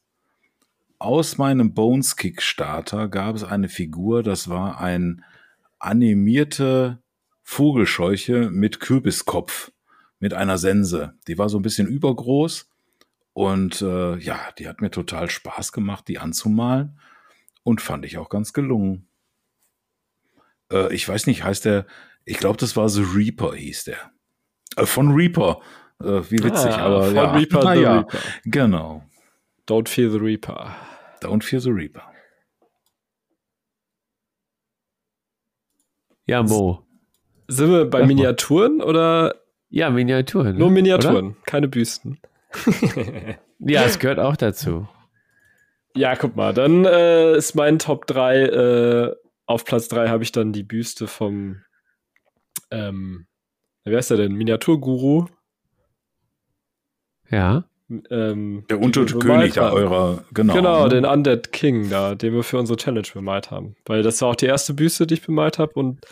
aus 1.00 1.40
meinem 1.40 1.74
Bones 1.74 2.16
Kickstarter 2.16 3.08
gab 3.08 3.36
es 3.36 3.44
eine 3.44 3.70
Figur, 3.70 4.22
das 4.22 4.50
war 4.50 4.80
ein 4.80 5.26
animierte 5.80 7.02
Vogelscheuche 7.42 8.52
mit 8.52 8.80
Kürbiskopf, 8.80 9.72
mit 10.20 10.36
einer 10.36 10.60
Sense. 10.60 11.14
Die 11.28 11.40
war 11.40 11.50
so 11.50 11.58
ein 11.58 11.64
bisschen 11.64 11.88
übergroß 11.88 12.70
und 13.34 13.82
äh, 13.82 14.18
ja, 14.18 14.40
die 14.60 14.68
hat 14.68 14.80
mir 14.80 14.92
total 14.92 15.30
Spaß 15.30 15.72
gemacht, 15.72 16.08
die 16.08 16.20
anzumalen 16.20 17.00
und 17.64 17.82
fand 17.82 18.06
ich 18.06 18.20
auch 18.20 18.30
ganz 18.30 18.54
gelungen. 18.54 19.08
Äh, 20.74 20.94
ich 20.94 21.08
weiß 21.08 21.28
nicht, 21.28 21.44
heißt 21.44 21.66
der, 21.66 21.86
ich 22.26 22.38
glaube, 22.38 22.58
das 22.58 22.76
war 22.76 22.90
The 22.90 23.04
Reaper, 23.04 23.54
hieß 23.54 23.86
der. 23.86 24.12
Äh, 24.76 24.86
von 24.86 25.12
Reaper. 25.12 25.60
Äh, 26.02 26.22
wie 26.30 26.44
witzig, 26.44 26.72
Ah, 26.72 26.86
aber 26.86 27.04
von 27.06 27.16
ja. 27.16 27.32
Reaper, 27.34 27.64
Na 27.64 27.74
the 27.76 27.82
ja, 27.82 27.94
Reaper. 28.00 28.18
Genau. 28.46 29.04
Don't 29.68 29.88
fear 29.88 30.10
the 30.10 30.18
Reaper. 30.18 30.76
Don't 31.22 31.44
fear 31.44 31.62
the 31.62 31.70
Reaper. 31.70 32.04
Ja, 36.26 36.42
Mo. 36.44 36.86
Sind 37.48 37.70
wir 37.72 37.90
bei 37.90 38.06
Miniaturen 38.06 38.82
oder? 38.82 39.36
Ja, 39.70 39.90
Miniaturen. 39.90 40.58
Nur 40.58 40.70
Miniaturen, 40.70 41.28
oder? 41.28 41.36
keine 41.46 41.68
Büsten. 41.68 42.20
ja, 43.60 43.84
es 43.84 44.00
gehört 44.00 44.20
auch 44.20 44.38
dazu. 44.38 44.88
Ja, 45.96 46.16
guck 46.16 46.36
mal, 46.36 46.54
dann 46.54 46.86
äh, 46.86 47.36
ist 47.36 47.56
mein 47.56 47.80
Top 47.80 48.08
3, 48.08 48.42
äh, 48.42 49.16
auf 49.54 49.66
Platz 49.66 49.88
3 49.88 50.10
habe 50.10 50.24
ich 50.24 50.32
dann 50.32 50.52
die 50.52 50.64
Büste 50.64 51.08
vom, 51.08 51.62
ähm, 52.72 53.28
wer 53.84 54.00
ist 54.00 54.10
der 54.10 54.18
denn? 54.18 54.34
Miniaturguru. 54.34 55.28
Ja. 57.30 57.66
Ähm, 58.10 58.66
der 58.70 58.80
untote 58.80 59.20
König 59.20 59.54
da 59.54 59.72
eurer, 59.72 60.24
genau. 60.34 60.54
Genau, 60.54 60.88
den 60.88 61.06
Undead 61.06 61.52
King 61.52 61.90
da, 61.90 62.16
den 62.16 62.34
wir 62.34 62.44
für 62.44 62.58
unsere 62.58 62.78
Challenge 62.78 63.08
bemalt 63.14 63.52
haben. 63.52 63.76
Weil 63.86 64.02
das 64.02 64.22
war 64.22 64.30
auch 64.30 64.36
die 64.36 64.48
erste 64.48 64.74
Büste, 64.74 65.06
die 65.06 65.16
ich 65.16 65.26
bemalt 65.26 65.60
habe 65.60 65.74
und 65.74 66.04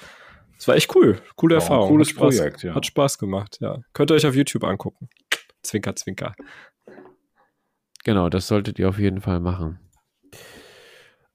es 0.59 0.67
war 0.67 0.75
echt 0.75 0.95
cool. 0.95 1.19
Coole 1.35 1.55
ja, 1.55 1.61
Erfahrung. 1.61 1.89
Cooles 1.89 2.09
hat 2.09 2.15
Spaß, 2.15 2.37
Projekt, 2.37 2.63
ja. 2.63 2.75
Hat 2.75 2.85
Spaß 2.85 3.17
gemacht, 3.17 3.57
ja. 3.61 3.79
Könnt 3.93 4.11
ihr 4.11 4.15
euch 4.15 4.27
auf 4.27 4.35
YouTube 4.35 4.63
angucken. 4.63 5.09
Zwinker, 5.63 5.95
zwinker. 5.95 6.35
Genau, 8.03 8.29
das 8.29 8.47
solltet 8.47 8.77
ihr 8.77 8.87
auf 8.87 8.99
jeden 8.99 9.21
Fall 9.21 9.39
machen. 9.39 9.79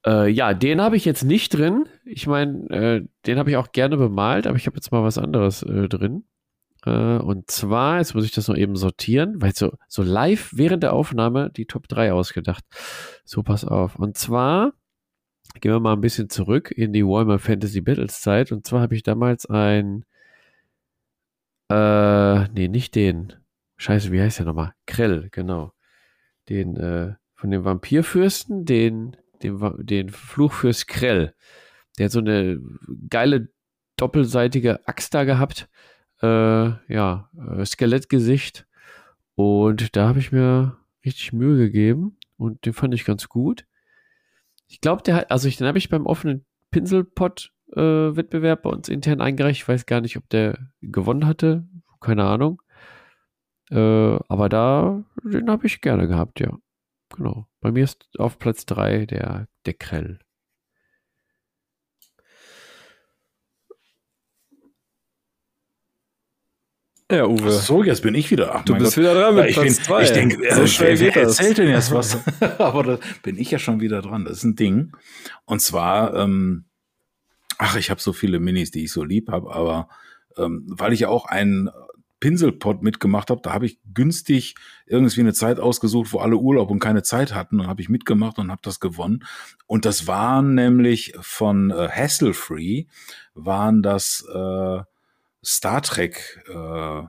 Äh, 0.06 0.28
ja, 0.30 0.54
den 0.54 0.80
habe 0.80 0.96
ich 0.96 1.04
jetzt 1.04 1.24
nicht 1.24 1.54
drin. 1.54 1.88
Ich 2.04 2.26
meine, 2.26 2.70
äh, 2.70 3.08
den 3.26 3.38
habe 3.38 3.50
ich 3.50 3.56
auch 3.56 3.72
gerne 3.72 3.96
bemalt, 3.96 4.46
aber 4.46 4.56
ich 4.56 4.66
habe 4.66 4.76
jetzt 4.76 4.92
mal 4.92 5.02
was 5.02 5.18
anderes 5.18 5.62
äh, 5.62 5.88
drin. 5.88 6.24
Äh, 6.84 7.18
und 7.18 7.50
zwar, 7.50 7.98
jetzt 7.98 8.14
muss 8.14 8.24
ich 8.24 8.30
das 8.30 8.48
noch 8.48 8.56
eben 8.56 8.76
sortieren, 8.76 9.42
weil 9.42 9.54
so, 9.54 9.72
so 9.88 10.02
live 10.02 10.50
während 10.54 10.84
der 10.84 10.92
Aufnahme 10.92 11.50
die 11.50 11.66
Top 11.66 11.88
3 11.88 12.12
ausgedacht. 12.12 12.64
So, 13.24 13.42
pass 13.42 13.64
auf. 13.64 13.96
Und 13.96 14.16
zwar 14.16 14.72
gehen 15.60 15.72
wir 15.72 15.80
mal 15.80 15.94
ein 15.94 16.00
bisschen 16.00 16.30
zurück 16.30 16.70
in 16.70 16.92
die 16.92 17.04
Warhammer 17.04 17.40
Fantasy 17.40 17.80
Battles 17.80 18.20
Zeit. 18.20 18.52
Und 18.52 18.66
zwar 18.66 18.82
habe 18.82 18.94
ich 18.94 19.02
damals 19.02 19.46
ein, 19.46 20.04
äh, 21.68 22.48
nee, 22.50 22.68
nicht 22.68 22.94
den. 22.94 23.32
Scheiße, 23.76 24.12
wie 24.12 24.20
heißt 24.20 24.38
der 24.38 24.46
nochmal? 24.46 24.72
Krell, 24.86 25.28
genau. 25.32 25.72
Den, 26.48 26.76
äh, 26.76 27.14
von 27.34 27.50
dem 27.50 27.64
Vampirfürsten, 27.64 28.64
den, 28.64 29.16
den, 29.42 29.60
den 29.78 30.10
Fluchfürst 30.10 30.88
Krell. 30.88 31.34
Der 31.98 32.06
hat 32.06 32.12
so 32.12 32.20
eine 32.20 32.60
geile 33.08 33.48
doppelseitige 33.96 34.86
Axt 34.86 35.14
da 35.14 35.24
gehabt 35.24 35.68
äh, 36.22 36.92
ja, 36.92 37.30
äh, 37.36 37.64
Skelettgesicht. 37.64 38.66
Und 39.34 39.96
da 39.96 40.08
habe 40.08 40.18
ich 40.18 40.32
mir 40.32 40.76
richtig 41.04 41.32
Mühe 41.32 41.56
gegeben 41.56 42.16
und 42.36 42.64
den 42.64 42.72
fand 42.72 42.94
ich 42.94 43.04
ganz 43.04 43.28
gut. 43.28 43.66
Ich 44.66 44.80
glaube, 44.80 45.02
der 45.02 45.16
hat, 45.16 45.30
also 45.30 45.46
ich, 45.48 45.56
den 45.56 45.66
habe 45.66 45.78
ich 45.78 45.88
beim 45.88 46.06
offenen 46.06 46.44
Pinselpot-Wettbewerb 46.70 48.58
äh, 48.58 48.62
bei 48.62 48.70
uns 48.70 48.88
intern 48.88 49.20
eingereicht. 49.20 49.62
Ich 49.62 49.68
weiß 49.68 49.86
gar 49.86 50.00
nicht, 50.00 50.16
ob 50.16 50.28
der 50.30 50.58
gewonnen 50.80 51.26
hatte. 51.26 51.68
Keine 52.00 52.24
Ahnung. 52.24 52.62
Äh, 53.70 53.76
aber 54.28 54.48
da, 54.48 55.04
den 55.22 55.50
habe 55.50 55.66
ich 55.66 55.80
gerne 55.80 56.08
gehabt, 56.08 56.40
ja. 56.40 56.56
Genau. 57.10 57.46
Bei 57.60 57.70
mir 57.72 57.84
ist 57.84 58.08
auf 58.18 58.38
Platz 58.38 58.66
3 58.66 59.06
der, 59.06 59.48
der 59.64 59.74
Krell. 59.74 60.18
Ja, 67.10 67.24
Uwe. 67.26 67.54
Ach 67.56 67.62
so, 67.62 67.84
jetzt 67.84 68.02
bin 68.02 68.16
ich 68.16 68.32
wieder. 68.32 68.52
Ach, 68.56 68.64
du 68.64 68.74
bist 68.74 68.96
Gott. 68.96 69.04
wieder 69.04 69.14
dran 69.14 69.36
mit 69.36 69.46
ich 69.46 69.54
Platz 69.54 69.76
bin, 69.76 69.84
zwei. 69.84 70.02
Ich 70.02 70.10
denke, 70.10 70.36
so 70.54 70.62
äh, 70.62 70.66
schnell 70.66 70.98
wer, 70.98 71.14
wer 71.14 71.22
erzählt 71.22 71.58
denn 71.58 71.68
jetzt 71.68 71.92
was? 71.92 72.18
Aber 72.58 72.82
da 72.82 72.98
bin 73.22 73.38
ich 73.38 73.52
ja 73.52 73.60
schon 73.60 73.80
wieder 73.80 74.02
dran. 74.02 74.24
Das 74.24 74.38
ist 74.38 74.44
ein 74.44 74.56
Ding. 74.56 74.90
Und 75.44 75.60
zwar, 75.60 76.16
ähm, 76.16 76.64
ach, 77.58 77.76
ich 77.76 77.90
habe 77.90 78.00
so 78.00 78.12
viele 78.12 78.40
Minis, 78.40 78.72
die 78.72 78.84
ich 78.84 78.92
so 78.92 79.04
lieb 79.04 79.30
habe, 79.30 79.54
aber 79.54 79.88
ähm, 80.36 80.64
weil 80.68 80.92
ich 80.92 81.00
ja 81.00 81.08
auch 81.08 81.26
einen 81.26 81.70
Pinselpot 82.20 82.82
mitgemacht 82.82 83.30
habe, 83.30 83.40
da 83.42 83.52
habe 83.52 83.66
ich 83.66 83.78
günstig 83.92 84.54
irgendwie 84.86 85.20
eine 85.20 85.34
Zeit 85.34 85.60
ausgesucht, 85.60 86.12
wo 86.12 86.18
alle 86.18 86.36
Urlaub 86.36 86.70
und 86.70 86.78
keine 86.78 87.02
Zeit 87.02 87.34
hatten 87.34 87.60
und 87.60 87.66
habe 87.66 87.82
ich 87.82 87.88
mitgemacht 87.88 88.38
und 88.38 88.50
habe 88.50 88.62
das 88.64 88.80
gewonnen. 88.80 89.24
Und 89.66 89.84
das 89.84 90.06
waren 90.06 90.54
nämlich 90.54 91.14
von 91.20 91.70
äh, 91.70 91.88
Hassle 91.88 92.34
waren 93.34 93.82
das 93.82 94.26
äh, 94.32 94.80
Star 95.44 95.82
Trek, 95.82 96.42
äh, 96.48 97.02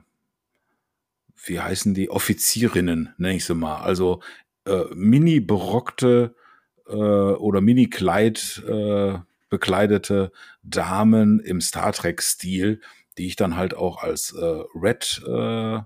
wie 1.44 1.60
heißen 1.60 1.94
die, 1.94 2.10
Offizierinnen, 2.10 3.14
nenne 3.16 3.36
ich 3.36 3.44
sie 3.44 3.54
mal. 3.54 3.76
Also 3.76 4.20
äh, 4.66 4.84
mini 4.94 5.40
berockte 5.40 6.34
äh, 6.86 6.92
oder 6.92 7.60
mini 7.60 7.88
Kleid 7.88 8.62
äh, 8.68 9.18
bekleidete 9.48 10.32
Damen 10.62 11.40
im 11.40 11.60
Star 11.60 11.92
Trek-Stil, 11.92 12.80
die 13.18 13.26
ich 13.26 13.36
dann 13.36 13.56
halt 13.56 13.74
auch 13.74 14.02
als 14.02 14.32
äh, 14.32 14.62
Red 14.74 15.22
äh, 15.26 15.80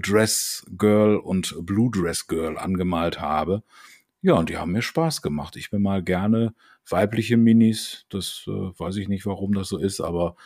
Dress 0.00 0.66
Girl 0.76 1.16
und 1.16 1.54
Blue 1.60 1.90
Dress 1.90 2.26
Girl 2.26 2.58
angemalt 2.58 3.20
habe. 3.20 3.62
Ja, 4.20 4.34
und 4.34 4.48
die 4.48 4.56
haben 4.56 4.72
mir 4.72 4.82
Spaß 4.82 5.22
gemacht. 5.22 5.56
Ich 5.56 5.70
bin 5.70 5.82
mal 5.82 6.02
gerne 6.02 6.54
weibliche 6.88 7.36
Minis. 7.36 8.06
Das 8.08 8.44
äh, 8.48 8.50
weiß 8.50 8.96
ich 8.96 9.08
nicht, 9.08 9.26
warum 9.26 9.54
das 9.54 9.68
so 9.68 9.78
ist, 9.78 10.00
aber 10.00 10.36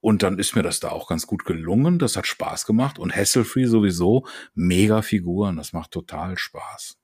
und 0.00 0.22
dann 0.22 0.38
ist 0.38 0.54
mir 0.54 0.62
das 0.62 0.80
da 0.80 0.90
auch 0.90 1.08
ganz 1.08 1.26
gut 1.26 1.46
gelungen. 1.46 1.98
Das 1.98 2.18
hat 2.18 2.26
Spaß 2.26 2.66
gemacht. 2.66 2.98
Und 2.98 3.16
Hasselfree 3.16 3.64
sowieso 3.64 4.26
mega 4.54 5.00
Figuren. 5.00 5.56
Das 5.56 5.72
macht 5.72 5.92
total 5.92 6.36
Spaß. 6.36 6.98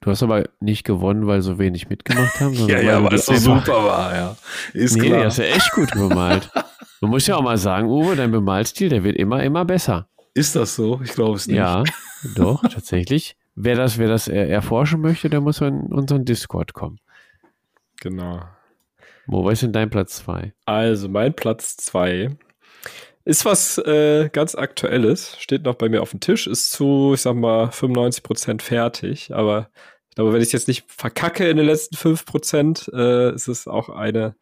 Du 0.00 0.10
hast 0.10 0.22
aber 0.22 0.48
nicht 0.60 0.84
gewonnen, 0.84 1.26
weil 1.26 1.42
so 1.42 1.58
wenig 1.58 1.90
mitgemacht 1.90 2.40
haben. 2.40 2.54
ja, 2.68 2.80
ja, 2.80 3.04
weil 3.04 3.14
es 3.14 3.26
so 3.26 3.34
super 3.34 3.84
war, 3.84 4.14
ja. 4.14 4.36
Ist 4.72 4.96
nee, 4.96 5.08
klar. 5.08 5.26
hast 5.26 5.38
ja 5.38 5.44
echt 5.44 5.72
gut 5.72 5.90
bemalt. 5.92 6.50
Man 7.02 7.10
muss 7.10 7.26
ja 7.26 7.36
auch 7.36 7.42
mal 7.42 7.58
sagen, 7.58 7.88
Uwe, 7.88 8.16
dein 8.16 8.30
Bemalstil, 8.30 8.88
der 8.88 9.04
wird 9.04 9.16
immer, 9.16 9.42
immer 9.42 9.64
besser. 9.64 10.08
Ist 10.32 10.56
das 10.56 10.74
so? 10.74 11.00
Ich 11.02 11.12
glaube 11.12 11.36
es 11.36 11.46
nicht. 11.46 11.56
Ja, 11.56 11.84
doch, 12.34 12.62
tatsächlich. 12.62 13.36
Wer 13.54 13.74
das, 13.74 13.98
wer 13.98 14.08
das 14.08 14.28
erforschen 14.28 15.00
möchte, 15.02 15.28
der 15.28 15.40
muss 15.40 15.60
in 15.60 15.80
unseren 15.92 16.24
Discord 16.24 16.72
kommen. 16.72 16.98
Genau. 18.00 18.40
Wo 19.26 19.48
ist 19.50 19.62
denn 19.62 19.72
dein 19.72 19.90
Platz 19.90 20.16
2? 20.16 20.54
Also, 20.64 21.08
mein 21.08 21.34
Platz 21.34 21.76
2 21.76 22.36
ist 23.24 23.44
was 23.44 23.78
äh, 23.78 24.28
ganz 24.32 24.54
Aktuelles, 24.54 25.36
steht 25.38 25.64
noch 25.64 25.74
bei 25.74 25.88
mir 25.88 26.02
auf 26.02 26.10
dem 26.10 26.20
Tisch, 26.20 26.46
ist 26.46 26.70
zu, 26.72 27.12
ich 27.14 27.22
sag 27.22 27.36
mal, 27.36 27.66
95% 27.66 28.62
fertig, 28.62 29.34
aber 29.34 29.70
ich 30.08 30.16
glaube, 30.16 30.32
wenn 30.32 30.40
ich 30.40 30.48
es 30.48 30.52
jetzt 30.52 30.68
nicht 30.68 30.90
verkacke 30.90 31.48
in 31.48 31.56
den 31.56 31.66
letzten 31.66 31.96
5%, 31.96 32.92
äh, 32.92 33.34
ist 33.34 33.48
es 33.48 33.68
auch 33.68 33.88
eine 33.88 34.34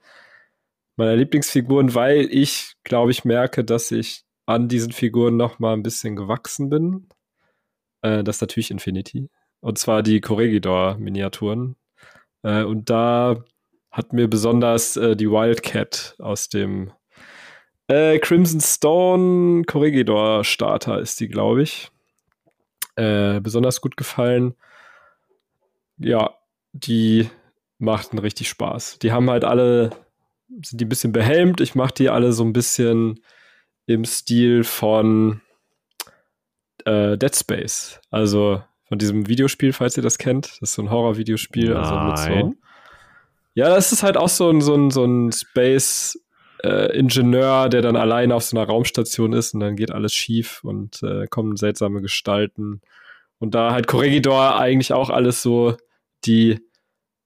meiner 0.98 1.16
Lieblingsfiguren, 1.16 1.94
weil 1.94 2.28
ich, 2.30 2.74
glaube 2.82 3.12
ich, 3.12 3.24
merke, 3.24 3.64
dass 3.64 3.90
ich 3.92 4.24
an 4.46 4.68
diesen 4.68 4.92
Figuren 4.92 5.36
noch 5.36 5.58
mal 5.60 5.72
ein 5.72 5.82
bisschen 5.82 6.16
gewachsen 6.16 6.68
bin. 6.70 7.08
Äh, 8.02 8.24
das 8.24 8.36
ist 8.36 8.40
natürlich 8.40 8.70
Infinity. 8.70 9.30
Und 9.60 9.78
zwar 9.78 10.02
die 10.02 10.20
Corregidor-Miniaturen. 10.20 11.76
Äh, 12.42 12.64
und 12.64 12.90
da 12.90 13.44
hat 13.90 14.12
mir 14.12 14.28
besonders 14.28 14.96
äh, 14.96 15.16
die 15.16 15.30
Wildcat 15.30 16.16
aus 16.18 16.48
dem 16.48 16.92
äh, 17.88 18.18
Crimson 18.18 18.60
Stone 18.60 19.64
Corregidor 19.64 20.44
Starter 20.44 21.00
ist 21.00 21.20
die, 21.20 21.28
glaube 21.28 21.62
ich. 21.62 21.90
Äh, 22.96 23.40
besonders 23.40 23.80
gut 23.80 23.96
gefallen. 23.96 24.54
Ja, 25.98 26.34
die 26.72 27.28
machten 27.78 28.18
richtig 28.18 28.48
Spaß. 28.48 28.98
Die 29.00 29.12
haben 29.12 29.30
halt 29.30 29.44
alle, 29.44 29.90
sind 30.62 30.80
die 30.80 30.84
ein 30.84 30.88
bisschen 30.88 31.12
behelmt. 31.12 31.60
Ich 31.60 31.74
mache 31.74 31.94
die 31.94 32.08
alle 32.08 32.32
so 32.32 32.44
ein 32.44 32.52
bisschen 32.52 33.20
im 33.86 34.04
Stil 34.04 34.64
von 34.64 35.40
äh, 36.84 37.16
Dead 37.16 37.34
Space. 37.34 38.00
Also 38.10 38.62
von 38.88 38.98
diesem 38.98 39.28
Videospiel, 39.28 39.72
falls 39.72 39.96
ihr 39.96 40.02
das 40.02 40.18
kennt. 40.18 40.46
Das 40.60 40.70
ist 40.70 40.74
so 40.74 40.82
ein 40.82 40.90
Horror-Videospiel. 40.90 41.74
Also 41.74 42.16
so 42.16 42.54
ja, 43.54 43.68
das 43.68 43.92
ist 43.92 44.02
halt 44.02 44.16
auch 44.16 44.28
so 44.28 44.50
ein, 44.50 44.60
so 44.60 44.74
ein, 44.74 44.90
so 44.90 45.04
ein 45.04 45.32
Space-Ingenieur, 45.32 46.27
äh, 46.62 47.68
der 47.68 47.82
dann 47.82 47.96
alleine 47.96 48.34
auf 48.34 48.44
so 48.44 48.56
einer 48.56 48.66
Raumstation 48.66 49.32
ist 49.32 49.54
und 49.54 49.60
dann 49.60 49.76
geht 49.76 49.90
alles 49.90 50.12
schief 50.12 50.62
und 50.64 51.02
äh, 51.02 51.26
kommen 51.28 51.56
seltsame 51.56 52.00
Gestalten. 52.00 52.80
Und 53.38 53.54
da 53.54 53.72
halt 53.72 53.86
Corregidor 53.86 54.58
eigentlich 54.58 54.92
auch 54.92 55.10
alles 55.10 55.42
so 55.42 55.76
die 56.24 56.60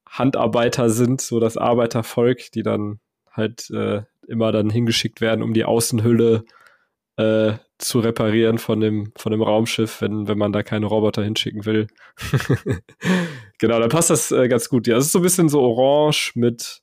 Handarbeiter 0.08 0.90
sind, 0.90 1.20
so 1.20 1.40
das 1.40 1.56
Arbeitervolk, 1.56 2.52
die 2.52 2.62
dann 2.62 3.00
halt 3.30 3.70
äh, 3.70 4.02
immer 4.28 4.52
dann 4.52 4.68
hingeschickt 4.68 5.20
werden, 5.20 5.42
um 5.42 5.54
die 5.54 5.64
Außenhülle 5.64 6.44
äh, 7.16 7.52
zu 7.78 8.00
reparieren 8.00 8.58
von 8.58 8.80
dem, 8.80 9.12
von 9.16 9.32
dem 9.32 9.42
Raumschiff, 9.42 10.00
wenn, 10.00 10.28
wenn 10.28 10.38
man 10.38 10.52
da 10.52 10.62
keine 10.62 10.86
Roboter 10.86 11.24
hinschicken 11.24 11.64
will. 11.64 11.86
genau, 13.58 13.80
dann 13.80 13.88
passt 13.88 14.10
das 14.10 14.30
äh, 14.30 14.48
ganz 14.48 14.68
gut. 14.68 14.86
Ja, 14.86 14.96
es 14.96 15.06
ist 15.06 15.12
so 15.12 15.18
ein 15.18 15.22
bisschen 15.22 15.48
so 15.48 15.60
orange 15.60 16.32
mit 16.34 16.81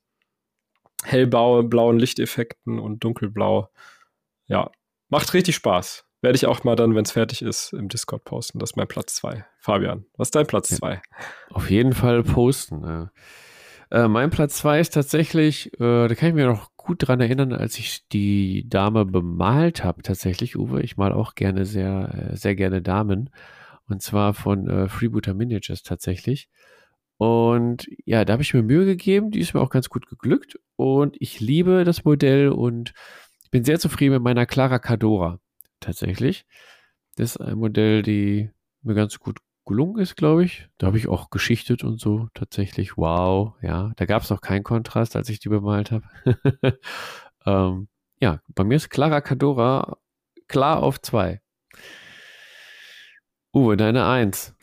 hellblauen 1.04 2.00
Lichteffekten 2.00 2.80
und 2.80 3.04
dunkelblau. 3.04 3.70
Ja, 4.48 4.72
macht 5.10 5.34
richtig 5.34 5.56
Spaß. 5.56 6.06
Werde 6.22 6.36
ich 6.36 6.46
auch 6.46 6.64
mal 6.66 6.76
dann, 6.76 6.96
wenn 6.96 7.06
es 7.06 7.12
fertig 7.12 7.42
ist, 7.42 7.72
im 7.72 7.88
Discord 7.88 8.26
posten. 8.26 8.60
Das 8.60 8.72
ist 8.72 8.76
mein 8.76 8.88
Platz 8.88 9.16
2. 9.16 9.46
Fabian, 9.60 10.06
was 10.18 10.28
ist 10.28 10.36
dein 10.36 10.48
Platz 10.48 10.70
2? 10.70 10.94
Ja, 10.94 11.02
auf 11.52 11.70
jeden 11.70 11.94
Fall 11.94 12.24
posten. 12.24 13.10
Äh, 13.92 14.08
mein 14.08 14.30
Platz 14.30 14.58
2 14.58 14.82
ist 14.82 14.94
tatsächlich, 14.94 15.74
äh, 15.80 16.08
da 16.08 16.16
kann 16.16 16.30
ich 16.30 16.36
mir 16.36 16.48
noch 16.48 16.76
gut 16.76 17.08
dran 17.08 17.22
erinnern, 17.22 17.54
als 17.54 17.78
ich 17.80 18.08
die 18.10 18.68
Dame 18.68 19.06
bemalt 19.06 19.84
habe, 19.84 20.02
tatsächlich, 20.02 20.58
Uwe. 20.58 20.82
Ich 20.82 20.98
mal 20.98 21.14
auch 21.14 21.36
gerne 21.36 21.66
sehr, 21.66 22.32
äh, 22.32 22.36
sehr 22.36 22.56
gerne 22.56 22.82
Damen. 22.82 23.30
Und 23.88 24.02
zwar 24.02 24.34
von 24.34 24.68
äh, 24.68 24.88
Freebooter 24.90 25.34
Miniatures 25.34 25.84
tatsächlich. 25.84 26.50
Und 27.20 27.86
ja, 28.06 28.24
da 28.24 28.32
habe 28.32 28.44
ich 28.44 28.54
mir 28.54 28.64
Mühe 28.64 28.86
gegeben. 28.86 29.30
Die 29.30 29.42
ist 29.42 29.54
mir 29.54 29.60
auch 29.60 29.70
ganz 29.70 29.90
gut 29.90 30.08
geglückt. 30.08 30.58
Und 30.78 31.18
ich 31.20 31.42
liebe 31.42 31.84
das 31.84 32.06
Modell 32.06 32.48
und 32.48 32.94
bin 33.52 33.66
sehr 33.66 33.78
zufrieden 33.78 34.14
mit 34.14 34.24
meiner 34.24 34.46
Clara 34.46 34.80
Cadora. 34.80 35.42
Tatsächlich. 35.82 36.46
Das 37.18 37.32
ist 37.32 37.42
ein 37.42 37.58
Modell, 37.58 38.04
die 38.04 38.52
mir 38.84 38.94
ganz 38.94 39.20
gut 39.20 39.40
gelungen 39.66 40.00
ist, 40.00 40.16
glaube 40.16 40.46
ich. 40.46 40.70
Da 40.78 40.88
habe 40.88 40.98
ich 40.98 41.10
auch 41.10 41.30
geschichtet 41.30 41.84
und 41.84 42.00
so 42.00 42.30
tatsächlich. 42.34 42.96
Wow, 42.96 43.56
ja. 43.62 43.92
Da 43.98 44.06
gab 44.06 44.24
es 44.24 44.30
noch 44.30 44.40
keinen 44.40 44.64
Kontrast, 44.64 45.18
als 45.18 45.28
ich 45.28 45.42
die 45.42 45.50
bemalt 45.50 45.92
habe. 45.92 46.08
ähm, 47.46 47.90
ja, 48.22 48.40
bei 48.56 48.64
mir 48.64 48.76
ist 48.76 48.90
Clara 48.90 49.20
Cadora 49.20 49.98
klar 50.48 50.82
auf 50.82 51.02
zwei. 51.02 51.42
Uwe, 53.54 53.76
deine 53.76 54.06
Eins. 54.06 54.56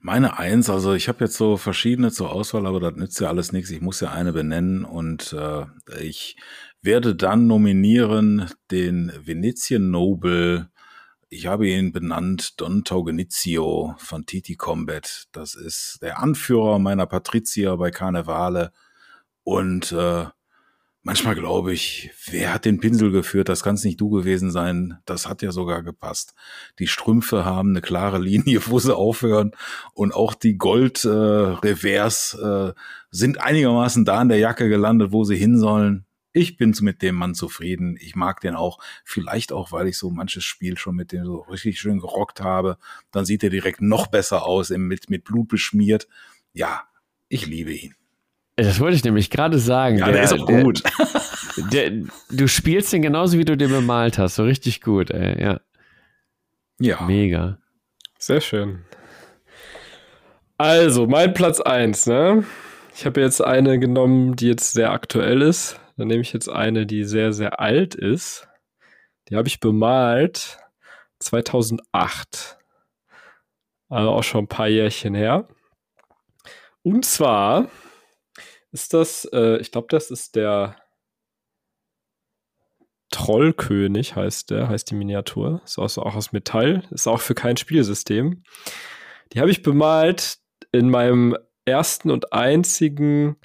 Meine 0.00 0.38
Eins, 0.38 0.68
also 0.68 0.94
ich 0.94 1.08
habe 1.08 1.24
jetzt 1.24 1.36
so 1.36 1.56
verschiedene 1.56 2.12
zur 2.12 2.32
Auswahl, 2.32 2.66
aber 2.66 2.80
das 2.80 2.94
nützt 2.94 3.20
ja 3.20 3.28
alles 3.28 3.52
nichts. 3.52 3.70
Ich 3.70 3.80
muss 3.80 4.00
ja 4.00 4.10
eine 4.12 4.32
benennen 4.32 4.84
und 4.84 5.32
äh, 5.32 5.64
ich 6.00 6.36
werde 6.82 7.14
dann 7.14 7.46
nominieren 7.46 8.50
den 8.70 9.12
Venetian 9.24 9.90
Noble 9.90 10.68
ich 11.34 11.46
habe 11.46 11.68
ihn 11.68 11.90
benannt 11.90 12.60
Don 12.60 12.84
Taugenizio 12.84 13.96
von 13.98 14.24
Titi 14.24 14.54
Combat. 14.54 15.26
Das 15.32 15.56
ist 15.56 15.98
der 16.00 16.20
Anführer 16.20 16.78
meiner 16.78 17.06
Patrizier 17.06 17.76
bei 17.76 17.90
Karnevale. 17.90 18.70
Und 19.42 19.90
äh, 19.90 20.26
manchmal 21.04 21.36
glaube 21.36 21.72
ich, 21.72 22.10
wer 22.30 22.52
hat 22.52 22.64
den 22.64 22.80
Pinsel 22.80 23.12
geführt? 23.12 23.48
Das 23.48 23.62
kann 23.62 23.76
es 23.76 23.84
nicht 23.84 24.00
du 24.00 24.10
gewesen 24.10 24.50
sein. 24.50 24.98
Das 25.04 25.28
hat 25.28 25.42
ja 25.42 25.52
sogar 25.52 25.84
gepasst. 25.84 26.34
Die 26.80 26.88
Strümpfe 26.88 27.44
haben 27.44 27.70
eine 27.70 27.80
klare 27.80 28.18
Linie, 28.18 28.60
wo 28.66 28.80
sie 28.80 28.94
aufhören. 28.94 29.52
Und 29.92 30.12
auch 30.12 30.34
die 30.34 30.58
Gold-Revers 30.58 32.36
äh, 32.42 32.46
äh, 32.46 32.72
sind 33.10 33.40
einigermaßen 33.40 34.04
da 34.04 34.20
in 34.20 34.28
der 34.28 34.38
Jacke 34.38 34.68
gelandet, 34.68 35.12
wo 35.12 35.22
sie 35.22 35.36
hin 35.36 35.58
sollen 35.58 36.06
ich 36.36 36.56
bin 36.56 36.74
mit 36.80 37.00
dem 37.00 37.14
Mann 37.14 37.34
zufrieden. 37.34 37.96
Ich 38.00 38.16
mag 38.16 38.40
den 38.40 38.56
auch. 38.56 38.80
Vielleicht 39.04 39.52
auch, 39.52 39.70
weil 39.70 39.86
ich 39.86 39.96
so 39.96 40.10
manches 40.10 40.42
Spiel 40.42 40.76
schon 40.76 40.96
mit 40.96 41.12
dem 41.12 41.24
so 41.24 41.42
richtig 41.42 41.78
schön 41.78 42.00
gerockt 42.00 42.40
habe. 42.40 42.76
Dann 43.12 43.24
sieht 43.24 43.44
er 43.44 43.50
direkt 43.50 43.80
noch 43.80 44.08
besser 44.08 44.44
aus, 44.44 44.70
mit, 44.70 45.08
mit 45.08 45.22
Blut 45.22 45.46
beschmiert. 45.46 46.08
Ja, 46.52 46.88
ich 47.28 47.46
liebe 47.46 47.72
ihn. 47.72 47.94
Das 48.56 48.78
wollte 48.78 48.96
ich 48.96 49.04
nämlich 49.04 49.30
gerade 49.30 49.58
sagen. 49.58 49.98
Ja, 49.98 50.06
der, 50.06 50.14
der 50.14 50.22
ist 50.22 50.32
auch 50.32 50.46
gut. 50.46 50.82
Der, 51.72 51.90
der, 51.90 52.06
du 52.30 52.46
spielst 52.46 52.92
den 52.92 53.02
genauso, 53.02 53.38
wie 53.38 53.44
du 53.44 53.56
den 53.56 53.70
bemalt 53.70 54.18
hast. 54.18 54.36
So 54.36 54.44
richtig 54.44 54.80
gut, 54.80 55.10
ey. 55.10 55.42
Ja. 55.42 55.60
Ja. 56.78 57.02
Mega. 57.02 57.58
Sehr 58.18 58.40
schön. 58.40 58.84
Also, 60.56 61.06
mein 61.06 61.34
Platz 61.34 61.60
1, 61.60 62.06
ne? 62.06 62.44
Ich 62.94 63.06
habe 63.06 63.20
jetzt 63.20 63.42
eine 63.42 63.80
genommen, 63.80 64.36
die 64.36 64.46
jetzt 64.46 64.72
sehr 64.72 64.92
aktuell 64.92 65.42
ist. 65.42 65.80
Dann 65.96 66.08
nehme 66.08 66.22
ich 66.22 66.32
jetzt 66.32 66.48
eine, 66.48 66.86
die 66.86 67.04
sehr, 67.04 67.32
sehr 67.32 67.58
alt 67.60 67.96
ist. 67.96 68.48
Die 69.28 69.36
habe 69.36 69.48
ich 69.48 69.58
bemalt 69.58 70.58
2008. 71.18 72.58
Also 73.88 74.10
auch 74.10 74.22
schon 74.22 74.44
ein 74.44 74.48
paar 74.48 74.68
Jährchen 74.68 75.14
her. 75.14 75.48
Und 76.82 77.04
zwar 77.04 77.68
ist 78.74 78.92
das, 78.92 79.24
äh, 79.32 79.58
ich 79.58 79.70
glaube, 79.70 79.86
das 79.88 80.10
ist 80.10 80.34
der 80.34 80.76
Trollkönig, 83.10 84.16
heißt 84.16 84.50
der, 84.50 84.68
heißt 84.68 84.90
die 84.90 84.96
Miniatur. 84.96 85.62
Ist 85.64 85.78
auch, 85.78 85.96
auch 85.98 86.16
aus 86.16 86.32
Metall, 86.32 86.82
ist 86.90 87.06
auch 87.06 87.20
für 87.20 87.36
kein 87.36 87.56
Spielsystem. 87.56 88.42
Die 89.32 89.40
habe 89.40 89.52
ich 89.52 89.62
bemalt 89.62 90.38
in 90.72 90.90
meinem 90.90 91.36
ersten 91.64 92.10
und 92.10 92.32
einzigen 92.32 93.36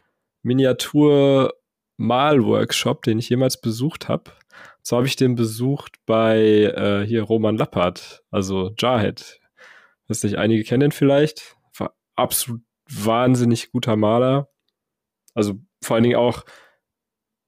Miniatur 0.41 1.53
Malworkshop, 1.97 3.03
den 3.03 3.19
ich 3.19 3.29
jemals 3.29 3.61
besucht 3.61 4.09
habe. 4.09 4.31
So 4.81 4.97
habe 4.97 5.05
ich 5.05 5.15
den 5.15 5.35
besucht 5.35 5.97
bei 6.07 6.39
äh, 6.39 7.05
hier 7.05 7.21
Roman 7.21 7.55
Lappert, 7.55 8.23
also 8.31 8.71
Jarhead. 8.79 9.39
Weiß 10.07 10.23
nicht, 10.23 10.39
einige 10.39 10.63
kennen 10.63 10.89
ihn 10.89 10.91
vielleicht. 10.91 11.55
War 11.77 11.93
absolut 12.15 12.63
wahnsinnig 12.89 13.71
guter 13.71 13.95
Maler. 13.95 14.48
Also 15.39 15.55
vor 15.81 15.95
allen 15.95 16.03
Dingen 16.03 16.17
auch 16.17 16.43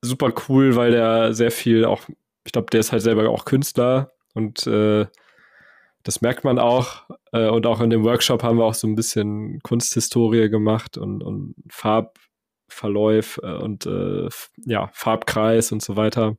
super 0.02 0.34
cool, 0.48 0.76
weil 0.76 0.92
der 0.92 1.34
sehr 1.34 1.52
viel 1.52 1.86
auch, 1.86 2.02
ich 2.46 2.52
glaube, 2.52 2.70
der 2.72 2.80
ist 2.80 2.92
halt 2.92 3.02
selber 3.02 3.30
auch 3.30 3.46
Künstler 3.46 4.14
und 4.34 4.66
äh, 4.66 5.06
das 6.04 6.22
merkt 6.22 6.44
man 6.44 6.58
auch. 6.58 7.04
Äh, 7.32 7.50
und 7.50 7.66
auch 7.66 7.82
in 7.82 7.90
dem 7.90 8.04
Workshop 8.04 8.44
haben 8.44 8.58
wir 8.58 8.66
auch 8.66 8.74
so 8.74 8.88
ein 8.88 8.96
bisschen 8.96 9.60
Kunsthistorie 9.62 10.50
gemacht 10.50 10.98
und, 10.98 11.22
und 11.22 11.56
Farb, 11.70 12.18
Verläuf 12.70 13.40
äh, 13.44 13.54
und 13.54 13.86
äh, 13.86 14.30
ja, 14.66 14.90
Farbkreis 14.94 15.72
und 15.72 15.84
so 15.84 15.98
weiter. 15.98 16.38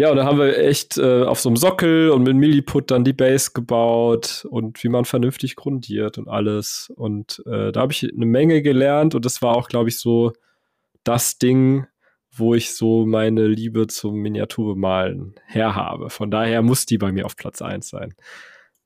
Ja, 0.00 0.10
und 0.10 0.16
da 0.16 0.24
haben 0.24 0.38
wir 0.38 0.56
echt 0.56 0.96
äh, 0.96 1.24
auf 1.24 1.40
so 1.40 1.50
einem 1.50 1.56
Sockel 1.56 2.08
und 2.08 2.22
mit 2.22 2.34
Milliput 2.34 2.90
dann 2.90 3.04
die 3.04 3.12
Base 3.12 3.50
gebaut 3.52 4.46
und 4.48 4.82
wie 4.82 4.88
man 4.88 5.04
vernünftig 5.04 5.56
grundiert 5.56 6.16
und 6.16 6.26
alles. 6.26 6.90
Und 6.96 7.42
äh, 7.44 7.70
da 7.70 7.82
habe 7.82 7.92
ich 7.92 8.10
eine 8.10 8.24
Menge 8.24 8.62
gelernt 8.62 9.14
und 9.14 9.26
das 9.26 9.42
war 9.42 9.54
auch, 9.54 9.68
glaube 9.68 9.90
ich, 9.90 9.98
so 9.98 10.32
das 11.04 11.36
Ding, 11.36 11.84
wo 12.34 12.54
ich 12.54 12.74
so 12.74 13.04
meine 13.04 13.46
Liebe 13.46 13.88
zum 13.88 14.14
Miniaturbemalen 14.14 15.34
herhabe. 15.44 16.08
Von 16.08 16.30
daher 16.30 16.62
muss 16.62 16.86
die 16.86 16.96
bei 16.96 17.12
mir 17.12 17.26
auf 17.26 17.36
Platz 17.36 17.60
1 17.60 17.86
sein. 17.86 18.14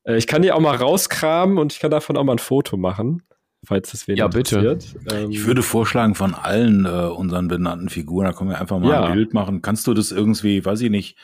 Äh, 0.03 0.17
ich 0.17 0.27
kann 0.27 0.43
die 0.43 0.51
auch 0.51 0.59
mal 0.59 0.75
rauskramen 0.75 1.59
und 1.59 1.73
ich 1.73 1.79
kann 1.79 1.93
davon 1.93 2.17
auch 2.17 2.25
mal 2.25 2.33
ein 2.33 2.39
Foto 2.39 2.77
machen 2.77 3.23
falls 3.67 3.91
das 3.91 4.09
wen 4.09 4.17
ja, 4.17 4.27
interessiert. 4.27 4.87
Bitte. 5.05 5.17
Ähm, 5.17 5.31
ich 5.31 5.47
würde 5.47 5.63
vorschlagen, 5.63 6.15
von 6.15 6.35
allen 6.35 6.85
äh, 6.85 6.89
unseren 6.89 7.49
benannten 7.49 7.89
Figuren, 7.89 8.27
da 8.27 8.33
können 8.33 8.51
wir 8.51 8.61
einfach 8.61 8.79
mal 8.79 8.91
ja. 8.91 9.05
ein 9.05 9.15
Bild 9.15 9.35
machen. 9.35 9.63
Kannst 9.63 9.87
du 9.87 9.95
das 9.95 10.13
irgendwie, 10.13 10.65
weiß 10.65 10.81
ich 10.81 10.91
nicht, 10.91 11.17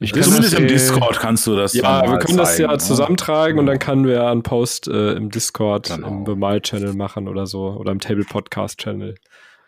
ich 0.00 0.12
kann 0.12 0.22
Zumindest 0.22 0.58
im 0.58 0.66
Discord 0.66 1.20
kannst 1.20 1.46
du 1.46 1.56
das 1.56 1.72
Ja, 1.72 2.02
wir 2.02 2.18
können 2.18 2.36
zeigen, 2.36 2.36
das 2.36 2.58
ja 2.58 2.68
ne? 2.68 2.78
zusammenttragen 2.78 3.56
ja. 3.56 3.60
und 3.60 3.66
dann 3.66 3.78
können 3.78 4.06
wir 4.06 4.26
einen 4.26 4.42
Post 4.42 4.88
äh, 4.88 5.12
im 5.12 5.30
Discord, 5.30 5.88
genau. 5.88 6.08
im 6.08 6.24
Bemal-Channel 6.24 6.94
machen 6.94 7.28
oder 7.28 7.46
so 7.46 7.68
oder 7.68 7.92
im 7.92 8.00
Table-Podcast-Channel. 8.00 9.14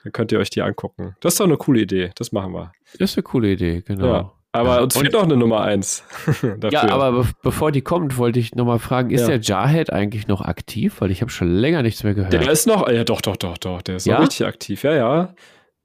Dann 0.02 0.12
könnt 0.12 0.32
ihr 0.32 0.38
euch 0.38 0.50
die 0.50 0.62
angucken. 0.62 1.16
Das 1.20 1.34
ist 1.34 1.40
doch 1.40 1.46
eine 1.46 1.56
coole 1.56 1.80
Idee. 1.80 2.10
Das 2.16 2.32
machen 2.32 2.52
wir. 2.52 2.72
Das 2.98 3.12
ist 3.12 3.16
eine 3.16 3.22
coole 3.22 3.52
Idee, 3.52 3.82
genau. 3.86 4.06
Ja. 4.06 4.32
Aber 4.56 4.82
uns 4.82 4.96
fehlt 4.96 5.12
noch 5.12 5.22
eine 5.22 5.36
Nummer 5.36 5.62
eins. 5.62 6.04
ja, 6.70 6.88
aber 6.88 7.12
be 7.12 7.28
bevor 7.42 7.72
die 7.72 7.82
kommt, 7.82 8.18
wollte 8.18 8.38
ich 8.38 8.54
nochmal 8.54 8.78
fragen, 8.78 9.10
ist 9.10 9.22
ja. 9.22 9.28
der 9.28 9.40
Jarhead 9.40 9.92
eigentlich 9.92 10.28
noch 10.28 10.40
aktiv? 10.40 11.00
Weil 11.00 11.10
ich 11.10 11.20
habe 11.20 11.30
schon 11.30 11.48
länger 11.48 11.82
nichts 11.82 12.04
mehr 12.04 12.14
gehört. 12.14 12.32
Der 12.32 12.50
ist 12.50 12.66
noch, 12.66 12.88
ja 12.88 13.04
doch, 13.04 13.20
doch, 13.20 13.36
doch, 13.36 13.58
doch, 13.58 13.82
der 13.82 13.96
ist 13.96 14.06
ja? 14.06 14.14
noch 14.14 14.26
richtig 14.26 14.46
aktiv, 14.46 14.82
ja, 14.82 14.94
ja. 14.94 15.34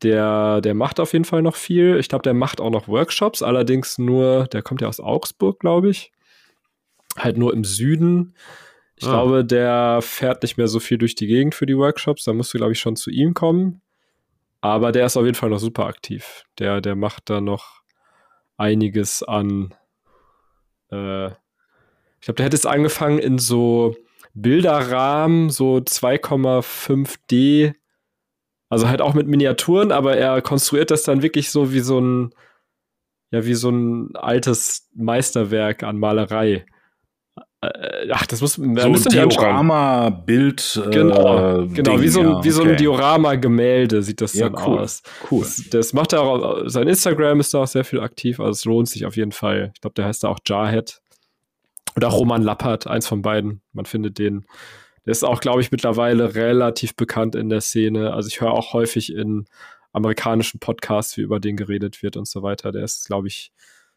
Der, 0.03 0.61
der 0.61 0.73
macht 0.73 0.99
auf 0.99 1.13
jeden 1.13 1.25
Fall 1.25 1.41
noch 1.41 1.55
viel. 1.55 1.97
Ich 1.99 2.09
glaube, 2.09 2.23
der 2.23 2.33
macht 2.33 2.59
auch 2.59 2.71
noch 2.71 2.87
Workshops, 2.87 3.43
allerdings 3.43 3.97
nur, 3.97 4.47
der 4.47 4.63
kommt 4.63 4.81
ja 4.81 4.87
aus 4.87 4.99
Augsburg, 4.99 5.59
glaube 5.59 5.89
ich. 5.89 6.11
Halt 7.17 7.37
nur 7.37 7.53
im 7.53 7.63
Süden. 7.63 8.33
Ich 8.95 9.05
ah. 9.07 9.11
glaube, 9.11 9.45
der 9.45 9.99
fährt 10.01 10.43
nicht 10.43 10.57
mehr 10.57 10.67
so 10.67 10.79
viel 10.79 10.97
durch 10.97 11.15
die 11.15 11.27
Gegend 11.27 11.55
für 11.55 11.65
die 11.65 11.77
Workshops. 11.77 12.23
Da 12.23 12.33
musst 12.33 12.53
du, 12.53 12.57
glaube 12.57 12.71
ich, 12.71 12.79
schon 12.79 12.95
zu 12.95 13.09
ihm 13.09 13.33
kommen. 13.33 13.81
Aber 14.61 14.91
der 14.91 15.07
ist 15.07 15.17
auf 15.17 15.25
jeden 15.25 15.35
Fall 15.35 15.49
noch 15.49 15.59
super 15.59 15.85
aktiv. 15.87 16.45
Der, 16.59 16.81
der 16.81 16.95
macht 16.95 17.29
da 17.29 17.41
noch 17.41 17.80
einiges 18.61 19.23
an. 19.23 19.73
Äh, 20.91 21.27
ich 21.27 22.25
glaube, 22.25 22.35
der 22.37 22.45
hätte 22.45 22.55
es 22.55 22.65
angefangen 22.65 23.19
in 23.19 23.39
so 23.39 23.95
Bilderrahmen, 24.33 25.49
so 25.49 25.77
2,5D. 25.77 27.73
Also 28.69 28.87
halt 28.87 29.01
auch 29.01 29.13
mit 29.13 29.27
Miniaturen, 29.27 29.91
aber 29.91 30.15
er 30.15 30.41
konstruiert 30.41 30.91
das 30.91 31.03
dann 31.03 31.23
wirklich 31.23 31.49
so 31.49 31.73
wie 31.73 31.81
so 31.81 31.99
ein, 31.99 32.33
ja, 33.31 33.45
wie 33.45 33.55
so 33.55 33.69
ein 33.69 34.15
altes 34.15 34.89
Meisterwerk 34.93 35.83
an 35.83 35.99
Malerei. 35.99 36.65
Äh, 37.61 38.07
ach, 38.11 38.25
das 38.25 38.41
muss 38.41 38.57
man 38.57 38.75
so 38.75 39.09
ein 39.09 39.29
Diorama-Bild. 39.29 40.81
Äh, 40.83 40.89
genau, 40.89 41.67
genau 41.67 42.01
wie 42.01 42.07
so 42.07 42.21
ein, 42.21 42.43
wie 42.43 42.49
so 42.49 42.63
ein 42.63 42.75
Diorama-Gemälde 42.75 44.01
sieht 44.01 44.19
das 44.19 44.33
ja, 44.33 44.49
dann 44.49 44.65
cool, 44.65 44.79
aus. 44.79 45.03
Cool. 45.29 45.41
Das, 45.41 45.69
das, 45.69 45.93
macht 45.93 46.13
er 46.13 46.21
auch, 46.21 46.63
sein 46.65 46.87
Instagram 46.87 47.39
ist 47.39 47.53
da 47.53 47.59
auch 47.59 47.67
sehr 47.67 47.83
viel 47.83 47.99
aktiv, 47.99 48.39
also 48.39 48.51
es 48.51 48.65
lohnt 48.65 48.89
sich 48.89 49.05
auf 49.05 49.15
jeden 49.15 49.31
Fall. 49.31 49.71
Ich 49.75 49.81
glaube, 49.81 49.93
der 49.93 50.05
heißt 50.05 50.23
da 50.23 50.29
auch 50.29 50.39
Jarhead. 50.45 51.01
Oder 51.95 52.07
Roman 52.07 52.41
Lappert, 52.41 52.87
eins 52.87 53.05
von 53.05 53.21
beiden. 53.21 53.61
Man 53.73 53.85
findet 53.85 54.17
den. 54.17 54.45
Der 55.05 55.11
ist 55.11 55.23
auch, 55.23 55.41
glaube 55.41 55.61
ich, 55.61 55.71
mittlerweile 55.71 56.35
relativ 56.35 56.95
bekannt 56.95 57.35
in 57.35 57.49
der 57.49 57.61
Szene. 57.61 58.13
Also 58.13 58.27
ich 58.27 58.39
höre 58.39 58.51
auch 58.51 58.73
häufig 58.73 59.13
in 59.13 59.45
amerikanischen 59.91 60.59
Podcasts, 60.59 61.17
wie 61.17 61.21
über 61.21 61.39
den 61.39 61.57
geredet 61.57 62.01
wird 62.01 62.15
und 62.17 62.27
so 62.27 62.43
weiter. 62.43 62.71
Der 62.71 62.83
ist, 62.83 63.07
glaube 63.07 63.27
ich, 63.27 63.51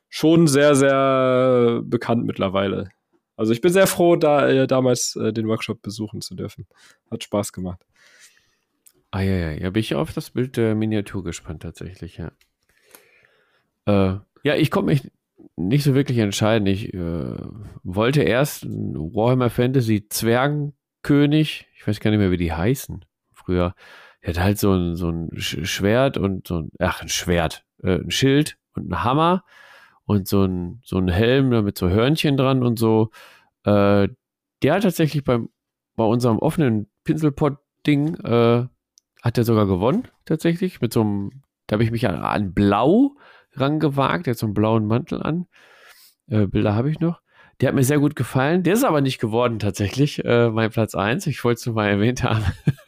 schon 0.08 0.48
sehr, 0.48 0.74
sehr 0.74 1.82
bekannt 1.84 2.24
mittlerweile. 2.24 2.88
Also 3.36 3.52
ich 3.52 3.60
bin 3.60 3.72
sehr 3.72 3.86
froh, 3.86 4.16
da 4.16 4.48
äh, 4.48 4.66
damals 4.66 5.16
äh, 5.16 5.32
den 5.32 5.48
Workshop 5.48 5.82
besuchen 5.82 6.20
zu 6.20 6.34
dürfen. 6.34 6.66
Hat 7.10 7.24
Spaß 7.24 7.52
gemacht. 7.52 7.84
Ah 9.10 9.20
ja, 9.20 9.34
ja, 9.36 9.50
ja, 9.52 9.70
bin 9.70 9.80
ich 9.80 9.94
auf 9.94 10.12
das 10.12 10.30
Bild 10.30 10.56
der 10.56 10.74
Miniatur 10.74 11.22
gespannt 11.22 11.62
tatsächlich, 11.62 12.16
ja. 12.16 12.32
Äh, 13.86 14.18
ja, 14.42 14.56
ich 14.56 14.70
konnte 14.70 14.92
mich 14.92 15.10
nicht 15.56 15.84
so 15.84 15.94
wirklich 15.94 16.18
entscheiden. 16.18 16.66
Ich 16.66 16.92
äh, 16.94 17.36
wollte 17.82 18.22
erst 18.22 18.66
Warhammer 18.66 19.50
Fantasy 19.50 20.08
Zwergenkönig, 20.08 21.68
ich 21.76 21.86
weiß 21.86 22.00
gar 22.00 22.10
nicht 22.10 22.18
mehr, 22.18 22.30
wie 22.30 22.36
die 22.36 22.52
heißen 22.52 23.04
früher. 23.32 23.74
Der 24.22 24.34
hat 24.34 24.40
halt 24.40 24.58
so 24.58 24.72
ein, 24.72 24.96
so 24.96 25.10
ein 25.10 25.30
Schwert 25.36 26.16
und 26.16 26.48
so 26.48 26.62
ein, 26.62 26.70
ach, 26.78 27.02
ein 27.02 27.08
Schwert, 27.08 27.64
äh, 27.82 27.96
ein 27.96 28.10
Schild 28.10 28.56
und 28.74 28.90
ein 28.90 29.04
Hammer 29.04 29.44
und 30.06 30.28
so 30.28 30.44
ein, 30.44 30.80
so 30.84 30.98
ein 30.98 31.08
Helm 31.08 31.48
mit 31.64 31.78
so 31.78 31.88
Hörnchen 31.88 32.36
dran 32.36 32.62
und 32.62 32.78
so. 32.78 33.10
Äh, 33.64 34.08
der 34.62 34.74
hat 34.74 34.82
tatsächlich 34.82 35.24
beim, 35.24 35.48
bei 35.96 36.04
unserem 36.04 36.38
offenen 36.38 36.88
Pinselpot-Ding, 37.04 38.16
äh, 38.24 38.66
hat 39.22 39.38
er 39.38 39.44
sogar 39.44 39.66
gewonnen, 39.66 40.08
tatsächlich, 40.26 40.80
mit 40.80 40.92
so 40.92 41.00
einem, 41.00 41.30
da 41.66 41.74
habe 41.74 41.84
ich 41.84 41.90
mich 41.90 42.06
an, 42.08 42.16
an 42.16 42.52
Blau 42.52 43.16
rangewagt, 43.52 44.26
der 44.26 44.32
hat 44.32 44.38
so 44.38 44.46
einen 44.46 44.54
blauen 44.54 44.86
Mantel 44.86 45.22
an. 45.22 45.46
Äh, 46.28 46.46
Bilder 46.46 46.74
habe 46.74 46.90
ich 46.90 47.00
noch. 47.00 47.20
Der 47.60 47.68
hat 47.68 47.74
mir 47.74 47.84
sehr 47.84 48.00
gut 48.00 48.16
gefallen. 48.16 48.62
Der 48.62 48.74
ist 48.74 48.84
aber 48.84 49.00
nicht 49.00 49.20
geworden, 49.20 49.58
tatsächlich, 49.58 50.24
äh, 50.24 50.50
mein 50.50 50.70
Platz 50.70 50.94
1. 50.94 51.26
Ich 51.26 51.42
wollte 51.44 51.60
es 51.60 51.66
nur 51.66 51.76
mal 51.76 51.88
erwähnt 51.88 52.22
haben. 52.22 52.44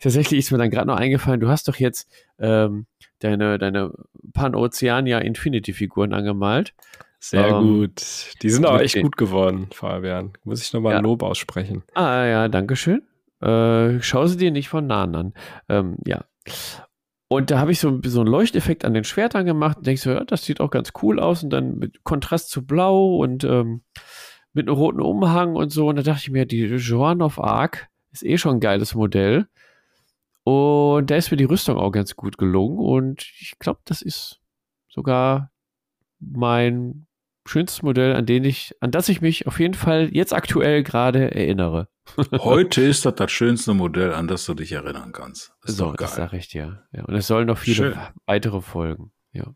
tatsächlich 0.00 0.38
ist 0.38 0.50
mir 0.50 0.58
dann 0.58 0.70
gerade 0.70 0.86
noch 0.86 0.96
eingefallen, 0.96 1.40
du 1.40 1.48
hast 1.48 1.68
doch 1.68 1.76
jetzt 1.76 2.08
ähm, 2.38 2.86
deine, 3.20 3.58
deine 3.58 3.92
Pan-Oceania 4.32 5.18
Infinity-Figuren 5.18 6.12
angemalt. 6.12 6.74
Sehr 7.20 7.48
ähm, 7.48 7.62
gut. 7.62 8.34
Die 8.42 8.50
sind 8.50 8.66
auch 8.66 8.78
echt 8.78 9.00
gut 9.00 9.16
geworden, 9.16 9.68
Fabian. 9.72 10.32
Muss 10.44 10.60
ich 10.60 10.72
nochmal 10.74 10.92
ja. 10.92 11.00
Lob 11.00 11.22
aussprechen. 11.22 11.82
Ah 11.94 12.26
ja, 12.26 12.48
danke 12.48 12.76
schön. 12.76 13.02
Äh, 13.40 14.02
schau 14.02 14.26
sie 14.26 14.36
dir 14.36 14.50
nicht 14.50 14.68
von 14.68 14.86
nahen 14.86 15.14
an. 15.14 15.34
Ähm, 15.70 15.96
ja. 16.06 16.24
Und 17.28 17.50
da 17.50 17.58
habe 17.58 17.72
ich 17.72 17.80
so, 17.80 17.98
so 18.04 18.20
einen 18.20 18.28
Leuchteffekt 18.28 18.84
an 18.84 18.92
den 18.92 19.04
Schwertern 19.04 19.46
gemacht 19.46 19.78
und 19.78 19.86
denke 19.86 20.00
so, 20.00 20.10
ja, 20.10 20.24
das 20.24 20.44
sieht 20.44 20.60
auch 20.60 20.70
ganz 20.70 20.92
cool 21.02 21.18
aus. 21.18 21.42
Und 21.42 21.50
dann 21.50 21.78
mit 21.78 22.04
Kontrast 22.04 22.50
zu 22.50 22.66
Blau 22.66 23.16
und 23.16 23.42
ähm, 23.44 23.82
mit 24.52 24.68
einem 24.68 24.76
roten 24.76 25.00
Umhang 25.00 25.56
und 25.56 25.70
so. 25.70 25.88
Und 25.88 25.96
da 25.96 26.02
dachte 26.02 26.24
ich 26.24 26.30
mir, 26.30 26.44
die 26.44 26.64
Joan 26.64 27.22
of 27.22 27.40
Arc 27.40 27.88
ist 28.14 28.24
eh 28.24 28.38
schon 28.38 28.56
ein 28.56 28.60
geiles 28.60 28.94
Modell. 28.94 29.46
Und 30.44 31.10
da 31.10 31.16
ist 31.16 31.30
mir 31.30 31.36
die 31.36 31.44
Rüstung 31.44 31.78
auch 31.78 31.90
ganz 31.90 32.16
gut 32.16 32.38
gelungen. 32.38 32.78
Und 32.78 33.26
ich 33.40 33.58
glaube, 33.58 33.80
das 33.84 34.02
ist 34.02 34.40
sogar 34.88 35.50
mein 36.20 37.06
schönstes 37.46 37.82
Modell, 37.82 38.14
an 38.14 38.26
den 38.26 38.44
ich, 38.44 38.74
an 38.80 38.90
das 38.90 39.08
ich 39.08 39.20
mich 39.20 39.46
auf 39.46 39.60
jeden 39.60 39.74
Fall 39.74 40.08
jetzt 40.12 40.32
aktuell 40.32 40.82
gerade 40.82 41.34
erinnere. 41.34 41.88
Heute 42.32 42.82
ist 42.82 43.04
das 43.04 43.14
das 43.14 43.32
schönste 43.32 43.74
Modell, 43.74 44.12
an 44.12 44.28
das 44.28 44.44
du 44.44 44.54
dich 44.54 44.72
erinnern 44.72 45.12
kannst. 45.12 45.52
Ist 45.64 45.76
so, 45.76 45.92
das 45.92 46.14
sage 46.14 46.36
ich 46.36 46.48
dir. 46.48 46.86
Ja, 46.92 47.04
und 47.04 47.14
es 47.14 47.26
sollen 47.26 47.46
noch 47.46 47.58
viele 47.58 47.76
Schön. 47.76 47.98
weitere 48.26 48.60
folgen. 48.60 49.12
Ja. 49.32 49.54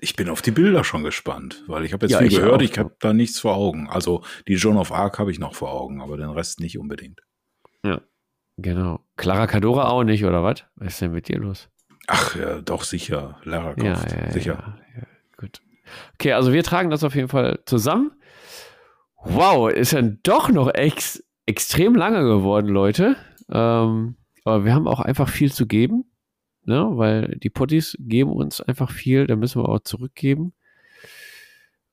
Ich 0.00 0.14
bin 0.14 0.28
auf 0.28 0.42
die 0.42 0.52
Bilder 0.52 0.84
schon 0.84 1.02
gespannt, 1.02 1.64
weil 1.66 1.84
ich 1.84 1.92
habe 1.92 2.06
jetzt 2.06 2.12
ja, 2.12 2.18
viel 2.18 2.28
ich 2.28 2.36
gehört, 2.36 2.60
auch. 2.60 2.62
ich 2.62 2.78
habe 2.78 2.94
da 3.00 3.12
nichts 3.12 3.40
vor 3.40 3.56
Augen. 3.56 3.88
Also 3.88 4.22
die 4.46 4.54
Joan 4.54 4.76
of 4.76 4.92
Arc 4.92 5.18
habe 5.18 5.32
ich 5.32 5.38
noch 5.38 5.54
vor 5.54 5.72
Augen, 5.72 6.00
aber 6.00 6.16
den 6.16 6.30
Rest 6.30 6.60
nicht 6.60 6.78
unbedingt. 6.78 7.20
Genau. 8.58 9.00
Clara 9.16 9.46
Cadora 9.46 9.88
auch 9.88 10.02
nicht, 10.02 10.24
oder 10.24 10.42
was? 10.42 10.64
Was 10.74 10.94
ist 10.94 11.00
denn 11.00 11.12
mit 11.12 11.28
dir 11.28 11.38
los? 11.38 11.68
Ach 12.08 12.34
ja, 12.34 12.60
doch 12.60 12.82
sicher. 12.82 13.38
Lara 13.44 13.74
Croft, 13.74 14.12
ja, 14.12 14.24
ja, 14.24 14.30
sicher. 14.32 14.78
Ja, 14.96 15.02
gut. 15.36 15.62
Okay, 16.14 16.32
also 16.32 16.52
wir 16.52 16.64
tragen 16.64 16.90
das 16.90 17.04
auf 17.04 17.14
jeden 17.14 17.28
Fall 17.28 17.60
zusammen. 17.66 18.10
Wow, 19.22 19.70
ist 19.70 19.92
ja 19.92 20.02
doch 20.02 20.50
noch 20.50 20.74
ex 20.74 21.24
extrem 21.46 21.94
lange 21.94 22.22
geworden, 22.24 22.68
Leute. 22.68 23.16
Ähm, 23.50 24.16
aber 24.44 24.64
wir 24.64 24.74
haben 24.74 24.88
auch 24.88 25.00
einfach 25.00 25.28
viel 25.28 25.52
zu 25.52 25.66
geben, 25.66 26.04
ne? 26.64 26.86
weil 26.92 27.38
die 27.42 27.50
Potties 27.50 27.96
geben 28.00 28.32
uns 28.32 28.60
einfach 28.60 28.90
viel, 28.90 29.26
da 29.26 29.36
müssen 29.36 29.62
wir 29.62 29.68
auch 29.68 29.80
zurückgeben. 29.80 30.52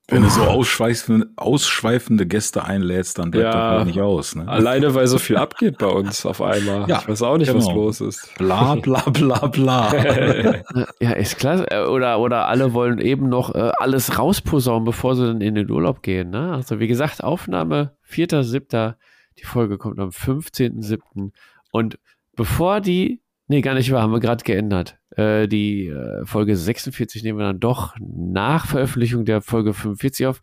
Wenn 0.08 0.22
du 0.22 0.28
so 0.30 0.42
ausschweifende, 0.42 1.30
ausschweifende 1.34 2.26
Gäste 2.26 2.64
einlädst, 2.64 3.18
dann 3.18 3.32
bleibt 3.32 3.52
ja, 3.52 3.78
das 3.78 3.86
nicht 3.86 4.00
aus. 4.00 4.36
Ne? 4.36 4.46
Alleine, 4.46 4.94
weil 4.94 5.08
so 5.08 5.18
viel 5.18 5.36
abgeht 5.36 5.78
bei 5.78 5.88
uns 5.88 6.24
auf 6.24 6.40
einmal. 6.40 6.88
Ja, 6.88 7.00
ich 7.00 7.08
weiß 7.08 7.22
auch 7.22 7.38
nicht, 7.38 7.52
genau. 7.52 7.66
was 7.66 7.74
los 7.74 8.00
ist. 8.00 8.34
Bla 8.38 8.76
bla 8.76 9.00
bla 9.10 9.48
bla. 9.48 9.92
ja, 11.00 11.10
ist 11.10 11.38
klar. 11.38 11.66
Oder, 11.90 12.20
oder 12.20 12.46
alle 12.46 12.72
wollen 12.72 13.00
eben 13.00 13.28
noch 13.28 13.52
äh, 13.56 13.72
alles 13.78 14.16
rausposaunen, 14.16 14.84
bevor 14.84 15.16
sie 15.16 15.26
dann 15.26 15.40
in 15.40 15.56
den 15.56 15.68
Urlaub 15.68 16.02
gehen. 16.02 16.30
Ne? 16.30 16.52
Also 16.52 16.78
wie 16.78 16.86
gesagt, 16.86 17.24
Aufnahme 17.24 17.96
4.7. 18.08 18.94
Die 19.40 19.44
Folge 19.44 19.76
kommt 19.76 19.98
am 19.98 20.10
15.7. 20.10 21.32
Und 21.72 21.98
bevor 22.36 22.80
die, 22.80 23.22
nee, 23.48 23.60
gar 23.60 23.74
nicht 23.74 23.90
wahr, 23.92 24.02
haben 24.02 24.12
wir 24.12 24.20
gerade 24.20 24.44
geändert. 24.44 24.98
Äh, 25.16 25.48
die 25.48 25.86
äh, 25.86 26.24
Folge 26.24 26.56
46 26.56 27.22
nehmen 27.22 27.38
wir 27.38 27.46
dann 27.46 27.60
doch 27.60 27.94
nach 28.00 28.66
Veröffentlichung 28.66 29.24
der 29.24 29.40
Folge 29.40 29.74
45 29.74 30.26
auf. 30.26 30.40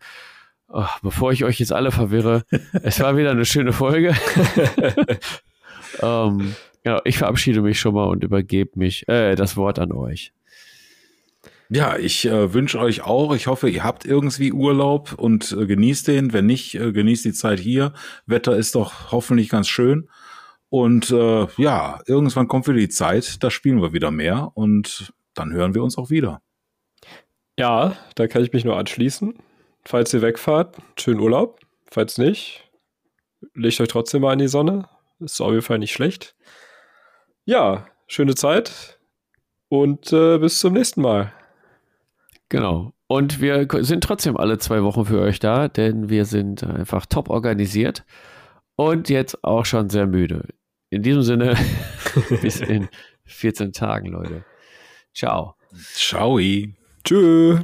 Oh, 0.68 0.86
bevor 1.02 1.32
ich 1.32 1.44
euch 1.44 1.60
jetzt 1.60 1.72
alle 1.72 1.92
verwirre, 1.92 2.44
es 2.82 3.00
war 3.00 3.16
wieder 3.16 3.30
eine 3.30 3.44
schöne 3.44 3.72
Folge. 3.72 4.14
ähm, 6.02 6.54
ja, 6.84 7.00
ich 7.04 7.18
verabschiede 7.18 7.62
mich 7.62 7.78
schon 7.78 7.94
mal 7.94 8.06
und 8.06 8.24
übergebe 8.24 8.78
mich 8.78 9.08
äh, 9.08 9.34
das 9.36 9.56
Wort 9.56 9.78
an 9.78 9.92
euch. 9.92 10.32
Ja, 11.70 11.96
ich 11.96 12.26
äh, 12.26 12.52
wünsche 12.52 12.78
euch 12.78 13.02
auch, 13.02 13.34
ich 13.34 13.46
hoffe, 13.46 13.70
ihr 13.70 13.84
habt 13.84 14.04
irgendwie 14.04 14.52
Urlaub 14.52 15.14
und 15.16 15.52
äh, 15.52 15.66
genießt 15.66 16.08
den. 16.08 16.32
Wenn 16.32 16.46
nicht, 16.46 16.74
äh, 16.74 16.92
genießt 16.92 17.24
die 17.24 17.32
Zeit 17.32 17.58
hier. 17.58 17.94
Wetter 18.26 18.56
ist 18.56 18.74
doch 18.74 19.12
hoffentlich 19.12 19.48
ganz 19.48 19.68
schön. 19.68 20.08
Und 20.74 21.12
äh, 21.12 21.46
ja, 21.56 22.00
irgendwann 22.04 22.48
kommt 22.48 22.66
wieder 22.66 22.78
die 22.78 22.88
Zeit, 22.88 23.44
da 23.44 23.48
spielen 23.48 23.80
wir 23.80 23.92
wieder 23.92 24.10
mehr 24.10 24.50
und 24.54 25.14
dann 25.34 25.52
hören 25.52 25.72
wir 25.72 25.84
uns 25.84 25.96
auch 25.96 26.10
wieder. 26.10 26.42
Ja, 27.56 27.96
da 28.16 28.26
kann 28.26 28.42
ich 28.42 28.52
mich 28.52 28.64
nur 28.64 28.76
anschließen. 28.76 29.38
Falls 29.84 30.12
ihr 30.12 30.20
wegfahrt, 30.20 30.78
schönen 30.98 31.20
Urlaub. 31.20 31.60
Falls 31.88 32.18
nicht, 32.18 32.68
legt 33.54 33.80
euch 33.80 33.86
trotzdem 33.86 34.22
mal 34.22 34.32
in 34.32 34.40
die 34.40 34.48
Sonne. 34.48 34.88
Ist 35.20 35.40
auf 35.40 35.50
jeden 35.50 35.62
Fall 35.62 35.78
nicht 35.78 35.92
schlecht. 35.92 36.34
Ja, 37.44 37.86
schöne 38.08 38.34
Zeit 38.34 38.98
und 39.68 40.12
äh, 40.12 40.38
bis 40.38 40.58
zum 40.58 40.72
nächsten 40.72 41.02
Mal. 41.02 41.32
Genau. 42.48 42.92
Und 43.06 43.40
wir 43.40 43.68
sind 43.82 44.02
trotzdem 44.02 44.36
alle 44.36 44.58
zwei 44.58 44.82
Wochen 44.82 45.04
für 45.04 45.20
euch 45.20 45.38
da, 45.38 45.68
denn 45.68 46.08
wir 46.08 46.24
sind 46.24 46.64
einfach 46.64 47.06
top 47.06 47.30
organisiert 47.30 48.04
und 48.74 49.08
jetzt 49.08 49.44
auch 49.44 49.66
schon 49.66 49.88
sehr 49.88 50.08
müde. 50.08 50.48
In 50.94 51.02
diesem 51.02 51.22
Sinne, 51.22 51.56
bis 52.40 52.60
in 52.60 52.88
14 53.24 53.72
Tagen, 53.72 54.12
Leute. 54.12 54.44
Ciao. 55.12 55.56
Ciao. 55.94 56.38
Tschüss. 57.02 57.60